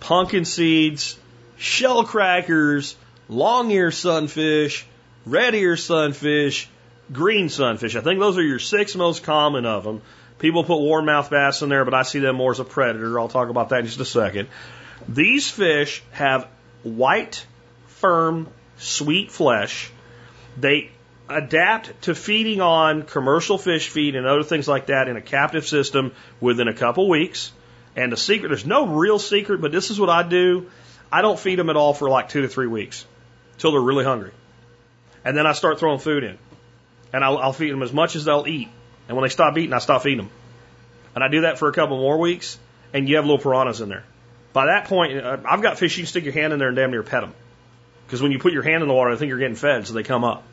pumpkin 0.00 0.44
seeds, 0.44 1.18
shell 1.56 2.04
crackers, 2.04 2.96
long 3.28 3.70
ear 3.70 3.90
sunfish, 3.90 4.86
red 5.26 5.54
ear 5.54 5.76
sunfish, 5.76 6.68
green 7.12 7.48
sunfish. 7.48 7.96
I 7.96 8.00
think 8.00 8.20
those 8.20 8.38
are 8.38 8.42
your 8.42 8.58
six 8.58 8.94
most 8.94 9.22
common 9.22 9.66
of 9.66 9.84
them. 9.84 10.02
People 10.38 10.62
put 10.62 10.78
warmouth 10.78 11.30
bass 11.30 11.62
in 11.62 11.68
there, 11.68 11.84
but 11.84 11.94
I 11.94 12.02
see 12.02 12.20
them 12.20 12.36
more 12.36 12.52
as 12.52 12.60
a 12.60 12.64
predator. 12.64 13.18
I'll 13.18 13.28
talk 13.28 13.48
about 13.48 13.70
that 13.70 13.80
in 13.80 13.86
just 13.86 14.00
a 14.00 14.04
second. 14.04 14.48
These 15.08 15.50
fish 15.50 16.02
have 16.12 16.46
white, 16.82 17.44
firm, 17.86 18.48
sweet 18.76 19.32
flesh. 19.32 19.90
They 20.56 20.90
adapt 21.28 22.02
to 22.02 22.14
feeding 22.14 22.60
on 22.60 23.02
commercial 23.02 23.58
fish 23.58 23.88
feed 23.88 24.16
and 24.16 24.26
other 24.26 24.42
things 24.42 24.66
like 24.66 24.86
that 24.86 25.08
in 25.08 25.16
a 25.16 25.20
captive 25.20 25.66
system 25.66 26.12
within 26.40 26.68
a 26.68 26.74
couple 26.74 27.08
weeks. 27.08 27.52
And 27.96 28.12
the 28.12 28.16
secret, 28.16 28.48
there's 28.48 28.66
no 28.66 28.86
real 28.86 29.18
secret, 29.18 29.60
but 29.60 29.72
this 29.72 29.90
is 29.90 29.98
what 29.98 30.10
I 30.10 30.22
do. 30.22 30.70
I 31.10 31.22
don't 31.22 31.38
feed 31.38 31.58
them 31.58 31.70
at 31.70 31.76
all 31.76 31.94
for 31.94 32.08
like 32.08 32.28
two 32.28 32.42
to 32.42 32.48
three 32.48 32.66
weeks 32.66 33.04
until 33.54 33.72
they're 33.72 33.80
really 33.80 34.04
hungry. 34.04 34.32
And 35.24 35.36
then 35.36 35.46
I 35.46 35.52
start 35.52 35.78
throwing 35.78 35.98
food 35.98 36.24
in. 36.24 36.38
And 37.12 37.24
I'll, 37.24 37.38
I'll 37.38 37.52
feed 37.52 37.70
them 37.70 37.82
as 37.82 37.92
much 37.92 38.16
as 38.16 38.24
they'll 38.24 38.46
eat. 38.46 38.68
And 39.08 39.16
when 39.16 39.24
they 39.24 39.30
stop 39.30 39.56
eating, 39.56 39.72
I 39.72 39.78
stop 39.78 40.02
feeding 40.02 40.18
them. 40.18 40.30
And 41.14 41.24
I 41.24 41.28
do 41.28 41.40
that 41.42 41.58
for 41.58 41.68
a 41.68 41.72
couple 41.72 41.96
more 41.96 42.18
weeks, 42.18 42.58
and 42.92 43.08
you 43.08 43.16
have 43.16 43.24
little 43.24 43.38
piranhas 43.38 43.80
in 43.80 43.88
there. 43.88 44.04
By 44.52 44.66
that 44.66 44.84
point, 44.86 45.18
uh, 45.18 45.38
I've 45.44 45.62
got 45.62 45.78
fish 45.78 45.96
you 45.96 46.04
can 46.04 46.08
stick 46.08 46.24
your 46.24 46.34
hand 46.34 46.52
in 46.52 46.58
there 46.58 46.68
and 46.68 46.76
damn 46.76 46.90
near 46.90 47.02
pet 47.02 47.22
them. 47.22 47.34
Because 48.06 48.22
when 48.22 48.32
you 48.32 48.38
put 48.38 48.52
your 48.52 48.62
hand 48.62 48.82
in 48.82 48.88
the 48.88 48.94
water, 48.94 49.10
I 49.10 49.16
think 49.16 49.30
you're 49.30 49.38
getting 49.38 49.56
fed, 49.56 49.86
so 49.86 49.94
they 49.94 50.02
come 50.02 50.24
up. 50.24 50.44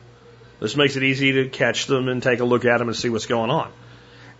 This 0.60 0.76
makes 0.76 0.96
it 0.96 1.02
easy 1.02 1.32
to 1.32 1.48
catch 1.48 1.86
them 1.86 2.08
and 2.08 2.22
take 2.22 2.40
a 2.40 2.44
look 2.44 2.64
at 2.64 2.78
them 2.78 2.88
and 2.88 2.96
see 2.96 3.08
what's 3.08 3.26
going 3.26 3.50
on. 3.50 3.70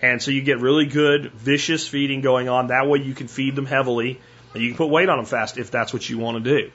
And 0.01 0.23
so 0.23 0.31
you 0.31 0.43
get 0.43 0.61
really 0.61 0.87
good, 0.87 1.33
vicious 1.33 1.87
feeding 1.87 2.21
going 2.21 2.49
on. 2.49 2.69
That 2.69 2.87
way 2.87 3.01
you 3.01 3.15
can 3.15 3.29
feed 3.29 3.57
them 3.57 3.67
heavily 3.67 4.21
and 4.55 4.63
you 4.63 4.71
can 4.71 4.77
put 4.77 4.89
weight 4.89 5.09
on 5.09 5.19
them 5.19 5.27
fast 5.27 5.59
if 5.59 5.71
that's 5.71 5.93
what 5.93 6.09
you 6.09 6.19
want 6.19 6.43
to 6.43 6.59
do. 6.59 6.71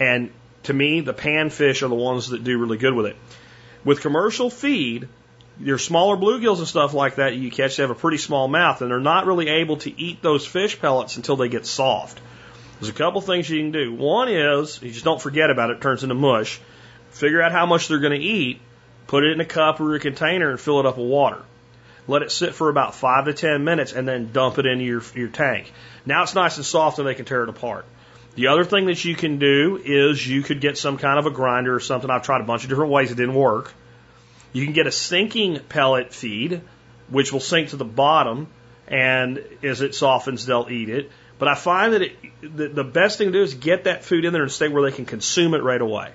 And 0.00 0.32
to 0.64 0.72
me, 0.72 1.00
the 1.00 1.14
panfish 1.14 1.82
are 1.82 1.88
the 1.88 1.94
ones 1.94 2.30
that 2.30 2.44
do 2.44 2.58
really 2.58 2.78
good 2.78 2.94
with 2.94 3.06
it. 3.06 3.16
With 3.84 4.00
commercial 4.00 4.50
feed, 4.50 5.08
your 5.60 5.78
smaller 5.78 6.16
bluegills 6.16 6.58
and 6.58 6.66
stuff 6.66 6.94
like 6.94 7.16
that 7.16 7.36
you 7.36 7.50
catch, 7.50 7.76
they 7.76 7.82
have 7.82 7.90
a 7.90 7.96
pretty 7.96 8.18
small 8.18 8.48
mouth 8.48 8.80
and 8.80 8.90
they're 8.90 8.98
not 8.98 9.26
really 9.26 9.48
able 9.48 9.76
to 9.78 10.00
eat 10.00 10.22
those 10.22 10.46
fish 10.46 10.80
pellets 10.80 11.16
until 11.16 11.36
they 11.36 11.48
get 11.48 11.66
soft. 11.66 12.20
There's 12.80 12.88
a 12.88 12.96
couple 12.96 13.20
things 13.20 13.48
you 13.48 13.60
can 13.60 13.70
do. 13.70 13.94
One 13.94 14.28
is, 14.28 14.80
you 14.82 14.90
just 14.90 15.04
don't 15.04 15.20
forget 15.20 15.50
about 15.50 15.70
it, 15.70 15.74
it 15.74 15.80
turns 15.80 16.02
into 16.02 16.14
mush. 16.14 16.60
Figure 17.10 17.40
out 17.40 17.52
how 17.52 17.66
much 17.66 17.86
they're 17.86 18.00
going 18.00 18.18
to 18.18 18.26
eat 18.26 18.60
Put 19.06 19.24
it 19.24 19.32
in 19.32 19.40
a 19.40 19.44
cup 19.44 19.80
or 19.80 19.94
a 19.94 20.00
container 20.00 20.50
and 20.50 20.60
fill 20.60 20.80
it 20.80 20.86
up 20.86 20.96
with 20.96 21.06
water. 21.06 21.42
Let 22.06 22.22
it 22.22 22.30
sit 22.30 22.54
for 22.54 22.68
about 22.68 22.94
five 22.94 23.26
to 23.26 23.34
ten 23.34 23.64
minutes 23.64 23.92
and 23.92 24.06
then 24.06 24.32
dump 24.32 24.58
it 24.58 24.66
into 24.66 24.84
your, 24.84 25.02
your 25.14 25.28
tank. 25.28 25.72
Now 26.04 26.22
it's 26.22 26.34
nice 26.34 26.56
and 26.56 26.66
soft 26.66 26.98
and 26.98 27.08
they 27.08 27.14
can 27.14 27.24
tear 27.24 27.42
it 27.42 27.48
apart. 27.48 27.86
The 28.34 28.48
other 28.48 28.64
thing 28.64 28.86
that 28.86 29.04
you 29.04 29.14
can 29.14 29.38
do 29.38 29.80
is 29.82 30.26
you 30.26 30.42
could 30.42 30.60
get 30.60 30.76
some 30.76 30.98
kind 30.98 31.18
of 31.18 31.26
a 31.26 31.30
grinder 31.30 31.74
or 31.74 31.80
something. 31.80 32.10
I've 32.10 32.24
tried 32.24 32.40
a 32.40 32.44
bunch 32.44 32.64
of 32.64 32.68
different 32.68 32.90
ways. 32.90 33.10
It 33.10 33.16
didn't 33.16 33.34
work. 33.34 33.72
You 34.52 34.64
can 34.64 34.74
get 34.74 34.86
a 34.86 34.92
sinking 34.92 35.60
pellet 35.68 36.12
feed, 36.12 36.60
which 37.08 37.32
will 37.32 37.40
sink 37.40 37.70
to 37.70 37.76
the 37.76 37.84
bottom, 37.84 38.48
and 38.88 39.42
as 39.62 39.80
it 39.80 39.94
softens, 39.94 40.46
they'll 40.46 40.68
eat 40.68 40.88
it. 40.88 41.10
But 41.38 41.48
I 41.48 41.54
find 41.54 41.94
that 41.94 42.02
it, 42.02 42.16
the, 42.42 42.68
the 42.68 42.84
best 42.84 43.18
thing 43.18 43.28
to 43.28 43.32
do 43.32 43.42
is 43.42 43.54
get 43.54 43.84
that 43.84 44.04
food 44.04 44.24
in 44.24 44.32
there 44.32 44.42
and 44.42 44.50
stay 44.50 44.68
where 44.68 44.88
they 44.88 44.94
can 44.94 45.06
consume 45.06 45.54
it 45.54 45.62
right 45.62 45.80
away 45.80 46.10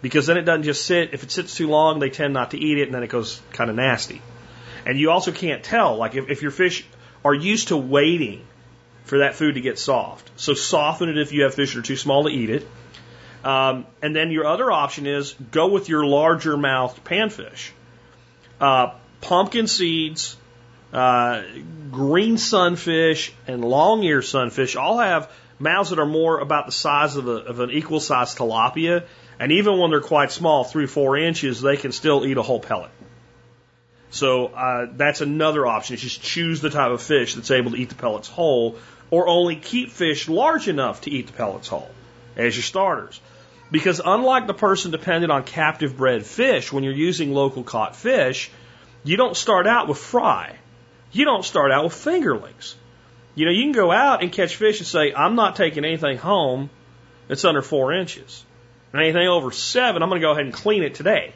because 0.00 0.26
then 0.26 0.36
it 0.36 0.42
doesn't 0.42 0.62
just 0.64 0.84
sit. 0.84 1.12
If 1.12 1.22
it 1.22 1.30
sits 1.30 1.56
too 1.56 1.68
long, 1.68 1.98
they 1.98 2.10
tend 2.10 2.34
not 2.34 2.52
to 2.52 2.58
eat 2.58 2.78
it, 2.78 2.84
and 2.84 2.94
then 2.94 3.02
it 3.02 3.08
goes 3.08 3.40
kind 3.52 3.70
of 3.70 3.76
nasty. 3.76 4.22
And 4.86 4.98
you 4.98 5.10
also 5.10 5.32
can't 5.32 5.62
tell, 5.62 5.96
like 5.96 6.14
if, 6.14 6.28
if 6.30 6.42
your 6.42 6.50
fish 6.50 6.86
are 7.24 7.34
used 7.34 7.68
to 7.68 7.76
waiting 7.76 8.44
for 9.04 9.18
that 9.18 9.34
food 9.34 9.54
to 9.54 9.60
get 9.60 9.78
soft. 9.78 10.30
So 10.36 10.54
soften 10.54 11.08
it 11.08 11.18
if 11.18 11.32
you 11.32 11.42
have 11.42 11.54
fish 11.54 11.74
that 11.74 11.80
are 11.80 11.82
too 11.82 11.96
small 11.96 12.24
to 12.24 12.30
eat 12.30 12.50
it. 12.50 12.66
Um, 13.44 13.86
and 14.02 14.14
then 14.14 14.30
your 14.30 14.46
other 14.46 14.70
option 14.70 15.06
is 15.06 15.34
go 15.50 15.68
with 15.68 15.88
your 15.88 16.04
larger 16.04 16.56
mouthed 16.56 17.04
panfish. 17.04 17.70
Uh, 18.60 18.94
pumpkin 19.20 19.66
seeds, 19.66 20.36
uh, 20.92 21.42
green 21.90 22.36
sunfish, 22.36 23.32
and 23.46 23.64
long 23.64 24.02
ear 24.02 24.22
sunfish 24.22 24.76
all 24.76 24.98
have 24.98 25.30
mouths 25.58 25.90
that 25.90 25.98
are 25.98 26.06
more 26.06 26.38
about 26.38 26.66
the 26.66 26.72
size 26.72 27.16
of, 27.16 27.28
a, 27.28 27.32
of 27.32 27.60
an 27.60 27.70
equal 27.70 28.00
sized 28.00 28.38
tilapia 28.38 29.04
and 29.40 29.52
even 29.52 29.78
when 29.78 29.90
they're 29.90 30.00
quite 30.00 30.32
small, 30.32 30.64
three, 30.64 30.86
four 30.86 31.16
inches, 31.16 31.60
they 31.60 31.76
can 31.76 31.92
still 31.92 32.26
eat 32.26 32.36
a 32.36 32.42
whole 32.42 32.60
pellet. 32.60 32.90
So 34.10 34.46
uh, 34.46 34.86
that's 34.96 35.20
another 35.20 35.66
option. 35.66 35.94
Is 35.94 36.02
just 36.02 36.22
choose 36.22 36.60
the 36.60 36.70
type 36.70 36.90
of 36.90 37.02
fish 37.02 37.34
that's 37.34 37.50
able 37.50 37.72
to 37.72 37.76
eat 37.76 37.90
the 37.90 37.94
pellets 37.94 38.28
whole, 38.28 38.76
or 39.10 39.28
only 39.28 39.56
keep 39.56 39.90
fish 39.90 40.28
large 40.28 40.68
enough 40.68 41.02
to 41.02 41.10
eat 41.10 41.26
the 41.26 41.32
pellets 41.32 41.68
whole 41.68 41.90
as 42.36 42.56
your 42.56 42.62
starters. 42.62 43.20
Because 43.70 44.00
unlike 44.04 44.46
the 44.46 44.54
person 44.54 44.90
dependent 44.90 45.30
on 45.30 45.44
captive 45.44 45.96
bred 45.96 46.24
fish, 46.24 46.72
when 46.72 46.84
you're 46.84 46.92
using 46.94 47.34
local 47.34 47.62
caught 47.62 47.94
fish, 47.94 48.50
you 49.04 49.16
don't 49.16 49.36
start 49.36 49.66
out 49.66 49.88
with 49.88 49.98
fry. 49.98 50.56
You 51.12 51.24
don't 51.26 51.44
start 51.44 51.70
out 51.70 51.84
with 51.84 51.92
fingerlings. 51.92 52.74
You 53.34 53.44
know, 53.44 53.52
you 53.52 53.64
can 53.64 53.72
go 53.72 53.92
out 53.92 54.22
and 54.22 54.32
catch 54.32 54.56
fish 54.56 54.80
and 54.80 54.86
say, 54.86 55.12
I'm 55.12 55.34
not 55.34 55.56
taking 55.56 55.84
anything 55.84 56.16
home 56.16 56.70
that's 57.28 57.44
under 57.44 57.62
four 57.62 57.92
inches. 57.92 58.44
And 58.92 59.02
anything 59.02 59.28
over 59.28 59.50
seven, 59.50 60.02
I'm 60.02 60.08
going 60.08 60.20
to 60.20 60.26
go 60.26 60.32
ahead 60.32 60.44
and 60.44 60.54
clean 60.54 60.82
it 60.82 60.94
today. 60.94 61.32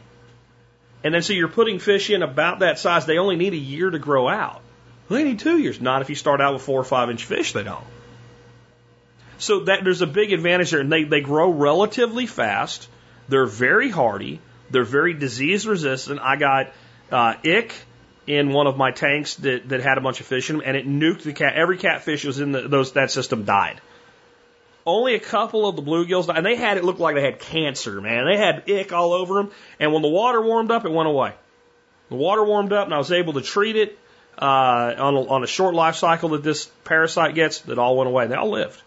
And 1.05 1.13
then 1.13 1.23
so 1.23 1.33
you're 1.33 1.49
putting 1.49 1.79
fish 1.79 2.11
in 2.11 2.23
about 2.23 2.61
that 2.61 2.79
size. 2.79 3.07
They 3.07 3.19
only 3.19 3.37
need 3.37 3.53
a 3.53 3.59
year 3.59 3.91
to 3.91 3.99
grow 3.99 4.29
out. 4.29 4.63
They 5.09 5.25
need 5.25 5.41
two 5.41 5.59
years. 5.59 5.81
Not 5.81 6.03
if 6.03 6.09
you 6.09 6.15
start 6.15 6.41
out 6.41 6.55
with 6.55 6.63
four 6.63 6.81
or 6.81 6.85
five 6.85 7.11
inch 7.11 7.25
fish, 7.25 7.53
they 7.53 7.65
don't. 7.65 7.85
So 9.39 9.65
that 9.65 9.85
there's 9.85 10.01
a 10.01 10.07
big 10.07 10.33
advantage 10.33 10.71
there, 10.71 10.81
and 10.81 10.91
they, 10.91 11.05
they 11.05 11.21
grow 11.21 11.51
relatively 11.51 12.27
fast. 12.27 12.89
They're 13.29 13.47
very 13.47 13.91
hardy. 13.91 14.41
They're 14.71 14.85
very 14.85 15.15
disease 15.15 15.67
resistant. 15.67 16.21
I 16.21 16.37
got 16.37 16.73
uh, 17.11 17.35
ick 17.45 17.75
in 18.27 18.51
one 18.51 18.69
of 18.69 18.77
my 18.77 18.93
tanks 18.93 19.35
that, 19.37 19.69
that 19.69 19.83
had 19.83 19.99
a 19.99 20.01
bunch 20.01 20.21
of 20.21 20.27
fish 20.27 20.49
in 20.49 20.59
them, 20.59 20.65
and 20.65 20.77
it 20.77 20.87
nuked 20.87 21.23
the 21.23 21.33
cat. 21.33 21.55
Every 21.55 21.77
catfish 21.77 22.25
was 22.25 22.39
in 22.39 22.53
the, 22.53 22.69
those 22.69 22.93
that 22.93 23.11
system 23.11 23.45
died. 23.45 23.81
Only 24.85 25.15
a 25.15 25.21
couple 25.21 25.69
of 25.69 25.77
the 25.77 25.83
bluegills, 25.83 26.35
and 26.35 26.45
they 26.45 26.57
had 26.57 26.77
it 26.77 26.85
look 26.85 26.99
like 26.99 27.15
they 27.15 27.23
had 27.23 27.39
cancer, 27.39 28.01
man. 28.01 28.25
They 28.27 28.37
had 28.37 28.69
ick 28.69 28.93
all 28.93 29.13
over 29.13 29.35
them, 29.35 29.53
and 29.79 29.93
when 29.93 30.03
the 30.03 30.09
water 30.09 30.43
warmed 30.43 30.71
up, 30.71 30.85
it 30.85 30.91
went 30.91 31.09
away. 31.09 31.35
The 32.09 32.17
water 32.17 32.45
warmed 32.45 32.73
up, 32.73 32.87
and 32.87 32.95
I 32.95 32.99
was 32.99 33.13
able 33.13 33.35
to 33.35 33.43
treat 33.43 33.77
it 33.77 33.99
uh, 34.37 34.95
on, 34.99 35.15
a, 35.15 35.21
on 35.29 35.45
a 35.45 35.47
short 35.47 35.75
life 35.75 35.95
cycle 35.95 36.31
that 36.31 36.43
this 36.43 36.67
parasite 36.85 37.35
gets. 37.35 37.61
That 37.61 37.79
all 37.79 37.97
went 37.97 38.09
away. 38.09 38.27
They 38.27 38.35
all 38.35 38.51
lived. 38.51 38.83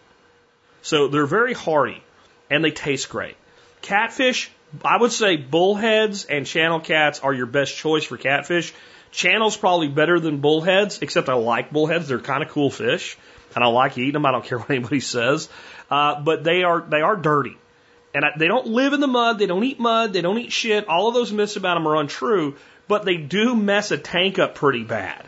So 0.82 1.08
they're 1.08 1.26
very 1.26 1.54
hardy, 1.54 2.04
and 2.50 2.64
they 2.64 2.72
taste 2.72 3.10
great. 3.10 3.36
Catfish, 3.82 4.52
I 4.84 4.98
would 4.98 5.12
say 5.12 5.38
bullheads 5.38 6.26
and 6.26 6.46
channel 6.46 6.80
cats 6.80 7.22
are 7.22 7.34
your 7.34 7.46
best 7.46 7.76
choice 7.76 8.04
for 8.04 8.18
catfish. 8.18 8.74
Channel's 9.12 9.56
probably 9.56 9.88
better 9.88 10.20
than 10.20 10.42
bullheads, 10.42 11.02
except 11.02 11.30
I 11.30 11.36
like 11.36 11.72
bullheads. 11.72 12.10
They're 12.10 12.20
kind 12.20 12.44
of 12.44 12.50
cool 12.50 12.70
fish, 12.70 13.18
and 13.56 13.64
I 13.64 13.68
like 13.68 13.98
eating 13.98 14.14
them. 14.14 14.26
I 14.26 14.32
don't 14.32 14.44
care 14.46 14.60
what 14.60 14.70
anybody 14.70 15.00
says. 15.00 15.50
Uh, 15.90 16.22
but 16.22 16.44
they 16.44 16.64
are 16.64 16.82
they 16.82 17.02
are 17.02 17.16
dirty, 17.16 17.58
and 18.14 18.26
I, 18.26 18.30
they 18.38 18.48
don't 18.48 18.68
live 18.68 18.94
in 18.94 19.00
the 19.00 19.08
mud. 19.08 19.40
They 19.40 19.46
don't 19.46 19.64
eat 19.64 19.80
mud. 19.80 20.14
They 20.14 20.22
don't 20.22 20.38
eat 20.38 20.52
shit. 20.52 20.88
All 20.88 21.08
of 21.08 21.14
those 21.14 21.32
myths 21.32 21.56
about 21.56 21.76
them 21.76 21.88
are 21.88 21.96
untrue, 21.96 22.56
but 22.88 23.06
they 23.06 23.18
do 23.18 23.56
mess 23.56 23.92
a 23.92 23.98
tank 23.98 24.40
up 24.40 24.56
pretty 24.56 24.84
bad. 24.84 25.26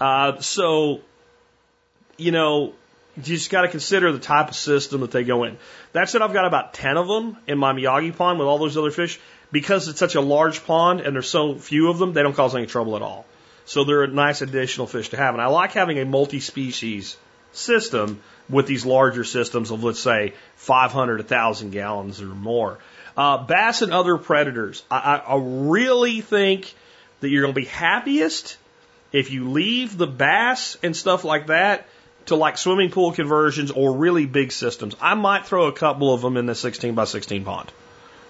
Uh, 0.00 0.40
so, 0.40 1.00
you 2.16 2.32
know, 2.32 2.74
you 3.16 3.22
just 3.22 3.50
got 3.50 3.62
to 3.62 3.68
consider 3.68 4.12
the 4.12 4.18
type 4.18 4.48
of 4.48 4.54
system 4.54 5.00
that 5.00 5.10
they 5.10 5.24
go 5.24 5.44
in. 5.44 5.58
That 5.92 6.08
said, 6.08 6.22
I've 6.22 6.32
got 6.32 6.44
about 6.44 6.74
10 6.74 6.96
of 6.96 7.08
them 7.08 7.36
in 7.46 7.58
my 7.58 7.72
Miyagi 7.72 8.16
pond 8.16 8.38
with 8.38 8.46
all 8.46 8.58
those 8.58 8.76
other 8.76 8.90
fish. 8.90 9.18
Because 9.50 9.88
it's 9.88 9.98
such 9.98 10.14
a 10.14 10.20
large 10.20 10.64
pond 10.66 11.00
and 11.00 11.14
there's 11.14 11.28
so 11.28 11.54
few 11.54 11.88
of 11.88 11.98
them, 11.98 12.12
they 12.12 12.22
don't 12.22 12.36
cause 12.36 12.54
any 12.54 12.66
trouble 12.66 12.96
at 12.96 13.02
all. 13.02 13.24
So 13.64 13.84
they're 13.84 14.04
a 14.04 14.08
nice 14.08 14.42
additional 14.42 14.86
fish 14.86 15.08
to 15.10 15.16
have. 15.16 15.34
And 15.34 15.42
I 15.42 15.46
like 15.46 15.72
having 15.72 15.98
a 15.98 16.04
multi 16.04 16.40
species 16.40 17.16
system 17.52 18.20
with 18.48 18.66
these 18.66 18.86
larger 18.86 19.24
systems 19.24 19.70
of, 19.70 19.84
let's 19.84 20.00
say, 20.00 20.34
500, 20.56 21.20
1,000 21.20 21.70
gallons 21.70 22.20
or 22.20 22.26
more. 22.26 22.78
Uh, 23.16 23.38
bass 23.38 23.82
and 23.82 23.92
other 23.92 24.16
predators. 24.16 24.82
I, 24.90 25.16
I 25.16 25.36
really 25.38 26.20
think 26.20 26.72
that 27.20 27.28
you're 27.28 27.42
going 27.42 27.54
to 27.54 27.60
be 27.60 27.66
happiest 27.66 28.56
if 29.12 29.30
you 29.30 29.50
leave 29.50 29.96
the 29.96 30.06
bass 30.06 30.76
and 30.82 30.96
stuff 30.96 31.24
like 31.24 31.48
that 31.48 31.88
to 32.26 32.36
like 32.36 32.58
swimming 32.58 32.90
pool 32.90 33.12
conversions 33.12 33.70
or 33.70 33.96
really 33.96 34.26
big 34.26 34.52
systems. 34.52 34.94
I 35.00 35.14
might 35.14 35.46
throw 35.46 35.66
a 35.66 35.72
couple 35.72 36.12
of 36.12 36.20
them 36.20 36.36
in 36.36 36.46
the 36.46 36.54
16 36.54 36.94
by 36.94 37.04
16 37.04 37.44
pond 37.44 37.72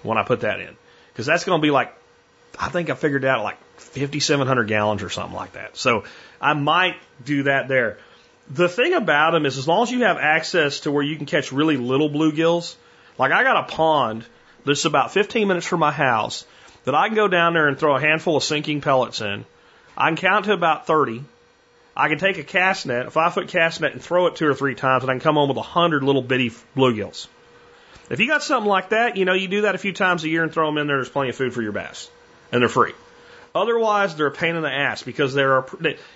when 0.03 0.17
I 0.17 0.23
put 0.23 0.41
that 0.41 0.59
in. 0.59 0.75
Because 1.11 1.25
that's 1.25 1.43
going 1.43 1.59
to 1.59 1.61
be 1.61 1.71
like, 1.71 1.93
I 2.57 2.69
think 2.69 2.89
I 2.89 2.95
figured 2.95 3.25
out 3.25 3.43
like 3.43 3.57
5,700 3.77 4.67
gallons 4.67 5.03
or 5.03 5.09
something 5.09 5.35
like 5.35 5.53
that. 5.53 5.77
So 5.77 6.05
I 6.41 6.53
might 6.53 6.95
do 7.23 7.43
that 7.43 7.67
there. 7.67 7.97
The 8.49 8.67
thing 8.67 8.93
about 8.93 9.31
them 9.31 9.45
is, 9.45 9.57
as 9.57 9.67
long 9.67 9.83
as 9.83 9.91
you 9.91 10.03
have 10.03 10.17
access 10.17 10.81
to 10.81 10.91
where 10.91 11.03
you 11.03 11.15
can 11.17 11.27
catch 11.27 11.51
really 11.51 11.77
little 11.77 12.09
bluegills, 12.09 12.75
like 13.17 13.31
I 13.31 13.43
got 13.43 13.69
a 13.69 13.75
pond 13.75 14.25
that's 14.65 14.85
about 14.85 15.13
15 15.13 15.47
minutes 15.47 15.67
from 15.67 15.79
my 15.79 15.91
house 15.91 16.45
that 16.85 16.95
I 16.95 17.07
can 17.07 17.15
go 17.15 17.27
down 17.27 17.53
there 17.53 17.67
and 17.67 17.77
throw 17.77 17.95
a 17.95 18.01
handful 18.01 18.37
of 18.37 18.43
sinking 18.43 18.81
pellets 18.81 19.21
in. 19.21 19.45
I 19.95 20.07
can 20.07 20.17
count 20.17 20.45
to 20.45 20.53
about 20.53 20.87
30. 20.87 21.23
I 21.95 22.07
can 22.07 22.17
take 22.17 22.37
a 22.37 22.43
cast 22.43 22.85
net, 22.85 23.07
a 23.07 23.11
five 23.11 23.33
foot 23.33 23.49
cast 23.49 23.81
net, 23.81 23.91
and 23.91 24.01
throw 24.01 24.27
it 24.27 24.35
two 24.35 24.47
or 24.47 24.55
three 24.55 24.73
times, 24.73 25.03
and 25.03 25.11
I 25.11 25.13
can 25.13 25.21
come 25.21 25.35
home 25.35 25.49
with 25.49 25.57
a 25.57 25.61
hundred 25.61 26.03
little 26.03 26.21
bitty 26.21 26.51
bluegills. 26.75 27.27
If 28.09 28.19
you 28.19 28.27
got 28.27 28.41
something 28.41 28.69
like 28.69 28.89
that, 28.89 29.17
you 29.17 29.25
know, 29.25 29.33
you 29.33 29.47
do 29.47 29.61
that 29.61 29.75
a 29.75 29.77
few 29.77 29.93
times 29.93 30.23
a 30.23 30.29
year 30.29 30.41
and 30.43 30.51
throw 30.51 30.65
them 30.67 30.77
in 30.77 30.87
there. 30.87 30.97
There's 30.97 31.09
plenty 31.09 31.29
of 31.29 31.35
food 31.35 31.53
for 31.53 31.61
your 31.61 31.73
bass, 31.73 32.09
and 32.51 32.61
they're 32.61 32.69
free. 32.69 32.93
Otherwise, 33.55 34.15
they're 34.15 34.27
a 34.27 34.31
pain 34.31 34.55
in 34.55 34.61
the 34.61 34.71
ass 34.71 35.03
because 35.03 35.33
there 35.33 35.53
are 35.53 35.65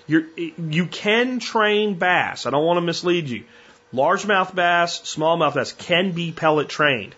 you're, 0.06 0.24
you 0.36 0.86
can 0.86 1.40
train 1.40 1.94
bass. 1.94 2.46
I 2.46 2.50
don't 2.50 2.64
want 2.64 2.76
to 2.78 2.82
mislead 2.82 3.28
you. 3.28 3.44
Largemouth 3.92 4.54
bass, 4.54 5.00
smallmouth 5.00 5.54
bass 5.54 5.72
can 5.72 6.12
be 6.12 6.32
pellet 6.32 6.68
trained. 6.68 7.14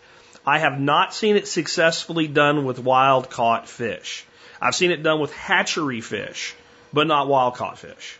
I 0.46 0.58
have 0.58 0.78
not 0.78 1.14
seen 1.14 1.36
it 1.36 1.48
successfully 1.48 2.28
done 2.28 2.64
with 2.64 2.78
wild 2.78 3.30
caught 3.30 3.68
fish. 3.68 4.24
I've 4.60 4.74
seen 4.74 4.90
it 4.90 5.02
done 5.02 5.20
with 5.20 5.32
hatchery 5.32 6.00
fish, 6.00 6.54
but 6.92 7.06
not 7.06 7.28
wild 7.28 7.54
caught 7.54 7.78
fish. 7.78 8.18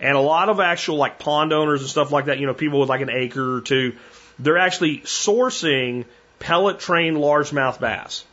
And 0.00 0.16
a 0.16 0.20
lot 0.20 0.48
of 0.48 0.60
actual 0.60 0.96
like 0.96 1.18
pond 1.18 1.52
owners 1.52 1.82
and 1.82 1.90
stuff 1.90 2.10
like 2.10 2.26
that, 2.26 2.38
you 2.38 2.46
know, 2.46 2.54
people 2.54 2.80
with 2.80 2.88
like 2.88 3.02
an 3.02 3.10
acre 3.10 3.58
or 3.58 3.60
two, 3.60 3.94
they're 4.38 4.58
actually 4.58 4.98
sourcing 5.00 6.06
pellet 6.38 6.80
trained 6.80 7.18
largemouth 7.18 7.78
bass. 7.78 8.24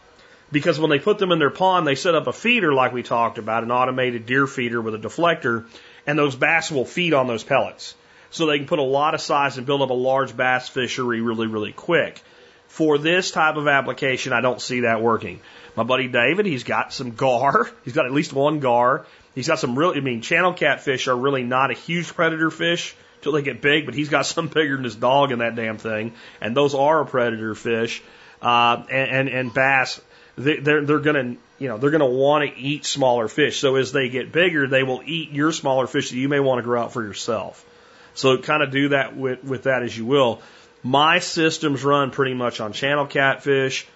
Because 0.52 0.80
when 0.80 0.90
they 0.90 1.00
put 1.00 1.20
them 1.20 1.32
in 1.32 1.40
their 1.40 1.50
pond, 1.50 1.86
they 1.86 1.96
set 1.96 2.16
up 2.16 2.28
a 2.28 2.34
feeder 2.34 2.74
like 2.74 2.94
we 2.94 3.04
talked 3.04 3.38
about, 3.38 3.64
an 3.64 3.72
automated 3.72 4.26
deer 4.26 4.48
feeder 4.48 4.82
with 4.82 4.96
a 4.96 4.98
deflector, 4.98 5.66
and 6.06 6.18
those 6.18 6.36
bass 6.36 6.72
will 6.72 6.86
feed 6.86 7.14
on 7.14 7.28
those 7.28 7.44
pellets. 7.44 7.96
So 8.30 8.46
they 8.46 8.58
can 8.58 8.68
put 8.68 8.80
a 8.80 8.84
lot 8.84 9.14
of 9.14 9.22
size 9.22 9.58
and 9.58 9.66
build 9.66 9.82
up 9.82 9.90
a 9.90 9.94
large 9.94 10.36
bass 10.36 10.70
fishery 10.70 11.22
really, 11.22 11.48
really 11.48 11.74
quick. 11.74 12.22
For 12.68 12.98
this 12.98 13.32
type 13.32 13.56
of 13.56 13.68
application, 13.68 14.34
I 14.34 14.42
don't 14.42 14.62
see 14.62 14.82
that 14.82 15.02
working. 15.02 15.40
My 15.76 15.84
buddy 15.84 16.08
David, 16.08 16.46
he's 16.46 16.64
got 16.64 16.92
some 16.92 17.12
gar. 17.12 17.70
He's 17.84 17.94
got 17.94 18.06
at 18.06 18.12
least 18.12 18.34
one 18.34 18.60
gar. 18.60 19.06
He's 19.36 19.48
got 19.48 19.60
some 19.60 19.78
really, 19.78 19.98
I 19.98 20.02
mean, 20.02 20.22
channel 20.22 20.54
catfish 20.54 21.08
are 21.08 21.16
really 21.16 21.44
not 21.44 21.70
a 21.70 21.76
huge 21.76 22.08
predator 22.08 22.50
fish 22.50 22.96
till 23.22 23.32
they 23.32 23.44
get 23.44 23.62
big, 23.62 23.86
but 23.86 23.94
he's 23.94 24.10
got 24.10 24.26
some 24.26 24.48
bigger 24.48 24.76
than 24.76 24.84
his 24.84 24.96
dog 24.96 25.32
in 25.32 25.40
that 25.40 25.56
damn 25.56 25.78
thing. 25.78 26.14
And 26.42 26.58
those 26.58 26.74
are 26.74 27.02
a 27.02 27.06
predator 27.06 27.54
fish. 27.54 28.02
Uh, 28.42 28.84
and, 28.90 29.12
and, 29.12 29.30
and 29.30 29.54
bass, 29.54 30.02
they, 30.38 30.58
they're, 30.58 30.86
they're 30.86 31.00
gonna, 31.00 31.36
you 31.60 31.68
know, 31.68 31.78
they're 31.78 31.92
gonna 31.92 32.06
want 32.06 32.50
to 32.50 32.60
eat 32.60 32.86
smaller 32.86 33.28
fish. 33.28 33.60
So 33.60 33.76
as 33.76 33.92
they 33.92 34.10
get 34.10 34.32
bigger, 34.32 34.68
they 34.68 34.84
will 34.84 35.02
eat 35.04 35.32
your 35.32 35.52
smaller 35.52 35.88
fish 35.88 36.12
that 36.12 36.18
you 36.18 36.30
may 36.30 36.40
want 36.40 36.60
to 36.60 36.64
grow 36.64 36.84
out 36.84 36.94
for 36.94 37.04
yourself. 37.04 37.66
So 38.14 38.38
kind 38.38 38.64
of 38.64 38.72
do 38.72 38.90
that 38.90 39.16
with, 39.16 39.44
with 39.44 39.64
that 39.64 39.84
as 39.84 39.98
you 39.98 40.06
will. 40.06 40.42
My 40.84 41.20
systems 41.20 41.84
run 41.84 42.12
pretty 42.12 42.34
much 42.34 42.60
on 42.62 42.72
channel 42.72 43.06
catfish, 43.08 43.88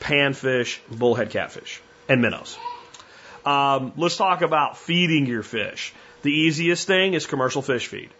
panfish, 0.00 0.78
bullhead 0.90 1.30
catfish, 1.30 1.80
and 2.08 2.22
minnows. 2.22 2.56
Um, 3.44 3.92
let's 3.96 4.16
talk 4.16 4.42
about 4.42 4.78
feeding 4.78 5.26
your 5.26 5.42
fish. 5.42 5.92
The 6.22 6.32
easiest 6.32 6.86
thing 6.86 7.14
is 7.14 7.26
commercial 7.26 7.62
fish 7.62 7.86
feed. 7.86 8.10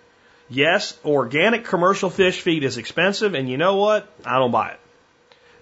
Yes, 0.49 0.99
organic 1.05 1.65
commercial 1.65 2.11
fish 2.11 2.41
feed 2.41 2.65
is 2.65 2.79
expensive, 2.79 3.35
and 3.35 3.49
you 3.49 3.57
know 3.57 3.77
what? 3.77 4.09
I 4.25 4.39
don't 4.39 4.51
buy 4.51 4.71
it. 4.71 4.81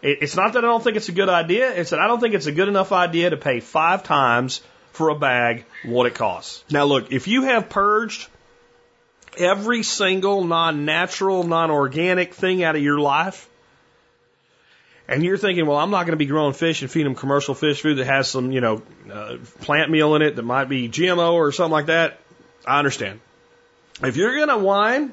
It's 0.08 0.36
not 0.36 0.52
that 0.52 0.64
I 0.64 0.68
don't 0.68 0.84
think 0.84 0.96
it's 0.96 1.08
a 1.08 1.12
good 1.12 1.28
idea, 1.28 1.68
it's 1.74 1.90
that 1.90 1.98
I 1.98 2.06
don't 2.06 2.20
think 2.20 2.34
it's 2.34 2.46
a 2.46 2.52
good 2.52 2.68
enough 2.68 2.92
idea 2.92 3.30
to 3.30 3.36
pay 3.36 3.58
five 3.58 4.04
times 4.04 4.60
for 4.92 5.08
a 5.08 5.16
bag 5.16 5.64
what 5.84 6.06
it 6.06 6.14
costs. 6.14 6.62
Now, 6.70 6.84
look, 6.84 7.10
if 7.10 7.26
you 7.26 7.42
have 7.42 7.68
purged 7.68 8.28
every 9.36 9.82
single 9.82 10.44
non 10.44 10.84
natural, 10.84 11.42
non 11.42 11.72
organic 11.72 12.34
thing 12.34 12.62
out 12.62 12.76
of 12.76 12.82
your 12.82 13.00
life, 13.00 13.48
and 15.08 15.24
you're 15.24 15.38
thinking, 15.38 15.66
well, 15.66 15.78
I'm 15.78 15.90
not 15.90 16.04
going 16.04 16.12
to 16.12 16.24
be 16.24 16.26
growing 16.26 16.52
fish 16.52 16.82
and 16.82 16.90
feeding 16.90 17.12
them 17.12 17.16
commercial 17.16 17.56
fish 17.56 17.82
food 17.82 17.98
that 17.98 18.06
has 18.06 18.28
some, 18.28 18.52
you 18.52 18.60
know, 18.60 18.82
uh, 19.12 19.38
plant 19.60 19.90
meal 19.90 20.14
in 20.14 20.22
it 20.22 20.36
that 20.36 20.42
might 20.42 20.68
be 20.68 20.88
GMO 20.88 21.32
or 21.32 21.50
something 21.50 21.72
like 21.72 21.86
that, 21.86 22.20
I 22.64 22.78
understand. 22.78 23.20
If 24.04 24.16
you're 24.16 24.36
going 24.36 24.48
to 24.48 24.58
whine 24.58 25.12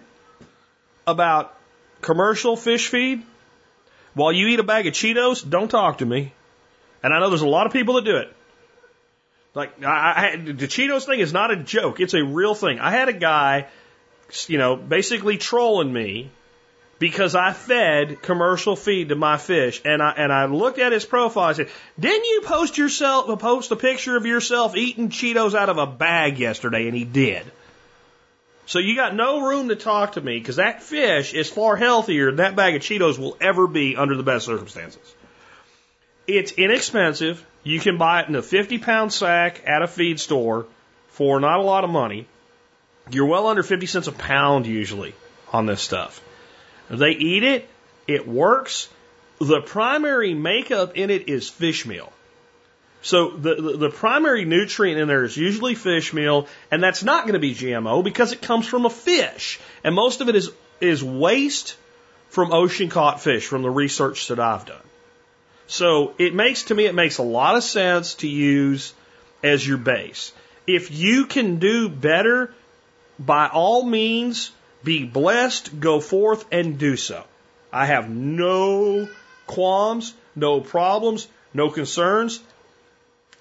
about 1.08 1.58
commercial 2.02 2.56
fish 2.56 2.90
feed, 2.90 3.24
while 4.14 4.32
you 4.32 4.48
eat 4.48 4.60
a 4.60 4.64
bag 4.64 4.88
of 4.88 4.94
Cheetos, 4.94 5.48
don't 5.48 5.70
talk 5.70 6.00
to 6.00 6.06
me. 6.06 6.34
And 7.02 7.14
I 7.14 7.20
know 7.20 7.30
there's 7.30 7.42
a 7.42 7.48
lot 7.48 7.68
of 7.68 7.74
people 7.74 7.96
that 7.96 8.06
do 8.06 8.18
it. 8.18 8.34
Like, 9.56 9.84
I, 9.84 10.34
I, 10.34 10.36
the 10.38 10.68
Cheetos 10.68 11.06
thing 11.06 11.20
is 11.20 11.34
not 11.34 11.52
a 11.52 11.58
joke. 11.58 12.00
It's 12.00 12.14
a 12.14 12.24
real 12.24 12.56
thing. 12.56 12.80
I 12.80 12.92
had 12.92 13.10
a 13.10 13.14
guy, 13.14 13.68
you 14.48 14.58
know, 14.58 14.76
basically 14.76 15.38
trolling 15.38 15.92
me 15.92 16.32
because 16.98 17.36
I 17.36 17.54
fed 17.54 18.22
commercial 18.22 18.76
feed 18.76 19.10
to 19.10 19.16
my 19.16 19.38
fish, 19.38 19.82
and 19.84 20.02
I 20.02 20.12
and 20.12 20.32
I 20.32 20.46
looked 20.46 20.80
at 20.80 20.92
his 20.92 21.06
profile. 21.06 21.50
I 21.50 21.54
said, 21.54 21.70
"Didn't 22.00 22.26
you 22.26 22.42
post 22.46 22.78
yourself 22.78 23.40
post 23.40 23.72
a 23.72 23.76
picture 23.76 24.16
of 24.16 24.26
yourself 24.26 24.76
eating 24.76 25.10
Cheetos 25.10 25.54
out 25.54 25.70
of 25.70 25.78
a 25.78 25.86
bag 25.86 26.40
yesterday?" 26.40 26.88
And 26.88 26.96
he 26.96 27.04
did. 27.04 27.44
So 28.74 28.80
you 28.80 28.96
got 28.96 29.14
no 29.14 29.48
room 29.48 29.70
to 29.70 29.76
talk 29.76 30.14
to 30.14 30.22
me 30.22 30.40
because 30.40 30.56
that 30.56 30.82
fish 30.82 31.36
is 31.36 31.48
far 31.48 31.76
healthier 31.76 32.32
than 32.32 32.38
that 32.38 32.56
bag 32.56 32.74
of 32.74 32.82
Cheetos 32.82 33.20
will 33.20 33.38
ever 33.40 33.68
be 33.68 33.96
under 33.96 34.18
the 34.18 34.24
best 34.24 34.48
circumstances. 34.48 35.14
It's 36.26 36.54
inexpensive. 36.54 37.46
You 37.62 37.80
can 37.80 38.00
buy 38.00 38.24
it 38.24 38.30
in 38.30 38.36
a 38.36 38.42
50 38.42 38.80
pound 38.80 39.14
sack 39.14 39.62
at 39.68 39.84
a 39.84 39.88
feed 39.88 40.20
store 40.20 40.66
for 41.10 41.40
not 41.40 41.60
a 41.60 41.62
lot 41.62 41.84
of 41.84 41.92
money. 41.92 42.26
You're 43.12 43.28
well 43.28 43.46
under 43.46 43.62
50 43.62 43.86
cents 43.86 44.08
a 44.08 44.12
pound 44.12 44.66
usually 44.66 45.14
on 45.52 45.68
this 45.68 45.84
stuff. 45.84 46.20
They 46.90 47.12
eat 47.12 47.44
it. 47.44 47.70
It 48.08 48.28
works. 48.28 48.90
The 49.40 49.62
primary 49.62 50.34
makeup 50.34 50.98
in 50.98 51.12
it 51.12 51.30
is 51.30 51.48
fish 51.48 51.86
meal. 51.86 52.12
So 53.04 53.32
the, 53.32 53.56
the, 53.56 53.78
the 53.78 53.90
primary 53.90 54.46
nutrient 54.46 54.98
in 54.98 55.10
there 55.10 55.26
is 55.26 55.36
usually 55.36 55.76
fish 55.76 56.14
meal, 56.14 56.48
and 56.72 56.82
that's 56.82 57.04
not 57.04 57.26
going 57.26 57.34
to 57.34 57.40
be 57.40 57.54
GMO 57.54 58.02
because 58.02 58.32
it 58.32 58.42
comes 58.42 58.66
from 58.66 58.86
a 58.86 58.90
fish, 58.90 59.60
and 59.84 59.94
most 59.94 60.22
of 60.22 60.30
it 60.30 60.36
is 60.36 60.50
is 60.80 61.04
waste 61.04 61.76
from 62.30 62.52
ocean 62.52 62.90
caught 62.90 63.22
fish 63.22 63.46
from 63.46 63.62
the 63.62 63.70
research 63.70 64.28
that 64.28 64.40
I've 64.40 64.66
done. 64.66 64.82
So 65.68 66.14
it 66.18 66.34
makes 66.34 66.64
to 66.64 66.76
me 66.76 66.86
it 66.86 66.96
makes 66.96 67.18
a 67.18 67.24
lot 67.24 67.56
of 67.56 67.64
sense 67.64 68.16
to 68.16 68.28
use 68.28 68.94
as 69.44 69.68
your 69.68 69.78
base. 69.78 70.32
If 70.66 70.90
you 70.92 71.26
can 71.26 71.58
do 71.60 71.90
better, 71.90 72.54
by 73.20 73.48
all 73.48 73.84
means, 73.84 74.52
be 74.84 75.04
blessed, 75.04 75.78
go 75.80 76.00
forth 76.00 76.46
and 76.52 76.78
do 76.78 76.96
so. 76.96 77.24
I 77.72 77.86
have 77.86 78.10
no 78.10 79.10
qualms, 79.46 80.14
no 80.36 80.62
problems, 80.62 81.28
no 81.54 81.70
concerns. 81.70 82.40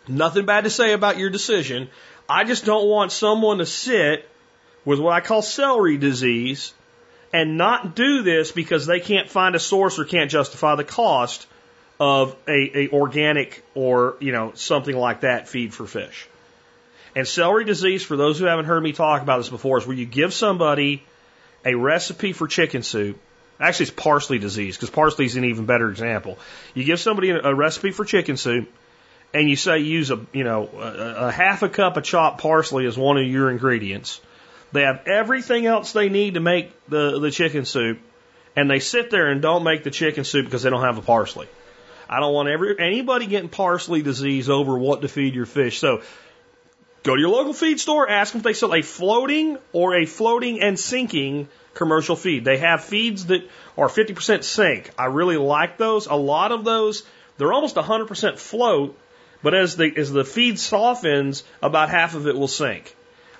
Nothing 0.08 0.46
bad 0.46 0.64
to 0.64 0.70
say 0.70 0.92
about 0.92 1.18
your 1.18 1.30
decision. 1.30 1.88
I 2.28 2.44
just 2.44 2.64
don't 2.64 2.88
want 2.88 3.12
someone 3.12 3.58
to 3.58 3.66
sit 3.66 4.28
with 4.84 4.98
what 4.98 5.12
I 5.12 5.20
call 5.20 5.42
celery 5.42 5.96
disease 5.96 6.72
and 7.32 7.56
not 7.56 7.94
do 7.94 8.22
this 8.22 8.52
because 8.52 8.86
they 8.86 9.00
can't 9.00 9.30
find 9.30 9.54
a 9.54 9.60
source 9.60 9.98
or 9.98 10.04
can't 10.04 10.30
justify 10.30 10.74
the 10.74 10.84
cost 10.84 11.46
of 12.00 12.36
a, 12.48 12.86
a 12.86 12.88
organic 12.90 13.62
or 13.74 14.16
you 14.20 14.32
know 14.32 14.52
something 14.54 14.96
like 14.96 15.20
that 15.20 15.48
feed 15.48 15.72
for 15.72 15.86
fish. 15.86 16.28
And 17.14 17.28
celery 17.28 17.64
disease, 17.64 18.02
for 18.02 18.16
those 18.16 18.38
who 18.38 18.46
haven't 18.46 18.64
heard 18.64 18.82
me 18.82 18.92
talk 18.92 19.22
about 19.22 19.38
this 19.38 19.50
before, 19.50 19.78
is 19.78 19.86
where 19.86 19.96
you 19.96 20.06
give 20.06 20.32
somebody 20.32 21.04
a 21.64 21.74
recipe 21.74 22.32
for 22.32 22.48
chicken 22.48 22.82
soup. 22.82 23.20
Actually, 23.60 23.84
it's 23.84 23.92
parsley 23.92 24.38
disease 24.38 24.76
because 24.76 24.90
parsley 24.90 25.26
is 25.26 25.36
an 25.36 25.44
even 25.44 25.66
better 25.66 25.90
example. 25.90 26.38
You 26.74 26.84
give 26.84 26.98
somebody 26.98 27.30
a 27.30 27.54
recipe 27.54 27.92
for 27.92 28.04
chicken 28.04 28.36
soup 28.36 28.68
and 29.34 29.48
you 29.48 29.56
say 29.56 29.78
use 29.78 30.10
a 30.10 30.20
you 30.32 30.44
know 30.44 30.68
a, 30.74 31.26
a 31.26 31.30
half 31.30 31.62
a 31.62 31.68
cup 31.68 31.96
of 31.96 32.04
chopped 32.04 32.40
parsley 32.40 32.86
as 32.86 32.96
one 32.96 33.18
of 33.18 33.26
your 33.26 33.50
ingredients. 33.50 34.20
They 34.72 34.82
have 34.82 35.06
everything 35.06 35.66
else 35.66 35.92
they 35.92 36.08
need 36.08 36.34
to 36.34 36.40
make 36.40 36.72
the 36.88 37.18
the 37.18 37.30
chicken 37.30 37.64
soup, 37.64 37.98
and 38.56 38.70
they 38.70 38.78
sit 38.78 39.10
there 39.10 39.28
and 39.28 39.42
don't 39.42 39.64
make 39.64 39.84
the 39.84 39.90
chicken 39.90 40.24
soup 40.24 40.46
because 40.46 40.62
they 40.62 40.70
don't 40.70 40.82
have 40.82 40.96
the 40.96 41.02
parsley. 41.02 41.48
I 42.08 42.20
don't 42.20 42.34
want 42.34 42.48
every 42.48 42.78
anybody 42.78 43.26
getting 43.26 43.48
parsley 43.48 44.02
disease 44.02 44.50
over 44.50 44.76
what 44.76 45.02
to 45.02 45.08
feed 45.08 45.34
your 45.34 45.46
fish. 45.46 45.78
So 45.78 46.02
go 47.02 47.14
to 47.14 47.20
your 47.20 47.30
local 47.30 47.54
feed 47.54 47.80
store, 47.80 48.08
ask 48.08 48.32
them 48.32 48.40
if 48.40 48.44
they 48.44 48.52
sell 48.52 48.74
a 48.74 48.82
floating 48.82 49.56
or 49.72 49.94
a 49.94 50.06
floating 50.06 50.60
and 50.60 50.78
sinking 50.78 51.48
commercial 51.74 52.16
feed. 52.16 52.44
They 52.44 52.58
have 52.58 52.84
feeds 52.84 53.26
that 53.26 53.48
are 53.78 53.88
50% 53.88 54.44
sink. 54.44 54.90
I 54.98 55.06
really 55.06 55.36
like 55.38 55.78
those. 55.78 56.06
A 56.06 56.14
lot 56.14 56.52
of 56.52 56.64
those, 56.64 57.02
they're 57.38 57.52
almost 57.52 57.76
100% 57.76 58.38
float, 58.38 58.98
but 59.42 59.54
as 59.54 59.76
the, 59.76 59.92
as 59.96 60.12
the 60.12 60.24
feed 60.24 60.58
softens, 60.58 61.44
about 61.62 61.88
half 61.88 62.14
of 62.14 62.26
it 62.26 62.36
will 62.36 62.48
sink. 62.48 62.94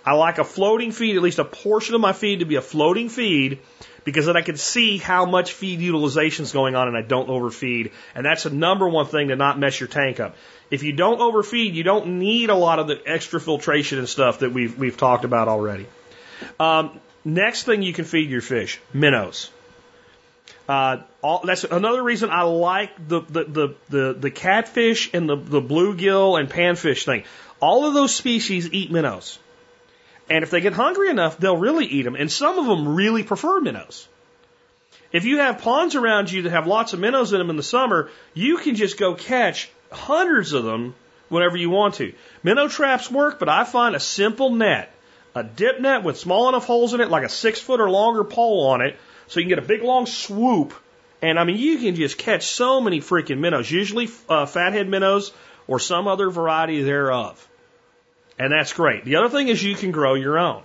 I 0.05 0.15
like 0.15 0.39
a 0.39 0.45
floating 0.45 0.91
feed, 0.91 1.17
at 1.17 1.23
least 1.23 1.39
a 1.39 1.45
portion 1.45 1.95
of 1.95 2.01
my 2.01 2.13
feed 2.13 2.41
to 2.41 2.45
be 2.45 2.57
a 2.57 2.63
floating 2.63 3.09
feed 3.09 3.61
because 4.05 4.27
then 4.27 4.37
I 4.37 4.43
can 4.43 4.57
see 4.57 4.99
how 4.99 5.27
much 5.27 5.53
feed 5.53 5.81
utilization 5.81 6.45
is 6.45 6.53
going 6.53 6.75
on 6.75 6.89
and 6.89 6.97
I 6.97 7.03
don't 7.03 7.29
overfeed. 7.29 7.93
And 8.15 8.27
that's 8.27 8.43
the 8.43 8.51
number 8.51 8.89
one 8.89 9.07
thing 9.07 9.29
to 9.29 9.37
not 9.37 9.59
mess 9.59 9.79
your 9.79 9.89
tank 9.89 10.19
up. 10.19 10.37
If 10.71 10.83
you 10.83 10.93
don't 10.93 11.21
overfeed, 11.21 11.75
you 11.75 11.85
don't 11.85 12.19
need 12.19 12.51
a 12.51 12.55
lot 12.55 12.79
of 12.79 12.89
the 12.89 13.01
extra 13.07 13.41
filtration 13.41 13.99
and 13.99 14.09
stuff 14.09 14.41
that 14.41 14.53
we've, 14.53 14.77
we've 14.77 14.97
talked 14.97 15.25
about 15.25 15.47
already. 15.47 15.87
Um, 16.59 17.01
next 17.25 17.65
thing 17.65 17.83
you 17.83 17.93
can 17.93 18.05
feed 18.05 18.31
your 18.31 18.41
fish, 18.41 18.81
minnows. 18.93 19.51
Uh, 20.69 20.99
all, 21.23 21.43
that's 21.45 21.65
another 21.65 22.03
reason 22.03 22.31
I 22.31 22.43
like 22.43 22.91
the, 23.09 23.21
the, 23.21 23.45
the, 23.45 23.75
the, 23.89 24.13
the 24.15 24.31
catfish 24.31 25.11
and 25.13 25.29
the, 25.29 25.37
the 25.37 25.61
bluegill 25.61 26.39
and 26.39 26.49
panfish 26.49 27.05
thing. 27.05 27.25
All 27.61 27.87
of 27.87 27.95
those 27.95 28.15
species 28.15 28.73
eat 28.73 28.91
minnows. 28.91 29.39
And 30.31 30.45
if 30.45 30.51
they 30.51 30.61
get 30.61 30.73
hungry 30.73 31.11
enough, 31.11 31.39
they'll 31.39 31.57
really 31.57 31.87
eat 31.87 32.03
them. 32.03 32.15
And 32.15 32.31
some 32.31 32.59
of 32.59 32.67
them 32.67 32.95
really 32.95 33.23
prefer 33.23 33.61
minnows. 33.61 34.09
If 35.13 35.25
you 35.25 35.39
have 35.39 35.59
ponds 35.59 35.95
around 35.95 36.33
you 36.33 36.43
that 36.43 36.51
have 36.51 36.67
lots 36.67 36.93
of 36.95 37.01
minnows 37.01 37.33
in 37.33 37.39
them 37.39 37.51
in 37.51 37.57
the 37.57 37.63
summer, 37.63 38.11
you 38.33 38.57
can 38.57 38.77
just 38.77 38.99
go 38.99 39.15
catch 39.15 39.71
hundreds 39.91 40.55
of 40.55 40.65
them 40.65 40.95
whenever 41.29 41.57
you 41.57 41.71
want 41.71 41.97
to. 41.97 42.15
Minnow 42.43 42.69
traps 42.69 43.11
work, 43.11 43.39
but 43.39 43.49
I 43.49 43.65
find 43.65 43.95
a 43.95 44.01
simple 44.01 44.51
net, 44.51 44.93
a 45.35 45.43
dip 45.43 45.81
net 45.81 46.03
with 46.03 46.19
small 46.19 46.49
enough 46.49 46.67
holes 46.67 46.95
in 46.95 47.01
it, 47.01 47.11
like 47.11 47.25
a 47.25 47.29
six 47.29 47.61
foot 47.61 47.81
or 47.81 47.91
longer 47.91 48.25
pole 48.25 48.69
on 48.69 48.81
it, 48.81 48.97
so 49.27 49.41
you 49.41 49.45
can 49.45 49.51
get 49.51 49.59
a 49.59 49.67
big 49.67 49.83
long 49.83 50.07
swoop. 50.07 50.75
And 51.21 51.39
I 51.39 51.45
mean, 51.45 51.57
you 51.57 51.79
can 51.79 51.95
just 51.95 52.19
catch 52.19 52.47
so 52.47 52.81
many 52.81 53.01
freaking 53.01 53.39
minnows, 53.39 53.71
usually 53.71 54.09
uh, 54.29 54.47
fathead 54.47 54.89
minnows 54.89 55.33
or 55.67 55.79
some 55.79 56.09
other 56.09 56.31
variety 56.31 56.83
thereof. 56.83 57.49
And 58.39 58.53
that's 58.53 58.73
great. 58.73 59.05
The 59.05 59.17
other 59.17 59.29
thing 59.29 59.49
is 59.49 59.63
you 59.63 59.77
can 59.77 59.93
grow 59.93 60.15
your 60.15 60.39
own. 60.39 60.63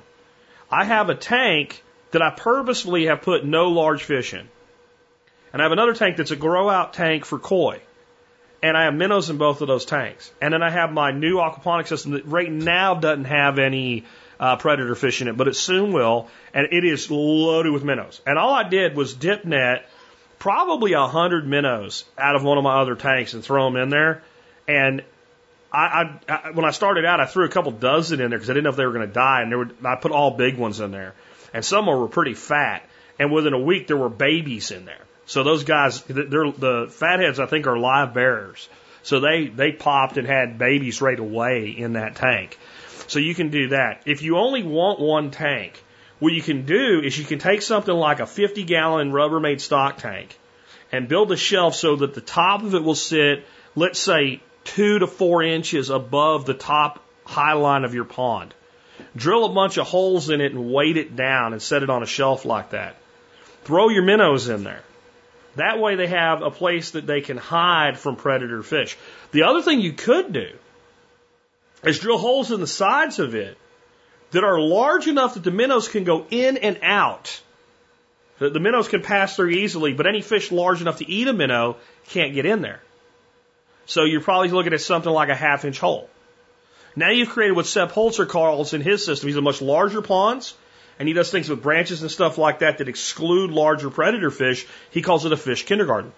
I 0.71 0.83
have 0.83 1.09
a 1.09 1.15
tank 1.15 1.83
that 2.11 2.21
I 2.21 2.31
purposefully 2.31 3.05
have 3.05 3.21
put 3.21 3.45
no 3.45 3.69
large 3.69 4.03
fish 4.03 4.33
in. 4.33 4.47
And 5.53 5.61
I 5.61 5.65
have 5.65 5.71
another 5.71 5.93
tank 5.93 6.17
that's 6.17 6.31
a 6.31 6.35
grow 6.35 6.69
out 6.69 6.93
tank 6.93 7.25
for 7.25 7.39
koi. 7.39 7.81
And 8.63 8.75
I 8.75 8.85
have 8.85 8.95
minnows 8.95 9.29
in 9.29 9.37
both 9.37 9.61
of 9.61 9.67
those 9.67 9.85
tanks. 9.85 10.31
And 10.41 10.53
then 10.53 10.63
I 10.63 10.69
have 10.69 10.91
my 10.91 11.11
new 11.11 11.35
aquaponic 11.37 11.87
system 11.87 12.13
that 12.13 12.25
right 12.25 12.51
now 12.51 12.95
doesn't 12.95 13.25
have 13.25 13.59
any 13.59 14.05
uh, 14.39 14.55
predator 14.57 14.95
fish 14.95 15.21
in 15.21 15.27
it, 15.27 15.37
but 15.37 15.47
it 15.47 15.55
soon 15.55 15.93
will. 15.93 16.27
And 16.53 16.67
it 16.71 16.83
is 16.83 17.09
loaded 17.09 17.71
with 17.71 17.83
minnows. 17.83 18.21
And 18.25 18.37
all 18.37 18.53
I 18.53 18.67
did 18.67 18.95
was 18.95 19.13
dip 19.13 19.45
net 19.45 19.87
probably 20.39 20.93
a 20.93 21.07
hundred 21.07 21.47
minnows 21.47 22.05
out 22.17 22.35
of 22.35 22.43
one 22.43 22.57
of 22.57 22.63
my 22.63 22.81
other 22.81 22.95
tanks 22.95 23.33
and 23.33 23.43
throw 23.43 23.65
them 23.65 23.75
in 23.75 23.89
there. 23.89 24.23
And 24.67 25.03
I, 25.71 26.19
I, 26.27 26.33
I 26.33 26.51
when 26.51 26.65
I 26.65 26.71
started 26.71 27.05
out, 27.05 27.19
I 27.19 27.25
threw 27.25 27.45
a 27.45 27.49
couple 27.49 27.71
dozen 27.71 28.21
in 28.21 28.29
there 28.29 28.39
because 28.39 28.49
I 28.49 28.53
didn't 28.53 28.65
know 28.65 28.69
if 28.71 28.75
they 28.75 28.85
were 28.85 28.93
going 28.93 29.07
to 29.07 29.13
die, 29.13 29.41
and 29.41 29.51
there 29.51 29.59
were, 29.59 29.69
I 29.85 29.95
put 29.95 30.11
all 30.11 30.31
big 30.31 30.57
ones 30.57 30.79
in 30.79 30.91
there, 30.91 31.13
and 31.53 31.63
some 31.63 31.85
were 31.85 32.07
pretty 32.07 32.33
fat. 32.33 32.83
And 33.19 33.31
within 33.31 33.53
a 33.53 33.59
week, 33.59 33.87
there 33.87 33.97
were 33.97 34.09
babies 34.09 34.71
in 34.71 34.85
there. 34.85 35.01
So 35.25 35.43
those 35.43 35.63
guys, 35.63 36.01
they're, 36.03 36.51
the 36.51 36.87
fatheads, 36.89 37.39
I 37.39 37.47
think, 37.47 37.67
are 37.67 37.77
live 37.77 38.13
bearers. 38.13 38.69
So 39.03 39.19
they 39.19 39.47
they 39.47 39.71
popped 39.71 40.17
and 40.17 40.27
had 40.27 40.57
babies 40.57 41.01
right 41.01 41.19
away 41.19 41.69
in 41.69 41.93
that 41.93 42.15
tank. 42.15 42.57
So 43.07 43.19
you 43.19 43.33
can 43.33 43.49
do 43.49 43.69
that. 43.69 44.03
If 44.05 44.21
you 44.21 44.37
only 44.37 44.63
want 44.63 44.99
one 44.99 45.31
tank, 45.31 45.81
what 46.19 46.33
you 46.33 46.41
can 46.41 46.65
do 46.65 47.01
is 47.03 47.17
you 47.17 47.25
can 47.25 47.39
take 47.39 47.61
something 47.61 47.93
like 47.93 48.19
a 48.19 48.25
50 48.25 48.63
gallon 48.63 49.11
Rubbermaid 49.11 49.61
stock 49.61 49.97
tank 49.97 50.37
and 50.91 51.07
build 51.07 51.31
a 51.31 51.37
shelf 51.37 51.75
so 51.75 51.97
that 51.97 52.13
the 52.13 52.21
top 52.21 52.63
of 52.63 52.75
it 52.75 52.83
will 52.83 52.95
sit, 52.95 53.45
let's 53.75 53.99
say, 53.99 54.41
two 54.63 54.99
to 54.99 55.07
four 55.07 55.43
inches 55.43 55.89
above 55.89 56.45
the 56.45 56.53
top 56.53 57.03
high 57.23 57.53
line 57.53 57.83
of 57.83 57.93
your 57.93 58.05
pond. 58.05 58.53
Drill 59.15 59.45
a 59.45 59.53
bunch 59.53 59.77
of 59.77 59.87
holes 59.87 60.29
in 60.29 60.41
it 60.41 60.53
and 60.53 60.71
weight 60.71 60.97
it 60.97 61.15
down 61.15 61.53
and 61.53 61.61
set 61.61 61.83
it 61.83 61.89
on 61.89 62.03
a 62.03 62.07
shelf 62.07 62.45
like 62.45 62.71
that. 62.71 62.95
Throw 63.63 63.89
your 63.89 64.03
minnows 64.03 64.49
in 64.49 64.63
there. 64.63 64.83
That 65.55 65.79
way 65.79 65.95
they 65.95 66.07
have 66.07 66.41
a 66.41 66.51
place 66.51 66.91
that 66.91 67.07
they 67.07 67.21
can 67.21 67.37
hide 67.37 67.97
from 67.97 68.15
predator 68.15 68.63
fish. 68.63 68.97
The 69.31 69.43
other 69.43 69.61
thing 69.61 69.81
you 69.81 69.93
could 69.93 70.33
do 70.33 70.49
is 71.83 71.99
drill 71.99 72.17
holes 72.17 72.51
in 72.51 72.59
the 72.59 72.67
sides 72.67 73.19
of 73.19 73.35
it 73.35 73.57
that 74.31 74.43
are 74.43 74.59
large 74.59 75.07
enough 75.07 75.35
that 75.35 75.43
the 75.43 75.51
minnows 75.51 75.87
can 75.87 76.03
go 76.03 76.25
in 76.29 76.57
and 76.57 76.79
out. 76.81 77.41
The, 78.39 78.49
the 78.49 78.59
minnows 78.59 78.87
can 78.87 79.01
pass 79.01 79.35
through 79.35 79.49
easily, 79.49 79.93
but 79.93 80.07
any 80.07 80.21
fish 80.21 80.51
large 80.51 80.81
enough 80.81 80.97
to 80.97 81.09
eat 81.09 81.27
a 81.27 81.33
minnow 81.33 81.77
can't 82.09 82.33
get 82.33 82.45
in 82.45 82.61
there. 82.61 82.81
So 83.85 84.03
you're 84.03 84.21
probably 84.21 84.49
looking 84.49 84.73
at 84.73 84.81
something 84.81 85.11
like 85.11 85.29
a 85.29 85.35
half 85.35 85.65
inch 85.65 85.79
hole. 85.79 86.09
Now 86.95 87.11
you've 87.11 87.29
created 87.29 87.55
what 87.55 87.67
Sepp 87.67 87.91
Holzer 87.91 88.27
calls 88.27 88.73
in 88.73 88.81
his 88.81 89.05
system. 89.05 89.27
He's 89.27 89.37
a 89.37 89.41
much 89.41 89.61
larger 89.61 90.01
ponds, 90.01 90.55
and 90.99 91.07
he 91.07 91.13
does 91.13 91.31
things 91.31 91.47
with 91.47 91.61
branches 91.61 92.01
and 92.01 92.11
stuff 92.11 92.37
like 92.37 92.59
that 92.59 92.79
that 92.79 92.89
exclude 92.89 93.51
larger 93.51 93.89
predator 93.89 94.31
fish. 94.31 94.65
He 94.91 95.01
calls 95.01 95.25
it 95.25 95.31
a 95.31 95.37
fish 95.37 95.65
kindergarten. 95.65 96.11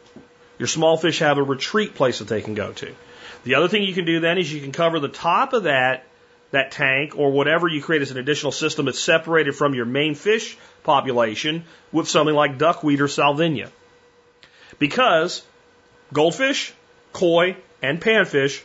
Your 0.58 0.68
small 0.68 0.98
fish 0.98 1.20
have 1.20 1.38
a 1.38 1.44
retreat 1.44 1.96
place 1.96 2.20
that 2.20 2.28
they 2.28 2.42
can 2.42 2.56
go 2.56 2.72
to. 2.74 2.96
The 3.44 3.56
other 3.56 3.68
thing 3.68 3.84
you 3.84 3.94
can 3.94 4.06
do 4.06 4.20
then 4.20 4.38
is 4.38 4.52
you 4.52 4.62
can 4.62 4.72
cover 4.72 5.00
the 5.00 5.08
top 5.08 5.54
of 5.54 5.64
that 5.64 6.06
that 6.52 6.72
tank 6.72 7.16
or 7.16 7.32
whatever 7.32 7.68
you 7.68 7.82
create 7.82 8.02
as 8.02 8.12
an 8.12 8.18
additional 8.18 8.52
system 8.52 8.86
that's 8.86 9.00
separated 9.00 9.56
from 9.56 9.76
your 9.76 9.86
main 9.86 10.16
fish 10.16 10.58
population 10.84 11.64
with 11.92 12.08
something 12.08 12.34
like 12.34 12.58
duckweed 12.58 13.02
or 13.02 13.08
salvinia. 13.08 13.70
Because 14.80 15.44
goldfish, 16.12 16.74
koi, 17.14 17.56
and 17.82 18.02
panfish 18.02 18.64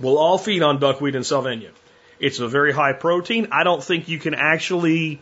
will 0.00 0.16
all 0.18 0.38
feed 0.38 0.62
on 0.62 0.80
duckweed 0.80 1.14
and 1.14 1.24
salvinia. 1.24 1.70
It's 2.18 2.38
a 2.38 2.48
very 2.48 2.72
high 2.72 2.92
protein. 2.94 3.48
I 3.52 3.64
don't 3.64 3.82
think 3.82 4.08
you 4.08 4.18
can 4.18 4.34
actually 4.34 5.20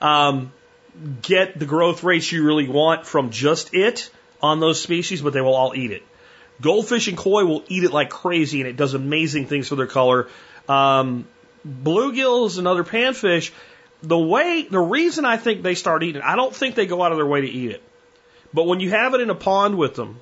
um, 0.00 0.52
get 1.22 1.58
the 1.58 1.66
growth 1.66 2.02
rates 2.02 2.30
you 2.32 2.46
really 2.46 2.68
want 2.68 3.06
from 3.06 3.30
just 3.30 3.74
it 3.74 4.10
on 4.42 4.60
those 4.60 4.80
species, 4.80 5.20
but 5.20 5.32
they 5.32 5.40
will 5.40 5.54
all 5.54 5.74
eat 5.74 5.90
it. 5.90 6.02
Goldfish 6.60 7.08
and 7.08 7.16
koi 7.16 7.44
will 7.44 7.64
eat 7.68 7.84
it 7.84 7.92
like 7.92 8.10
crazy, 8.10 8.60
and 8.60 8.68
it 8.68 8.76
does 8.76 8.94
amazing 8.94 9.46
things 9.46 9.68
for 9.68 9.76
their 9.76 9.86
color. 9.86 10.28
Um, 10.68 11.26
bluegills 11.66 12.58
and 12.58 12.68
other 12.68 12.84
panfish, 12.84 13.52
the 14.02 14.18
way, 14.18 14.66
the 14.70 14.78
reason 14.78 15.24
I 15.24 15.36
think 15.36 15.62
they 15.62 15.74
start 15.74 16.02
eating, 16.02 16.22
I 16.22 16.36
don't 16.36 16.54
think 16.54 16.74
they 16.74 16.86
go 16.86 17.02
out 17.02 17.12
of 17.12 17.18
their 17.18 17.26
way 17.26 17.42
to 17.42 17.48
eat 17.48 17.70
it. 17.70 17.82
But 18.52 18.66
when 18.66 18.80
you 18.80 18.90
have 18.90 19.14
it 19.14 19.20
in 19.20 19.30
a 19.30 19.34
pond 19.34 19.76
with 19.76 19.94
them, 19.94 20.20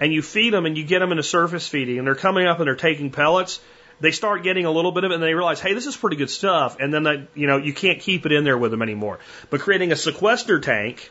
and 0.00 0.12
you 0.12 0.22
feed 0.22 0.52
them 0.52 0.66
and 0.66 0.76
you 0.76 0.84
get 0.84 0.98
them 0.98 1.12
into 1.12 1.22
surface 1.22 1.68
feeding 1.68 1.98
and 1.98 2.06
they're 2.06 2.14
coming 2.14 2.46
up 2.46 2.58
and 2.58 2.66
they're 2.66 2.76
taking 2.76 3.10
pellets, 3.10 3.60
they 4.00 4.10
start 4.10 4.42
getting 4.42 4.66
a 4.66 4.70
little 4.70 4.92
bit 4.92 5.04
of 5.04 5.12
it 5.12 5.14
and 5.14 5.22
they 5.22 5.34
realize, 5.34 5.60
hey, 5.60 5.72
this 5.72 5.86
is 5.86 5.96
pretty 5.96 6.16
good 6.16 6.30
stuff. 6.30 6.76
And 6.80 6.92
then, 6.92 7.04
they, 7.04 7.28
you 7.34 7.46
know, 7.46 7.58
you 7.58 7.72
can't 7.72 8.00
keep 8.00 8.26
it 8.26 8.32
in 8.32 8.44
there 8.44 8.58
with 8.58 8.70
them 8.70 8.82
anymore. 8.82 9.20
But 9.50 9.60
creating 9.60 9.92
a 9.92 9.96
sequester 9.96 10.60
tank, 10.60 11.10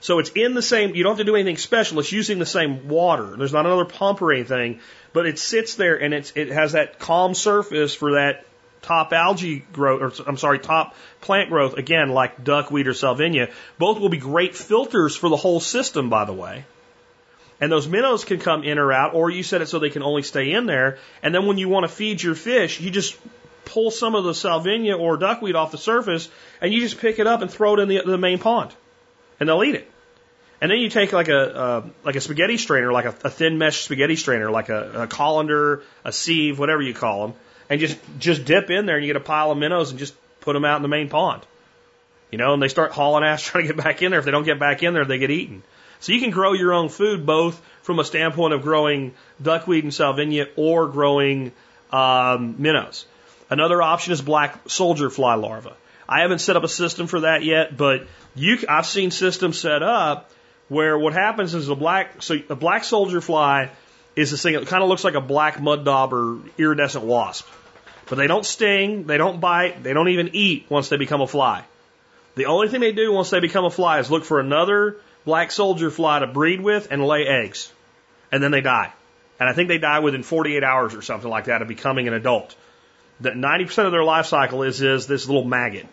so 0.00 0.18
it's 0.18 0.30
in 0.30 0.54
the 0.54 0.62
same, 0.62 0.94
you 0.94 1.02
don't 1.02 1.12
have 1.12 1.18
to 1.18 1.24
do 1.24 1.34
anything 1.34 1.56
special. 1.56 1.98
It's 2.00 2.12
using 2.12 2.38
the 2.38 2.46
same 2.46 2.88
water. 2.88 3.36
There's 3.36 3.52
not 3.52 3.66
another 3.66 3.84
pump 3.84 4.22
or 4.22 4.32
anything, 4.32 4.80
but 5.12 5.26
it 5.26 5.38
sits 5.38 5.74
there 5.74 5.96
and 6.00 6.12
it's, 6.12 6.32
it 6.36 6.48
has 6.48 6.72
that 6.72 6.98
calm 6.98 7.34
surface 7.34 7.94
for 7.94 8.12
that 8.12 8.44
top 8.82 9.12
algae 9.12 9.64
growth, 9.72 10.00
or 10.00 10.28
I'm 10.28 10.36
sorry, 10.36 10.58
top 10.58 10.94
plant 11.20 11.50
growth, 11.50 11.74
again, 11.74 12.10
like 12.10 12.44
duckweed 12.44 12.86
or 12.86 12.92
salvinia. 12.92 13.50
Both 13.78 13.98
will 13.98 14.08
be 14.08 14.18
great 14.18 14.54
filters 14.54 15.16
for 15.16 15.28
the 15.28 15.36
whole 15.36 15.60
system, 15.60 16.08
by 16.08 16.24
the 16.24 16.32
way. 16.32 16.64
And 17.60 17.72
those 17.72 17.88
minnows 17.88 18.24
can 18.24 18.38
come 18.38 18.64
in 18.64 18.78
or 18.78 18.92
out, 18.92 19.14
or 19.14 19.30
you 19.30 19.42
set 19.42 19.62
it 19.62 19.66
so 19.66 19.78
they 19.78 19.90
can 19.90 20.02
only 20.02 20.22
stay 20.22 20.52
in 20.52 20.66
there. 20.66 20.98
And 21.22 21.34
then 21.34 21.46
when 21.46 21.58
you 21.58 21.68
want 21.68 21.84
to 21.84 21.88
feed 21.88 22.22
your 22.22 22.34
fish, 22.34 22.80
you 22.80 22.90
just 22.90 23.16
pull 23.64 23.90
some 23.90 24.14
of 24.14 24.24
the 24.24 24.32
salvinia 24.32 24.98
or 24.98 25.16
duckweed 25.16 25.56
off 25.56 25.72
the 25.72 25.78
surface, 25.78 26.28
and 26.60 26.72
you 26.72 26.80
just 26.80 26.98
pick 26.98 27.18
it 27.18 27.26
up 27.26 27.42
and 27.42 27.50
throw 27.50 27.74
it 27.74 27.80
in 27.80 27.88
the, 27.88 28.02
the 28.04 28.18
main 28.18 28.38
pond, 28.38 28.72
and 29.38 29.48
they'll 29.48 29.64
eat 29.64 29.74
it. 29.74 29.90
And 30.60 30.70
then 30.70 30.78
you 30.78 30.88
take 30.88 31.12
like 31.12 31.28
a 31.28 31.56
uh, 31.56 31.86
like 32.02 32.16
a 32.16 32.20
spaghetti 32.20 32.56
strainer, 32.56 32.90
like 32.90 33.04
a, 33.04 33.14
a 33.24 33.30
thin 33.30 33.58
mesh 33.58 33.82
spaghetti 33.82 34.16
strainer, 34.16 34.50
like 34.50 34.68
a, 34.70 35.02
a 35.02 35.06
colander, 35.06 35.82
a 36.04 36.12
sieve, 36.12 36.58
whatever 36.58 36.80
you 36.80 36.94
call 36.94 37.26
them, 37.26 37.36
and 37.68 37.80
just 37.80 37.98
just 38.18 38.44
dip 38.44 38.70
in 38.70 38.86
there, 38.86 38.96
and 38.96 39.04
you 39.04 39.12
get 39.12 39.20
a 39.20 39.24
pile 39.24 39.50
of 39.50 39.58
minnows, 39.58 39.90
and 39.90 39.98
just 39.98 40.14
put 40.40 40.54
them 40.54 40.64
out 40.64 40.76
in 40.76 40.82
the 40.82 40.88
main 40.88 41.08
pond. 41.08 41.42
You 42.30 42.38
know, 42.38 42.54
and 42.54 42.62
they 42.62 42.68
start 42.68 42.92
hauling 42.92 43.24
ass 43.24 43.42
trying 43.44 43.66
to 43.66 43.74
get 43.74 43.84
back 43.84 44.02
in 44.02 44.10
there. 44.10 44.18
If 44.20 44.24
they 44.24 44.30
don't 44.30 44.44
get 44.44 44.58
back 44.58 44.82
in 44.82 44.94
there, 44.94 45.04
they 45.04 45.18
get 45.18 45.30
eaten. 45.30 45.62
So 46.00 46.12
you 46.12 46.20
can 46.20 46.30
grow 46.30 46.52
your 46.52 46.72
own 46.72 46.88
food 46.88 47.26
both 47.26 47.60
from 47.82 47.98
a 47.98 48.04
standpoint 48.04 48.54
of 48.54 48.62
growing 48.62 49.14
duckweed 49.40 49.84
and 49.84 49.92
salvinia 49.92 50.48
or 50.56 50.88
growing 50.88 51.52
um, 51.90 52.56
minnows. 52.58 53.06
Another 53.48 53.80
option 53.80 54.12
is 54.12 54.20
black 54.20 54.68
soldier 54.68 55.08
fly 55.08 55.34
larva. 55.34 55.74
I 56.08 56.20
haven't 56.20 56.38
set 56.38 56.56
up 56.56 56.64
a 56.64 56.68
system 56.68 57.06
for 57.06 57.20
that 57.20 57.42
yet, 57.42 57.76
but 57.76 58.06
you, 58.34 58.58
I've 58.68 58.86
seen 58.86 59.10
systems 59.10 59.58
set 59.58 59.82
up 59.82 60.30
where 60.68 60.98
what 60.98 61.12
happens 61.12 61.54
is 61.54 61.68
a 61.68 61.74
black, 61.74 62.22
so 62.22 62.36
a 62.48 62.56
black 62.56 62.84
soldier 62.84 63.20
fly 63.20 63.70
is 64.14 64.30
this 64.30 64.42
thing 64.42 64.54
that 64.54 64.66
kind 64.66 64.82
of 64.82 64.88
looks 64.88 65.04
like 65.04 65.14
a 65.14 65.20
black 65.20 65.60
mud 65.60 65.84
daub 65.84 66.12
or 66.12 66.38
iridescent 66.58 67.04
wasp. 67.04 67.46
But 68.08 68.16
they 68.16 68.26
don't 68.26 68.46
sting, 68.46 69.04
they 69.06 69.18
don't 69.18 69.40
bite, 69.40 69.82
they 69.82 69.92
don't 69.92 70.08
even 70.08 70.30
eat 70.32 70.66
once 70.68 70.88
they 70.88 70.96
become 70.96 71.20
a 71.20 71.26
fly. 71.26 71.64
The 72.36 72.46
only 72.46 72.68
thing 72.68 72.80
they 72.80 72.92
do 72.92 73.12
once 73.12 73.30
they 73.30 73.40
become 73.40 73.64
a 73.64 73.70
fly 73.70 73.98
is 73.98 74.10
look 74.10 74.24
for 74.24 74.38
another 74.38 74.96
black 75.24 75.50
soldier 75.50 75.90
fly 75.90 76.20
to 76.20 76.26
breed 76.26 76.60
with 76.60 76.88
and 76.90 77.04
lay 77.04 77.26
eggs. 77.26 77.72
And 78.30 78.42
then 78.42 78.52
they 78.52 78.60
die. 78.60 78.92
And 79.40 79.48
I 79.48 79.52
think 79.52 79.68
they 79.68 79.78
die 79.78 79.98
within 79.98 80.22
48 80.22 80.62
hours 80.62 80.94
or 80.94 81.02
something 81.02 81.28
like 81.28 81.46
that 81.46 81.62
of 81.62 81.68
becoming 81.68 82.08
an 82.08 82.14
adult. 82.14 82.54
That 83.20 83.34
90% 83.34 83.86
of 83.86 83.92
their 83.92 84.04
life 84.04 84.26
cycle 84.26 84.62
is, 84.62 84.82
is 84.82 85.06
this 85.06 85.26
little 85.26 85.44
maggot. 85.44 85.86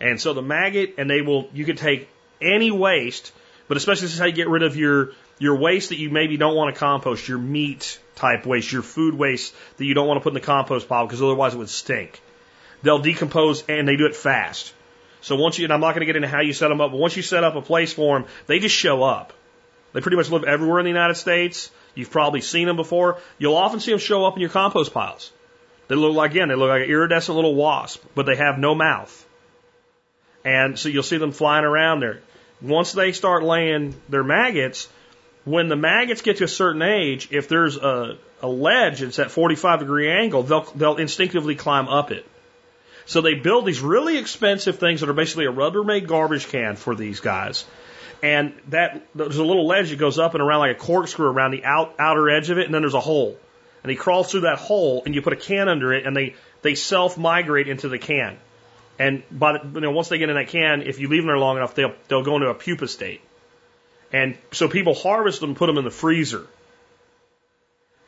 And 0.00 0.20
so 0.20 0.32
the 0.32 0.42
maggot, 0.42 0.94
and 0.98 1.08
they 1.10 1.22
will, 1.22 1.48
you 1.52 1.64
can 1.64 1.76
take 1.76 2.08
any 2.40 2.70
waste, 2.70 3.32
but 3.68 3.76
especially 3.76 4.02
this 4.02 4.14
is 4.14 4.18
how 4.18 4.26
you 4.26 4.32
get 4.32 4.48
rid 4.48 4.62
of 4.62 4.76
your, 4.76 5.12
your 5.38 5.56
waste 5.56 5.88
that 5.88 5.98
you 5.98 6.10
maybe 6.10 6.36
don't 6.36 6.54
want 6.54 6.74
to 6.74 6.78
compost, 6.78 7.26
your 7.26 7.38
meat 7.38 7.98
type 8.14 8.46
waste, 8.46 8.70
your 8.70 8.82
food 8.82 9.14
waste 9.14 9.54
that 9.78 9.84
you 9.84 9.94
don't 9.94 10.06
want 10.06 10.18
to 10.18 10.22
put 10.22 10.30
in 10.30 10.34
the 10.34 10.40
compost 10.40 10.88
pile 10.88 11.06
because 11.06 11.22
otherwise 11.22 11.54
it 11.54 11.58
would 11.58 11.68
stink. 11.68 12.20
They'll 12.82 13.00
decompose 13.00 13.64
and 13.68 13.88
they 13.88 13.96
do 13.96 14.06
it 14.06 14.14
fast. 14.14 14.72
So 15.22 15.34
once 15.36 15.58
you, 15.58 15.64
and 15.64 15.72
I'm 15.72 15.80
not 15.80 15.92
going 15.94 16.00
to 16.00 16.06
get 16.06 16.16
into 16.16 16.28
how 16.28 16.42
you 16.42 16.52
set 16.52 16.68
them 16.68 16.80
up, 16.80 16.92
but 16.92 16.98
once 16.98 17.16
you 17.16 17.22
set 17.22 17.42
up 17.42 17.56
a 17.56 17.62
place 17.62 17.92
for 17.92 18.18
them, 18.18 18.28
they 18.46 18.60
just 18.60 18.74
show 18.74 19.02
up. 19.02 19.32
They 19.92 20.00
pretty 20.00 20.16
much 20.16 20.30
live 20.30 20.44
everywhere 20.44 20.78
in 20.78 20.84
the 20.84 20.90
United 20.90 21.14
States. 21.14 21.70
You've 21.94 22.10
probably 22.10 22.42
seen 22.42 22.66
them 22.66 22.76
before. 22.76 23.18
You'll 23.38 23.56
often 23.56 23.80
see 23.80 23.90
them 23.90 23.98
show 23.98 24.26
up 24.26 24.34
in 24.34 24.40
your 24.40 24.50
compost 24.50 24.92
piles. 24.92 25.32
They 25.88 25.94
look 25.94 26.14
like, 26.14 26.32
again, 26.32 26.48
they 26.48 26.54
look 26.54 26.68
like 26.68 26.82
an 26.82 26.90
iridescent 26.90 27.34
little 27.34 27.54
wasp, 27.54 28.04
but 28.14 28.26
they 28.26 28.36
have 28.36 28.58
no 28.58 28.74
mouth. 28.74 29.24
And 30.44 30.78
so 30.78 30.88
you'll 30.88 31.02
see 31.02 31.18
them 31.18 31.32
flying 31.32 31.64
around 31.64 32.00
there. 32.00 32.20
Once 32.60 32.92
they 32.92 33.12
start 33.12 33.42
laying 33.42 33.94
their 34.08 34.24
maggots, 34.24 34.88
when 35.44 35.68
the 35.68 35.76
maggots 35.76 36.22
get 36.22 36.38
to 36.38 36.44
a 36.44 36.48
certain 36.48 36.82
age, 36.82 37.28
if 37.30 37.48
there's 37.48 37.76
a, 37.76 38.18
a 38.42 38.48
ledge 38.48 39.00
that's 39.00 39.18
at 39.18 39.30
45 39.30 39.80
degree 39.80 40.10
angle, 40.10 40.42
they'll, 40.42 40.62
they'll 40.74 40.96
instinctively 40.96 41.54
climb 41.54 41.88
up 41.88 42.10
it. 42.10 42.26
So 43.06 43.20
they 43.20 43.34
build 43.34 43.66
these 43.66 43.80
really 43.80 44.18
expensive 44.18 44.78
things 44.78 45.00
that 45.00 45.08
are 45.08 45.14
basically 45.14 45.46
a 45.46 45.52
Rubbermaid 45.52 46.08
garbage 46.08 46.48
can 46.48 46.74
for 46.74 46.96
these 46.96 47.20
guys. 47.20 47.64
And 48.22 48.54
that 48.68 49.06
there's 49.14 49.36
a 49.36 49.44
little 49.44 49.66
ledge 49.66 49.90
that 49.90 49.98
goes 49.98 50.18
up 50.18 50.34
and 50.34 50.42
around 50.42 50.60
like 50.60 50.76
a 50.76 50.80
corkscrew 50.80 51.26
around 51.26 51.52
the 51.52 51.64
out, 51.64 51.94
outer 51.98 52.28
edge 52.28 52.50
of 52.50 52.58
it, 52.58 52.66
and 52.66 52.74
then 52.74 52.82
there's 52.82 52.94
a 52.94 53.00
hole. 53.00 53.38
And 53.86 53.90
he 53.92 53.96
crawls 53.96 54.32
through 54.32 54.40
that 54.40 54.58
hole, 54.58 55.04
and 55.06 55.14
you 55.14 55.22
put 55.22 55.32
a 55.32 55.36
can 55.36 55.68
under 55.68 55.92
it, 55.92 56.06
and 56.06 56.16
they 56.16 56.34
they 56.62 56.74
self 56.74 57.16
migrate 57.16 57.68
into 57.68 57.88
the 57.88 58.00
can. 58.00 58.36
And 58.98 59.22
by 59.30 59.52
the, 59.52 59.60
you 59.74 59.80
know, 59.80 59.92
once 59.92 60.08
they 60.08 60.18
get 60.18 60.28
in 60.28 60.34
that 60.34 60.48
can, 60.48 60.82
if 60.82 60.98
you 60.98 61.06
leave 61.06 61.22
them 61.22 61.28
there 61.28 61.38
long 61.38 61.56
enough, 61.56 61.76
they'll 61.76 61.94
they'll 62.08 62.24
go 62.24 62.34
into 62.34 62.48
a 62.48 62.54
pupa 62.54 62.88
state. 62.88 63.20
And 64.12 64.36
so 64.50 64.68
people 64.68 64.92
harvest 64.92 65.38
them, 65.38 65.54
put 65.54 65.68
them 65.68 65.78
in 65.78 65.84
the 65.84 65.92
freezer, 65.92 66.48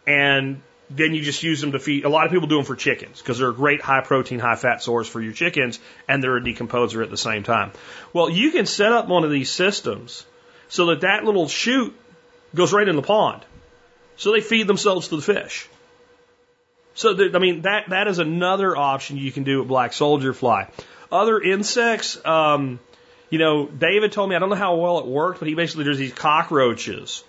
and 0.05 0.62
then 0.91 1.14
you 1.14 1.22
just 1.22 1.45
use 1.45 1.61
them 1.61 1.70
to 1.70 1.79
feed. 1.79 2.05
A 2.05 2.09
lot 2.09 2.26
of 2.26 2.33
people 2.33 2.49
do 2.49 2.57
them 2.57 2.64
for 2.64 2.74
chickens 2.74 3.20
because 3.22 3.39
they're 3.39 3.51
a 3.51 3.55
great 3.55 3.81
high 3.81 4.01
protein, 4.01 4.41
high 4.41 4.57
fat 4.57 4.83
source 4.83 5.07
for 5.07 5.20
your 5.20 5.33
chickens, 5.33 5.79
and 6.09 6.24
they're 6.24 6.39
a 6.39 6.41
decomposer 6.41 7.05
at 7.05 7.11
the 7.11 7.16
same 7.16 7.45
time. 7.45 7.70
Well, 8.12 8.29
you 8.29 8.51
can 8.51 8.66
set 8.66 8.91
up 8.91 9.07
one 9.07 9.22
of 9.22 9.31
these 9.31 9.49
systems 9.49 10.26
so 10.66 10.87
that 10.87 11.03
that 11.03 11.22
little 11.22 11.47
chute 11.47 11.95
goes 12.53 12.72
right 12.72 12.89
in 12.89 12.97
the 12.97 13.03
pond. 13.03 13.45
So 14.18 14.32
they 14.32 14.40
feed 14.40 14.66
themselves 14.66 15.08
to 15.08 15.16
the 15.16 15.22
fish. 15.22 15.68
So, 16.94 17.16
I 17.16 17.38
mean, 17.38 17.62
that, 17.62 17.90
that 17.90 18.08
is 18.08 18.18
another 18.18 18.76
option 18.76 19.16
you 19.16 19.30
can 19.30 19.44
do 19.44 19.60
with 19.60 19.68
black 19.68 19.92
soldier 19.92 20.34
fly. 20.34 20.68
Other 21.10 21.40
insects, 21.40 22.18
um, 22.26 22.80
you 23.30 23.38
know, 23.38 23.66
David 23.66 24.10
told 24.10 24.28
me, 24.28 24.34
I 24.34 24.40
don't 24.40 24.50
know 24.50 24.56
how 24.56 24.74
well 24.74 24.98
it 24.98 25.06
worked, 25.06 25.38
but 25.38 25.48
he 25.48 25.54
basically, 25.54 25.84
there's 25.84 25.98
these 25.98 26.12
cockroaches 26.12 27.22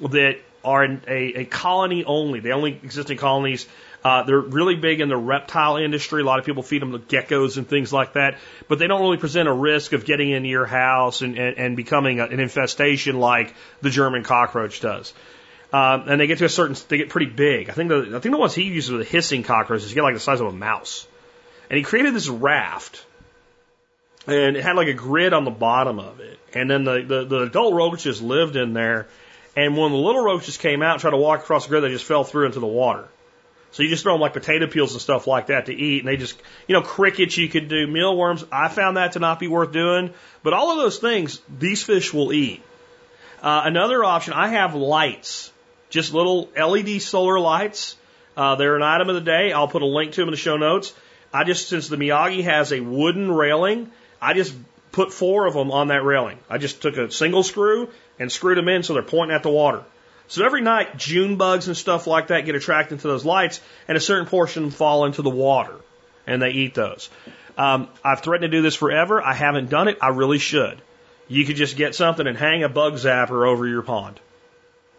that 0.00 0.36
are 0.62 0.84
a, 0.84 1.40
a 1.40 1.44
colony 1.46 2.04
only. 2.04 2.40
They 2.40 2.52
only 2.52 2.72
exist 2.72 3.10
in 3.10 3.16
colonies. 3.16 3.66
Uh, 4.04 4.24
they're 4.24 4.38
really 4.38 4.74
big 4.74 5.00
in 5.00 5.08
the 5.08 5.16
reptile 5.16 5.78
industry. 5.78 6.20
A 6.20 6.24
lot 6.24 6.38
of 6.38 6.44
people 6.44 6.62
feed 6.62 6.82
them 6.82 6.92
to 6.92 6.98
geckos 6.98 7.56
and 7.56 7.66
things 7.66 7.94
like 7.94 8.12
that, 8.12 8.36
but 8.68 8.78
they 8.78 8.86
don't 8.86 9.00
really 9.00 9.16
present 9.16 9.48
a 9.48 9.52
risk 9.52 9.94
of 9.94 10.04
getting 10.04 10.30
into 10.30 10.50
your 10.50 10.66
house 10.66 11.22
and, 11.22 11.38
and, 11.38 11.56
and 11.56 11.76
becoming 11.76 12.20
a, 12.20 12.26
an 12.26 12.40
infestation 12.40 13.18
like 13.18 13.54
the 13.80 13.88
German 13.88 14.22
cockroach 14.22 14.80
does. 14.80 15.14
Um, 15.72 16.08
and 16.08 16.20
they 16.20 16.26
get 16.26 16.38
to 16.38 16.44
a 16.44 16.48
certain, 16.48 16.76
they 16.88 16.98
get 16.98 17.08
pretty 17.08 17.26
big. 17.26 17.68
I 17.68 17.72
think 17.72 17.88
the, 17.88 18.12
I 18.16 18.20
think 18.20 18.32
the 18.32 18.38
ones 18.38 18.54
he 18.54 18.64
uses 18.64 18.92
are 18.92 18.98
the 18.98 19.04
hissing 19.04 19.42
cockroaches. 19.42 19.92
get 19.92 20.02
like 20.02 20.14
the 20.14 20.20
size 20.20 20.40
of 20.40 20.46
a 20.46 20.52
mouse. 20.52 21.06
And 21.68 21.76
he 21.76 21.82
created 21.82 22.14
this 22.14 22.28
raft, 22.28 23.04
and 24.26 24.56
it 24.56 24.62
had 24.62 24.76
like 24.76 24.88
a 24.88 24.94
grid 24.94 25.32
on 25.32 25.44
the 25.44 25.50
bottom 25.50 25.98
of 25.98 26.20
it. 26.20 26.38
And 26.54 26.70
then 26.70 26.84
the, 26.84 27.02
the, 27.02 27.24
the 27.24 27.42
adult 27.42 27.74
roaches 27.74 28.22
lived 28.22 28.56
in 28.56 28.72
there. 28.72 29.08
And 29.56 29.76
when 29.76 29.90
the 29.90 29.98
little 29.98 30.22
roaches 30.22 30.56
came 30.56 30.82
out 30.82 30.92
and 30.92 31.00
tried 31.00 31.10
to 31.10 31.16
walk 31.16 31.40
across 31.40 31.64
the 31.64 31.70
grid, 31.70 31.82
they 31.82 31.88
just 31.88 32.04
fell 32.04 32.22
through 32.24 32.46
into 32.46 32.60
the 32.60 32.66
water. 32.66 33.08
So 33.72 33.82
you 33.82 33.88
just 33.88 34.04
throw 34.04 34.14
them 34.14 34.20
like 34.20 34.32
potato 34.32 34.68
peels 34.68 34.92
and 34.92 35.02
stuff 35.02 35.26
like 35.26 35.48
that 35.48 35.66
to 35.66 35.74
eat, 35.74 35.98
and 35.98 36.08
they 36.08 36.16
just, 36.16 36.40
you 36.66 36.74
know, 36.74 36.82
crickets 36.82 37.36
you 37.36 37.48
could 37.48 37.68
do, 37.68 37.86
mealworms. 37.86 38.44
I 38.50 38.68
found 38.68 38.96
that 38.96 39.12
to 39.12 39.18
not 39.18 39.40
be 39.40 39.48
worth 39.48 39.72
doing, 39.72 40.14
but 40.42 40.52
all 40.52 40.70
of 40.70 40.78
those 40.78 40.98
things 40.98 41.40
these 41.58 41.82
fish 41.82 42.14
will 42.14 42.32
eat. 42.32 42.62
Uh, 43.42 43.62
another 43.64 44.02
option, 44.02 44.32
I 44.32 44.48
have 44.48 44.74
lights 44.74 45.52
just 45.90 46.12
little 46.14 46.50
LED 46.56 47.00
solar 47.02 47.38
lights. 47.38 47.96
Uh, 48.36 48.54
they're 48.56 48.76
an 48.76 48.82
item 48.82 49.08
of 49.08 49.14
the 49.14 49.20
day. 49.20 49.52
I'll 49.52 49.68
put 49.68 49.82
a 49.82 49.86
link 49.86 50.12
to 50.12 50.20
them 50.20 50.28
in 50.28 50.32
the 50.32 50.38
show 50.38 50.56
notes. 50.56 50.92
I 51.32 51.44
just, 51.44 51.68
since 51.68 51.88
the 51.88 51.96
Miyagi 51.96 52.44
has 52.44 52.72
a 52.72 52.80
wooden 52.80 53.30
railing, 53.30 53.90
I 54.20 54.34
just 54.34 54.54
put 54.92 55.12
four 55.12 55.46
of 55.46 55.54
them 55.54 55.70
on 55.70 55.88
that 55.88 56.04
railing. 56.04 56.38
I 56.48 56.58
just 56.58 56.82
took 56.82 56.96
a 56.96 57.10
single 57.10 57.42
screw 57.42 57.90
and 58.18 58.30
screwed 58.30 58.58
them 58.58 58.68
in 58.68 58.82
so 58.82 58.94
they're 58.94 59.02
pointing 59.02 59.34
at 59.34 59.42
the 59.42 59.50
water. 59.50 59.82
So 60.28 60.44
every 60.44 60.60
night, 60.60 60.96
June 60.96 61.36
bugs 61.36 61.68
and 61.68 61.76
stuff 61.76 62.06
like 62.06 62.28
that 62.28 62.46
get 62.46 62.54
attracted 62.54 63.00
to 63.00 63.08
those 63.08 63.24
lights, 63.24 63.60
and 63.86 63.96
a 63.96 64.00
certain 64.00 64.26
portion 64.26 64.70
fall 64.70 65.04
into 65.04 65.22
the 65.22 65.30
water, 65.30 65.76
and 66.26 66.42
they 66.42 66.50
eat 66.50 66.74
those. 66.74 67.08
Um, 67.56 67.88
I've 68.04 68.20
threatened 68.20 68.50
to 68.50 68.56
do 68.56 68.62
this 68.62 68.74
forever. 68.74 69.22
I 69.22 69.34
haven't 69.34 69.70
done 69.70 69.88
it. 69.88 69.98
I 70.00 70.08
really 70.08 70.38
should. 70.38 70.80
You 71.28 71.44
could 71.44 71.56
just 71.56 71.76
get 71.76 71.94
something 71.94 72.26
and 72.26 72.36
hang 72.36 72.64
a 72.64 72.68
bug 72.68 72.94
zapper 72.94 73.46
over 73.46 73.66
your 73.66 73.82
pond. 73.82 74.20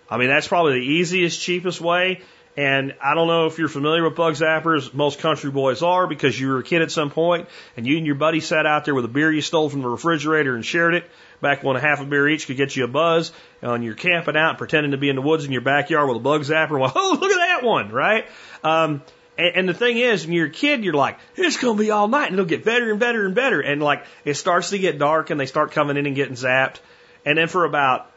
I 0.10 0.18
mean, 0.18 0.30
that's 0.30 0.48
probably 0.48 0.80
the 0.80 0.86
easiest, 0.86 1.42
cheapest 1.42 1.82
way. 1.82 2.22
And 2.58 2.96
I 3.04 3.14
don't 3.14 3.28
know 3.28 3.46
if 3.46 3.60
you're 3.60 3.70
familiar 3.70 4.04
with 4.04 4.16
bug 4.16 4.34
zappers. 4.34 4.92
Most 4.92 5.20
country 5.20 5.52
boys 5.52 5.84
are 5.84 6.08
because 6.08 6.40
you 6.40 6.50
were 6.50 6.58
a 6.58 6.64
kid 6.64 6.82
at 6.82 6.90
some 6.90 7.12
point 7.12 7.48
and 7.78 7.86
you 7.86 7.98
and 7.98 8.06
your 8.06 8.16
buddy 8.16 8.40
sat 8.40 8.66
out 8.66 8.84
there 8.84 8.96
with 8.96 9.06
a 9.06 9.10
beer 9.10 9.32
you 9.32 9.42
stole 9.42 9.70
from 9.70 9.84
the 9.84 9.88
refrigerator 9.88 10.56
and 10.56 10.66
shared 10.66 10.96
it 10.96 11.08
back 11.40 11.64
when 11.64 11.76
a 11.76 11.80
half 11.80 12.02
a 12.02 12.06
beer 12.06 12.28
each 12.28 12.48
could 12.48 12.58
get 12.58 12.76
you 12.76 12.84
a 12.84 12.88
buzz 12.88 13.32
and 13.62 13.84
you're 13.84 13.94
camping 13.94 14.36
out 14.36 14.58
pretending 14.58 14.92
to 14.92 14.98
be 14.98 15.08
in 15.08 15.16
the 15.16 15.22
woods 15.22 15.46
in 15.46 15.52
your 15.52 15.62
backyard 15.62 16.08
with 16.08 16.18
a 16.18 16.22
bug 16.22 16.42
zapper. 16.42 16.80
Well, 16.80 16.92
oh, 16.96 17.18
look 17.22 17.32
at 17.32 17.60
that 17.60 17.64
one, 17.64 17.90
right? 17.90 18.26
Um, 18.64 19.04
and, 19.38 19.56
and 19.56 19.70
the 19.70 19.76
thing 19.76 19.98
is, 19.98 20.26
when 20.26 20.34
you're 20.34 20.48
a 20.48 20.50
kid, 20.50 20.84
you're 20.84 20.96
like, 20.96 21.20
it's 21.36 21.58
going 21.58 21.78
to 21.78 21.84
be 21.84 21.92
all 21.92 22.08
night 22.08 22.26
and 22.26 22.34
it'll 22.34 22.46
get 22.46 22.66
better 22.66 22.90
and 22.90 23.00
better 23.00 23.24
and 23.24 23.36
better. 23.36 23.62
And 23.62 23.84
like, 23.84 24.04
it 24.26 24.34
starts 24.34 24.72
to 24.72 24.80
get 24.80 24.98
dark 24.98 25.30
and 25.30 25.40
they 25.40 25.46
start 25.46 25.74
coming 25.74 25.96
in 25.96 26.08
and 26.08 26.16
getting 26.16 26.36
zapped. 26.36 26.80
And 27.24 27.38
then 27.38 27.48
for 27.48 27.66
about 27.66 28.12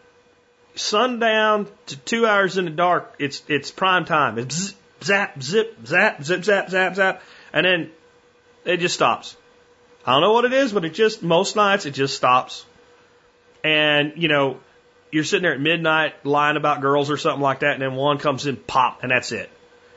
sundown 0.74 1.66
to 1.86 1.96
two 1.96 2.26
hours 2.26 2.58
in 2.58 2.64
the 2.64 2.70
dark, 2.70 3.14
it's 3.18 3.42
it's 3.48 3.70
prime 3.70 4.04
time. 4.04 4.38
It's 4.38 4.74
zap, 5.02 5.42
zip, 5.42 5.76
zap, 5.86 6.22
zip, 6.22 6.44
zap, 6.44 6.70
zap, 6.70 6.94
zap, 6.94 7.22
and 7.52 7.66
then 7.66 7.90
it 8.64 8.78
just 8.78 8.94
stops. 8.94 9.36
I 10.06 10.12
don't 10.12 10.22
know 10.22 10.32
what 10.32 10.44
it 10.44 10.52
is, 10.52 10.72
but 10.72 10.84
it 10.84 10.94
just 10.94 11.22
most 11.22 11.56
nights 11.56 11.86
it 11.86 11.92
just 11.92 12.16
stops. 12.16 12.64
And 13.62 14.14
you 14.16 14.28
know, 14.28 14.58
you're 15.10 15.24
sitting 15.24 15.42
there 15.42 15.54
at 15.54 15.60
midnight 15.60 16.24
lying 16.24 16.56
about 16.56 16.80
girls 16.80 17.10
or 17.10 17.16
something 17.16 17.42
like 17.42 17.60
that, 17.60 17.72
and 17.74 17.82
then 17.82 17.94
one 17.94 18.18
comes 18.18 18.46
in, 18.46 18.56
pop, 18.56 19.02
and 19.02 19.10
that's 19.10 19.32
it. 19.32 19.50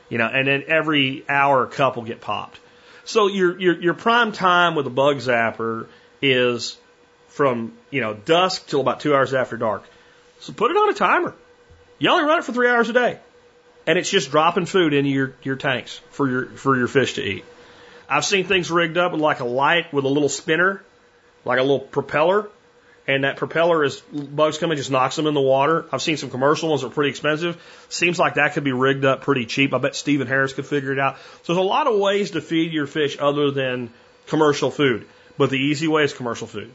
You 0.08 0.18
know, 0.18 0.26
and 0.26 0.46
then 0.46 0.64
every 0.68 1.24
hour 1.28 1.64
a 1.64 1.68
couple 1.68 2.02
get 2.02 2.20
popped. 2.20 2.60
So 3.04 3.26
your 3.28 3.58
your 3.58 3.80
your 3.80 3.94
prime 3.94 4.32
time 4.32 4.74
with 4.74 4.86
a 4.86 4.90
bug 4.90 5.16
zapper 5.16 5.86
is 6.20 6.76
from 7.28 7.72
you 7.90 8.00
know 8.00 8.14
dusk 8.14 8.66
till 8.66 8.80
about 8.80 9.00
two 9.00 9.14
hours 9.14 9.34
after 9.34 9.56
dark. 9.56 9.84
So 10.44 10.52
put 10.52 10.70
it 10.70 10.76
on 10.76 10.90
a 10.90 10.92
timer. 10.92 11.34
You 11.98 12.10
only 12.10 12.24
run 12.24 12.38
it 12.38 12.44
for 12.44 12.52
three 12.52 12.68
hours 12.68 12.90
a 12.90 12.92
day. 12.92 13.18
And 13.86 13.98
it's 13.98 14.10
just 14.10 14.30
dropping 14.30 14.66
food 14.66 14.92
into 14.92 15.08
your, 15.08 15.34
your 15.42 15.56
tanks 15.56 16.02
for 16.10 16.28
your, 16.28 16.46
for 16.48 16.76
your 16.76 16.86
fish 16.86 17.14
to 17.14 17.22
eat. 17.22 17.46
I've 18.10 18.26
seen 18.26 18.44
things 18.44 18.70
rigged 18.70 18.98
up 18.98 19.12
with 19.12 19.22
like 19.22 19.40
a 19.40 19.46
light 19.46 19.90
with 19.90 20.04
a 20.04 20.08
little 20.08 20.28
spinner, 20.28 20.82
like 21.46 21.58
a 21.58 21.62
little 21.62 21.80
propeller. 21.80 22.50
And 23.06 23.24
that 23.24 23.38
propeller 23.38 23.84
is 23.84 24.00
bugs 24.00 24.58
come 24.58 24.70
and 24.70 24.76
just 24.76 24.90
knocks 24.90 25.16
them 25.16 25.26
in 25.26 25.32
the 25.32 25.40
water. 25.40 25.86
I've 25.90 26.02
seen 26.02 26.18
some 26.18 26.28
commercial 26.28 26.68
ones 26.68 26.82
that 26.82 26.88
are 26.88 26.90
pretty 26.90 27.10
expensive. 27.10 27.56
Seems 27.88 28.18
like 28.18 28.34
that 28.34 28.52
could 28.52 28.64
be 28.64 28.72
rigged 28.72 29.06
up 29.06 29.22
pretty 29.22 29.46
cheap. 29.46 29.72
I 29.72 29.78
bet 29.78 29.96
Stephen 29.96 30.26
Harris 30.26 30.52
could 30.52 30.66
figure 30.66 30.92
it 30.92 30.98
out. 30.98 31.16
So 31.44 31.54
there's 31.54 31.64
a 31.64 31.66
lot 31.66 31.86
of 31.86 31.98
ways 31.98 32.32
to 32.32 32.42
feed 32.42 32.70
your 32.74 32.86
fish 32.86 33.16
other 33.18 33.50
than 33.50 33.90
commercial 34.26 34.70
food. 34.70 35.06
But 35.38 35.48
the 35.48 35.58
easy 35.58 35.88
way 35.88 36.04
is 36.04 36.12
commercial 36.12 36.46
food. 36.46 36.70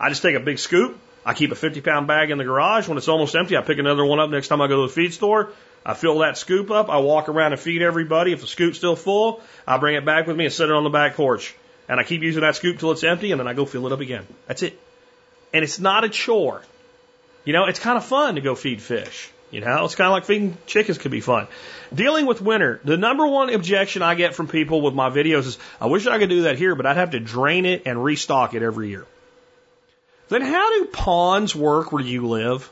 I 0.00 0.08
just 0.08 0.22
take 0.22 0.34
a 0.34 0.40
big 0.40 0.58
scoop, 0.58 0.98
I 1.24 1.34
keep 1.34 1.52
a 1.52 1.54
50 1.54 1.80
pound 1.80 2.06
bag 2.06 2.30
in 2.30 2.38
the 2.38 2.44
garage. 2.44 2.88
When 2.88 2.98
it's 2.98 3.08
almost 3.08 3.34
empty, 3.34 3.56
I 3.56 3.62
pick 3.62 3.78
another 3.78 4.04
one 4.04 4.20
up 4.20 4.30
next 4.30 4.48
time 4.48 4.60
I 4.60 4.68
go 4.68 4.82
to 4.82 4.88
the 4.88 4.92
feed 4.92 5.14
store. 5.14 5.52
I 5.86 5.94
fill 5.94 6.18
that 6.20 6.38
scoop 6.38 6.70
up. 6.70 6.88
I 6.88 6.98
walk 6.98 7.28
around 7.28 7.52
and 7.52 7.60
feed 7.60 7.82
everybody. 7.82 8.32
If 8.32 8.40
the 8.40 8.46
scoop's 8.46 8.78
still 8.78 8.96
full, 8.96 9.42
I 9.66 9.78
bring 9.78 9.96
it 9.96 10.04
back 10.04 10.26
with 10.26 10.36
me 10.36 10.44
and 10.44 10.52
set 10.52 10.68
it 10.68 10.74
on 10.74 10.84
the 10.84 10.90
back 10.90 11.14
porch. 11.14 11.54
And 11.88 12.00
I 12.00 12.04
keep 12.04 12.22
using 12.22 12.40
that 12.40 12.56
scoop 12.56 12.78
till 12.78 12.92
it's 12.92 13.04
empty 13.04 13.32
and 13.32 13.40
then 13.40 13.46
I 13.46 13.52
go 13.52 13.66
fill 13.66 13.86
it 13.86 13.92
up 13.92 14.00
again. 14.00 14.26
That's 14.46 14.62
it. 14.62 14.78
And 15.52 15.62
it's 15.62 15.78
not 15.78 16.04
a 16.04 16.08
chore. 16.08 16.62
You 17.44 17.52
know, 17.52 17.66
it's 17.66 17.78
kind 17.78 17.98
of 17.98 18.04
fun 18.04 18.36
to 18.36 18.40
go 18.40 18.54
feed 18.54 18.80
fish. 18.80 19.30
You 19.50 19.60
know, 19.60 19.84
it's 19.84 19.94
kind 19.94 20.08
of 20.08 20.12
like 20.12 20.24
feeding 20.24 20.56
chickens 20.66 20.98
could 20.98 21.12
be 21.12 21.20
fun. 21.20 21.46
Dealing 21.94 22.26
with 22.26 22.40
winter, 22.40 22.80
the 22.82 22.96
number 22.96 23.26
one 23.26 23.54
objection 23.54 24.02
I 24.02 24.14
get 24.16 24.34
from 24.34 24.48
people 24.48 24.80
with 24.80 24.94
my 24.94 25.10
videos 25.10 25.46
is, 25.46 25.58
I 25.80 25.86
wish 25.86 26.06
I 26.06 26.18
could 26.18 26.30
do 26.30 26.42
that 26.42 26.58
here, 26.58 26.74
but 26.74 26.86
I'd 26.86 26.96
have 26.96 27.12
to 27.12 27.20
drain 27.20 27.64
it 27.64 27.82
and 27.86 28.02
restock 28.02 28.54
it 28.54 28.62
every 28.62 28.88
year. 28.88 29.06
Then 30.34 30.42
how 30.42 30.80
do 30.80 30.86
ponds 30.86 31.54
work 31.54 31.92
where 31.92 32.02
you 32.02 32.26
live? 32.26 32.68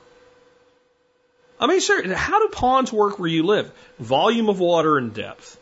I 1.61 1.69
mean, 1.69 1.81
sir, 1.81 2.13
how 2.13 2.41
do 2.41 2.49
ponds 2.49 2.93
work 2.93 3.21
where 3.21 3.29
you 3.29 3.45
live? 3.45 3.71
Volume 4.01 4.49
of 4.49 4.59
water 4.59 4.99
and 4.99 5.15
depth. 5.15 5.57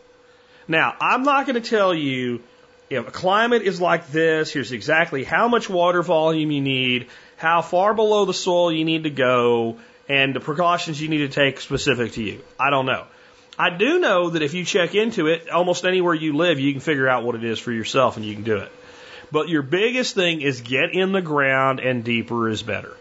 Now, 0.66 0.96
I'm 0.98 1.24
not 1.24 1.46
going 1.46 1.60
to 1.62 1.68
tell 1.68 1.92
you 1.92 2.42
if 2.88 3.06
a 3.06 3.10
climate 3.10 3.64
is 3.64 3.82
like 3.82 4.08
this, 4.08 4.50
here's 4.50 4.72
exactly 4.72 5.24
how 5.24 5.48
much 5.48 5.68
water 5.68 6.02
volume 6.02 6.50
you 6.50 6.62
need, 6.62 7.08
how 7.36 7.60
far 7.60 7.92
below 7.92 8.24
the 8.24 8.32
soil 8.32 8.72
you 8.72 8.86
need 8.86 9.02
to 9.02 9.10
go, 9.10 9.76
and 10.08 10.34
the 10.34 10.40
precautions 10.40 10.98
you 11.02 11.08
need 11.08 11.18
to 11.18 11.28
take 11.28 11.60
specific 11.60 12.12
to 12.12 12.22
you. 12.22 12.42
I 12.58 12.70
don't 12.70 12.86
know. 12.86 13.04
I 13.58 13.68
do 13.68 13.98
know 13.98 14.30
that 14.30 14.40
if 14.40 14.54
you 14.54 14.64
check 14.64 14.94
into 14.94 15.26
it, 15.26 15.50
almost 15.50 15.84
anywhere 15.84 16.14
you 16.14 16.34
live, 16.34 16.60
you 16.60 16.72
can 16.72 16.80
figure 16.80 17.10
out 17.10 17.24
what 17.24 17.34
it 17.34 17.44
is 17.44 17.58
for 17.58 17.72
yourself 17.72 18.16
and 18.16 18.24
you 18.24 18.32
can 18.32 18.44
do 18.44 18.56
it. 18.56 18.72
But 19.32 19.48
your 19.48 19.62
biggest 19.62 20.14
thing 20.14 20.40
is 20.40 20.60
get 20.60 20.92
in 20.92 21.12
the 21.12 21.22
ground 21.22 21.80
and 21.80 22.02
deeper 22.02 22.48
is 22.48 22.62
better. 22.62 22.96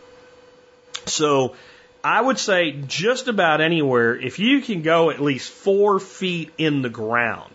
So 1.06 1.56
I 2.04 2.22
would 2.22 2.38
say 2.38 2.72
just 2.88 3.28
about 3.28 3.62
anywhere, 3.62 4.16
if 4.16 4.40
you 4.40 4.62
can 4.62 4.82
go 4.84 5.10
at 5.10 5.20
least 5.20 5.52
four 5.52 6.00
feet 6.00 6.52
in 6.58 6.82
the 6.82 6.90
ground, 6.90 7.52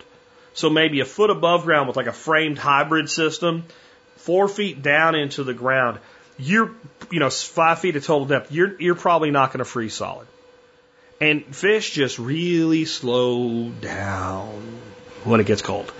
so 0.54 0.70
maybe 0.70 1.00
a 1.00 1.04
foot 1.04 1.30
above 1.30 1.64
ground 1.64 1.88
with 1.88 1.96
like 1.96 2.06
a 2.06 2.12
framed 2.12 2.58
hybrid 2.58 3.08
system, 3.08 3.64
four 4.16 4.48
feet 4.48 4.82
down 4.82 5.14
into 5.14 5.44
the 5.44 5.54
ground, 5.54 5.98
you're, 6.38 6.72
you 7.10 7.20
know, 7.20 7.30
five 7.30 7.78
feet 7.78 7.96
of 7.96 8.04
total 8.04 8.26
depth, 8.26 8.52
you're, 8.52 8.80
you're 8.80 8.94
probably 8.94 9.30
not 9.30 9.50
going 9.50 9.58
to 9.58 9.64
freeze 9.64 9.94
solid. 9.94 10.26
And 11.20 11.44
fish 11.54 11.90
just 11.92 12.18
really 12.18 12.84
slow 12.84 13.70
down 13.70 14.80
when 15.22 15.40
it 15.40 15.46
gets 15.46 15.62
cold. 15.62 15.92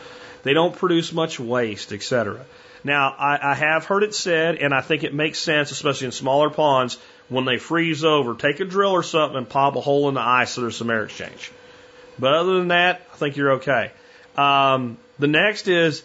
They 0.43 0.53
don't 0.53 0.77
produce 0.77 1.13
much 1.13 1.41
waste, 1.41 1.93
etc. 1.93 2.45
Now, 2.85 3.15
I, 3.19 3.53
I 3.53 3.55
have 3.55 3.87
heard 3.87 4.03
it 4.03 4.15
said, 4.15 4.57
and 4.57 4.75
I 4.75 4.83
think 4.83 5.05
it 5.05 5.15
makes 5.15 5.39
sense, 5.39 5.71
especially 5.71 6.07
in 6.07 6.13
smaller 6.13 6.51
ponds, 6.51 6.99
when 7.31 7.47
they 7.47 7.57
freeze 7.57 8.05
over, 8.05 8.35
take 8.35 8.61
a 8.61 8.67
drill 8.67 8.93
or 8.93 9.03
something 9.03 9.39
and 9.39 9.49
pop 9.49 9.77
a 9.77 9.81
hole 9.81 10.09
in 10.11 10.15
the 10.15 10.21
ice 10.21 10.53
so 10.53 10.61
there's 10.61 10.77
some 10.77 10.91
air 10.91 11.05
exchange. 11.05 11.51
But 12.19 12.35
other 12.35 12.59
than 12.59 12.69
that, 12.69 13.01
I 13.13 13.17
think 13.17 13.37
you're 13.37 13.53
okay. 13.53 13.91
Um, 14.37 14.99
the 15.19 15.27
next 15.27 15.67
is 15.67 16.03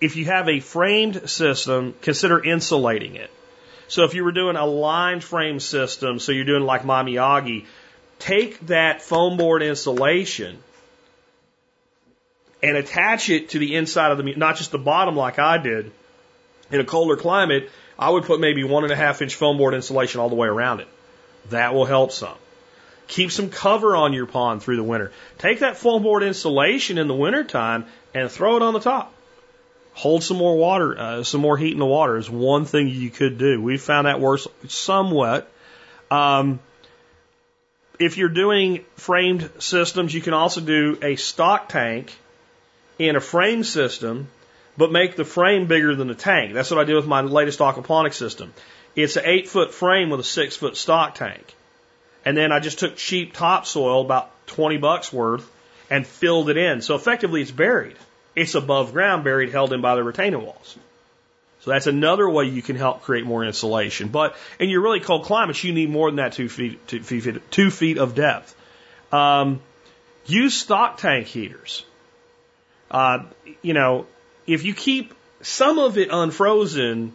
if 0.00 0.16
you 0.16 0.26
have 0.26 0.48
a 0.48 0.60
framed 0.60 1.30
system, 1.30 1.94
consider 2.02 2.44
insulating 2.44 3.16
it. 3.16 3.30
So 3.88 4.04
if 4.04 4.14
you 4.14 4.24
were 4.24 4.32
doing 4.32 4.56
a 4.56 4.66
lined 4.66 5.24
frame 5.24 5.60
system, 5.60 6.18
so 6.18 6.32
you're 6.32 6.44
doing 6.44 6.64
like 6.64 6.82
Mamiagi, 6.82 7.64
take 8.18 8.60
that 8.66 9.00
foam 9.02 9.38
board 9.38 9.62
insulation 9.62 10.58
and 12.64 12.78
attach 12.78 13.28
it 13.28 13.50
to 13.50 13.58
the 13.58 13.76
inside 13.76 14.10
of 14.10 14.16
the, 14.16 14.34
not 14.36 14.56
just 14.56 14.72
the 14.72 14.78
bottom 14.78 15.14
like 15.14 15.38
I 15.38 15.58
did. 15.58 15.92
In 16.70 16.80
a 16.80 16.84
colder 16.84 17.14
climate, 17.14 17.70
I 17.98 18.08
would 18.08 18.24
put 18.24 18.40
maybe 18.40 18.64
one 18.64 18.84
and 18.84 18.92
a 18.92 18.96
half 18.96 19.20
inch 19.20 19.34
foam 19.34 19.58
board 19.58 19.74
insulation 19.74 20.18
all 20.20 20.30
the 20.30 20.34
way 20.34 20.48
around 20.48 20.80
it. 20.80 20.88
That 21.50 21.74
will 21.74 21.84
help 21.84 22.10
some. 22.10 22.36
Keep 23.06 23.32
some 23.32 23.50
cover 23.50 23.94
on 23.94 24.14
your 24.14 24.24
pond 24.24 24.62
through 24.62 24.76
the 24.76 24.82
winter. 24.82 25.12
Take 25.36 25.58
that 25.58 25.76
foam 25.76 26.02
board 26.02 26.22
insulation 26.22 26.96
in 26.96 27.06
the 27.06 27.14
wintertime 27.14 27.84
and 28.14 28.30
throw 28.30 28.56
it 28.56 28.62
on 28.62 28.72
the 28.72 28.80
top. 28.80 29.12
Hold 29.92 30.22
some 30.24 30.38
more 30.38 30.56
water, 30.56 30.98
uh, 30.98 31.22
some 31.22 31.42
more 31.42 31.58
heat 31.58 31.72
in 31.72 31.78
the 31.78 31.84
water 31.84 32.16
is 32.16 32.30
one 32.30 32.64
thing 32.64 32.88
you 32.88 33.10
could 33.10 33.36
do. 33.36 33.60
We 33.60 33.76
found 33.76 34.06
that 34.06 34.20
works 34.20 34.48
somewhat. 34.68 35.52
Um, 36.10 36.60
if 37.98 38.16
you're 38.16 38.30
doing 38.30 38.86
framed 38.96 39.50
systems, 39.58 40.14
you 40.14 40.22
can 40.22 40.32
also 40.32 40.62
do 40.62 40.98
a 41.02 41.16
stock 41.16 41.68
tank 41.68 42.16
in 42.98 43.16
a 43.16 43.20
frame 43.20 43.64
system, 43.64 44.28
but 44.76 44.92
make 44.92 45.16
the 45.16 45.24
frame 45.24 45.66
bigger 45.66 45.94
than 45.94 46.08
the 46.08 46.14
tank. 46.14 46.52
That's 46.52 46.70
what 46.70 46.80
I 46.80 46.84
did 46.84 46.96
with 46.96 47.06
my 47.06 47.20
latest 47.20 47.60
aquaponics 47.60 48.14
system. 48.14 48.52
It's 48.96 49.16
an 49.16 49.24
eight 49.26 49.48
foot 49.48 49.72
frame 49.72 50.10
with 50.10 50.20
a 50.20 50.24
six 50.24 50.56
foot 50.56 50.76
stock 50.76 51.14
tank. 51.14 51.54
And 52.24 52.36
then 52.36 52.52
I 52.52 52.60
just 52.60 52.78
took 52.78 52.96
cheap 52.96 53.34
topsoil, 53.34 54.00
about 54.00 54.30
20 54.46 54.78
bucks 54.78 55.12
worth, 55.12 55.48
and 55.90 56.06
filled 56.06 56.48
it 56.48 56.56
in. 56.56 56.80
So 56.80 56.94
effectively 56.94 57.42
it's 57.42 57.50
buried. 57.50 57.96
It's 58.34 58.54
above 58.54 58.92
ground, 58.92 59.24
buried, 59.24 59.50
held 59.50 59.72
in 59.72 59.80
by 59.80 59.94
the 59.94 60.02
retaining 60.02 60.42
walls. 60.42 60.76
So 61.60 61.70
that's 61.70 61.86
another 61.86 62.28
way 62.28 62.44
you 62.44 62.62
can 62.62 62.76
help 62.76 63.02
create 63.02 63.24
more 63.24 63.44
insulation. 63.44 64.08
But 64.08 64.36
in 64.58 64.68
your 64.68 64.82
really 64.82 65.00
cold 65.00 65.24
climates, 65.24 65.64
you 65.64 65.72
need 65.72 65.88
more 65.88 66.10
than 66.10 66.16
that 66.16 66.32
two 66.32 66.48
feet, 66.48 66.86
two 66.86 67.02
feet, 67.02 67.50
two 67.50 67.70
feet 67.70 67.98
of 67.98 68.14
depth. 68.14 68.54
Um, 69.12 69.60
use 70.26 70.54
stock 70.54 70.98
tank 70.98 71.26
heaters. 71.26 71.84
Uh, 72.90 73.24
you 73.62 73.74
know, 73.74 74.06
if 74.46 74.64
you 74.64 74.74
keep 74.74 75.14
some 75.42 75.78
of 75.78 75.98
it 75.98 76.08
unfrozen, 76.10 77.12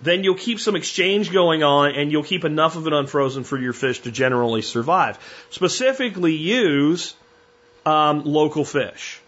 then 0.00 0.24
you'll 0.24 0.34
keep 0.34 0.60
some 0.60 0.76
exchange 0.76 1.32
going 1.32 1.62
on 1.62 1.92
and 1.92 2.12
you'll 2.12 2.24
keep 2.24 2.44
enough 2.44 2.76
of 2.76 2.86
it 2.86 2.92
unfrozen 2.92 3.44
for 3.44 3.58
your 3.58 3.72
fish 3.72 4.00
to 4.00 4.10
generally 4.10 4.62
survive. 4.62 5.18
Specifically, 5.50 6.34
use 6.34 7.14
um, 7.86 8.24
local 8.24 8.64
fish. 8.64 9.20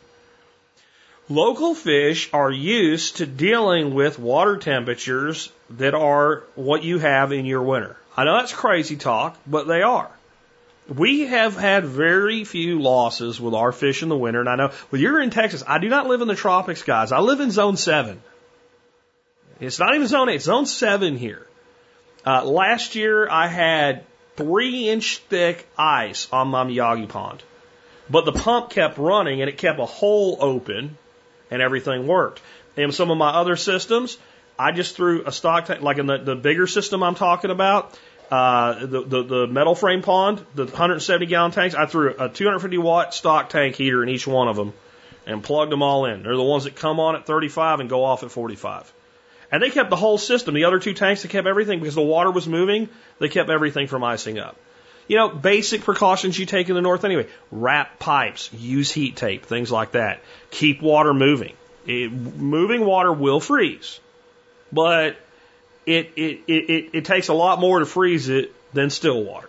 Local 1.28 1.74
fish 1.74 2.30
are 2.32 2.50
used 2.50 3.16
to 3.16 3.26
dealing 3.26 3.94
with 3.94 4.18
water 4.18 4.58
temperatures 4.58 5.50
that 5.70 5.94
are 5.94 6.44
what 6.54 6.84
you 6.84 6.98
have 6.98 7.32
in 7.32 7.46
your 7.46 7.62
winter. 7.62 7.96
I 8.16 8.24
know 8.24 8.34
that's 8.34 8.52
crazy 8.52 8.96
talk, 8.96 9.36
but 9.46 9.66
they 9.66 9.82
are. 9.82 10.10
We 10.94 11.26
have 11.26 11.56
had 11.56 11.84
very 11.84 12.44
few 12.44 12.80
losses 12.80 13.40
with 13.40 13.54
our 13.54 13.72
fish 13.72 14.02
in 14.02 14.08
the 14.08 14.16
winter, 14.16 14.40
and 14.40 14.48
I 14.48 14.56
know, 14.56 14.72
well, 14.90 15.00
you're 15.00 15.20
in 15.20 15.30
Texas. 15.30 15.64
I 15.66 15.78
do 15.78 15.88
not 15.88 16.06
live 16.06 16.20
in 16.20 16.28
the 16.28 16.36
tropics, 16.36 16.82
guys. 16.82 17.10
I 17.10 17.18
live 17.18 17.40
in 17.40 17.50
zone 17.50 17.76
seven. 17.76 18.22
It's 19.58 19.78
not 19.78 19.94
even 19.94 20.06
zone 20.06 20.28
eight, 20.28 20.36
it's 20.36 20.44
zone 20.44 20.66
seven 20.66 21.16
here. 21.16 21.46
Uh, 22.24 22.44
last 22.44 22.94
year, 22.94 23.28
I 23.28 23.48
had 23.48 24.04
three 24.36 24.88
inch 24.88 25.18
thick 25.28 25.66
ice 25.76 26.28
on 26.32 26.48
my 26.48 26.64
Miyagi 26.64 27.08
pond, 27.08 27.42
but 28.08 28.24
the 28.24 28.32
pump 28.32 28.70
kept 28.70 28.98
running 28.98 29.40
and 29.40 29.48
it 29.48 29.58
kept 29.58 29.80
a 29.80 29.86
hole 29.86 30.36
open 30.40 30.98
and 31.50 31.62
everything 31.62 32.06
worked. 32.06 32.40
And 32.76 32.94
some 32.94 33.10
of 33.10 33.16
my 33.16 33.30
other 33.30 33.56
systems, 33.56 34.18
I 34.58 34.72
just 34.72 34.96
threw 34.96 35.24
a 35.24 35.32
stock 35.32 35.66
tank, 35.66 35.82
like 35.82 35.98
in 35.98 36.06
the, 36.06 36.18
the 36.18 36.36
bigger 36.36 36.66
system 36.66 37.02
I'm 37.02 37.14
talking 37.14 37.50
about, 37.50 37.98
uh, 38.30 38.86
the, 38.86 39.02
the, 39.02 39.22
the 39.22 39.46
metal 39.46 39.74
frame 39.74 40.02
pond, 40.02 40.44
the 40.54 40.64
170 40.64 41.26
gallon 41.26 41.52
tanks, 41.52 41.74
I 41.74 41.86
threw 41.86 42.14
a 42.18 42.28
250 42.28 42.78
watt 42.78 43.14
stock 43.14 43.48
tank 43.48 43.76
heater 43.76 44.02
in 44.02 44.08
each 44.08 44.26
one 44.26 44.48
of 44.48 44.56
them 44.56 44.72
and 45.26 45.42
plugged 45.42 45.72
them 45.72 45.82
all 45.82 46.06
in. 46.06 46.22
They're 46.22 46.36
the 46.36 46.42
ones 46.42 46.64
that 46.64 46.76
come 46.76 47.00
on 47.00 47.16
at 47.16 47.26
35 47.26 47.80
and 47.80 47.90
go 47.90 48.04
off 48.04 48.22
at 48.22 48.30
45. 48.30 48.92
And 49.50 49.62
they 49.62 49.70
kept 49.70 49.90
the 49.90 49.96
whole 49.96 50.18
system. 50.18 50.54
The 50.54 50.64
other 50.64 50.78
two 50.78 50.94
tanks, 50.94 51.22
they 51.22 51.28
kept 51.28 51.46
everything 51.46 51.80
because 51.80 51.94
the 51.94 52.02
water 52.02 52.30
was 52.30 52.48
moving. 52.48 52.88
They 53.18 53.28
kept 53.28 53.48
everything 53.48 53.86
from 53.86 54.02
icing 54.02 54.38
up. 54.38 54.56
You 55.08 55.16
know, 55.16 55.28
basic 55.28 55.82
precautions 55.82 56.36
you 56.36 56.46
take 56.46 56.68
in 56.68 56.74
the 56.74 56.80
north 56.80 57.04
anyway. 57.04 57.28
Wrap 57.52 57.98
pipes, 58.00 58.52
use 58.52 58.90
heat 58.90 59.14
tape, 59.14 59.46
things 59.46 59.70
like 59.70 59.92
that. 59.92 60.20
Keep 60.50 60.82
water 60.82 61.14
moving. 61.14 61.54
It, 61.86 62.10
moving 62.10 62.84
water 62.84 63.12
will 63.12 63.38
freeze, 63.38 64.00
but 64.72 65.16
it, 65.86 66.12
it, 66.16 66.40
it, 66.46 66.90
it 66.92 67.04
takes 67.04 67.28
a 67.28 67.34
lot 67.34 67.60
more 67.60 67.78
to 67.78 67.86
freeze 67.86 68.28
it 68.28 68.52
than 68.74 68.90
still 68.90 69.22
water. 69.22 69.48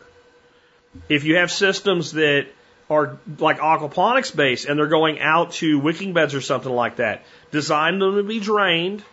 If 1.10 1.24
you 1.24 1.38
have 1.38 1.52
systems 1.52 2.14
that 2.14 2.48
are 2.90 3.18
like 3.40 3.60
aquaponics 3.60 4.34
based 4.34 4.66
and 4.66 4.80
they're 4.80 4.88
going 4.88 5.20
out 5.20 5.52
to 5.54 5.80
wicking 5.80 6.14
beds 6.14 6.34
or 6.34 6.42
something 6.42 6.72
like 6.72 6.98
that, 6.98 7.24
design 7.52 8.00
them 8.00 8.16
to 8.16 8.24
be 8.24 8.40
drained 8.40 9.04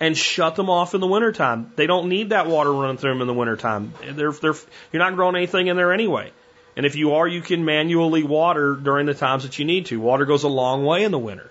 and 0.00 0.16
shut 0.16 0.56
them 0.56 0.68
off 0.68 0.94
in 0.94 1.00
the 1.00 1.06
wintertime. 1.06 1.72
They 1.76 1.86
don't 1.86 2.08
need 2.08 2.30
that 2.30 2.48
water 2.48 2.72
running 2.72 2.96
through 2.96 3.12
them 3.12 3.20
in 3.20 3.26
the 3.28 3.34
wintertime. 3.34 3.94
They're, 4.02 4.32
they're, 4.32 4.54
you're 4.92 5.02
not 5.02 5.14
growing 5.14 5.36
anything 5.36 5.68
in 5.68 5.76
there 5.76 5.92
anyway. 5.92 6.32
And 6.76 6.84
if 6.84 6.96
you 6.96 7.14
are, 7.14 7.28
you 7.28 7.40
can 7.40 7.64
manually 7.64 8.24
water 8.24 8.74
during 8.74 9.06
the 9.06 9.14
times 9.14 9.44
that 9.44 9.58
you 9.58 9.64
need 9.64 9.86
to. 9.86 10.00
Water 10.00 10.24
goes 10.24 10.42
a 10.42 10.48
long 10.48 10.84
way 10.84 11.04
in 11.04 11.12
the 11.12 11.18
winter. 11.18 11.50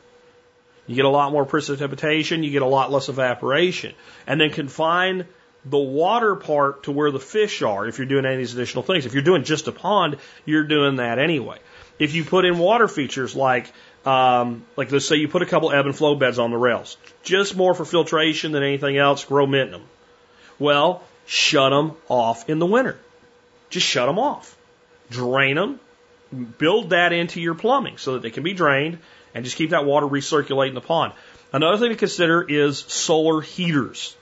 You 0.88 0.95
get 0.95 1.05
a 1.05 1.09
lot 1.09 1.31
more 1.31 1.45
precipitation, 1.45 2.43
you 2.43 2.51
get 2.51 2.61
a 2.61 2.67
lot 2.67 2.91
less 2.91 3.09
evaporation. 3.09 3.93
And 4.27 4.39
then 4.39 4.49
confine 4.49 5.25
the 5.65 5.77
water 5.77 6.36
part 6.36 6.84
to 6.84 6.91
where 6.91 7.11
the 7.11 7.19
fish 7.19 7.61
are 7.61 7.88
if 7.88 7.97
you're 7.97 8.07
doing 8.07 8.25
any 8.25 8.36
of 8.36 8.39
these 8.39 8.53
additional 8.53 8.84
things. 8.84 9.05
If 9.05 9.13
you're 9.13 9.23
doing 9.23 9.43
just 9.43 9.67
a 9.67 9.71
pond, 9.71 10.17
you're 10.45 10.65
doing 10.65 10.97
that 10.97 11.19
anyway. 11.19 11.59
If 11.99 12.13
you 12.15 12.25
put 12.25 12.43
in 12.43 12.57
water 12.57 12.88
features 12.88 13.36
like, 13.36 13.71
um, 14.05 14.65
like 14.75 14.91
let's 14.91 15.07
say 15.07 15.15
you 15.15 15.29
put 15.29 15.41
a 15.41 15.45
couple 15.45 15.71
ebb 15.71 15.86
and 15.86 15.95
flow 15.95 16.15
beds 16.15 16.38
on 16.38 16.51
the 16.51 16.57
rails, 16.57 16.97
just 17.23 17.55
more 17.55 17.73
for 17.73 17.86
filtration 17.86 18.51
than 18.51 18.63
anything 18.63 18.97
else, 18.97 19.23
grow 19.23 19.45
mint 19.45 19.71
them. 19.71 19.84
Well, 20.59 21.03
shut 21.25 21.71
them 21.71 21.93
off 22.09 22.49
in 22.49 22.59
the 22.59 22.65
winter. 22.65 22.99
Just 23.69 23.88
shut 23.88 24.07
them 24.07 24.19
off. 24.19 24.57
Drain 25.09 25.55
them. 25.55 25.79
Build 26.57 26.89
that 26.89 27.13
into 27.13 27.39
your 27.39 27.53
plumbing 27.53 27.97
so 27.97 28.13
that 28.13 28.23
they 28.23 28.31
can 28.31 28.43
be 28.43 28.53
drained 28.53 28.99
and 29.34 29.43
just 29.43 29.57
keep 29.57 29.71
that 29.71 29.86
water 29.86 30.07
recirculating 30.07 30.73
the 30.73 30.81
pond. 30.81 31.13
Another 31.51 31.77
thing 31.77 31.89
to 31.89 31.95
consider 31.95 32.41
is 32.41 32.79
solar 32.79 33.41
heaters. 33.41 34.15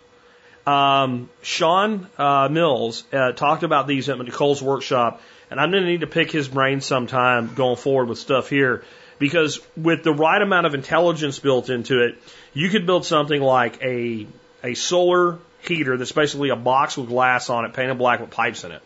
Um, 0.67 1.29
Sean 1.41 2.07
uh, 2.17 2.49
Mills 2.51 3.03
uh, 3.11 3.31
talked 3.31 3.63
about 3.63 3.87
these 3.87 4.09
at 4.09 4.19
Nicole's 4.19 4.61
workshop, 4.61 5.21
and 5.49 5.59
I'm 5.59 5.71
going 5.71 5.83
to 5.83 5.89
need 5.89 6.01
to 6.01 6.07
pick 6.07 6.31
his 6.31 6.47
brain 6.47 6.81
sometime 6.81 7.55
going 7.55 7.77
forward 7.77 8.09
with 8.09 8.19
stuff 8.19 8.49
here 8.49 8.83
because 9.17 9.59
with 9.77 10.03
the 10.03 10.13
right 10.13 10.41
amount 10.41 10.65
of 10.67 10.73
intelligence 10.73 11.39
built 11.39 11.69
into 11.69 12.03
it, 12.03 12.21
you 12.53 12.69
could 12.69 12.85
build 12.85 13.05
something 13.05 13.41
like 13.41 13.81
a 13.81 14.27
a 14.63 14.73
solar 14.75 15.39
heater 15.61 15.97
that's 15.97 16.11
basically 16.11 16.49
a 16.49 16.55
box 16.55 16.97
with 16.97 17.07
glass 17.07 17.49
on 17.49 17.65
it, 17.65 17.73
painted 17.73 17.97
black 17.97 18.19
with 18.19 18.29
pipes 18.29 18.63
in 18.63 18.71
it. 18.71 18.81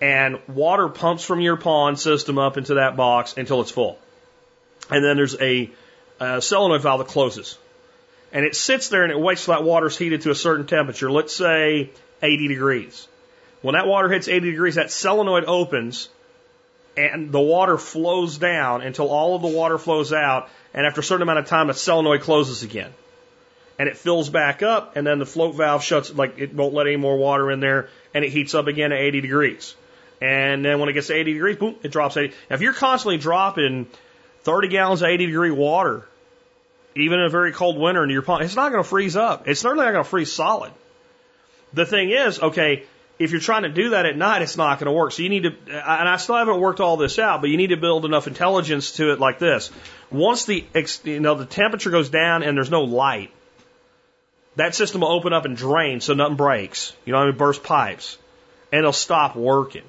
And 0.00 0.38
water 0.48 0.88
pumps 0.88 1.24
from 1.24 1.40
your 1.40 1.56
pond 1.56 1.98
system 1.98 2.38
up 2.38 2.56
into 2.56 2.74
that 2.74 2.96
box 2.96 3.34
until 3.36 3.60
it's 3.60 3.70
full 3.70 3.98
and 4.90 5.04
then 5.04 5.16
there's 5.16 5.40
a, 5.40 5.70
a 6.20 6.42
solenoid 6.42 6.82
valve 6.82 7.00
that 7.00 7.08
closes. 7.08 7.58
And 8.32 8.44
it 8.44 8.56
sits 8.56 8.88
there 8.88 9.02
and 9.02 9.12
it 9.12 9.20
waits 9.20 9.44
till 9.44 9.54
that 9.54 9.64
water's 9.64 9.96
heated 9.96 10.22
to 10.22 10.30
a 10.30 10.34
certain 10.34 10.66
temperature, 10.66 11.10
let's 11.10 11.34
say 11.34 11.90
80 12.22 12.48
degrees. 12.48 13.06
When 13.60 13.74
that 13.74 13.86
water 13.86 14.08
hits 14.08 14.28
80 14.28 14.50
degrees, 14.50 14.74
that 14.76 14.90
solenoid 14.90 15.44
opens 15.44 16.08
and 16.96 17.32
the 17.32 17.40
water 17.40 17.78
flows 17.78 18.38
down 18.38 18.82
until 18.82 19.08
all 19.08 19.34
of 19.36 19.42
the 19.42 19.48
water 19.48 19.78
flows 19.78 20.12
out. 20.12 20.48
And 20.74 20.86
after 20.86 21.00
a 21.00 21.04
certain 21.04 21.22
amount 21.22 21.38
of 21.38 21.46
time, 21.46 21.68
the 21.68 21.74
solenoid 21.74 22.22
closes 22.22 22.62
again. 22.62 22.92
And 23.78 23.88
it 23.88 23.96
fills 23.96 24.28
back 24.28 24.62
up, 24.62 24.96
and 24.96 25.06
then 25.06 25.18
the 25.18 25.26
float 25.26 25.54
valve 25.54 25.82
shuts, 25.82 26.12
like 26.12 26.38
it 26.38 26.54
won't 26.54 26.74
let 26.74 26.86
any 26.86 26.96
more 26.96 27.16
water 27.16 27.50
in 27.50 27.60
there, 27.60 27.88
and 28.14 28.24
it 28.24 28.30
heats 28.30 28.54
up 28.54 28.66
again 28.66 28.92
at 28.92 28.98
80 28.98 29.22
degrees. 29.22 29.74
And 30.20 30.64
then 30.64 30.78
when 30.78 30.88
it 30.88 30.92
gets 30.92 31.08
to 31.08 31.14
80 31.14 31.32
degrees, 31.32 31.56
boom, 31.56 31.76
it 31.82 31.90
drops 31.90 32.16
80. 32.16 32.34
Now, 32.48 32.54
if 32.54 32.60
you're 32.60 32.74
constantly 32.74 33.16
dropping 33.16 33.86
30 34.44 34.68
gallons 34.68 35.02
of 35.02 35.08
80 35.08 35.26
degree 35.26 35.50
water, 35.50 36.06
even 36.94 37.18
in 37.18 37.26
a 37.26 37.30
very 37.30 37.52
cold 37.52 37.78
winter 37.78 38.02
into 38.02 38.12
your 38.12 38.22
pond, 38.22 38.44
it's 38.44 38.56
not 38.56 38.70
going 38.70 38.82
to 38.82 38.88
freeze 38.88 39.16
up. 39.16 39.48
It's 39.48 39.60
certainly 39.60 39.84
not 39.84 39.92
going 39.92 40.04
to 40.04 40.10
freeze 40.10 40.32
solid. 40.32 40.72
The 41.72 41.86
thing 41.86 42.10
is, 42.10 42.38
okay, 42.38 42.84
if 43.18 43.30
you're 43.30 43.40
trying 43.40 43.62
to 43.62 43.68
do 43.68 43.90
that 43.90 44.04
at 44.04 44.16
night, 44.16 44.42
it's 44.42 44.56
not 44.56 44.78
going 44.78 44.86
to 44.86 44.92
work. 44.92 45.12
So 45.12 45.22
you 45.22 45.28
need 45.28 45.44
to, 45.44 45.54
and 45.68 46.08
I 46.08 46.16
still 46.16 46.36
haven't 46.36 46.60
worked 46.60 46.80
all 46.80 46.96
this 46.96 47.18
out, 47.18 47.40
but 47.40 47.50
you 47.50 47.56
need 47.56 47.68
to 47.68 47.76
build 47.76 48.04
enough 48.04 48.26
intelligence 48.26 48.92
to 48.92 49.12
it 49.12 49.20
like 49.20 49.38
this. 49.38 49.70
Once 50.10 50.44
the, 50.44 50.64
you 51.04 51.20
know, 51.20 51.34
the 51.34 51.46
temperature 51.46 51.90
goes 51.90 52.10
down 52.10 52.42
and 52.42 52.56
there's 52.56 52.70
no 52.70 52.82
light, 52.82 53.30
that 54.56 54.74
system 54.74 55.00
will 55.00 55.08
open 55.08 55.32
up 55.32 55.44
and 55.44 55.56
drain 55.56 56.00
so 56.00 56.14
nothing 56.14 56.36
breaks. 56.36 56.94
You 57.04 57.12
know, 57.12 57.20
I 57.20 57.26
mean, 57.26 57.36
burst 57.36 57.62
pipes, 57.62 58.18
and 58.70 58.80
it'll 58.80 58.92
stop 58.92 59.34
working 59.34 59.84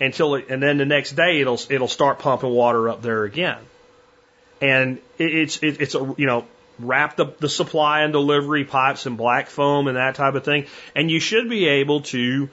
until, 0.00 0.36
it, 0.36 0.46
and 0.50 0.62
then 0.62 0.78
the 0.78 0.84
next 0.84 1.12
day 1.12 1.40
it'll 1.40 1.60
it'll 1.68 1.88
start 1.88 2.20
pumping 2.20 2.50
water 2.50 2.88
up 2.88 3.02
there 3.02 3.24
again. 3.24 3.58
And 4.60 4.98
it, 5.18 5.34
it's 5.34 5.62
it, 5.62 5.80
it's 5.80 5.94
a 5.94 6.14
you 6.16 6.26
know 6.26 6.44
wrap 6.78 7.16
the, 7.16 7.26
the 7.40 7.48
supply 7.48 8.02
and 8.02 8.12
delivery 8.12 8.64
pipes 8.64 9.06
in 9.06 9.16
black 9.16 9.48
foam 9.48 9.88
and 9.88 9.96
that 9.96 10.14
type 10.14 10.34
of 10.34 10.44
thing. 10.44 10.66
And 10.94 11.10
you 11.10 11.20
should 11.20 11.48
be 11.48 11.66
able 11.66 12.02
to 12.02 12.48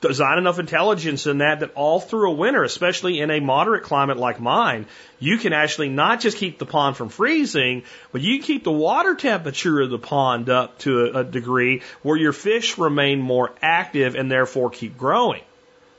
design 0.00 0.38
enough 0.38 0.58
intelligence 0.58 1.26
in 1.26 1.38
that 1.38 1.60
that 1.60 1.72
all 1.74 2.00
through 2.00 2.30
a 2.30 2.34
winter, 2.34 2.64
especially 2.64 3.20
in 3.20 3.30
a 3.30 3.40
moderate 3.40 3.84
climate 3.84 4.16
like 4.16 4.40
mine, 4.40 4.86
you 5.18 5.36
can 5.38 5.52
actually 5.52 5.90
not 5.90 6.20
just 6.20 6.38
keep 6.38 6.58
the 6.58 6.66
pond 6.66 6.96
from 6.96 7.08
freezing, 7.10 7.82
but 8.10 8.20
you 8.20 8.38
can 8.38 8.46
keep 8.46 8.64
the 8.64 8.72
water 8.72 9.14
temperature 9.14 9.80
of 9.80 9.90
the 9.90 9.98
pond 9.98 10.48
up 10.48 10.78
to 10.78 11.06
a, 11.06 11.20
a 11.20 11.24
degree 11.24 11.82
where 12.02 12.16
your 12.16 12.32
fish 12.32 12.78
remain 12.78 13.20
more 13.20 13.52
active 13.60 14.14
and 14.14 14.30
therefore 14.30 14.70
keep 14.70 14.96
growing. 14.96 15.42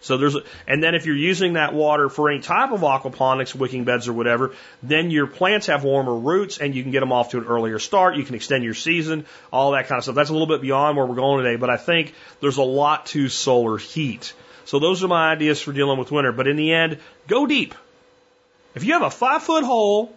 So 0.02 0.18
there's, 0.18 0.36
a, 0.36 0.41
and 0.68 0.84
then 0.84 0.95
if 0.95 1.06
you're 1.06 1.16
using 1.16 1.54
that 1.54 1.76
water 1.76 2.10
for 2.10 2.30
any 2.30 2.41
type 2.41 2.72
of 2.72 2.82
aquaponics, 2.82 3.54
wicking 3.54 3.84
beds 3.84 4.08
or 4.08 4.14
whatever, 4.14 4.56
then 4.82 5.12
your 5.12 5.28
plants 5.28 5.68
have 5.68 5.84
warmer 5.84 6.16
roots 6.16 6.58
and 6.58 6.74
you 6.74 6.82
can 6.82 6.91
get 6.91 7.02
them 7.02 7.12
off 7.12 7.30
to 7.30 7.38
an 7.38 7.45
earlier 7.45 7.78
start. 7.78 8.16
You 8.16 8.24
can 8.24 8.34
extend 8.34 8.64
your 8.64 8.74
season, 8.74 9.28
all 9.54 9.72
that 9.72 9.88
kind 9.88 9.99
of 9.99 10.04
stuff. 10.04 10.16
That's 10.16 10.32
a 10.32 10.34
little 10.34 10.47
bit 10.47 10.62
beyond 10.62 10.97
where 10.97 11.06
we're 11.06 11.16
going 11.16 11.43
today, 11.43 11.56
but 11.56 11.70
I 11.70 11.78
think 11.78 12.16
there's 12.41 12.58
a 12.58 12.64
lot 12.64 13.06
to 13.08 13.30
solar 13.30 13.78
heat. 13.78 14.34
So 14.66 14.80
those 14.80 15.04
are 15.04 15.08
my 15.08 15.32
ideas 15.32 15.62
for 15.62 15.72
dealing 15.72 15.99
with 15.99 16.12
winter. 16.12 16.32
But 16.32 16.47
in 16.47 16.56
the 16.56 16.74
end, 16.74 16.97
go 17.28 17.45
deep. 17.45 17.76
If 18.74 18.84
you 18.84 18.93
have 18.93 19.04
a 19.04 19.12
five 19.12 19.43
foot 19.43 19.64
hole 19.64 20.16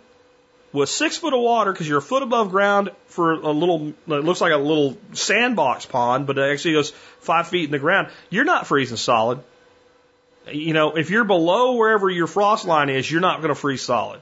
with 0.72 0.89
six 0.89 1.18
foot 1.18 1.35
of 1.35 1.41
water 1.41 1.72
because 1.72 1.87
you're 1.87 1.99
a 1.99 2.03
foot 2.03 2.22
above 2.22 2.51
ground 2.51 2.91
for 3.07 3.32
a 3.32 3.51
little, 3.51 3.89
it 3.89 4.24
looks 4.24 4.41
like 4.41 4.53
a 4.53 4.57
little 4.57 4.97
sandbox 5.12 5.85
pond, 5.85 6.26
but 6.26 6.39
it 6.39 6.53
actually 6.53 6.74
goes 6.74 6.91
five 7.20 7.49
feet 7.49 7.64
in 7.64 7.70
the 7.70 7.78
ground, 7.78 8.09
you're 8.30 8.45
not 8.45 8.66
freezing 8.66 8.97
solid 8.97 9.41
you 10.51 10.72
know, 10.72 10.97
if 10.97 11.11
you're 11.11 11.24
below 11.24 11.76
wherever 11.76 12.11
your 12.11 12.26
frost 12.26 12.64
line 12.64 12.90
is, 12.90 13.11
you're 13.11 13.20
not 13.20 13.38
going 13.38 13.49
to 13.49 13.55
freeze 13.55 13.82
solid. 13.82 14.20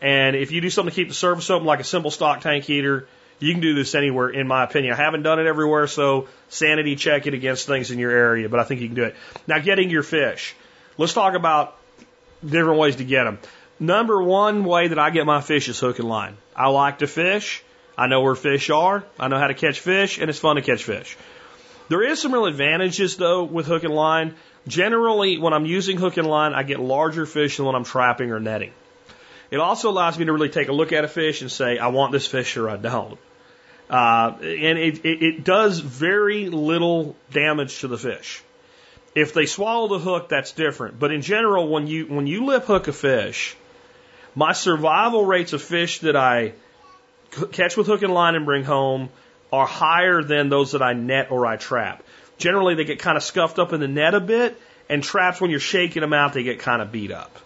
And 0.00 0.34
if 0.34 0.50
you 0.50 0.60
do 0.60 0.70
something 0.70 0.90
to 0.90 0.96
keep 0.96 1.08
the 1.08 1.14
surface 1.14 1.48
open, 1.50 1.66
like 1.66 1.80
a 1.80 1.84
simple 1.84 2.10
stock 2.10 2.40
tank 2.40 2.64
heater, 2.64 3.06
you 3.38 3.52
can 3.52 3.60
do 3.60 3.74
this 3.74 3.94
anywhere, 3.94 4.28
in 4.28 4.46
my 4.46 4.64
opinion. 4.64 4.92
I 4.92 4.96
haven't 4.96 5.22
done 5.22 5.38
it 5.38 5.46
everywhere, 5.46 5.86
so 5.86 6.28
sanity 6.48 6.96
check 6.96 7.26
it 7.26 7.34
against 7.34 7.66
things 7.66 7.90
in 7.90 7.98
your 7.98 8.10
area, 8.10 8.48
but 8.48 8.60
I 8.60 8.64
think 8.64 8.80
you 8.80 8.88
can 8.88 8.96
do 8.96 9.04
it. 9.04 9.16
Now, 9.46 9.58
getting 9.58 9.90
your 9.90 10.02
fish. 10.02 10.54
Let's 10.98 11.12
talk 11.12 11.34
about 11.34 11.76
different 12.44 12.78
ways 12.78 12.96
to 12.96 13.04
get 13.04 13.24
them. 13.24 13.38
Number 13.80 14.22
one 14.22 14.64
way 14.64 14.88
that 14.88 14.98
I 14.98 15.10
get 15.10 15.26
my 15.26 15.40
fish 15.40 15.68
is 15.68 15.78
hook 15.78 15.98
and 15.98 16.08
line. 16.08 16.36
I 16.54 16.68
like 16.68 16.98
to 16.98 17.06
fish. 17.06 17.64
I 17.96 18.06
know 18.06 18.22
where 18.22 18.34
fish 18.34 18.70
are. 18.70 19.04
I 19.18 19.28
know 19.28 19.38
how 19.38 19.48
to 19.48 19.54
catch 19.54 19.80
fish, 19.80 20.18
and 20.18 20.30
it's 20.30 20.38
fun 20.38 20.56
to 20.56 20.62
catch 20.62 20.84
fish. 20.84 21.16
There 21.88 22.02
is 22.02 22.20
some 22.20 22.32
real 22.32 22.46
advantages 22.46 23.16
though 23.16 23.44
with 23.44 23.66
hook 23.66 23.84
and 23.84 23.94
line. 23.94 24.34
Generally, 24.66 25.38
when 25.38 25.52
I'm 25.52 25.66
using 25.66 25.96
hook 25.96 26.16
and 26.16 26.26
line, 26.26 26.54
I 26.54 26.62
get 26.62 26.80
larger 26.80 27.26
fish 27.26 27.56
than 27.56 27.66
when 27.66 27.74
I'm 27.74 27.84
trapping 27.84 28.30
or 28.30 28.40
netting. 28.40 28.72
It 29.50 29.60
also 29.60 29.90
allows 29.90 30.18
me 30.18 30.24
to 30.24 30.32
really 30.32 30.48
take 30.48 30.68
a 30.68 30.72
look 30.72 30.92
at 30.92 31.04
a 31.04 31.08
fish 31.08 31.42
and 31.42 31.50
say, 31.50 31.78
I 31.78 31.88
want 31.88 32.12
this 32.12 32.26
fish 32.26 32.56
or 32.56 32.70
I 32.70 32.76
don't. 32.76 33.18
Uh, 33.90 34.36
and 34.40 34.78
it, 34.78 35.04
it, 35.04 35.22
it 35.22 35.44
does 35.44 35.80
very 35.80 36.48
little 36.48 37.14
damage 37.30 37.80
to 37.80 37.88
the 37.88 37.98
fish. 37.98 38.42
If 39.14 39.34
they 39.34 39.44
swallow 39.44 39.88
the 39.88 39.98
hook, 39.98 40.30
that's 40.30 40.52
different. 40.52 40.98
But 40.98 41.12
in 41.12 41.20
general, 41.20 41.68
when 41.68 41.86
you 41.86 42.06
when 42.06 42.26
you 42.26 42.46
lip 42.46 42.64
hook 42.64 42.88
a 42.88 42.92
fish, 42.92 43.54
my 44.34 44.52
survival 44.52 45.26
rates 45.26 45.52
of 45.52 45.60
fish 45.60 45.98
that 45.98 46.16
I 46.16 46.54
catch 47.50 47.76
with 47.76 47.86
hook 47.86 48.00
and 48.00 48.14
line 48.14 48.34
and 48.34 48.46
bring 48.46 48.64
home 48.64 49.10
are 49.52 49.66
higher 49.66 50.22
than 50.22 50.48
those 50.48 50.72
that 50.72 50.82
I 50.82 50.94
net 50.94 51.30
or 51.30 51.46
I 51.46 51.56
trap. 51.56 52.02
Generally, 52.38 52.76
they 52.76 52.84
get 52.84 52.98
kind 52.98 53.16
of 53.16 53.22
scuffed 53.22 53.58
up 53.58 53.72
in 53.72 53.80
the 53.80 53.88
net 53.88 54.14
a 54.14 54.20
bit, 54.20 54.58
and 54.88 55.02
traps, 55.02 55.40
when 55.40 55.50
you're 55.50 55.60
shaking 55.60 56.00
them 56.00 56.12
out, 56.12 56.32
they 56.32 56.42
get 56.42 56.58
kind 56.58 56.80
of 56.82 56.90
beat 56.90 57.12
up. 57.12 57.38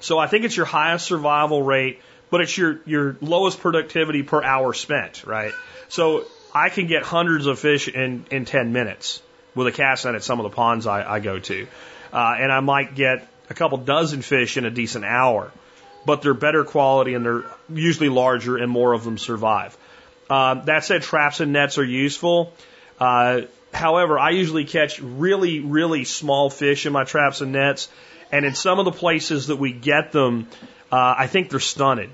So 0.00 0.18
I 0.18 0.26
think 0.26 0.44
it's 0.44 0.56
your 0.56 0.66
highest 0.66 1.06
survival 1.06 1.62
rate, 1.62 2.00
but 2.30 2.40
it's 2.40 2.56
your, 2.56 2.80
your 2.86 3.16
lowest 3.20 3.60
productivity 3.60 4.22
per 4.22 4.42
hour 4.42 4.72
spent, 4.72 5.24
right? 5.24 5.52
So 5.88 6.24
I 6.54 6.70
can 6.70 6.86
get 6.86 7.02
hundreds 7.02 7.46
of 7.46 7.58
fish 7.58 7.88
in, 7.88 8.24
in 8.30 8.44
10 8.44 8.72
minutes 8.72 9.22
with 9.54 9.66
a 9.66 9.72
cast 9.72 10.04
net 10.04 10.14
at 10.14 10.24
some 10.24 10.40
of 10.40 10.44
the 10.44 10.54
ponds 10.54 10.86
I, 10.86 11.14
I 11.14 11.20
go 11.20 11.38
to. 11.38 11.66
Uh, 12.12 12.36
and 12.38 12.50
I 12.50 12.60
might 12.60 12.94
get 12.94 13.28
a 13.50 13.54
couple 13.54 13.78
dozen 13.78 14.22
fish 14.22 14.56
in 14.56 14.64
a 14.64 14.70
decent 14.70 15.04
hour, 15.04 15.52
but 16.04 16.22
they're 16.22 16.34
better 16.34 16.64
quality 16.64 17.14
and 17.14 17.24
they're 17.24 17.44
usually 17.68 18.08
larger 18.08 18.56
and 18.56 18.70
more 18.70 18.92
of 18.92 19.04
them 19.04 19.18
survive. 19.18 19.76
Uh, 20.28 20.54
that 20.64 20.84
said, 20.84 21.02
traps 21.02 21.40
and 21.40 21.52
nets 21.52 21.78
are 21.78 21.84
useful. 21.84 22.52
Uh, 22.98 23.42
However, 23.76 24.18
I 24.18 24.30
usually 24.30 24.64
catch 24.64 25.00
really, 25.00 25.60
really 25.60 26.04
small 26.04 26.48
fish 26.48 26.86
in 26.86 26.92
my 26.92 27.04
traps 27.04 27.42
and 27.42 27.52
nets. 27.52 27.88
And 28.32 28.44
in 28.44 28.54
some 28.54 28.78
of 28.78 28.86
the 28.86 28.92
places 28.92 29.48
that 29.48 29.56
we 29.56 29.70
get 29.70 30.12
them, 30.12 30.48
uh, 30.90 31.14
I 31.18 31.26
think 31.26 31.50
they're 31.50 31.60
stunted. 31.60 32.10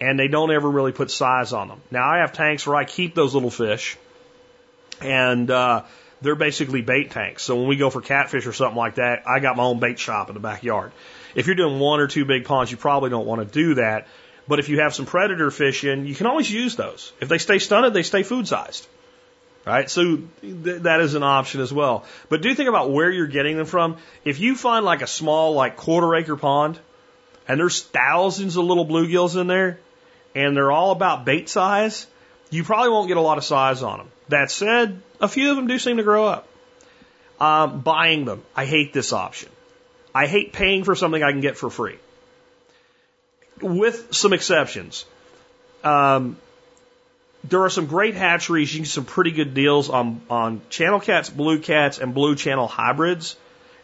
And 0.00 0.18
they 0.18 0.28
don't 0.28 0.50
ever 0.52 0.70
really 0.70 0.92
put 0.92 1.10
size 1.10 1.52
on 1.52 1.68
them. 1.68 1.80
Now, 1.90 2.08
I 2.08 2.18
have 2.18 2.32
tanks 2.32 2.66
where 2.66 2.76
I 2.76 2.84
keep 2.84 3.14
those 3.14 3.34
little 3.34 3.50
fish. 3.50 3.96
And 5.00 5.50
uh, 5.50 5.82
they're 6.20 6.36
basically 6.36 6.82
bait 6.82 7.10
tanks. 7.10 7.42
So 7.42 7.56
when 7.56 7.66
we 7.66 7.76
go 7.76 7.90
for 7.90 8.00
catfish 8.00 8.46
or 8.46 8.52
something 8.52 8.76
like 8.76 8.94
that, 8.94 9.24
I 9.26 9.40
got 9.40 9.56
my 9.56 9.64
own 9.64 9.80
bait 9.80 9.98
shop 9.98 10.28
in 10.28 10.34
the 10.34 10.40
backyard. 10.40 10.92
If 11.34 11.46
you're 11.46 11.56
doing 11.56 11.80
one 11.80 11.98
or 11.98 12.06
two 12.06 12.24
big 12.24 12.44
ponds, 12.44 12.70
you 12.70 12.76
probably 12.76 13.10
don't 13.10 13.26
want 13.26 13.40
to 13.40 13.52
do 13.52 13.74
that. 13.74 14.06
But 14.48 14.58
if 14.58 14.68
you 14.68 14.80
have 14.80 14.94
some 14.94 15.06
predator 15.06 15.50
fish 15.50 15.84
in, 15.84 16.06
you 16.06 16.14
can 16.14 16.26
always 16.26 16.50
use 16.50 16.76
those. 16.76 17.12
If 17.20 17.28
they 17.28 17.38
stay 17.38 17.58
stunted, 17.58 17.94
they 17.94 18.02
stay 18.02 18.22
food 18.22 18.48
sized. 18.48 18.86
Right? 19.64 19.88
So 19.88 20.18
th- 20.40 20.82
that 20.82 21.00
is 21.00 21.14
an 21.14 21.22
option 21.22 21.60
as 21.60 21.72
well. 21.72 22.04
But 22.28 22.42
do 22.42 22.52
think 22.54 22.68
about 22.68 22.90
where 22.90 23.10
you're 23.10 23.28
getting 23.28 23.56
them 23.56 23.66
from. 23.66 23.98
If 24.24 24.40
you 24.40 24.56
find 24.56 24.84
like 24.84 25.02
a 25.02 25.06
small, 25.06 25.54
like 25.54 25.76
quarter 25.76 26.14
acre 26.16 26.36
pond, 26.36 26.80
and 27.46 27.60
there's 27.60 27.80
thousands 27.80 28.56
of 28.56 28.64
little 28.64 28.86
bluegills 28.86 29.40
in 29.40 29.46
there, 29.46 29.78
and 30.34 30.56
they're 30.56 30.72
all 30.72 30.90
about 30.90 31.24
bait 31.24 31.48
size, 31.48 32.06
you 32.50 32.64
probably 32.64 32.90
won't 32.90 33.08
get 33.08 33.16
a 33.16 33.20
lot 33.20 33.38
of 33.38 33.44
size 33.44 33.82
on 33.82 33.98
them. 33.98 34.08
That 34.28 34.50
said, 34.50 35.00
a 35.20 35.28
few 35.28 35.50
of 35.50 35.56
them 35.56 35.68
do 35.68 35.78
seem 35.78 35.98
to 35.98 36.02
grow 36.02 36.26
up. 36.26 36.48
Um, 37.40 37.80
buying 37.80 38.24
them, 38.24 38.42
I 38.54 38.66
hate 38.66 38.92
this 38.92 39.12
option. 39.12 39.48
I 40.14 40.26
hate 40.26 40.52
paying 40.52 40.84
for 40.84 40.94
something 40.94 41.22
I 41.22 41.32
can 41.32 41.40
get 41.40 41.56
for 41.56 41.70
free. 41.70 41.98
With 43.62 44.14
some 44.14 44.32
exceptions. 44.32 45.04
Um, 45.84 46.36
there 47.44 47.62
are 47.62 47.70
some 47.70 47.86
great 47.86 48.14
hatcheries. 48.14 48.72
You 48.72 48.78
can 48.78 48.84
get 48.84 48.90
some 48.90 49.04
pretty 49.04 49.32
good 49.32 49.54
deals 49.54 49.88
on, 49.90 50.20
on 50.30 50.60
channel 50.70 51.00
cats, 51.00 51.28
blue 51.28 51.58
cats, 51.58 51.98
and 51.98 52.14
blue 52.14 52.36
channel 52.36 52.68
hybrids. 52.68 53.36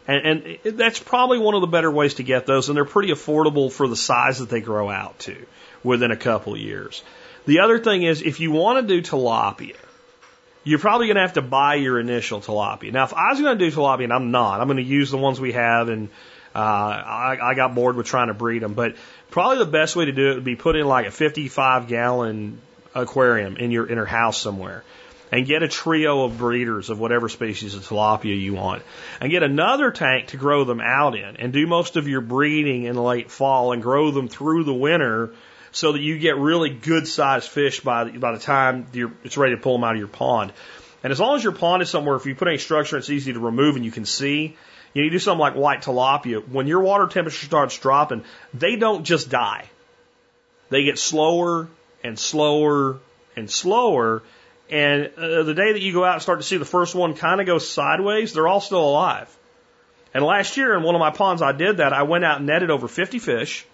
And, 0.07 0.57
and 0.63 0.77
that's 0.77 0.99
probably 0.99 1.39
one 1.39 1.55
of 1.55 1.61
the 1.61 1.67
better 1.67 1.91
ways 1.91 2.15
to 2.15 2.23
get 2.23 2.45
those. 2.45 2.69
And 2.69 2.77
they're 2.77 2.85
pretty 2.85 3.11
affordable 3.11 3.71
for 3.71 3.87
the 3.87 3.95
size 3.95 4.39
that 4.39 4.49
they 4.49 4.61
grow 4.61 4.89
out 4.89 5.19
to 5.19 5.45
within 5.83 6.11
a 6.11 6.17
couple 6.17 6.53
of 6.53 6.59
years. 6.59 7.03
The 7.45 7.59
other 7.59 7.79
thing 7.79 8.03
is, 8.03 8.21
if 8.21 8.39
you 8.39 8.51
want 8.51 8.87
to 8.87 9.01
do 9.01 9.01
tilapia, 9.01 9.75
you're 10.63 10.79
probably 10.79 11.07
going 11.07 11.15
to 11.15 11.21
have 11.21 11.33
to 11.33 11.41
buy 11.41 11.75
your 11.75 11.99
initial 11.99 12.41
tilapia. 12.41 12.91
Now, 12.91 13.05
if 13.05 13.13
I 13.13 13.31
was 13.31 13.41
going 13.41 13.57
to 13.57 13.69
do 13.69 13.75
tilapia, 13.75 14.05
and 14.05 14.13
I'm 14.13 14.31
not, 14.31 14.61
I'm 14.61 14.67
going 14.67 14.77
to 14.77 14.83
use 14.83 15.11
the 15.11 15.17
ones 15.17 15.39
we 15.39 15.53
have, 15.53 15.89
and 15.89 16.09
uh, 16.55 16.59
I, 16.59 17.37
I 17.41 17.53
got 17.53 17.75
bored 17.75 17.95
with 17.95 18.07
trying 18.07 18.27
to 18.27 18.33
breed 18.33 18.61
them. 18.61 18.73
But 18.73 18.95
probably 19.29 19.59
the 19.59 19.71
best 19.71 19.95
way 19.95 20.05
to 20.05 20.11
do 20.11 20.31
it 20.31 20.35
would 20.35 20.43
be 20.43 20.55
put 20.55 20.75
in 20.75 20.87
like 20.87 21.05
a 21.05 21.11
55 21.11 21.87
gallon 21.87 22.59
aquarium 22.95 23.57
in 23.57 23.71
your 23.71 23.87
inner 23.87 24.05
house 24.05 24.37
somewhere 24.41 24.83
and 25.31 25.45
get 25.45 25.61
a 25.61 25.67
trio 25.67 26.23
of 26.23 26.37
breeders 26.37 26.89
of 26.89 26.99
whatever 26.99 27.29
species 27.29 27.75
of 27.75 27.83
tilapia 27.83 28.39
you 28.39 28.55
want 28.55 28.81
and 29.21 29.29
get 29.29 29.43
another 29.43 29.91
tank 29.91 30.27
to 30.27 30.37
grow 30.37 30.63
them 30.63 30.81
out 30.81 31.15
in 31.15 31.37
and 31.37 31.53
do 31.53 31.67
most 31.67 31.97
of 31.97 32.07
your 32.07 32.21
breeding 32.21 32.83
in 32.85 32.95
late 32.95 33.29
fall 33.29 33.71
and 33.71 33.83
grow 33.83 34.09
them 34.11 34.27
through 34.27 34.63
the 34.63 34.73
winter 34.73 35.31
so 35.71 35.91
that 35.91 36.01
you 36.01 36.17
get 36.17 36.37
really 36.37 36.69
good 36.69 37.07
sized 37.07 37.49
fish 37.49 37.79
by 37.81 38.09
by 38.09 38.31
the 38.31 38.39
time 38.39 38.87
it's 39.23 39.37
ready 39.37 39.55
to 39.55 39.61
pull 39.61 39.73
them 39.73 39.83
out 39.83 39.93
of 39.93 39.99
your 39.99 40.07
pond. 40.07 40.51
And 41.03 41.11
as 41.11 41.19
long 41.19 41.35
as 41.35 41.43
your 41.43 41.53
pond 41.53 41.81
is 41.81 41.89
somewhere, 41.89 42.15
if 42.15 42.25
you 42.25 42.35
put 42.35 42.47
any 42.47 42.57
structure, 42.57 42.97
it's 42.97 43.09
easy 43.09 43.33
to 43.33 43.39
remove 43.39 43.75
and 43.75 43.85
you 43.85 43.91
can 43.91 44.05
see. 44.05 44.57
You, 44.93 45.01
know, 45.01 45.05
you 45.05 45.09
do 45.11 45.19
something 45.19 45.39
like 45.39 45.55
white 45.55 45.81
tilapia. 45.83 46.47
When 46.47 46.67
your 46.67 46.81
water 46.81 47.07
temperature 47.07 47.45
starts 47.45 47.77
dropping, 47.77 48.23
they 48.53 48.75
don't 48.75 49.03
just 49.03 49.29
die. 49.29 49.69
They 50.69 50.83
get 50.83 50.99
slower 50.99 51.67
and 52.03 52.17
slower 52.17 52.99
and 53.35 53.49
slower. 53.49 54.23
And 54.69 55.11
uh, 55.17 55.43
the 55.43 55.53
day 55.53 55.73
that 55.73 55.81
you 55.81 55.93
go 55.93 56.03
out 56.03 56.15
and 56.15 56.21
start 56.21 56.39
to 56.39 56.45
see 56.45 56.57
the 56.57 56.65
first 56.65 56.95
one 56.95 57.15
kind 57.15 57.39
of 57.39 57.47
go 57.47 57.57
sideways, 57.57 58.33
they're 58.33 58.47
all 58.47 58.61
still 58.61 58.83
alive. 58.83 59.35
And 60.13 60.23
last 60.23 60.57
year 60.57 60.75
in 60.75 60.83
one 60.83 60.95
of 60.95 60.99
my 60.99 61.11
ponds, 61.11 61.41
I 61.41 61.51
did 61.51 61.77
that. 61.77 61.93
I 61.93 62.03
went 62.03 62.25
out 62.25 62.37
and 62.37 62.47
netted 62.47 62.71
over 62.71 62.87
50 62.87 63.19
fish. 63.19 63.65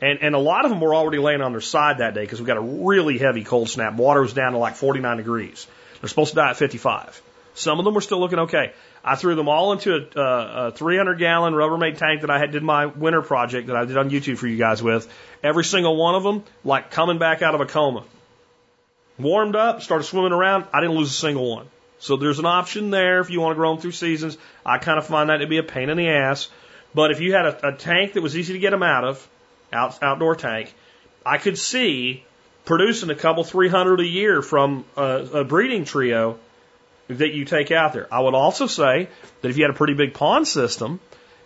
And, 0.00 0.20
and 0.22 0.34
a 0.34 0.38
lot 0.38 0.64
of 0.64 0.70
them 0.70 0.80
were 0.80 0.94
already 0.94 1.18
laying 1.18 1.40
on 1.40 1.52
their 1.52 1.60
side 1.60 1.98
that 1.98 2.14
day 2.14 2.20
because 2.20 2.40
we 2.40 2.46
got 2.46 2.56
a 2.56 2.60
really 2.60 3.18
heavy 3.18 3.42
cold 3.42 3.68
snap. 3.68 3.94
Water 3.94 4.20
was 4.20 4.32
down 4.32 4.52
to 4.52 4.58
like 4.58 4.76
49 4.76 5.16
degrees. 5.16 5.66
They're 6.00 6.08
supposed 6.08 6.30
to 6.30 6.36
die 6.36 6.50
at 6.50 6.56
55. 6.56 7.22
Some 7.54 7.78
of 7.80 7.84
them 7.84 7.94
were 7.94 8.00
still 8.00 8.20
looking 8.20 8.38
okay. 8.40 8.72
I 9.04 9.16
threw 9.16 9.34
them 9.34 9.48
all 9.48 9.72
into 9.72 9.94
a, 9.94 10.66
a 10.68 10.72
300 10.72 11.18
gallon 11.18 11.54
Rubbermaid 11.54 11.98
tank 11.98 12.20
that 12.20 12.30
I 12.30 12.38
had 12.38 12.52
did 12.52 12.62
my 12.62 12.86
winter 12.86 13.22
project 13.22 13.66
that 13.66 13.76
I 13.76 13.84
did 13.84 13.96
on 13.96 14.10
YouTube 14.10 14.38
for 14.38 14.46
you 14.46 14.56
guys 14.56 14.82
with. 14.82 15.12
Every 15.42 15.64
single 15.64 15.96
one 15.96 16.14
of 16.14 16.22
them, 16.22 16.44
like 16.64 16.90
coming 16.90 17.18
back 17.18 17.42
out 17.42 17.54
of 17.54 17.60
a 17.60 17.66
coma. 17.66 18.04
Warmed 19.18 19.56
up, 19.56 19.82
started 19.82 20.04
swimming 20.04 20.32
around. 20.32 20.66
I 20.72 20.80
didn't 20.80 20.96
lose 20.96 21.10
a 21.10 21.14
single 21.14 21.50
one. 21.50 21.66
So 21.98 22.16
there's 22.16 22.38
an 22.38 22.46
option 22.46 22.90
there 22.90 23.18
if 23.18 23.30
you 23.30 23.40
want 23.40 23.52
to 23.52 23.56
grow 23.56 23.72
them 23.72 23.82
through 23.82 23.92
seasons. 23.92 24.38
I 24.64 24.78
kind 24.78 24.98
of 24.98 25.06
find 25.06 25.30
that 25.30 25.38
to 25.38 25.48
be 25.48 25.58
a 25.58 25.64
pain 25.64 25.90
in 25.90 25.96
the 25.96 26.08
ass. 26.08 26.48
But 26.94 27.10
if 27.10 27.20
you 27.20 27.34
had 27.34 27.46
a, 27.46 27.68
a 27.68 27.72
tank 27.76 28.12
that 28.12 28.22
was 28.22 28.36
easy 28.36 28.52
to 28.52 28.58
get 28.58 28.70
them 28.70 28.84
out 28.84 29.04
of, 29.04 29.28
out, 29.72 30.00
outdoor 30.02 30.36
tank, 30.36 30.72
I 31.26 31.38
could 31.38 31.58
see 31.58 32.24
producing 32.68 33.08
a 33.08 33.14
couple 33.14 33.42
300 33.44 33.98
a 34.00 34.06
year 34.06 34.42
from 34.42 34.84
a, 34.94 35.40
a 35.40 35.44
breeding 35.44 35.86
trio 35.86 36.38
that 37.08 37.32
you 37.32 37.46
take 37.46 37.70
out 37.70 37.94
there. 37.94 38.06
I 38.12 38.20
would 38.20 38.34
also 38.34 38.66
say 38.66 39.08
that 39.40 39.48
if 39.48 39.56
you 39.56 39.64
had 39.64 39.70
a 39.70 39.74
pretty 39.74 39.94
big 39.94 40.12
pond 40.12 40.46
system 40.46 41.00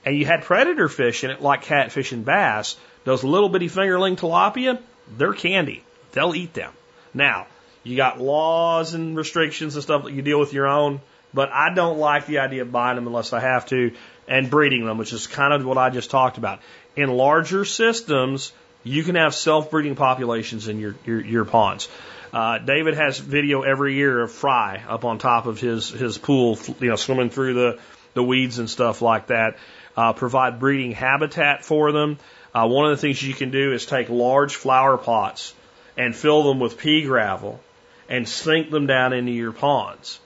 and 0.04 0.16
you 0.16 0.26
had 0.26 0.42
predator 0.42 0.88
fish 0.88 1.22
in 1.22 1.30
it, 1.30 1.40
like 1.40 1.62
catfish 1.62 2.10
and 2.10 2.24
bass, 2.24 2.76
those 3.04 3.22
little 3.22 3.48
bitty 3.48 3.68
fingerling 3.68 4.18
tilapia, 4.18 4.80
they're 5.16 5.32
candy. 5.32 5.84
They'll 6.10 6.34
eat 6.34 6.54
them. 6.54 6.72
Now, 7.14 7.46
you 7.84 7.96
got 7.96 8.20
laws 8.20 8.94
and 8.94 9.16
restrictions 9.16 9.76
and 9.76 9.84
stuff 9.84 10.02
that 10.02 10.12
you 10.12 10.22
deal 10.22 10.40
with 10.40 10.52
your 10.52 10.66
own, 10.66 11.00
but 11.32 11.50
I 11.52 11.72
don't 11.72 11.98
like 11.98 12.26
the 12.26 12.40
idea 12.40 12.62
of 12.62 12.72
buying 12.72 12.96
them 12.96 13.06
unless 13.06 13.32
I 13.32 13.38
have 13.38 13.66
to 13.66 13.92
and 14.26 14.50
breeding 14.50 14.84
them, 14.86 14.98
which 14.98 15.12
is 15.12 15.28
kind 15.28 15.52
of 15.52 15.64
what 15.64 15.78
I 15.78 15.90
just 15.90 16.10
talked 16.10 16.36
about. 16.36 16.58
In 16.96 17.10
larger 17.10 17.64
systems, 17.64 18.52
you 18.84 19.02
can 19.02 19.14
have 19.14 19.34
self-breeding 19.34 19.94
populations 19.94 20.68
in 20.68 20.80
your, 20.80 20.94
your, 21.04 21.20
your 21.20 21.44
ponds. 21.44 21.88
Uh, 22.32 22.58
David 22.58 22.94
has 22.94 23.18
video 23.18 23.62
every 23.62 23.94
year 23.94 24.22
of 24.22 24.32
fry 24.32 24.82
up 24.88 25.04
on 25.04 25.18
top 25.18 25.46
of 25.46 25.60
his, 25.60 25.90
his 25.90 26.16
pool, 26.16 26.58
you 26.80 26.88
know, 26.88 26.96
swimming 26.96 27.30
through 27.30 27.54
the, 27.54 27.78
the 28.14 28.22
weeds 28.22 28.58
and 28.58 28.70
stuff 28.70 29.02
like 29.02 29.26
that. 29.26 29.58
Uh, 29.96 30.14
provide 30.14 30.58
breeding 30.58 30.92
habitat 30.92 31.64
for 31.64 31.92
them. 31.92 32.18
Uh, 32.54 32.66
one 32.66 32.86
of 32.86 32.90
the 32.90 32.96
things 32.96 33.22
you 33.22 33.34
can 33.34 33.50
do 33.50 33.72
is 33.72 33.84
take 33.84 34.08
large 34.08 34.54
flower 34.56 34.96
pots 34.96 35.54
and 35.96 36.16
fill 36.16 36.42
them 36.44 36.58
with 36.58 36.78
pea 36.78 37.04
gravel 37.04 37.60
and 38.08 38.28
sink 38.28 38.70
them 38.70 38.86
down 38.86 39.12
into 39.12 39.32
your 39.32 39.52
ponds. 39.52 40.18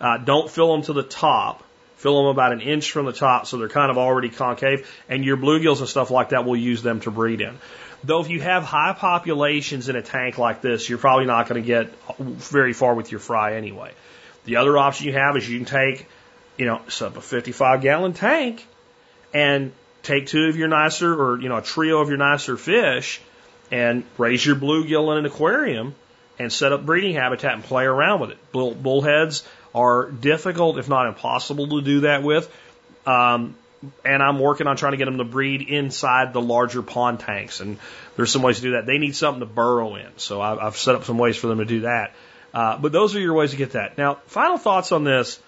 Uh, 0.00 0.18
don't 0.18 0.50
fill 0.50 0.72
them 0.72 0.82
to 0.82 0.92
the 0.92 1.02
top. 1.02 1.62
Fill 1.96 2.22
them 2.22 2.26
about 2.26 2.52
an 2.52 2.60
inch 2.60 2.90
from 2.90 3.06
the 3.06 3.12
top 3.12 3.46
so 3.46 3.56
they're 3.56 3.68
kind 3.68 3.90
of 3.90 3.96
already 3.96 4.28
concave, 4.28 4.86
and 5.08 5.24
your 5.24 5.38
bluegills 5.38 5.78
and 5.78 5.88
stuff 5.88 6.10
like 6.10 6.30
that 6.30 6.44
will 6.44 6.56
use 6.56 6.82
them 6.82 7.00
to 7.00 7.10
breed 7.10 7.40
in. 7.40 7.56
Though 8.04 8.20
if 8.20 8.28
you 8.28 8.40
have 8.40 8.64
high 8.64 8.92
populations 8.92 9.88
in 9.88 9.96
a 9.96 10.02
tank 10.02 10.36
like 10.36 10.60
this, 10.60 10.88
you're 10.88 10.98
probably 10.98 11.24
not 11.24 11.48
going 11.48 11.62
to 11.62 11.66
get 11.66 11.90
very 12.18 12.74
far 12.74 12.94
with 12.94 13.10
your 13.10 13.20
fry 13.20 13.54
anyway. 13.54 13.92
The 14.44 14.56
other 14.56 14.76
option 14.76 15.06
you 15.06 15.14
have 15.14 15.36
is 15.38 15.48
you 15.48 15.58
can 15.58 15.66
take, 15.66 16.06
you 16.58 16.66
know, 16.66 16.76
up 16.76 17.16
a 17.16 17.20
55 17.22 17.80
gallon 17.80 18.12
tank 18.12 18.66
and 19.32 19.72
take 20.02 20.26
two 20.26 20.44
of 20.44 20.56
your 20.56 20.68
nicer 20.68 21.14
or, 21.14 21.40
you 21.40 21.48
know, 21.48 21.56
a 21.56 21.62
trio 21.62 22.00
of 22.00 22.08
your 22.08 22.18
nicer 22.18 22.58
fish 22.58 23.22
and 23.70 24.04
raise 24.18 24.44
your 24.44 24.56
bluegill 24.56 25.12
in 25.12 25.18
an 25.18 25.24
aquarium 25.24 25.94
and 26.38 26.52
set 26.52 26.72
up 26.72 26.84
breeding 26.84 27.14
habitat 27.14 27.54
and 27.54 27.64
play 27.64 27.84
around 27.84 28.20
with 28.20 28.30
it. 28.30 28.52
Bull, 28.52 28.74
bullheads 28.74 29.44
are 29.74 30.10
difficult, 30.10 30.78
if 30.78 30.90
not 30.90 31.06
impossible, 31.06 31.68
to 31.68 31.80
do 31.80 32.00
that 32.00 32.22
with. 32.22 32.54
Um, 33.06 33.56
and 34.04 34.22
I'm 34.22 34.38
working 34.38 34.66
on 34.66 34.76
trying 34.76 34.92
to 34.92 34.98
get 34.98 35.06
them 35.06 35.18
to 35.18 35.24
breed 35.24 35.62
inside 35.62 36.32
the 36.32 36.40
larger 36.40 36.82
pond 36.82 37.20
tanks. 37.20 37.60
And 37.60 37.78
there's 38.16 38.30
some 38.30 38.42
ways 38.42 38.56
to 38.56 38.62
do 38.62 38.70
that. 38.72 38.86
They 38.86 38.98
need 38.98 39.16
something 39.16 39.40
to 39.40 39.46
burrow 39.46 39.96
in, 39.96 40.08
so 40.16 40.40
I've 40.40 40.76
set 40.76 40.94
up 40.94 41.04
some 41.04 41.18
ways 41.18 41.36
for 41.36 41.46
them 41.46 41.58
to 41.58 41.64
do 41.64 41.80
that. 41.80 42.12
Uh, 42.52 42.78
but 42.78 42.92
those 42.92 43.16
are 43.16 43.20
your 43.20 43.34
ways 43.34 43.50
to 43.50 43.56
get 43.56 43.72
that. 43.72 43.98
Now, 43.98 44.18
final 44.26 44.58
thoughts 44.58 44.92
on 44.92 45.04
this. 45.04 45.40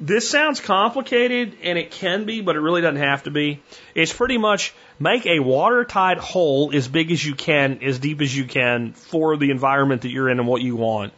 This 0.00 0.28
sounds 0.28 0.58
complicated, 0.58 1.58
and 1.62 1.78
it 1.78 1.92
can 1.92 2.24
be, 2.24 2.40
but 2.40 2.56
it 2.56 2.60
really 2.60 2.80
doesn't 2.80 3.00
have 3.00 3.22
to 3.24 3.30
be. 3.30 3.62
It's 3.94 4.12
pretty 4.12 4.36
much 4.36 4.74
make 4.98 5.26
a 5.26 5.38
watertight 5.38 6.18
hole 6.18 6.72
as 6.74 6.88
big 6.88 7.12
as 7.12 7.24
you 7.24 7.36
can, 7.36 7.84
as 7.84 8.00
deep 8.00 8.20
as 8.20 8.36
you 8.36 8.44
can 8.44 8.94
for 8.94 9.36
the 9.36 9.50
environment 9.50 10.02
that 10.02 10.10
you're 10.10 10.28
in 10.28 10.40
and 10.40 10.48
what 10.48 10.60
you 10.60 10.74
want. 10.74 11.12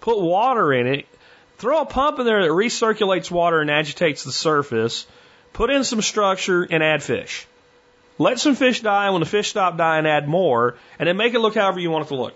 Put 0.00 0.20
water 0.20 0.72
in 0.72 0.86
it. 0.86 1.06
Throw 1.56 1.80
a 1.80 1.86
pump 1.86 2.18
in 2.18 2.26
there 2.26 2.42
that 2.42 2.50
recirculates 2.50 3.30
water 3.30 3.60
and 3.60 3.70
agitates 3.70 4.24
the 4.24 4.32
surface 4.32 5.06
Put 5.56 5.70
in 5.70 5.84
some 5.84 6.02
structure 6.02 6.64
and 6.70 6.82
add 6.82 7.02
fish. 7.02 7.46
Let 8.18 8.38
some 8.38 8.54
fish 8.54 8.82
die. 8.82 9.08
When 9.08 9.20
the 9.20 9.26
fish 9.26 9.48
stop 9.48 9.78
dying, 9.78 10.04
add 10.04 10.28
more, 10.28 10.76
and 10.98 11.08
then 11.08 11.16
make 11.16 11.32
it 11.32 11.38
look 11.38 11.54
however 11.54 11.80
you 11.80 11.90
want 11.90 12.04
it 12.04 12.08
to 12.08 12.16
look. 12.16 12.34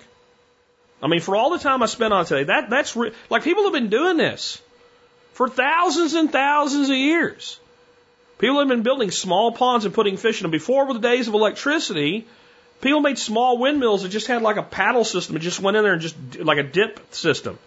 I 1.02 1.06
mean, 1.06 1.20
for 1.20 1.36
all 1.36 1.50
the 1.50 1.58
time 1.58 1.82
I 1.82 1.86
spent 1.86 2.14
on 2.14 2.24
today, 2.24 2.44
that 2.44 2.70
that's 2.70 2.96
re- 2.96 3.12
like 3.28 3.44
people 3.44 3.64
have 3.64 3.74
been 3.74 3.90
doing 3.90 4.16
this 4.16 4.62
for 5.34 5.50
thousands 5.50 6.14
and 6.14 6.32
thousands 6.32 6.88
of 6.88 6.96
years. 6.96 7.60
People 8.38 8.58
have 8.58 8.68
been 8.68 8.82
building 8.82 9.10
small 9.10 9.52
ponds 9.52 9.84
and 9.84 9.92
putting 9.92 10.16
fish 10.16 10.40
in 10.40 10.44
them. 10.44 10.50
Before 10.50 10.86
Were 10.86 10.94
the 10.94 11.00
days 11.00 11.28
of 11.28 11.34
electricity, 11.34 12.26
people 12.80 13.00
made 13.00 13.18
small 13.18 13.58
windmills 13.58 14.02
that 14.02 14.08
just 14.08 14.28
had 14.28 14.40
like 14.40 14.56
a 14.56 14.62
paddle 14.62 15.04
system. 15.04 15.36
It 15.36 15.40
just 15.40 15.60
went 15.60 15.76
in 15.76 15.82
there 15.82 15.92
and 15.92 16.00
just 16.00 16.16
like 16.38 16.56
a 16.56 16.62
dip 16.62 17.00
system. 17.14 17.58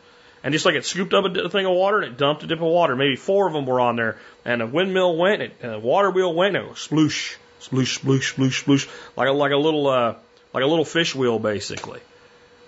And 0.43 0.51
just 0.51 0.65
like 0.65 0.75
it 0.75 0.85
scooped 0.85 1.13
up 1.13 1.23
a 1.23 1.49
thing 1.49 1.65
of 1.65 1.71
water 1.71 2.01
and 2.01 2.13
it 2.13 2.17
dumped 2.17 2.43
a 2.43 2.47
dip 2.47 2.59
of 2.59 2.65
water. 2.65 2.97
Maybe 2.97 3.15
four 3.15 3.47
of 3.47 3.53
them 3.53 3.65
were 3.65 3.79
on 3.79 3.95
there. 3.95 4.17
And 4.43 4.61
a 4.61 4.67
windmill 4.67 5.15
went 5.15 5.41
and 5.61 5.73
a 5.73 5.79
water 5.79 6.11
wheel 6.11 6.33
went 6.33 6.57
and 6.57 6.65
it 6.65 6.69
was 6.69 6.79
sploosh, 6.79 7.35
sploosh, 7.61 7.99
sploosh, 7.99 8.35
sploosh, 8.35 8.63
sploosh. 8.63 8.89
Like 9.15 9.29
a, 9.29 9.31
like 9.31 9.53
a 9.53 9.57
little, 9.57 9.87
uh, 9.87 10.15
like 10.53 10.63
a 10.63 10.67
little 10.67 10.83
fish 10.83 11.15
wheel 11.15 11.39
basically. 11.39 12.01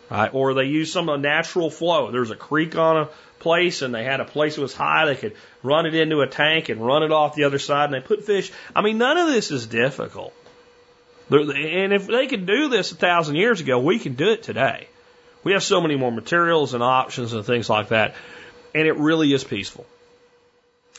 Right? 0.10 0.34
Or 0.34 0.54
they 0.54 0.66
used 0.66 0.94
some 0.94 1.08
natural 1.22 1.70
flow. 1.70 2.12
There 2.12 2.22
was 2.22 2.32
a 2.32 2.36
creek 2.38 2.78
on 2.78 2.96
a 2.96 3.10
place 3.40 3.82
and 3.82 3.94
they 3.94 4.06
had 4.06 4.22
a 4.22 4.26
place 4.26 4.56
that 4.56 4.62
was 4.62 4.74
high. 4.74 5.06
They 5.08 5.16
could 5.16 5.36
run 5.62 5.86
it 5.86 5.96
into 5.96 6.22
a 6.22 6.28
tank 6.28 6.70
and 6.70 6.80
run 6.80 7.04
it 7.04 7.12
off 7.12 7.36
the 7.36 7.44
other 7.44 7.60
side 7.60 7.86
and 7.86 7.94
they 7.94 8.08
put 8.08 8.24
fish. 8.24 8.54
I 8.74 8.84
mean, 8.84 8.98
none 8.98 9.18
of 9.18 9.28
this 9.28 9.52
is 9.52 9.68
difficult. 9.68 10.34
And 11.30 11.92
if 11.92 12.08
they 12.08 12.28
could 12.28 12.46
do 12.46 12.70
this 12.70 12.94
a 12.94 12.96
thousand 12.96 13.36
years 13.36 13.60
ago, 13.60 13.80
we 13.80 14.00
can 14.00 14.14
do 14.14 14.30
it 14.30 14.44
today. 14.44 14.88
We 15.46 15.54
have 15.54 15.64
so 15.64 15.80
many 15.80 15.96
more 15.96 16.12
materials 16.12 16.74
and 16.74 16.82
options 16.82 17.32
and 17.32 17.46
things 17.46 17.70
like 17.70 17.90
that. 17.90 18.16
And 18.74 18.88
it 18.88 18.98
really 18.98 19.32
is 19.32 19.44
peaceful. 19.44 19.86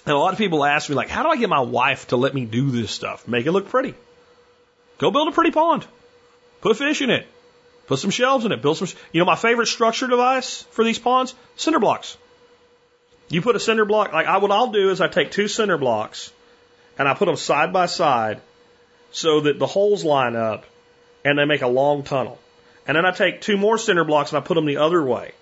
And 0.06 0.14
a 0.14 0.18
lot 0.18 0.32
of 0.32 0.38
people 0.38 0.64
ask 0.64 0.88
me, 0.88 0.94
like, 0.94 1.08
how 1.08 1.24
do 1.24 1.30
I 1.30 1.36
get 1.36 1.48
my 1.48 1.60
wife 1.60 2.06
to 2.08 2.16
let 2.16 2.32
me 2.32 2.44
do 2.44 2.70
this 2.70 2.92
stuff? 2.92 3.26
Make 3.26 3.46
it 3.46 3.50
look 3.50 3.68
pretty. 3.68 3.94
Go 4.98 5.10
build 5.10 5.26
a 5.26 5.32
pretty 5.32 5.50
pond. 5.50 5.84
Put 6.60 6.76
fish 6.76 7.02
in 7.02 7.10
it. 7.10 7.26
Put 7.88 7.98
some 7.98 8.10
shelves 8.10 8.44
in 8.44 8.52
it. 8.52 8.62
Build 8.62 8.76
some, 8.78 8.86
you 9.12 9.18
know, 9.18 9.24
my 9.24 9.34
favorite 9.34 9.66
structure 9.66 10.06
device 10.06 10.62
for 10.70 10.84
these 10.84 11.00
ponds? 11.00 11.34
Cinder 11.56 11.80
blocks. 11.80 12.16
You 13.28 13.42
put 13.42 13.56
a 13.56 13.60
cinder 13.60 13.84
block, 13.84 14.12
like 14.12 14.26
I, 14.26 14.38
what 14.38 14.52
I'll 14.52 14.70
do 14.70 14.90
is 14.90 15.00
I 15.00 15.08
take 15.08 15.32
two 15.32 15.48
cinder 15.48 15.76
blocks 15.76 16.32
and 16.96 17.08
I 17.08 17.14
put 17.14 17.26
them 17.26 17.34
side 17.34 17.72
by 17.72 17.86
side 17.86 18.40
so 19.10 19.40
that 19.40 19.58
the 19.58 19.66
holes 19.66 20.04
line 20.04 20.36
up 20.36 20.64
and 21.24 21.36
they 21.36 21.46
make 21.46 21.62
a 21.62 21.66
long 21.66 22.04
tunnel. 22.04 22.38
And 22.86 22.96
then 22.96 23.04
I 23.04 23.10
take 23.10 23.40
two 23.40 23.56
more 23.56 23.78
cinder 23.78 24.04
blocks 24.04 24.30
and 24.30 24.38
I 24.38 24.46
put 24.46 24.54
them 24.54 24.66
the 24.66 24.78
other 24.78 25.02
way. 25.02 25.32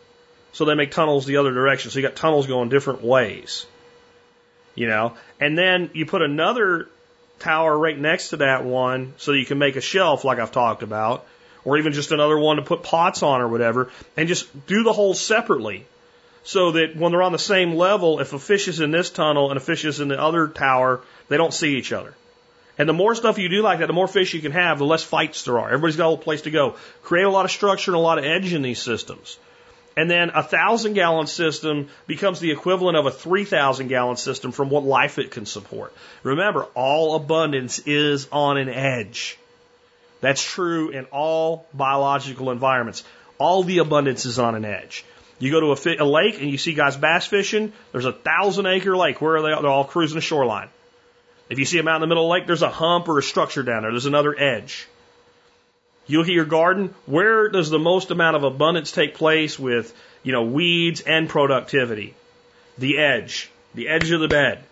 So 0.53 0.65
they 0.65 0.75
make 0.75 0.93
tunnels 0.93 1.27
the 1.27 1.37
other 1.39 1.53
direction. 1.53 1.91
So 1.91 1.99
you 1.99 2.07
got 2.07 2.16
tunnels 2.16 2.47
going 2.47 2.69
different 2.69 3.03
ways. 3.03 3.66
You 4.75 4.87
know? 4.87 5.15
And 5.41 5.59
then 5.59 5.91
you 5.95 6.07
put 6.07 6.23
another 6.23 6.89
tower 7.41 7.77
right 7.77 7.99
next 7.99 8.31
to 8.31 8.39
that 8.39 8.65
one 8.65 9.15
so 9.19 9.33
you 9.33 9.45
can 9.45 9.59
make 9.59 9.77
a 9.77 9.81
shelf 9.81 10.25
like 10.25 10.39
I've 10.39 10.53
talked 10.53 10.83
about. 10.83 11.27
Or 11.65 11.79
even 11.79 11.93
just 11.93 12.12
another 12.12 12.39
one 12.39 12.57
to 12.57 12.62
put 12.62 12.83
pots 12.83 13.23
on 13.23 13.41
or 13.41 13.49
whatever. 13.49 13.91
And 14.16 14.29
just 14.29 14.66
do 14.66 14.83
the 14.83 14.93
holes 14.93 15.21
separately. 15.21 15.87
So 16.45 16.73
that 16.73 16.95
when 16.95 17.12
they're 17.12 17.23
on 17.23 17.33
the 17.33 17.39
same 17.39 17.75
level, 17.75 18.21
if 18.21 18.33
a 18.35 18.39
fish 18.39 18.69
is 18.69 18.81
in 18.81 18.91
this 18.91 19.11
tunnel 19.11 19.51
and 19.51 19.57
a 19.57 19.61
fish 19.61 19.85
is 19.85 20.01
in 20.01 20.09
the 20.09 20.21
other 20.21 20.47
tower, 20.47 21.01
they 21.29 21.39
don't 21.39 21.55
see 21.55 21.77
each 21.77 21.91
other. 21.93 22.15
And 22.77 22.89
the 22.89 22.93
more 22.93 23.15
stuff 23.15 23.39
you 23.39 23.49
do 23.49 23.63
like 23.63 23.79
that, 23.79 23.87
the 23.87 23.93
more 23.93 24.09
fish 24.09 24.35
you 24.35 24.41
can 24.41 24.53
have, 24.53 24.79
the 24.79 24.85
less 24.85 25.03
fights 25.03 25.45
there 25.45 25.59
are. 25.59 25.67
Everybody's 25.67 25.97
got 25.97 26.07
a 26.07 26.11
little 26.11 26.25
place 26.25 26.43
to 26.43 26.51
go. 26.51 26.77
Create 27.03 27.25
a 27.25 27.31
lot 27.31 27.45
of 27.45 27.51
structure 27.51 27.93
and 27.93 27.97
a 27.97 28.01
lot 28.01 28.19
of 28.19 28.25
edge 28.25 28.53
in 28.53 28.63
these 28.63 28.83
systems. 28.83 29.39
And 29.97 30.11
then 30.11 30.31
a 30.31 30.43
thousand 30.43 30.95
gallon 30.95 31.29
system 31.29 31.89
becomes 32.07 32.41
the 32.41 32.51
equivalent 32.51 32.97
of 32.97 33.07
a 33.07 33.13
3,000 33.13 33.87
gallon 33.87 34.17
system 34.17 34.51
from 34.51 34.71
what 34.71 34.83
life 34.83 35.19
it 35.19 35.31
can 35.31 35.47
support. 35.47 35.93
Remember, 36.25 36.65
all 36.75 37.15
abundance 37.15 37.79
is 37.81 38.27
on 38.33 38.57
an 38.57 38.69
edge. 38.69 39.39
That's 40.21 40.43
true 40.43 40.91
in 40.91 41.05
all 41.07 41.67
biological 41.73 42.51
environments. 42.51 43.05
All 43.39 43.63
the 43.63 43.79
abundance 43.79 44.27
is 44.27 44.39
on 44.39 44.57
an 44.57 44.65
edge. 44.65 45.05
You 45.39 45.51
go 45.53 45.61
to 45.75 45.91
a, 45.91 46.03
a 46.03 46.07
lake 46.07 46.41
and 46.41 46.51
you 46.51 46.59
see 46.59 46.75
guys 46.75 46.97
bass 46.97 47.27
fishing. 47.27 47.73
There's 47.93 48.05
a 48.05 48.13
thousand 48.13 48.67
acre 48.67 48.97
lake. 48.97 49.21
Where 49.21 49.37
are 49.37 49.43
they? 49.43 49.49
They're 49.49 49.71
all 49.71 49.85
cruising 49.85 50.17
the 50.17 50.23
shoreline. 50.23 50.69
If 51.49 51.59
you 51.59 51.65
see 51.65 51.77
them 51.77 51.89
out 51.89 51.97
in 51.97 52.01
the 52.01 52.07
middle 52.07 52.25
of 52.25 52.29
the 52.29 52.33
lake, 52.33 52.47
there's 52.47 52.62
a 52.62 52.71
hump 52.71 53.09
or 53.09 53.19
a 53.19 53.23
structure 53.23 53.62
down 53.62 53.83
there. 53.83 53.91
There's 53.91 54.07
another 54.07 54.39
edge. 54.39 54.87
You 56.07 56.19
look 56.19 56.29
at 56.29 56.35
your 56.35 56.45
garden. 56.45 56.95
Where 57.07 57.49
does 57.49 57.71
the 57.71 57.79
most 57.79 58.11
amount 58.11 58.37
of 58.37 58.45
abundance 58.45 58.93
take 58.93 59.15
place 59.15 59.59
with, 59.59 59.95
you 60.23 60.33
know, 60.33 60.45
weeds 60.45 61.01
and 61.01 61.29
productivity? 61.29 62.15
The 62.79 62.99
edge. 62.99 63.51
The 63.75 63.89
edge 63.89 64.11
of 64.11 64.21
the 64.21 64.29
bed. 64.29 64.65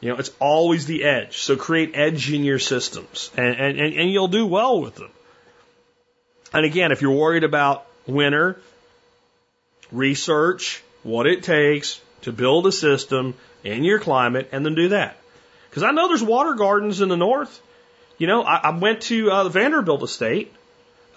You 0.00 0.10
know, 0.10 0.18
it's 0.18 0.30
always 0.38 0.86
the 0.86 1.04
edge. 1.04 1.38
So 1.38 1.56
create 1.56 1.92
edge 1.94 2.32
in 2.32 2.44
your 2.44 2.58
systems 2.58 3.30
and, 3.36 3.54
and, 3.54 3.78
and 3.80 4.10
you'll 4.10 4.28
do 4.28 4.46
well 4.46 4.80
with 4.80 4.96
them. 4.96 5.10
And 6.52 6.64
again, 6.64 6.92
if 6.92 7.02
you're 7.02 7.12
worried 7.12 7.44
about 7.44 7.86
winter, 8.06 8.60
research 9.90 10.82
what 11.02 11.26
it 11.26 11.42
takes 11.42 12.00
to 12.22 12.32
build 12.32 12.66
a 12.66 12.72
system 12.72 13.34
in 13.62 13.82
your 13.84 13.98
climate 13.98 14.48
and 14.52 14.64
then 14.64 14.74
do 14.74 14.88
that. 14.90 15.16
Because 15.74 15.82
I 15.82 15.90
know 15.90 16.06
there's 16.06 16.22
water 16.22 16.54
gardens 16.54 17.00
in 17.00 17.08
the 17.08 17.16
north. 17.16 17.60
You 18.16 18.28
know, 18.28 18.44
I, 18.44 18.58
I 18.58 18.78
went 18.78 19.00
to 19.02 19.28
uh, 19.28 19.42
the 19.42 19.50
Vanderbilt 19.50 20.04
estate 20.04 20.54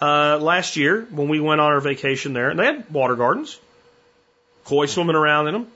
uh, 0.01 0.39
last 0.39 0.77
year 0.77 1.07
when 1.11 1.29
we 1.29 1.39
went 1.39 1.61
on 1.61 1.73
our 1.73 1.79
vacation 1.79 2.33
there, 2.33 2.49
and 2.49 2.59
they 2.59 2.65
had 2.65 2.89
water 2.89 3.15
gardens, 3.15 3.59
koi 4.65 4.87
swimming 4.87 5.15
around 5.15 5.49
in 5.49 5.53
them. 5.53 5.67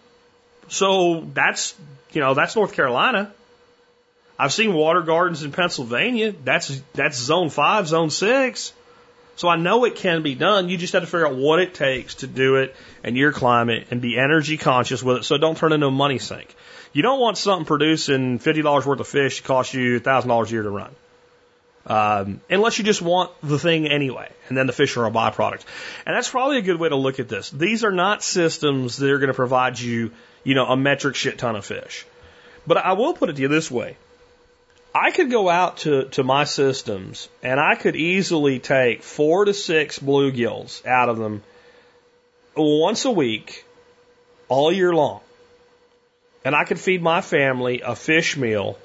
So 0.68 1.28
that's 1.32 1.76
you 2.12 2.22
know 2.22 2.34
that's 2.34 2.56
North 2.56 2.74
Carolina. 2.74 3.32
I've 4.40 4.52
seen 4.52 4.74
water 4.74 5.02
gardens 5.04 5.44
in 5.44 5.52
Pennsylvania. 5.52 6.32
That's 6.32 6.82
that's 6.96 7.20
zone 7.20 7.52
five, 7.52 7.88
zone 7.88 8.10
six. 8.10 8.74
So 9.36 9.48
I 9.48 9.56
know 9.56 9.86
it 9.86 9.96
can 9.96 10.22
be 10.22 10.36
done. 10.36 10.70
You 10.70 10.78
just 10.78 10.94
have 10.94 11.04
to 11.04 11.08
figure 11.08 11.28
out 11.28 11.36
what 11.36 11.60
it 11.60 11.74
takes 11.74 12.16
to 12.16 12.28
do 12.28 12.58
it 12.58 12.76
in 13.04 13.16
your 13.16 13.32
climate 13.32 13.88
and 13.90 14.02
be 14.02 14.18
energy 14.18 14.58
conscious 14.58 15.02
with 15.02 15.18
it 15.18 15.24
so 15.24 15.38
don't 15.38 15.58
turn 15.58 15.74
into 15.74 15.88
a 15.88 15.92
money 15.92 16.20
sink. 16.20 16.54
You 16.94 17.02
don't 17.02 17.20
want 17.20 17.38
something 17.38 17.66
producing 17.66 18.40
$50 18.40 18.86
worth 18.86 19.00
of 19.00 19.08
fish 19.08 19.38
to 19.38 19.44
cost 19.44 19.74
you 19.74 20.00
$1,000 20.00 20.48
a 20.48 20.52
year 20.52 20.64
to 20.64 20.70
run. 20.70 20.92
Um, 21.86 22.42
unless 22.50 22.78
you 22.78 22.84
just 22.84 23.02
want 23.02 23.32
the 23.42 23.58
thing 23.58 23.88
anyway, 23.88 24.30
and 24.50 24.58
then 24.58 24.68
the 24.68 24.74
fish 24.74 24.96
are 24.98 25.06
a 25.06 25.12
byproduct. 25.12 25.64
And 26.06 26.16
that's 26.16 26.30
probably 26.30 26.58
a 26.58 26.62
good 26.62 26.80
way 26.80 26.90
to 26.90 26.96
look 26.96 27.20
at 27.20 27.28
this. 27.28 27.50
These 27.50 27.84
are 27.84 27.92
not 27.92 28.22
systems 28.22 28.98
that 28.98 29.10
are 29.10 29.18
going 29.18 29.30
to 29.30 29.34
provide 29.34 29.80
you, 29.80 30.12
you 30.44 30.54
know, 30.54 30.68
a 30.68 30.78
metric 30.78 31.16
shit 31.16 31.40
ton 31.40 31.56
of 31.56 31.66
fish. 31.66 32.06
But 32.68 32.78
I 32.78 32.94
will 32.94 33.14
put 33.14 33.30
it 33.30 33.38
to 33.38 33.42
you 33.42 33.48
this 33.48 33.72
way. 33.72 33.98
I 34.94 35.12
could 35.12 35.32
go 35.32 35.50
out 35.50 35.78
to, 35.78 36.06
to 36.10 36.24
my 36.24 36.44
systems 36.44 37.30
and 37.42 37.60
I 37.60 37.76
could 37.76 37.96
easily 37.96 38.60
take 38.60 39.04
four 39.04 39.46
to 39.46 39.54
six 39.54 40.00
bluegills 40.00 40.86
out 40.86 41.08
of 41.08 41.18
them 41.18 41.44
once 42.56 43.06
a 43.06 43.12
week, 43.12 43.66
all 44.50 44.72
year 44.72 44.94
long. 44.94 45.22
And 46.44 46.56
I 46.56 46.66
could 46.66 46.80
feed 46.80 47.02
my 47.02 47.22
family 47.22 47.82
a 47.86 47.96
fish 47.96 48.36
meal 48.36 48.78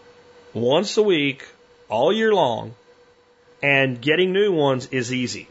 once 0.55 0.97
a 0.97 1.03
week, 1.03 1.45
all 1.89 2.13
year 2.13 2.33
long. 2.33 2.75
And 3.63 4.01
getting 4.01 4.33
new 4.33 4.53
ones 4.53 4.89
is 4.93 5.13
easy 5.13 5.49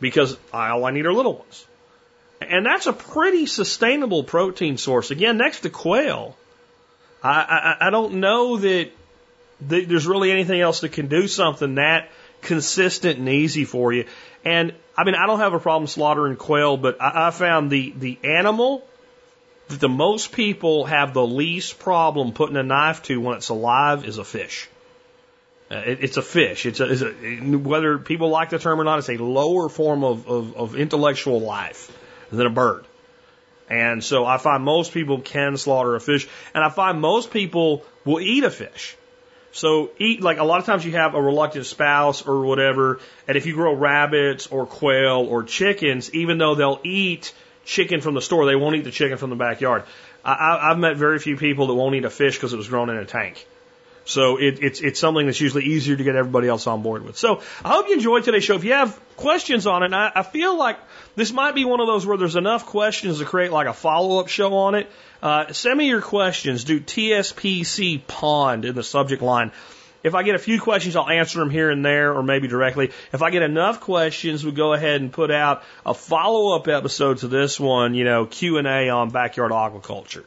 because 0.00 0.36
all 0.52 0.84
I 0.84 0.90
need 0.90 1.06
are 1.06 1.12
little 1.12 1.34
ones. 1.34 1.66
And 2.42 2.66
that's 2.66 2.86
a 2.86 2.92
pretty 2.92 3.46
sustainable 3.46 4.24
protein 4.24 4.76
source. 4.76 5.10
Again, 5.10 5.38
next 5.38 5.60
to 5.60 5.70
quail, 5.70 6.36
I, 7.22 7.76
I, 7.80 7.86
I 7.86 7.90
don't 7.90 8.14
know 8.14 8.56
that 8.56 8.90
there's 9.60 10.06
really 10.06 10.32
anything 10.32 10.60
else 10.60 10.80
that 10.80 10.92
can 10.92 11.08
do 11.08 11.28
something 11.28 11.76
that 11.76 12.10
consistent 12.40 13.18
and 13.18 13.28
easy 13.28 13.64
for 13.64 13.92
you. 13.92 14.06
And 14.44 14.74
I 14.96 15.04
mean, 15.04 15.14
I 15.14 15.26
don't 15.26 15.40
have 15.40 15.52
a 15.54 15.60
problem 15.60 15.86
slaughtering 15.86 16.36
quail, 16.36 16.76
but 16.76 17.00
I, 17.00 17.28
I 17.28 17.30
found 17.30 17.70
the, 17.70 17.92
the 17.96 18.18
animal 18.24 18.84
that 19.68 19.80
the 19.80 19.88
most 19.88 20.32
people 20.32 20.86
have 20.86 21.14
the 21.14 21.26
least 21.26 21.78
problem 21.78 22.32
putting 22.32 22.56
a 22.56 22.62
knife 22.62 23.02
to 23.04 23.20
when 23.20 23.36
it's 23.36 23.50
alive 23.50 24.04
is 24.04 24.18
a 24.18 24.24
fish. 24.24 24.68
Uh, 25.70 25.76
it, 25.76 25.98
it's 26.02 26.16
a 26.16 26.22
fish. 26.22 26.66
It's 26.66 26.80
a, 26.80 26.90
it's 26.90 27.02
a, 27.02 27.12
whether 27.56 27.98
people 27.98 28.30
like 28.30 28.50
the 28.50 28.58
term 28.58 28.80
or 28.80 28.84
not, 28.84 28.98
it's 28.98 29.08
a 29.08 29.18
lower 29.18 29.68
form 29.68 30.02
of, 30.02 30.26
of, 30.26 30.56
of 30.56 30.74
intellectual 30.74 31.40
life 31.40 31.96
than 32.30 32.46
a 32.46 32.50
bird. 32.50 32.84
And 33.68 34.02
so 34.02 34.26
I 34.26 34.38
find 34.38 34.64
most 34.64 34.92
people 34.92 35.20
can 35.20 35.56
slaughter 35.56 35.94
a 35.94 36.00
fish, 36.00 36.26
and 36.54 36.64
I 36.64 36.70
find 36.70 37.00
most 37.00 37.30
people 37.30 37.84
will 38.04 38.20
eat 38.20 38.42
a 38.42 38.50
fish. 38.50 38.96
So 39.52 39.90
eat 39.98 40.20
like 40.20 40.38
a 40.38 40.44
lot 40.44 40.60
of 40.60 40.66
times 40.66 40.84
you 40.84 40.92
have 40.92 41.14
a 41.14 41.20
reluctant 41.20 41.66
spouse 41.66 42.26
or 42.26 42.44
whatever, 42.44 43.00
and 43.26 43.36
if 43.36 43.46
you 43.46 43.54
grow 43.54 43.74
rabbits 43.74 44.46
or 44.46 44.66
quail 44.66 45.26
or 45.28 45.42
chickens, 45.42 46.14
even 46.14 46.38
though 46.38 46.54
they'll 46.54 46.80
eat 46.84 47.34
chicken 47.64 48.00
from 48.00 48.14
the 48.14 48.22
store, 48.22 48.46
they 48.46 48.56
won't 48.56 48.76
eat 48.76 48.84
the 48.84 48.90
chicken 48.90 49.18
from 49.18 49.30
the 49.30 49.36
backyard. 49.36 49.84
I, 50.24 50.70
I've 50.70 50.78
met 50.78 50.96
very 50.96 51.18
few 51.18 51.36
people 51.36 51.66
that 51.68 51.74
won't 51.74 51.94
eat 51.94 52.04
a 52.04 52.10
fish 52.10 52.36
because 52.36 52.52
it 52.52 52.56
was 52.56 52.68
grown 52.68 52.90
in 52.90 52.96
a 52.96 53.06
tank. 53.06 53.46
So 54.04 54.38
it, 54.38 54.62
it's 54.62 54.80
it's 54.80 54.98
something 54.98 55.26
that's 55.26 55.40
usually 55.40 55.64
easier 55.64 55.96
to 55.96 56.04
get 56.04 56.16
everybody 56.16 56.48
else 56.48 56.66
on 56.66 56.82
board 56.82 57.04
with. 57.04 57.16
So 57.16 57.42
I 57.64 57.68
hope 57.68 57.88
you 57.88 57.94
enjoyed 57.94 58.24
today's 58.24 58.44
show. 58.44 58.56
If 58.56 58.64
you 58.64 58.72
have 58.72 58.98
questions 59.16 59.66
on 59.66 59.82
it, 59.82 59.92
I, 59.92 60.10
I 60.14 60.22
feel 60.22 60.56
like 60.56 60.78
this 61.16 61.32
might 61.32 61.54
be 61.54 61.64
one 61.64 61.80
of 61.80 61.86
those 61.86 62.06
where 62.06 62.16
there's 62.16 62.36
enough 62.36 62.66
questions 62.66 63.18
to 63.18 63.24
create 63.24 63.52
like 63.52 63.66
a 63.66 63.72
follow 63.72 64.20
up 64.20 64.28
show 64.28 64.54
on 64.54 64.74
it. 64.74 64.90
Uh, 65.22 65.52
send 65.52 65.78
me 65.78 65.86
your 65.86 66.00
questions. 66.00 66.64
Do 66.64 66.80
TSPC 66.80 68.06
pond 68.06 68.64
in 68.64 68.74
the 68.74 68.82
subject 68.82 69.22
line. 69.22 69.52
If 70.02 70.14
I 70.14 70.22
get 70.22 70.34
a 70.34 70.38
few 70.38 70.58
questions, 70.60 70.96
I'll 70.96 71.08
answer 71.08 71.40
them 71.40 71.50
here 71.50 71.70
and 71.70 71.84
there 71.84 72.14
or 72.14 72.22
maybe 72.22 72.48
directly. 72.48 72.90
If 73.12 73.20
I 73.20 73.30
get 73.30 73.42
enough 73.42 73.80
questions, 73.80 74.42
we'll 74.42 74.54
go 74.54 74.72
ahead 74.72 75.02
and 75.02 75.12
put 75.12 75.30
out 75.30 75.62
a 75.84 75.92
follow 75.92 76.56
up 76.56 76.68
episode 76.68 77.18
to 77.18 77.28
this 77.28 77.60
one, 77.60 77.94
you 77.94 78.04
know, 78.04 78.24
Q&A 78.24 78.88
on 78.88 79.10
backyard 79.10 79.52
aquaculture. 79.52 80.24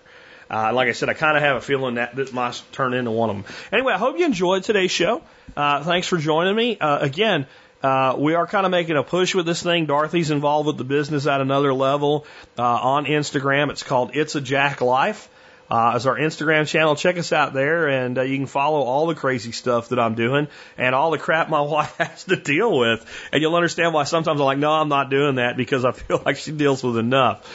Uh, 0.54 0.72
like 0.72 0.88
I 0.88 0.92
said, 0.92 1.10
I 1.10 1.14
kind 1.16 1.36
of 1.36 1.42
have 1.42 1.56
a 1.56 1.62
feeling 1.62 1.96
that 1.96 2.16
this 2.16 2.32
might 2.32 2.62
turn 2.72 2.94
into 2.94 3.10
one 3.10 3.32
of 3.32 3.36
them. 3.38 3.46
Anyway, 3.72 3.92
I 3.92 3.98
hope 3.98 4.20
you 4.20 4.26
enjoyed 4.26 4.64
today's 4.64 4.92
show. 4.92 5.24
Uh, 5.58 5.84
thanks 5.84 6.08
for 6.08 6.18
joining 6.18 6.56
me. 6.56 6.78
Uh, 6.78 7.00
again, 7.00 7.48
uh, 7.82 8.16
we 8.20 8.36
are 8.36 8.46
kind 8.46 8.66
of 8.68 8.72
making 8.72 8.96
a 8.96 9.02
push 9.02 9.34
with 9.34 9.48
this 9.48 9.64
thing. 9.64 9.88
Dorothy's 9.88 10.30
involved 10.30 10.68
with 10.68 10.78
the 10.78 10.84
business 10.84 11.26
at 11.26 11.42
another 11.42 11.74
level 11.74 12.28
uh, 12.60 12.62
on 12.62 13.06
Instagram. 13.06 13.72
It's 13.72 13.82
called 13.82 14.12
It's 14.14 14.36
a 14.36 14.42
Jack 14.42 14.82
Life. 14.82 15.28
Uh, 15.74 15.94
as 15.96 16.06
our 16.06 16.16
Instagram 16.16 16.68
channel, 16.68 16.96
check 16.96 17.18
us 17.18 17.34
out 17.34 17.52
there, 17.52 17.88
and 17.88 18.20
uh, 18.20 18.22
you 18.22 18.38
can 18.38 18.46
follow 18.46 18.82
all 18.82 19.08
the 19.08 19.16
crazy 19.16 19.52
stuff 19.52 19.90
that 19.90 19.98
I'm 19.98 20.14
doing 20.14 20.48
and 20.78 20.94
all 20.94 21.10
the 21.10 21.18
crap 21.18 21.50
my 21.50 21.62
wife 21.76 21.98
has 21.98 22.26
to 22.26 22.36
deal 22.36 22.78
with. 22.78 23.04
And 23.32 23.42
you'll 23.42 23.56
understand 23.56 23.92
why 23.92 24.04
sometimes 24.04 24.40
I'm 24.40 24.46
like, 24.46 24.60
no, 24.60 24.72
I'm 24.72 24.88
not 24.88 25.10
doing 25.10 25.36
that 25.36 25.58
because 25.58 25.84
I 25.84 25.92
feel 25.92 26.22
like 26.26 26.38
she 26.38 26.52
deals 26.52 26.84
with 26.84 27.00
enough. 27.00 27.52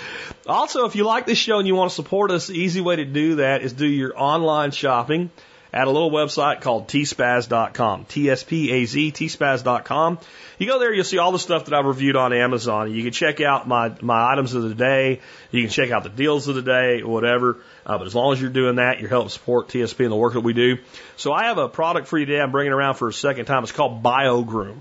Also, 0.49 0.85
if 0.85 0.97
you 0.97 1.05
like 1.05 1.27
this 1.27 1.39
show 1.39 1.61
and 1.61 1.69
you 1.69 1.77
want 1.77 1.93
to 1.93 1.95
support 1.95 2.33
us, 2.33 2.49
the 2.49 2.55
easy 2.55 2.81
way 2.81 2.97
to 2.97 3.05
do 3.05 3.37
that 3.37 3.63
is 3.63 3.73
do 3.73 3.87
your 3.87 4.21
online 4.21 4.73
shopping 4.73 5.31
at 5.73 5.87
a 5.87 5.91
little 5.91 6.11
website 6.11 6.61
called 6.61 6.89
tspaz.com. 6.89 8.07
T-S-P-A-Z, 8.07 9.13
tspaz.com. 9.13 10.19
You 10.59 10.67
go 10.67 10.79
there, 10.79 10.93
you'll 10.93 11.05
see 11.05 11.19
all 11.19 11.33
the 11.33 11.39
stuff 11.39 11.67
that 11.67 11.75
I've 11.75 11.85
reviewed 11.85 12.17
on 12.17 12.33
Amazon. 12.33 12.93
You 12.93 13.03
can 13.03 13.13
check 13.13 13.41
out 13.41 13.69
my, 13.69 13.93
my 14.01 14.33
items 14.33 14.55
of 14.55 14.63
the 14.63 14.75
day. 14.75 15.21
You 15.51 15.63
can 15.63 15.71
check 15.71 15.91
out 15.91 16.03
the 16.03 16.09
deals 16.09 16.49
of 16.49 16.55
the 16.55 16.63
day, 16.63 17.03
whatever. 17.03 17.59
Uh, 17.87 17.99
but 17.99 18.07
as 18.07 18.15
long 18.15 18.33
as 18.33 18.41
you're 18.41 18.51
doing 18.51 18.77
that, 18.77 19.01
you're 19.01 19.09
helping 19.09 19.31
support 19.31 19.69
TSP 19.69 20.01
and 20.01 20.13
the 20.13 20.17
work 20.17 20.33
that 20.35 20.41
we 20.41 20.53
do. 20.53 20.79
So 21.17 21.33
I 21.33 21.45
have 21.45 21.59
a 21.59 21.69
product 21.69 22.09
for 22.09 22.19
you 22.19 22.27
today 22.27 22.41
I'm 22.41 22.51
bringing 22.51 22.73
around 22.73 22.95
for 22.95 23.09
a 23.09 23.13
second 23.13 23.45
time. 23.45 23.63
It's 23.63 23.73
called 23.73 24.03
BioGroom. 24.03 24.81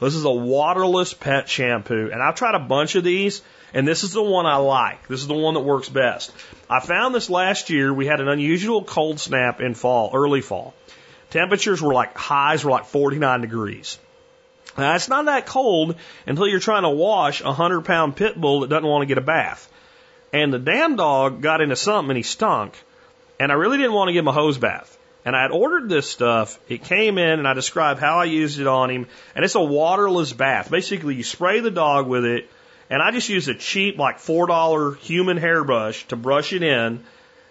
This 0.00 0.14
is 0.14 0.24
a 0.24 0.30
waterless 0.30 1.14
pet 1.14 1.48
shampoo. 1.48 2.10
And 2.12 2.22
I've 2.22 2.34
tried 2.34 2.54
a 2.54 2.58
bunch 2.58 2.94
of 2.94 3.04
these. 3.04 3.42
And 3.74 3.88
this 3.88 4.04
is 4.04 4.12
the 4.12 4.22
one 4.22 4.46
I 4.46 4.56
like. 4.56 5.08
This 5.08 5.20
is 5.20 5.26
the 5.26 5.34
one 5.34 5.54
that 5.54 5.60
works 5.60 5.88
best. 5.88 6.32
I 6.70 6.78
found 6.78 7.12
this 7.12 7.28
last 7.28 7.70
year. 7.70 7.92
We 7.92 8.06
had 8.06 8.20
an 8.20 8.28
unusual 8.28 8.84
cold 8.84 9.18
snap 9.18 9.60
in 9.60 9.74
fall, 9.74 10.12
early 10.14 10.40
fall. 10.40 10.74
Temperatures 11.30 11.82
were 11.82 11.92
like 11.92 12.16
highs 12.16 12.64
were 12.64 12.70
like 12.70 12.86
49 12.86 13.40
degrees. 13.40 13.98
Now, 14.78 14.94
it's 14.94 15.08
not 15.08 15.24
that 15.26 15.46
cold 15.46 15.96
until 16.24 16.46
you're 16.46 16.60
trying 16.60 16.84
to 16.84 16.90
wash 16.90 17.40
a 17.40 17.46
100 17.46 17.82
pound 17.82 18.14
pit 18.14 18.40
bull 18.40 18.60
that 18.60 18.70
doesn't 18.70 18.88
want 18.88 19.02
to 19.02 19.06
get 19.06 19.18
a 19.18 19.26
bath. 19.26 19.68
And 20.32 20.52
the 20.52 20.58
damn 20.60 20.94
dog 20.94 21.42
got 21.42 21.60
into 21.60 21.76
something 21.76 22.10
and 22.10 22.16
he 22.16 22.22
stunk. 22.22 22.80
And 23.40 23.50
I 23.50 23.56
really 23.56 23.76
didn't 23.76 23.92
want 23.92 24.08
to 24.08 24.12
give 24.12 24.22
him 24.22 24.28
a 24.28 24.32
hose 24.32 24.58
bath. 24.58 24.96
And 25.24 25.34
I 25.34 25.42
had 25.42 25.50
ordered 25.50 25.88
this 25.88 26.08
stuff. 26.08 26.60
It 26.68 26.84
came 26.84 27.18
in 27.18 27.38
and 27.40 27.48
I 27.48 27.54
described 27.54 27.98
how 27.98 28.18
I 28.18 28.24
used 28.24 28.60
it 28.60 28.66
on 28.68 28.90
him. 28.90 29.06
And 29.34 29.44
it's 29.44 29.56
a 29.56 29.60
waterless 29.60 30.32
bath. 30.32 30.70
Basically, 30.70 31.16
you 31.16 31.24
spray 31.24 31.58
the 31.58 31.70
dog 31.70 32.06
with 32.06 32.24
it 32.24 32.48
and 32.90 33.02
I 33.02 33.10
just 33.10 33.28
use 33.28 33.48
a 33.48 33.54
cheap, 33.54 33.98
like 33.98 34.18
$4 34.18 34.98
human 34.98 35.36
hairbrush 35.36 36.06
to 36.08 36.16
brush 36.16 36.52
it 36.52 36.62
in 36.62 37.04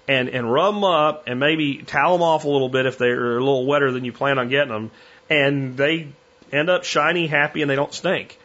and, 0.07 0.29
and 0.29 0.51
rub 0.51 0.75
them 0.75 0.83
up 0.83 1.23
and 1.27 1.39
maybe 1.39 1.77
towel 1.77 2.17
them 2.17 2.23
off 2.23 2.45
a 2.45 2.49
little 2.49 2.69
bit 2.69 2.85
if 2.85 2.97
they're 2.97 3.37
a 3.37 3.39
little 3.39 3.65
wetter 3.65 3.91
than 3.91 4.05
you 4.05 4.13
plan 4.13 4.37
on 4.37 4.49
getting 4.49 4.73
them. 4.73 4.91
And 5.29 5.77
they 5.77 6.07
end 6.51 6.69
up 6.69 6.83
shiny, 6.83 7.27
happy, 7.27 7.61
and 7.61 7.69
they 7.69 7.75
don't 7.75 7.93
stink. 7.93 8.37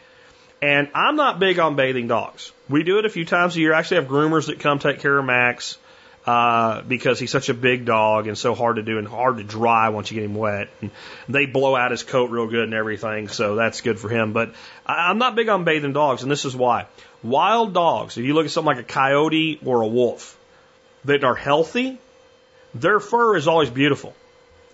And 0.61 0.89
I'm 0.93 1.15
not 1.15 1.39
big 1.39 1.59
on 1.59 1.75
bathing 1.75 2.07
dogs. 2.07 2.51
We 2.67 2.83
do 2.83 2.99
it 2.99 3.05
a 3.05 3.09
few 3.09 3.25
times 3.25 3.55
a 3.55 3.59
year. 3.59 3.73
I 3.73 3.79
actually 3.79 4.01
have 4.01 4.09
groomers 4.09 4.47
that 4.47 4.59
come 4.59 4.79
take 4.79 4.99
care 4.99 5.17
of 5.17 5.25
Max 5.25 5.77
uh, 6.25 6.81
because 6.81 7.19
he's 7.19 7.31
such 7.31 7.49
a 7.49 7.53
big 7.53 7.85
dog 7.85 8.27
and 8.27 8.37
so 8.37 8.53
hard 8.53 8.75
to 8.75 8.81
do 8.81 8.97
and 8.97 9.07
hard 9.07 9.37
to 9.37 9.43
dry 9.43 9.89
once 9.89 10.11
you 10.11 10.15
get 10.15 10.25
him 10.25 10.35
wet. 10.35 10.69
And 10.81 10.91
they 11.27 11.45
blow 11.45 11.75
out 11.75 11.91
his 11.91 12.03
coat 12.03 12.29
real 12.29 12.47
good 12.47 12.65
and 12.65 12.73
everything, 12.73 13.27
so 13.27 13.55
that's 13.55 13.81
good 13.81 13.99
for 13.99 14.09
him. 14.09 14.33
But 14.33 14.53
I, 14.85 15.09
I'm 15.09 15.17
not 15.17 15.35
big 15.35 15.49
on 15.49 15.63
bathing 15.63 15.93
dogs, 15.93 16.23
and 16.23 16.31
this 16.31 16.45
is 16.45 16.55
why. 16.55 16.87
Wild 17.23 17.73
dogs, 17.73 18.17
if 18.17 18.25
you 18.25 18.33
look 18.33 18.45
at 18.45 18.51
something 18.51 18.75
like 18.75 18.83
a 18.83 18.87
coyote 18.87 19.59
or 19.65 19.81
a 19.81 19.87
wolf 19.87 20.37
that 21.05 21.23
are 21.23 21.35
healthy, 21.35 21.97
their 22.73 22.99
fur 22.99 23.35
is 23.35 23.47
always 23.47 23.69
beautiful 23.69 24.13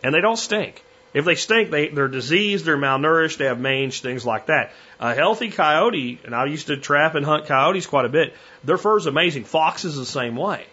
and 0.03 0.13
they 0.13 0.21
don't 0.21 0.37
stink. 0.37 0.83
If 1.13 1.25
they 1.25 1.35
stink, 1.35 1.71
they, 1.71 1.87
they're 1.87 2.09
diseased, 2.09 2.65
they're 2.65 2.77
malnourished, 2.77 3.37
they 3.37 3.45
have 3.45 3.59
mange, 3.59 4.01
things 4.01 4.25
like 4.25 4.47
that. 4.47 4.73
A 4.99 5.15
healthy 5.15 5.49
coyote, 5.49 6.19
and 6.25 6.35
I 6.35 6.45
used 6.45 6.67
to 6.67 6.77
trap 6.77 7.15
and 7.15 7.25
hunt 7.25 7.45
coyotes 7.45 7.87
quite 7.87 8.05
a 8.05 8.09
bit, 8.09 8.35
their 8.63 8.77
fur 8.77 8.97
is 8.97 9.05
amazing. 9.05 9.45
Foxes 9.45 9.95
the 9.95 10.05
same 10.05 10.35
way. 10.35 10.65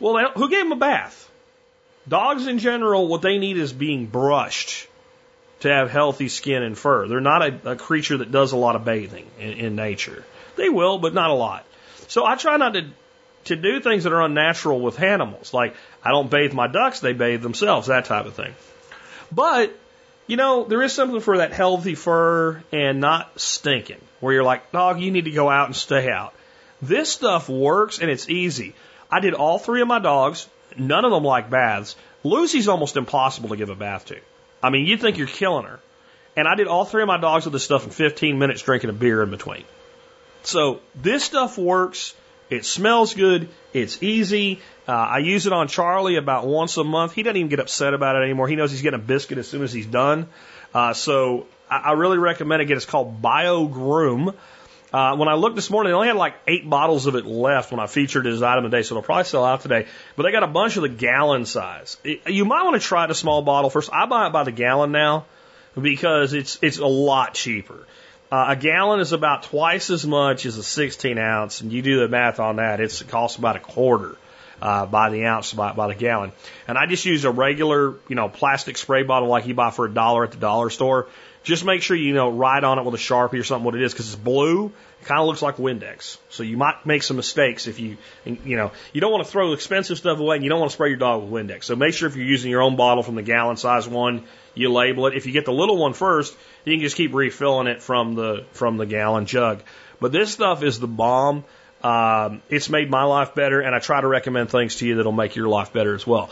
Well, 0.00 0.30
who 0.34 0.48
gave 0.48 0.60
them 0.60 0.72
a 0.72 0.76
bath? 0.76 1.30
Dogs 2.08 2.46
in 2.46 2.58
general, 2.58 3.08
what 3.08 3.22
they 3.22 3.38
need 3.38 3.56
is 3.56 3.72
being 3.72 4.06
brushed 4.06 4.86
to 5.60 5.68
have 5.68 5.90
healthy 5.90 6.28
skin 6.28 6.62
and 6.62 6.76
fur. 6.78 7.08
They're 7.08 7.20
not 7.20 7.42
a, 7.42 7.72
a 7.72 7.76
creature 7.76 8.18
that 8.18 8.30
does 8.30 8.52
a 8.52 8.56
lot 8.56 8.76
of 8.76 8.84
bathing 8.84 9.26
in, 9.38 9.52
in 9.52 9.76
nature. 9.76 10.24
They 10.56 10.68
will, 10.68 10.98
but 10.98 11.14
not 11.14 11.30
a 11.30 11.34
lot. 11.34 11.64
So 12.08 12.24
I 12.24 12.36
try 12.36 12.56
not 12.56 12.74
to 12.74 12.86
to 13.44 13.54
do 13.54 13.78
things 13.78 14.04
that 14.04 14.12
are 14.12 14.22
unnatural 14.22 14.80
with 14.80 15.00
animals. 15.00 15.54
Like 15.54 15.74
I 16.02 16.10
don't 16.10 16.30
bathe 16.30 16.52
my 16.52 16.66
ducks; 16.66 17.00
they 17.00 17.12
bathe 17.12 17.42
themselves, 17.42 17.88
that 17.88 18.04
type 18.04 18.26
of 18.26 18.34
thing. 18.34 18.54
But 19.32 19.76
you 20.26 20.36
know, 20.36 20.64
there 20.64 20.82
is 20.82 20.92
something 20.92 21.20
for 21.20 21.38
that 21.38 21.52
healthy 21.52 21.94
fur 21.94 22.62
and 22.72 23.00
not 23.00 23.40
stinking, 23.40 24.00
where 24.20 24.34
you're 24.34 24.44
like, 24.44 24.72
dog, 24.72 25.00
you 25.00 25.10
need 25.10 25.26
to 25.26 25.30
go 25.30 25.48
out 25.48 25.66
and 25.66 25.76
stay 25.76 26.10
out. 26.10 26.34
This 26.82 27.10
stuff 27.10 27.48
works 27.48 28.00
and 28.00 28.10
it's 28.10 28.28
easy. 28.28 28.74
I 29.10 29.20
did 29.20 29.34
all 29.34 29.58
three 29.58 29.80
of 29.80 29.88
my 29.88 29.98
dogs. 29.98 30.48
None 30.76 31.04
of 31.04 31.10
them 31.10 31.24
like 31.24 31.48
baths. 31.48 31.96
Lucy's 32.24 32.68
almost 32.68 32.96
impossible 32.96 33.50
to 33.50 33.56
give 33.56 33.70
a 33.70 33.74
bath 33.74 34.06
to. 34.06 34.18
I 34.62 34.70
mean, 34.70 34.86
you'd 34.86 35.00
think 35.00 35.16
you're 35.16 35.26
killing 35.26 35.64
her. 35.64 35.80
And 36.36 36.46
I 36.46 36.54
did 36.54 36.66
all 36.66 36.84
three 36.84 37.02
of 37.02 37.06
my 37.06 37.18
dogs 37.18 37.44
with 37.46 37.52
this 37.52 37.64
stuff 37.64 37.84
in 37.84 37.90
15 37.90 38.38
minutes, 38.38 38.62
drinking 38.62 38.90
a 38.90 38.92
beer 38.92 39.22
in 39.22 39.30
between. 39.30 39.64
So 40.42 40.80
this 40.94 41.24
stuff 41.24 41.56
works. 41.56 42.14
It 42.50 42.64
smells 42.64 43.14
good. 43.14 43.48
It's 43.72 44.02
easy. 44.02 44.60
Uh, 44.86 44.92
I 44.92 45.18
use 45.18 45.46
it 45.46 45.52
on 45.52 45.66
Charlie 45.66 46.16
about 46.16 46.46
once 46.46 46.76
a 46.76 46.84
month. 46.84 47.12
He 47.12 47.22
doesn't 47.22 47.36
even 47.36 47.48
get 47.48 47.58
upset 47.58 47.94
about 47.94 48.16
it 48.16 48.20
anymore. 48.20 48.46
He 48.46 48.54
knows 48.54 48.70
he's 48.70 48.82
getting 48.82 49.00
a 49.00 49.02
biscuit 49.02 49.38
as 49.38 49.48
soon 49.48 49.62
as 49.62 49.72
he's 49.72 49.86
done. 49.86 50.28
Uh, 50.74 50.92
so 50.92 51.46
I, 51.68 51.76
I 51.76 51.92
really 51.92 52.18
recommend 52.18 52.62
it. 52.62 52.70
It's 52.70 52.84
called 52.84 53.20
Bio 53.20 53.66
Groom. 53.66 54.34
Uh, 54.96 55.14
when 55.14 55.28
I 55.28 55.34
looked 55.34 55.56
this 55.56 55.68
morning, 55.68 55.90
they 55.90 55.94
only 55.94 56.08
had 56.08 56.16
like 56.16 56.36
eight 56.46 56.70
bottles 56.70 57.04
of 57.04 57.16
it 57.16 57.26
left 57.26 57.70
when 57.70 57.80
I 57.80 57.86
featured 57.86 58.26
it 58.26 58.32
as 58.32 58.42
item 58.42 58.64
of 58.64 58.70
the 58.70 58.78
day, 58.78 58.82
so 58.82 58.94
it'll 58.94 59.02
probably 59.02 59.24
sell 59.24 59.44
out 59.44 59.60
today. 59.60 59.88
But 60.16 60.22
they 60.22 60.32
got 60.32 60.42
a 60.42 60.46
bunch 60.46 60.76
of 60.76 60.82
the 60.84 60.88
gallon 60.88 61.44
size. 61.44 61.98
It, 62.02 62.30
you 62.30 62.46
might 62.46 62.62
want 62.62 62.80
to 62.80 62.88
try 62.88 63.06
the 63.06 63.14
small 63.14 63.42
bottle 63.42 63.68
first. 63.68 63.90
I 63.92 64.06
buy 64.06 64.28
it 64.28 64.32
by 64.32 64.44
the 64.44 64.52
gallon 64.52 64.92
now 64.92 65.26
because 65.78 66.32
it's 66.32 66.58
it's 66.62 66.78
a 66.78 66.86
lot 66.86 67.34
cheaper. 67.34 67.86
Uh, 68.32 68.46
a 68.48 68.56
gallon 68.56 69.00
is 69.00 69.12
about 69.12 69.42
twice 69.42 69.90
as 69.90 70.06
much 70.06 70.46
as 70.46 70.56
a 70.56 70.62
16 70.62 71.18
ounce, 71.18 71.60
and 71.60 71.70
you 71.70 71.82
do 71.82 72.00
the 72.00 72.08
math 72.08 72.40
on 72.40 72.56
that, 72.56 72.80
it's, 72.80 73.02
it 73.02 73.08
costs 73.08 73.36
about 73.36 73.56
a 73.56 73.60
quarter 73.60 74.16
uh, 74.62 74.86
by 74.86 75.10
the 75.10 75.26
ounce, 75.26 75.52
by, 75.52 75.72
by 75.72 75.88
the 75.88 75.94
gallon. 75.94 76.32
And 76.66 76.78
I 76.78 76.86
just 76.86 77.04
use 77.04 77.26
a 77.26 77.30
regular, 77.30 77.96
you 78.08 78.16
know, 78.16 78.30
plastic 78.30 78.78
spray 78.78 79.02
bottle 79.02 79.28
like 79.28 79.46
you 79.46 79.52
buy 79.52 79.70
for 79.70 79.84
a 79.84 79.92
dollar 79.92 80.24
at 80.24 80.30
the 80.30 80.38
dollar 80.38 80.70
store. 80.70 81.08
Just 81.46 81.64
make 81.64 81.80
sure 81.80 81.96
you 81.96 82.12
know 82.12 82.28
write 82.28 82.64
on 82.64 82.80
it 82.80 82.84
with 82.84 82.94
a 82.94 82.98
sharpie 82.98 83.38
or 83.38 83.44
something 83.44 83.64
what 83.64 83.76
it 83.76 83.82
is 83.82 83.92
because 83.92 84.12
it's 84.12 84.20
blue. 84.20 84.72
It 85.00 85.04
kind 85.04 85.20
of 85.20 85.28
looks 85.28 85.42
like 85.42 85.58
Windex, 85.58 86.18
so 86.28 86.42
you 86.42 86.56
might 86.56 86.84
make 86.84 87.04
some 87.04 87.16
mistakes 87.16 87.68
if 87.68 87.78
you, 87.78 87.98
you 88.24 88.56
know, 88.56 88.72
you 88.92 89.00
don't 89.00 89.12
want 89.12 89.24
to 89.24 89.30
throw 89.30 89.52
expensive 89.52 89.96
stuff 89.96 90.18
away 90.18 90.34
and 90.34 90.44
you 90.44 90.50
don't 90.50 90.58
want 90.58 90.72
to 90.72 90.74
spray 90.74 90.88
your 90.88 90.98
dog 90.98 91.22
with 91.22 91.30
Windex. 91.30 91.62
So 91.62 91.76
make 91.76 91.94
sure 91.94 92.08
if 92.08 92.16
you're 92.16 92.26
using 92.26 92.50
your 92.50 92.62
own 92.62 92.74
bottle 92.74 93.04
from 93.04 93.14
the 93.14 93.22
gallon 93.22 93.56
size 93.56 93.86
one, 93.86 94.24
you 94.56 94.72
label 94.72 95.06
it. 95.06 95.14
If 95.14 95.26
you 95.26 95.32
get 95.32 95.44
the 95.44 95.52
little 95.52 95.76
one 95.76 95.92
first, 95.92 96.36
you 96.64 96.72
can 96.72 96.80
just 96.80 96.96
keep 96.96 97.14
refilling 97.14 97.68
it 97.68 97.80
from 97.80 98.16
the 98.16 98.44
from 98.50 98.76
the 98.76 98.86
gallon 98.86 99.26
jug. 99.26 99.62
But 100.00 100.10
this 100.10 100.32
stuff 100.32 100.64
is 100.64 100.80
the 100.80 100.88
bomb. 100.88 101.44
Um, 101.80 102.42
it's 102.48 102.68
made 102.68 102.90
my 102.90 103.04
life 103.04 103.36
better, 103.36 103.60
and 103.60 103.72
I 103.72 103.78
try 103.78 104.00
to 104.00 104.08
recommend 104.08 104.50
things 104.50 104.74
to 104.76 104.86
you 104.86 104.96
that'll 104.96 105.12
make 105.12 105.36
your 105.36 105.46
life 105.46 105.72
better 105.72 105.94
as 105.94 106.04
well. 106.04 106.28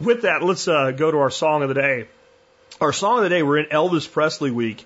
With 0.00 0.22
that, 0.22 0.42
let's 0.42 0.66
uh, 0.66 0.92
go 0.92 1.10
to 1.10 1.18
our 1.18 1.30
song 1.30 1.62
of 1.62 1.68
the 1.68 1.74
day. 1.74 2.08
Our 2.80 2.92
song 2.92 3.18
of 3.18 3.22
the 3.22 3.28
day, 3.28 3.42
we're 3.42 3.58
in 3.58 3.66
Elvis 3.66 4.10
Presley 4.10 4.50
week. 4.50 4.84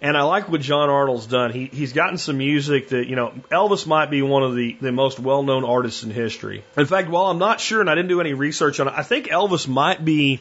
And 0.00 0.16
I 0.16 0.22
like 0.22 0.48
what 0.48 0.60
John 0.60 0.90
Arnold's 0.90 1.26
done. 1.26 1.52
He, 1.52 1.66
he's 1.66 1.92
gotten 1.92 2.18
some 2.18 2.36
music 2.36 2.90
that, 2.90 3.06
you 3.06 3.16
know, 3.16 3.32
Elvis 3.50 3.86
might 3.86 4.10
be 4.10 4.20
one 4.20 4.42
of 4.42 4.54
the, 4.54 4.76
the 4.80 4.92
most 4.92 5.18
well 5.18 5.42
known 5.42 5.64
artists 5.64 6.02
in 6.02 6.10
history. 6.10 6.62
In 6.76 6.86
fact, 6.86 7.08
while 7.08 7.26
I'm 7.26 7.38
not 7.38 7.60
sure 7.60 7.80
and 7.80 7.88
I 7.88 7.94
didn't 7.94 8.10
do 8.10 8.20
any 8.20 8.34
research 8.34 8.78
on 8.78 8.88
it, 8.88 8.94
I 8.94 9.02
think 9.02 9.28
Elvis 9.28 9.66
might 9.66 10.04
be 10.04 10.40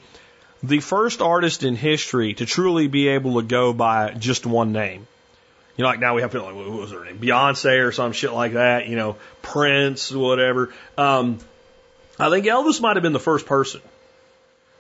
the 0.62 0.80
first 0.80 1.22
artist 1.22 1.64
in 1.64 1.76
history 1.76 2.34
to 2.36 2.45
truly 2.45 2.88
be 2.88 3.07
able 3.07 3.41
to 3.41 3.48
go 3.48 3.72
by 3.72 4.14
just 4.14 4.45
one 4.45 4.74
name. 4.74 5.07
You 5.78 5.84
know, 5.84 5.90
like 5.90 5.99
now 5.99 6.16
we 6.16 6.22
have 6.22 6.32
people 6.32 6.48
like, 6.48 6.56
what 6.56 6.70
was 6.70 6.91
her 6.91 7.03
name? 7.03 7.18
Beyonce 7.18 7.86
or 7.86 7.91
some 7.94 8.12
shit 8.12 8.34
like 8.34 8.53
that, 8.53 8.88
you 8.88 8.95
know, 8.95 9.16
Prince, 9.41 10.12
whatever. 10.12 10.74
Um, 10.98 11.40
I 12.20 12.30
think 12.30 12.45
Elvis 12.45 12.82
might 12.82 12.98
have 12.98 13.03
been 13.03 13.14
the 13.14 13.20
first 13.20 13.45
person 13.45 13.82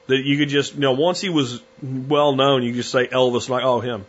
that 0.07 0.23
you 0.23 0.37
could 0.37 0.49
just, 0.49 0.75
you 0.75 0.81
know, 0.81 0.93
once 0.93 1.21
he 1.21 1.29
was 1.29 1.61
well 1.81 2.35
known, 2.35 2.63
you 2.63 2.73
just 2.73 2.91
say 2.91 3.07
Elvis, 3.07 3.49
like, 3.49 3.63
oh, 3.63 3.79
him. 3.79 4.05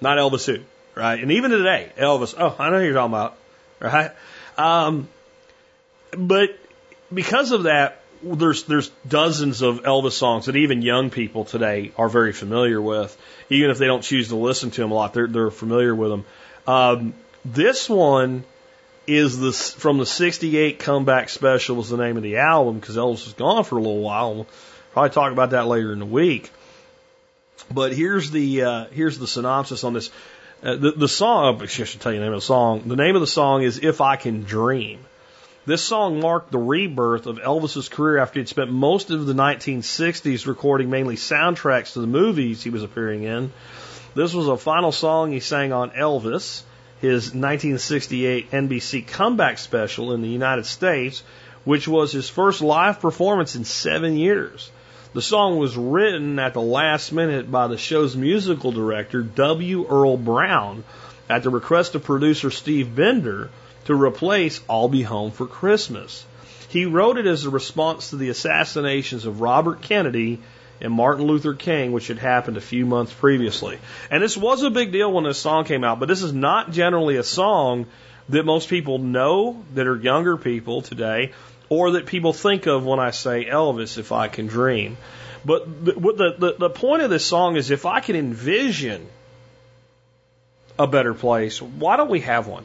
Not 0.00 0.18
Elvis 0.18 0.46
who, 0.46 0.62
right? 0.94 1.20
And 1.20 1.32
even 1.32 1.50
today, 1.50 1.90
Elvis, 1.96 2.34
oh, 2.38 2.54
I 2.58 2.70
know 2.70 2.78
who 2.78 2.84
you're 2.84 2.94
talking 2.94 3.12
about, 3.12 3.36
right? 3.80 4.12
Um, 4.56 5.08
but 6.16 6.50
because 7.12 7.52
of 7.52 7.64
that, 7.64 8.00
there's 8.22 8.64
there's 8.64 8.88
dozens 9.06 9.62
of 9.62 9.82
Elvis 9.82 10.12
songs 10.12 10.46
that 10.46 10.56
even 10.56 10.82
young 10.82 11.10
people 11.10 11.44
today 11.44 11.92
are 11.96 12.08
very 12.08 12.32
familiar 12.32 12.80
with, 12.80 13.16
even 13.48 13.70
if 13.70 13.78
they 13.78 13.86
don't 13.86 14.02
choose 14.02 14.28
to 14.28 14.36
listen 14.36 14.70
to 14.72 14.80
them 14.80 14.90
a 14.90 14.94
lot. 14.94 15.14
They're 15.14 15.28
they're 15.28 15.50
familiar 15.50 15.94
with 15.94 16.10
them. 16.10 16.24
Um, 16.66 17.14
this 17.44 17.88
one 17.88 18.44
is 19.06 19.38
the 19.38 19.52
from 19.52 19.98
the 19.98 20.06
'68 20.06 20.80
comeback 20.80 21.28
special 21.28 21.76
was 21.76 21.88
the 21.88 21.96
name 21.96 22.16
of 22.16 22.22
the 22.22 22.38
album 22.38 22.80
because 22.80 22.96
Elvis 22.96 23.24
was 23.24 23.34
gone 23.34 23.64
for 23.64 23.78
a 23.78 23.80
little 23.80 24.00
while. 24.00 24.46
Probably 24.98 25.14
talk 25.14 25.30
about 25.30 25.50
that 25.50 25.68
later 25.68 25.92
in 25.92 26.00
the 26.00 26.06
week. 26.06 26.50
But 27.72 27.92
here's 27.92 28.32
the 28.32 28.62
uh, 28.62 28.84
here's 28.86 29.16
the 29.16 29.28
synopsis 29.28 29.84
on 29.84 29.92
this. 29.92 30.10
Uh, 30.60 30.74
the 30.74 30.90
the 30.90 31.06
song. 31.06 31.62
I 31.62 31.66
should 31.66 32.00
tell 32.00 32.12
you 32.12 32.18
the 32.18 32.24
name 32.24 32.34
of 32.34 32.40
the 32.40 32.46
song. 32.46 32.82
The 32.88 32.96
name 32.96 33.14
of 33.14 33.20
the 33.20 33.28
song 33.28 33.62
is 33.62 33.78
"If 33.78 34.00
I 34.00 34.16
Can 34.16 34.42
Dream." 34.42 34.98
This 35.66 35.82
song 35.82 36.18
marked 36.18 36.50
the 36.50 36.58
rebirth 36.58 37.26
of 37.26 37.36
Elvis's 37.38 37.88
career 37.88 38.18
after 38.18 38.40
he'd 38.40 38.48
spent 38.48 38.72
most 38.72 39.12
of 39.12 39.24
the 39.24 39.34
1960s 39.34 40.48
recording 40.48 40.90
mainly 40.90 41.14
soundtracks 41.14 41.92
to 41.92 42.00
the 42.00 42.08
movies 42.08 42.64
he 42.64 42.70
was 42.70 42.82
appearing 42.82 43.22
in. 43.22 43.52
This 44.16 44.34
was 44.34 44.48
a 44.48 44.56
final 44.56 44.90
song 44.90 45.30
he 45.30 45.38
sang 45.38 45.72
on 45.72 45.90
Elvis, 45.90 46.62
his 47.00 47.26
1968 47.26 48.50
NBC 48.50 49.06
comeback 49.06 49.58
special 49.58 50.12
in 50.12 50.22
the 50.22 50.28
United 50.28 50.66
States, 50.66 51.22
which 51.62 51.86
was 51.86 52.10
his 52.10 52.28
first 52.28 52.62
live 52.62 52.98
performance 52.98 53.54
in 53.54 53.62
seven 53.62 54.16
years. 54.16 54.72
The 55.14 55.22
song 55.22 55.56
was 55.56 55.74
written 55.74 56.38
at 56.38 56.52
the 56.52 56.60
last 56.60 57.12
minute 57.12 57.50
by 57.50 57.66
the 57.66 57.78
show's 57.78 58.14
musical 58.14 58.72
director, 58.72 59.22
W. 59.22 59.86
Earl 59.88 60.18
Brown, 60.18 60.84
at 61.30 61.42
the 61.42 61.48
request 61.48 61.94
of 61.94 62.04
producer 62.04 62.50
Steve 62.50 62.94
Binder, 62.94 63.48
to 63.86 63.94
replace 63.94 64.60
I'll 64.68 64.88
Be 64.88 65.02
Home 65.02 65.30
for 65.30 65.46
Christmas. 65.46 66.26
He 66.68 66.84
wrote 66.84 67.16
it 67.16 67.26
as 67.26 67.46
a 67.46 67.50
response 67.50 68.10
to 68.10 68.16
the 68.16 68.28
assassinations 68.28 69.24
of 69.24 69.40
Robert 69.40 69.80
Kennedy 69.80 70.40
and 70.78 70.92
Martin 70.92 71.26
Luther 71.26 71.54
King, 71.54 71.92
which 71.92 72.08
had 72.08 72.18
happened 72.18 72.58
a 72.58 72.60
few 72.60 72.84
months 72.84 73.12
previously. 73.14 73.78
And 74.10 74.22
this 74.22 74.36
was 74.36 74.62
a 74.62 74.68
big 74.68 74.92
deal 74.92 75.10
when 75.10 75.24
this 75.24 75.38
song 75.38 75.64
came 75.64 75.84
out, 75.84 76.00
but 76.00 76.08
this 76.08 76.22
is 76.22 76.34
not 76.34 76.70
generally 76.70 77.16
a 77.16 77.22
song 77.22 77.86
that 78.28 78.44
most 78.44 78.68
people 78.68 78.98
know 78.98 79.64
that 79.72 79.86
are 79.86 79.96
younger 79.96 80.36
people 80.36 80.82
today 80.82 81.32
or 81.68 81.92
that 81.92 82.06
people 82.06 82.32
think 82.32 82.66
of 82.66 82.84
when 82.84 82.98
I 82.98 83.10
say 83.10 83.44
Elvis, 83.44 83.98
if 83.98 84.12
I 84.12 84.28
can 84.28 84.46
dream. 84.46 84.96
But 85.44 85.84
the, 85.84 86.34
the, 86.38 86.54
the, 86.58 86.70
point 86.70 87.02
of 87.02 87.10
this 87.10 87.24
song 87.24 87.56
is 87.56 87.70
if 87.70 87.86
I 87.86 88.00
can 88.00 88.16
envision 88.16 89.06
a 90.78 90.86
better 90.86 91.14
place, 91.14 91.60
why 91.62 91.96
don't 91.96 92.10
we 92.10 92.20
have 92.20 92.46
one? 92.46 92.64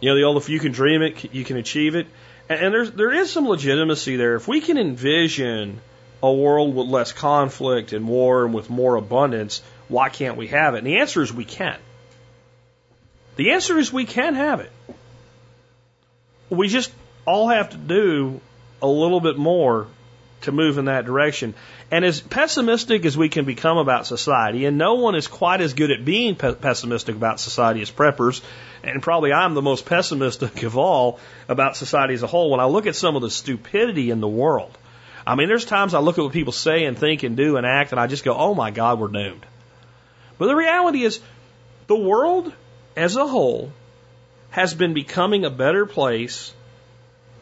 You 0.00 0.10
know, 0.10 0.16
the 0.16 0.24
old 0.24 0.36
if 0.36 0.48
you 0.48 0.60
can 0.60 0.72
dream 0.72 1.02
it, 1.02 1.34
you 1.34 1.44
can 1.44 1.56
achieve 1.56 1.94
it. 1.94 2.06
And, 2.48 2.60
and 2.60 2.74
there's 2.74 2.90
there 2.92 3.12
is 3.12 3.30
some 3.30 3.48
legitimacy 3.48 4.16
there. 4.16 4.34
If 4.36 4.46
we 4.46 4.60
can 4.60 4.78
envision 4.78 5.80
a 6.22 6.32
world 6.32 6.74
with 6.74 6.86
less 6.86 7.12
conflict 7.12 7.92
and 7.92 8.06
war 8.06 8.44
and 8.44 8.54
with 8.54 8.70
more 8.70 8.96
abundance, 8.96 9.62
why 9.88 10.08
can't 10.08 10.36
we 10.36 10.48
have 10.48 10.74
it? 10.74 10.78
And 10.78 10.86
the 10.86 10.98
answer 10.98 11.22
is 11.22 11.32
we 11.32 11.44
can. 11.44 11.78
The 13.36 13.52
answer 13.52 13.78
is 13.78 13.92
we 13.92 14.04
can 14.04 14.34
have 14.34 14.60
it. 14.60 14.70
We 16.50 16.68
just 16.68 16.92
all 17.26 17.48
have 17.48 17.70
to 17.70 17.76
do 17.76 18.40
a 18.82 18.86
little 18.86 19.20
bit 19.20 19.36
more 19.36 19.86
to 20.42 20.52
move 20.52 20.78
in 20.78 20.86
that 20.86 21.04
direction. 21.04 21.54
And 21.90 22.04
as 22.04 22.20
pessimistic 22.20 23.04
as 23.04 23.16
we 23.16 23.28
can 23.28 23.44
become 23.44 23.78
about 23.78 24.06
society, 24.06 24.64
and 24.66 24.78
no 24.78 24.94
one 24.94 25.14
is 25.14 25.26
quite 25.26 25.60
as 25.60 25.74
good 25.74 25.90
at 25.90 26.04
being 26.04 26.34
pe- 26.36 26.54
pessimistic 26.54 27.16
about 27.16 27.40
society 27.40 27.82
as 27.82 27.90
preppers, 27.90 28.42
and 28.82 29.02
probably 29.02 29.32
I'm 29.32 29.54
the 29.54 29.62
most 29.62 29.86
pessimistic 29.86 30.62
of 30.62 30.76
all 30.76 31.18
about 31.48 31.76
society 31.76 32.14
as 32.14 32.22
a 32.22 32.26
whole 32.26 32.50
when 32.50 32.60
I 32.60 32.66
look 32.66 32.86
at 32.86 32.96
some 32.96 33.16
of 33.16 33.22
the 33.22 33.30
stupidity 33.30 34.10
in 34.10 34.20
the 34.20 34.28
world. 34.28 34.76
I 35.26 35.34
mean, 35.34 35.48
there's 35.48 35.64
times 35.64 35.94
I 35.94 36.00
look 36.00 36.18
at 36.18 36.24
what 36.24 36.32
people 36.32 36.52
say 36.52 36.84
and 36.84 36.98
think 36.98 37.22
and 37.22 37.36
do 37.36 37.56
and 37.56 37.66
act, 37.66 37.92
and 37.92 38.00
I 38.00 38.06
just 38.06 38.24
go, 38.24 38.34
oh 38.34 38.54
my 38.54 38.70
God, 38.70 39.00
we're 39.00 39.08
doomed. 39.08 39.46
But 40.36 40.46
the 40.46 40.56
reality 40.56 41.02
is, 41.04 41.20
the 41.86 41.96
world 41.96 42.52
as 42.96 43.16
a 43.16 43.26
whole 43.26 43.72
has 44.50 44.74
been 44.74 44.94
becoming 44.94 45.44
a 45.44 45.50
better 45.50 45.86
place 45.86 46.52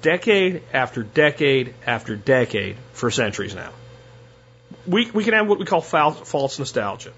decade 0.02 0.62
after 0.72 1.02
decade 1.02 1.74
after 1.86 2.16
decade 2.16 2.76
for 2.92 3.10
centuries 3.10 3.54
now. 3.54 3.70
We, 4.86 5.10
we 5.10 5.24
can 5.24 5.32
have 5.34 5.48
what 5.48 5.58
we 5.58 5.64
call 5.64 5.80
false 5.80 6.58
nostalgia. 6.58 7.12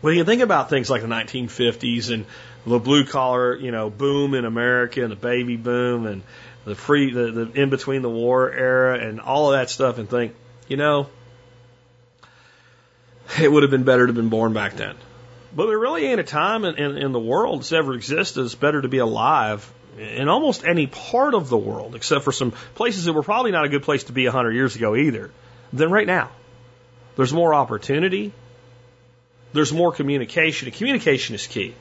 When 0.00 0.16
you 0.16 0.24
think 0.24 0.42
about 0.42 0.70
things 0.70 0.88
like 0.88 1.02
the 1.02 1.08
1950s 1.08 2.12
and 2.12 2.26
the 2.66 2.78
blue 2.78 3.04
collar, 3.04 3.56
you 3.56 3.72
know, 3.72 3.90
boom 3.90 4.34
in 4.34 4.44
America 4.44 5.02
and 5.02 5.10
the 5.10 5.16
baby 5.16 5.56
boom 5.56 6.06
and 6.06 6.22
the 6.64 6.74
free, 6.74 7.12
the, 7.12 7.32
the 7.32 7.60
in 7.60 7.70
between 7.70 8.02
the 8.02 8.10
war 8.10 8.52
era 8.52 8.98
and 8.98 9.20
all 9.20 9.52
of 9.52 9.58
that 9.58 9.70
stuff 9.70 9.98
and 9.98 10.08
think, 10.08 10.34
you 10.68 10.76
know, 10.76 11.08
it 13.40 13.50
would 13.50 13.62
have 13.62 13.70
been 13.70 13.84
better 13.84 14.06
to 14.06 14.08
have 14.08 14.16
been 14.16 14.28
born 14.28 14.52
back 14.52 14.74
then. 14.74 14.94
But 15.54 15.66
there 15.66 15.78
really 15.78 16.04
ain't 16.04 16.20
a 16.20 16.24
time 16.24 16.64
in, 16.64 16.76
in, 16.76 16.98
in 16.98 17.12
the 17.12 17.18
world 17.18 17.60
that's 17.60 17.72
ever 17.72 17.94
existed 17.94 18.42
that's 18.42 18.54
better 18.54 18.82
to 18.82 18.88
be 18.88 18.98
alive 18.98 19.72
in 19.98 20.28
almost 20.28 20.64
any 20.64 20.86
part 20.86 21.34
of 21.34 21.48
the 21.48 21.56
world, 21.56 21.94
except 21.94 22.24
for 22.24 22.32
some 22.32 22.52
places 22.74 23.04
that 23.04 23.12
were 23.12 23.22
probably 23.22 23.50
not 23.50 23.64
a 23.64 23.68
good 23.68 23.82
place 23.82 24.04
to 24.04 24.12
be 24.12 24.24
100 24.24 24.52
years 24.52 24.76
ago 24.76 24.96
either, 24.96 25.30
than 25.72 25.90
right 25.90 26.06
now. 26.06 26.30
There's 27.16 27.32
more 27.32 27.52
opportunity. 27.52 28.32
There's 29.52 29.72
more 29.72 29.92
communication. 29.92 30.68
And 30.68 30.76
communication 30.76 31.34
is 31.34 31.46
key. 31.46 31.74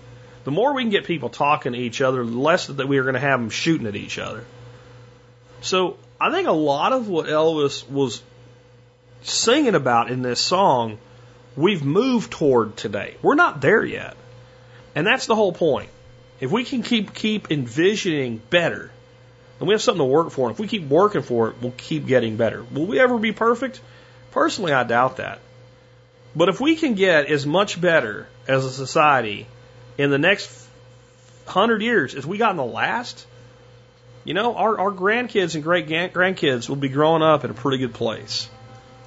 The 0.46 0.52
more 0.52 0.74
we 0.74 0.84
can 0.84 0.90
get 0.90 1.06
people 1.06 1.30
talking 1.30 1.74
to 1.74 1.78
each 1.78 2.02
other, 2.02 2.26
the 2.26 2.32
less 2.32 2.68
that 2.68 2.88
we 2.88 2.98
are 2.98 3.04
going 3.04 3.16
to 3.16 3.20
have 3.20 3.40
them 3.40 3.50
shooting 3.50 3.86
at 3.86 3.96
each 3.96 4.18
other. 4.18 4.46
So 5.62 5.98
I 6.20 6.32
think 6.32 6.48
a 6.48 6.54
lot 6.54 6.94
of 6.94 7.08
what 7.08 7.28
Elvis 7.28 7.88
was 7.90 8.22
singing 9.22 9.76
about 9.76 10.10
in 10.10 10.22
this 10.22 10.40
song, 10.40 10.98
we've 11.56 11.84
moved 11.84 12.32
toward 12.32 12.78
today. 12.78 13.18
We're 13.22 13.36
not 13.36 13.62
there 13.62 13.84
yet. 13.84 14.16
And 14.96 15.06
that's 15.06 15.26
the 15.28 15.36
whole 15.36 15.54
point. 15.54 15.90
If 16.40 16.52
we 16.52 16.64
can 16.64 16.84
keep 16.84 17.14
keep 17.14 17.52
envisioning 17.52 18.42
better, 18.50 18.92
and 19.60 19.68
we 19.68 19.74
have 19.74 19.82
something 19.82 20.02
to 20.02 20.06
work 20.06 20.32
for, 20.32 20.48
and 20.48 20.56
if 20.56 20.60
we 20.60 20.68
keep 20.68 20.88
working 20.88 21.24
for 21.24 21.50
it, 21.50 21.56
we'll 21.62 21.74
keep 21.76 22.06
getting 22.06 22.38
better. 22.38 22.64
Will 22.64 22.86
we 22.86 23.00
ever 23.00 23.18
be 23.18 23.32
perfect? 23.32 23.82
Personally, 24.32 24.72
I 24.72 24.84
doubt 24.84 25.18
that. 25.18 25.40
But 26.36 26.50
if 26.50 26.62
we 26.62 26.76
can 26.76 26.94
get 26.94 27.26
as 27.26 27.46
much 27.46 27.82
better 27.82 28.28
as 28.48 28.66
a 28.66 28.70
society 28.70 29.48
in 29.98 30.12
the 30.12 30.20
next 30.20 30.68
hundred 31.48 31.82
years 31.82 32.14
as 32.14 32.26
we 32.26 32.38
got 32.38 32.52
in 32.52 32.58
the 32.58 32.66
last, 32.66 33.26
you 34.24 34.34
know, 34.34 34.56
our, 34.56 34.80
our 34.80 34.92
grandkids 34.92 35.56
and 35.56 35.64
great 35.64 35.88
grandkids 35.88 36.70
will 36.70 36.76
be 36.76 36.90
growing 36.90 37.24
up 37.24 37.44
in 37.44 37.50
a 37.50 37.54
pretty 37.56 37.80
good 37.80 37.94
place. 37.94 38.50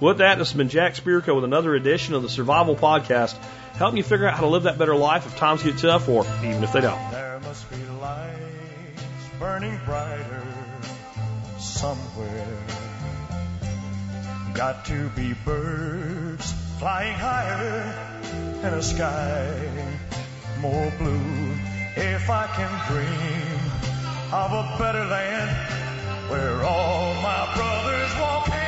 With 0.01 0.19
that, 0.19 0.39
this 0.39 0.49
has 0.49 0.57
been 0.57 0.71
Jack 0.71 0.95
Spirko 0.95 1.35
with 1.35 1.45
another 1.45 1.75
edition 1.75 2.15
of 2.15 2.23
the 2.23 2.31
Survival 2.31 2.75
Podcast, 2.75 3.37
helping 3.75 3.97
you 3.97 4.03
figure 4.03 4.27
out 4.27 4.35
how 4.35 4.41
to 4.41 4.47
live 4.49 4.65
that 4.65 4.79
better 4.79 4.97
life 4.97 5.27
if 5.27 5.37
times 5.37 5.63
get 5.63 5.79
tough 5.79 6.09
or 6.09 6.27
even 6.45 6.63
if 6.63 6.73
they 6.73 6.81
don't. 6.81 7.11
There 7.11 7.41
must 7.41 7.71
be 7.71 7.77
lights 8.01 9.29
burning 9.39 9.79
brighter 9.87 10.43
somewhere. 11.59 12.59
Got 14.55 14.85
to 14.87 15.09
be 15.11 15.35
birds 15.45 16.53
flying 16.79 17.15
higher 17.15 18.21
in 18.63 18.75
a 18.75 18.83
sky 18.83 19.99
more 20.61 20.93
blue. 20.99 21.55
If 21.97 22.29
I 22.29 22.47
can 22.49 22.71
dream 22.89 23.61
of 24.33 24.53
a 24.53 24.77
better 24.79 25.05
land 25.07 26.31
where 26.31 26.63
all 26.65 27.15
my 27.23 27.55
brothers 27.57 28.21
walk 28.21 28.60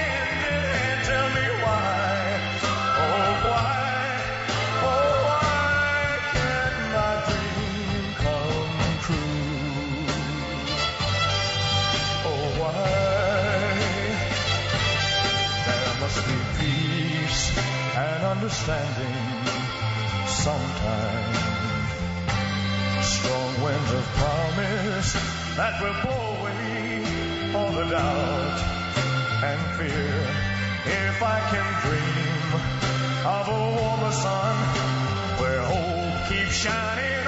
understanding 18.62 19.47
sometime. 20.28 21.34
Strong 23.02 23.62
winds 23.62 23.93
of 23.93 24.05
promise 24.14 25.12
that 25.56 25.82
will 25.82 25.98
blow 26.02 26.40
away 26.40 27.55
all 27.55 27.72
the 27.72 27.90
doubt 27.90 28.59
and 29.43 29.60
fear. 29.78 30.14
If 30.84 31.22
I 31.22 31.40
can 31.51 31.70
dream 31.82 32.48
of 33.26 33.48
a 33.48 33.60
warmer 33.80 34.12
sun 34.12 34.56
where 35.40 35.62
hope 35.62 36.28
keeps 36.28 36.55
shining 36.55 37.22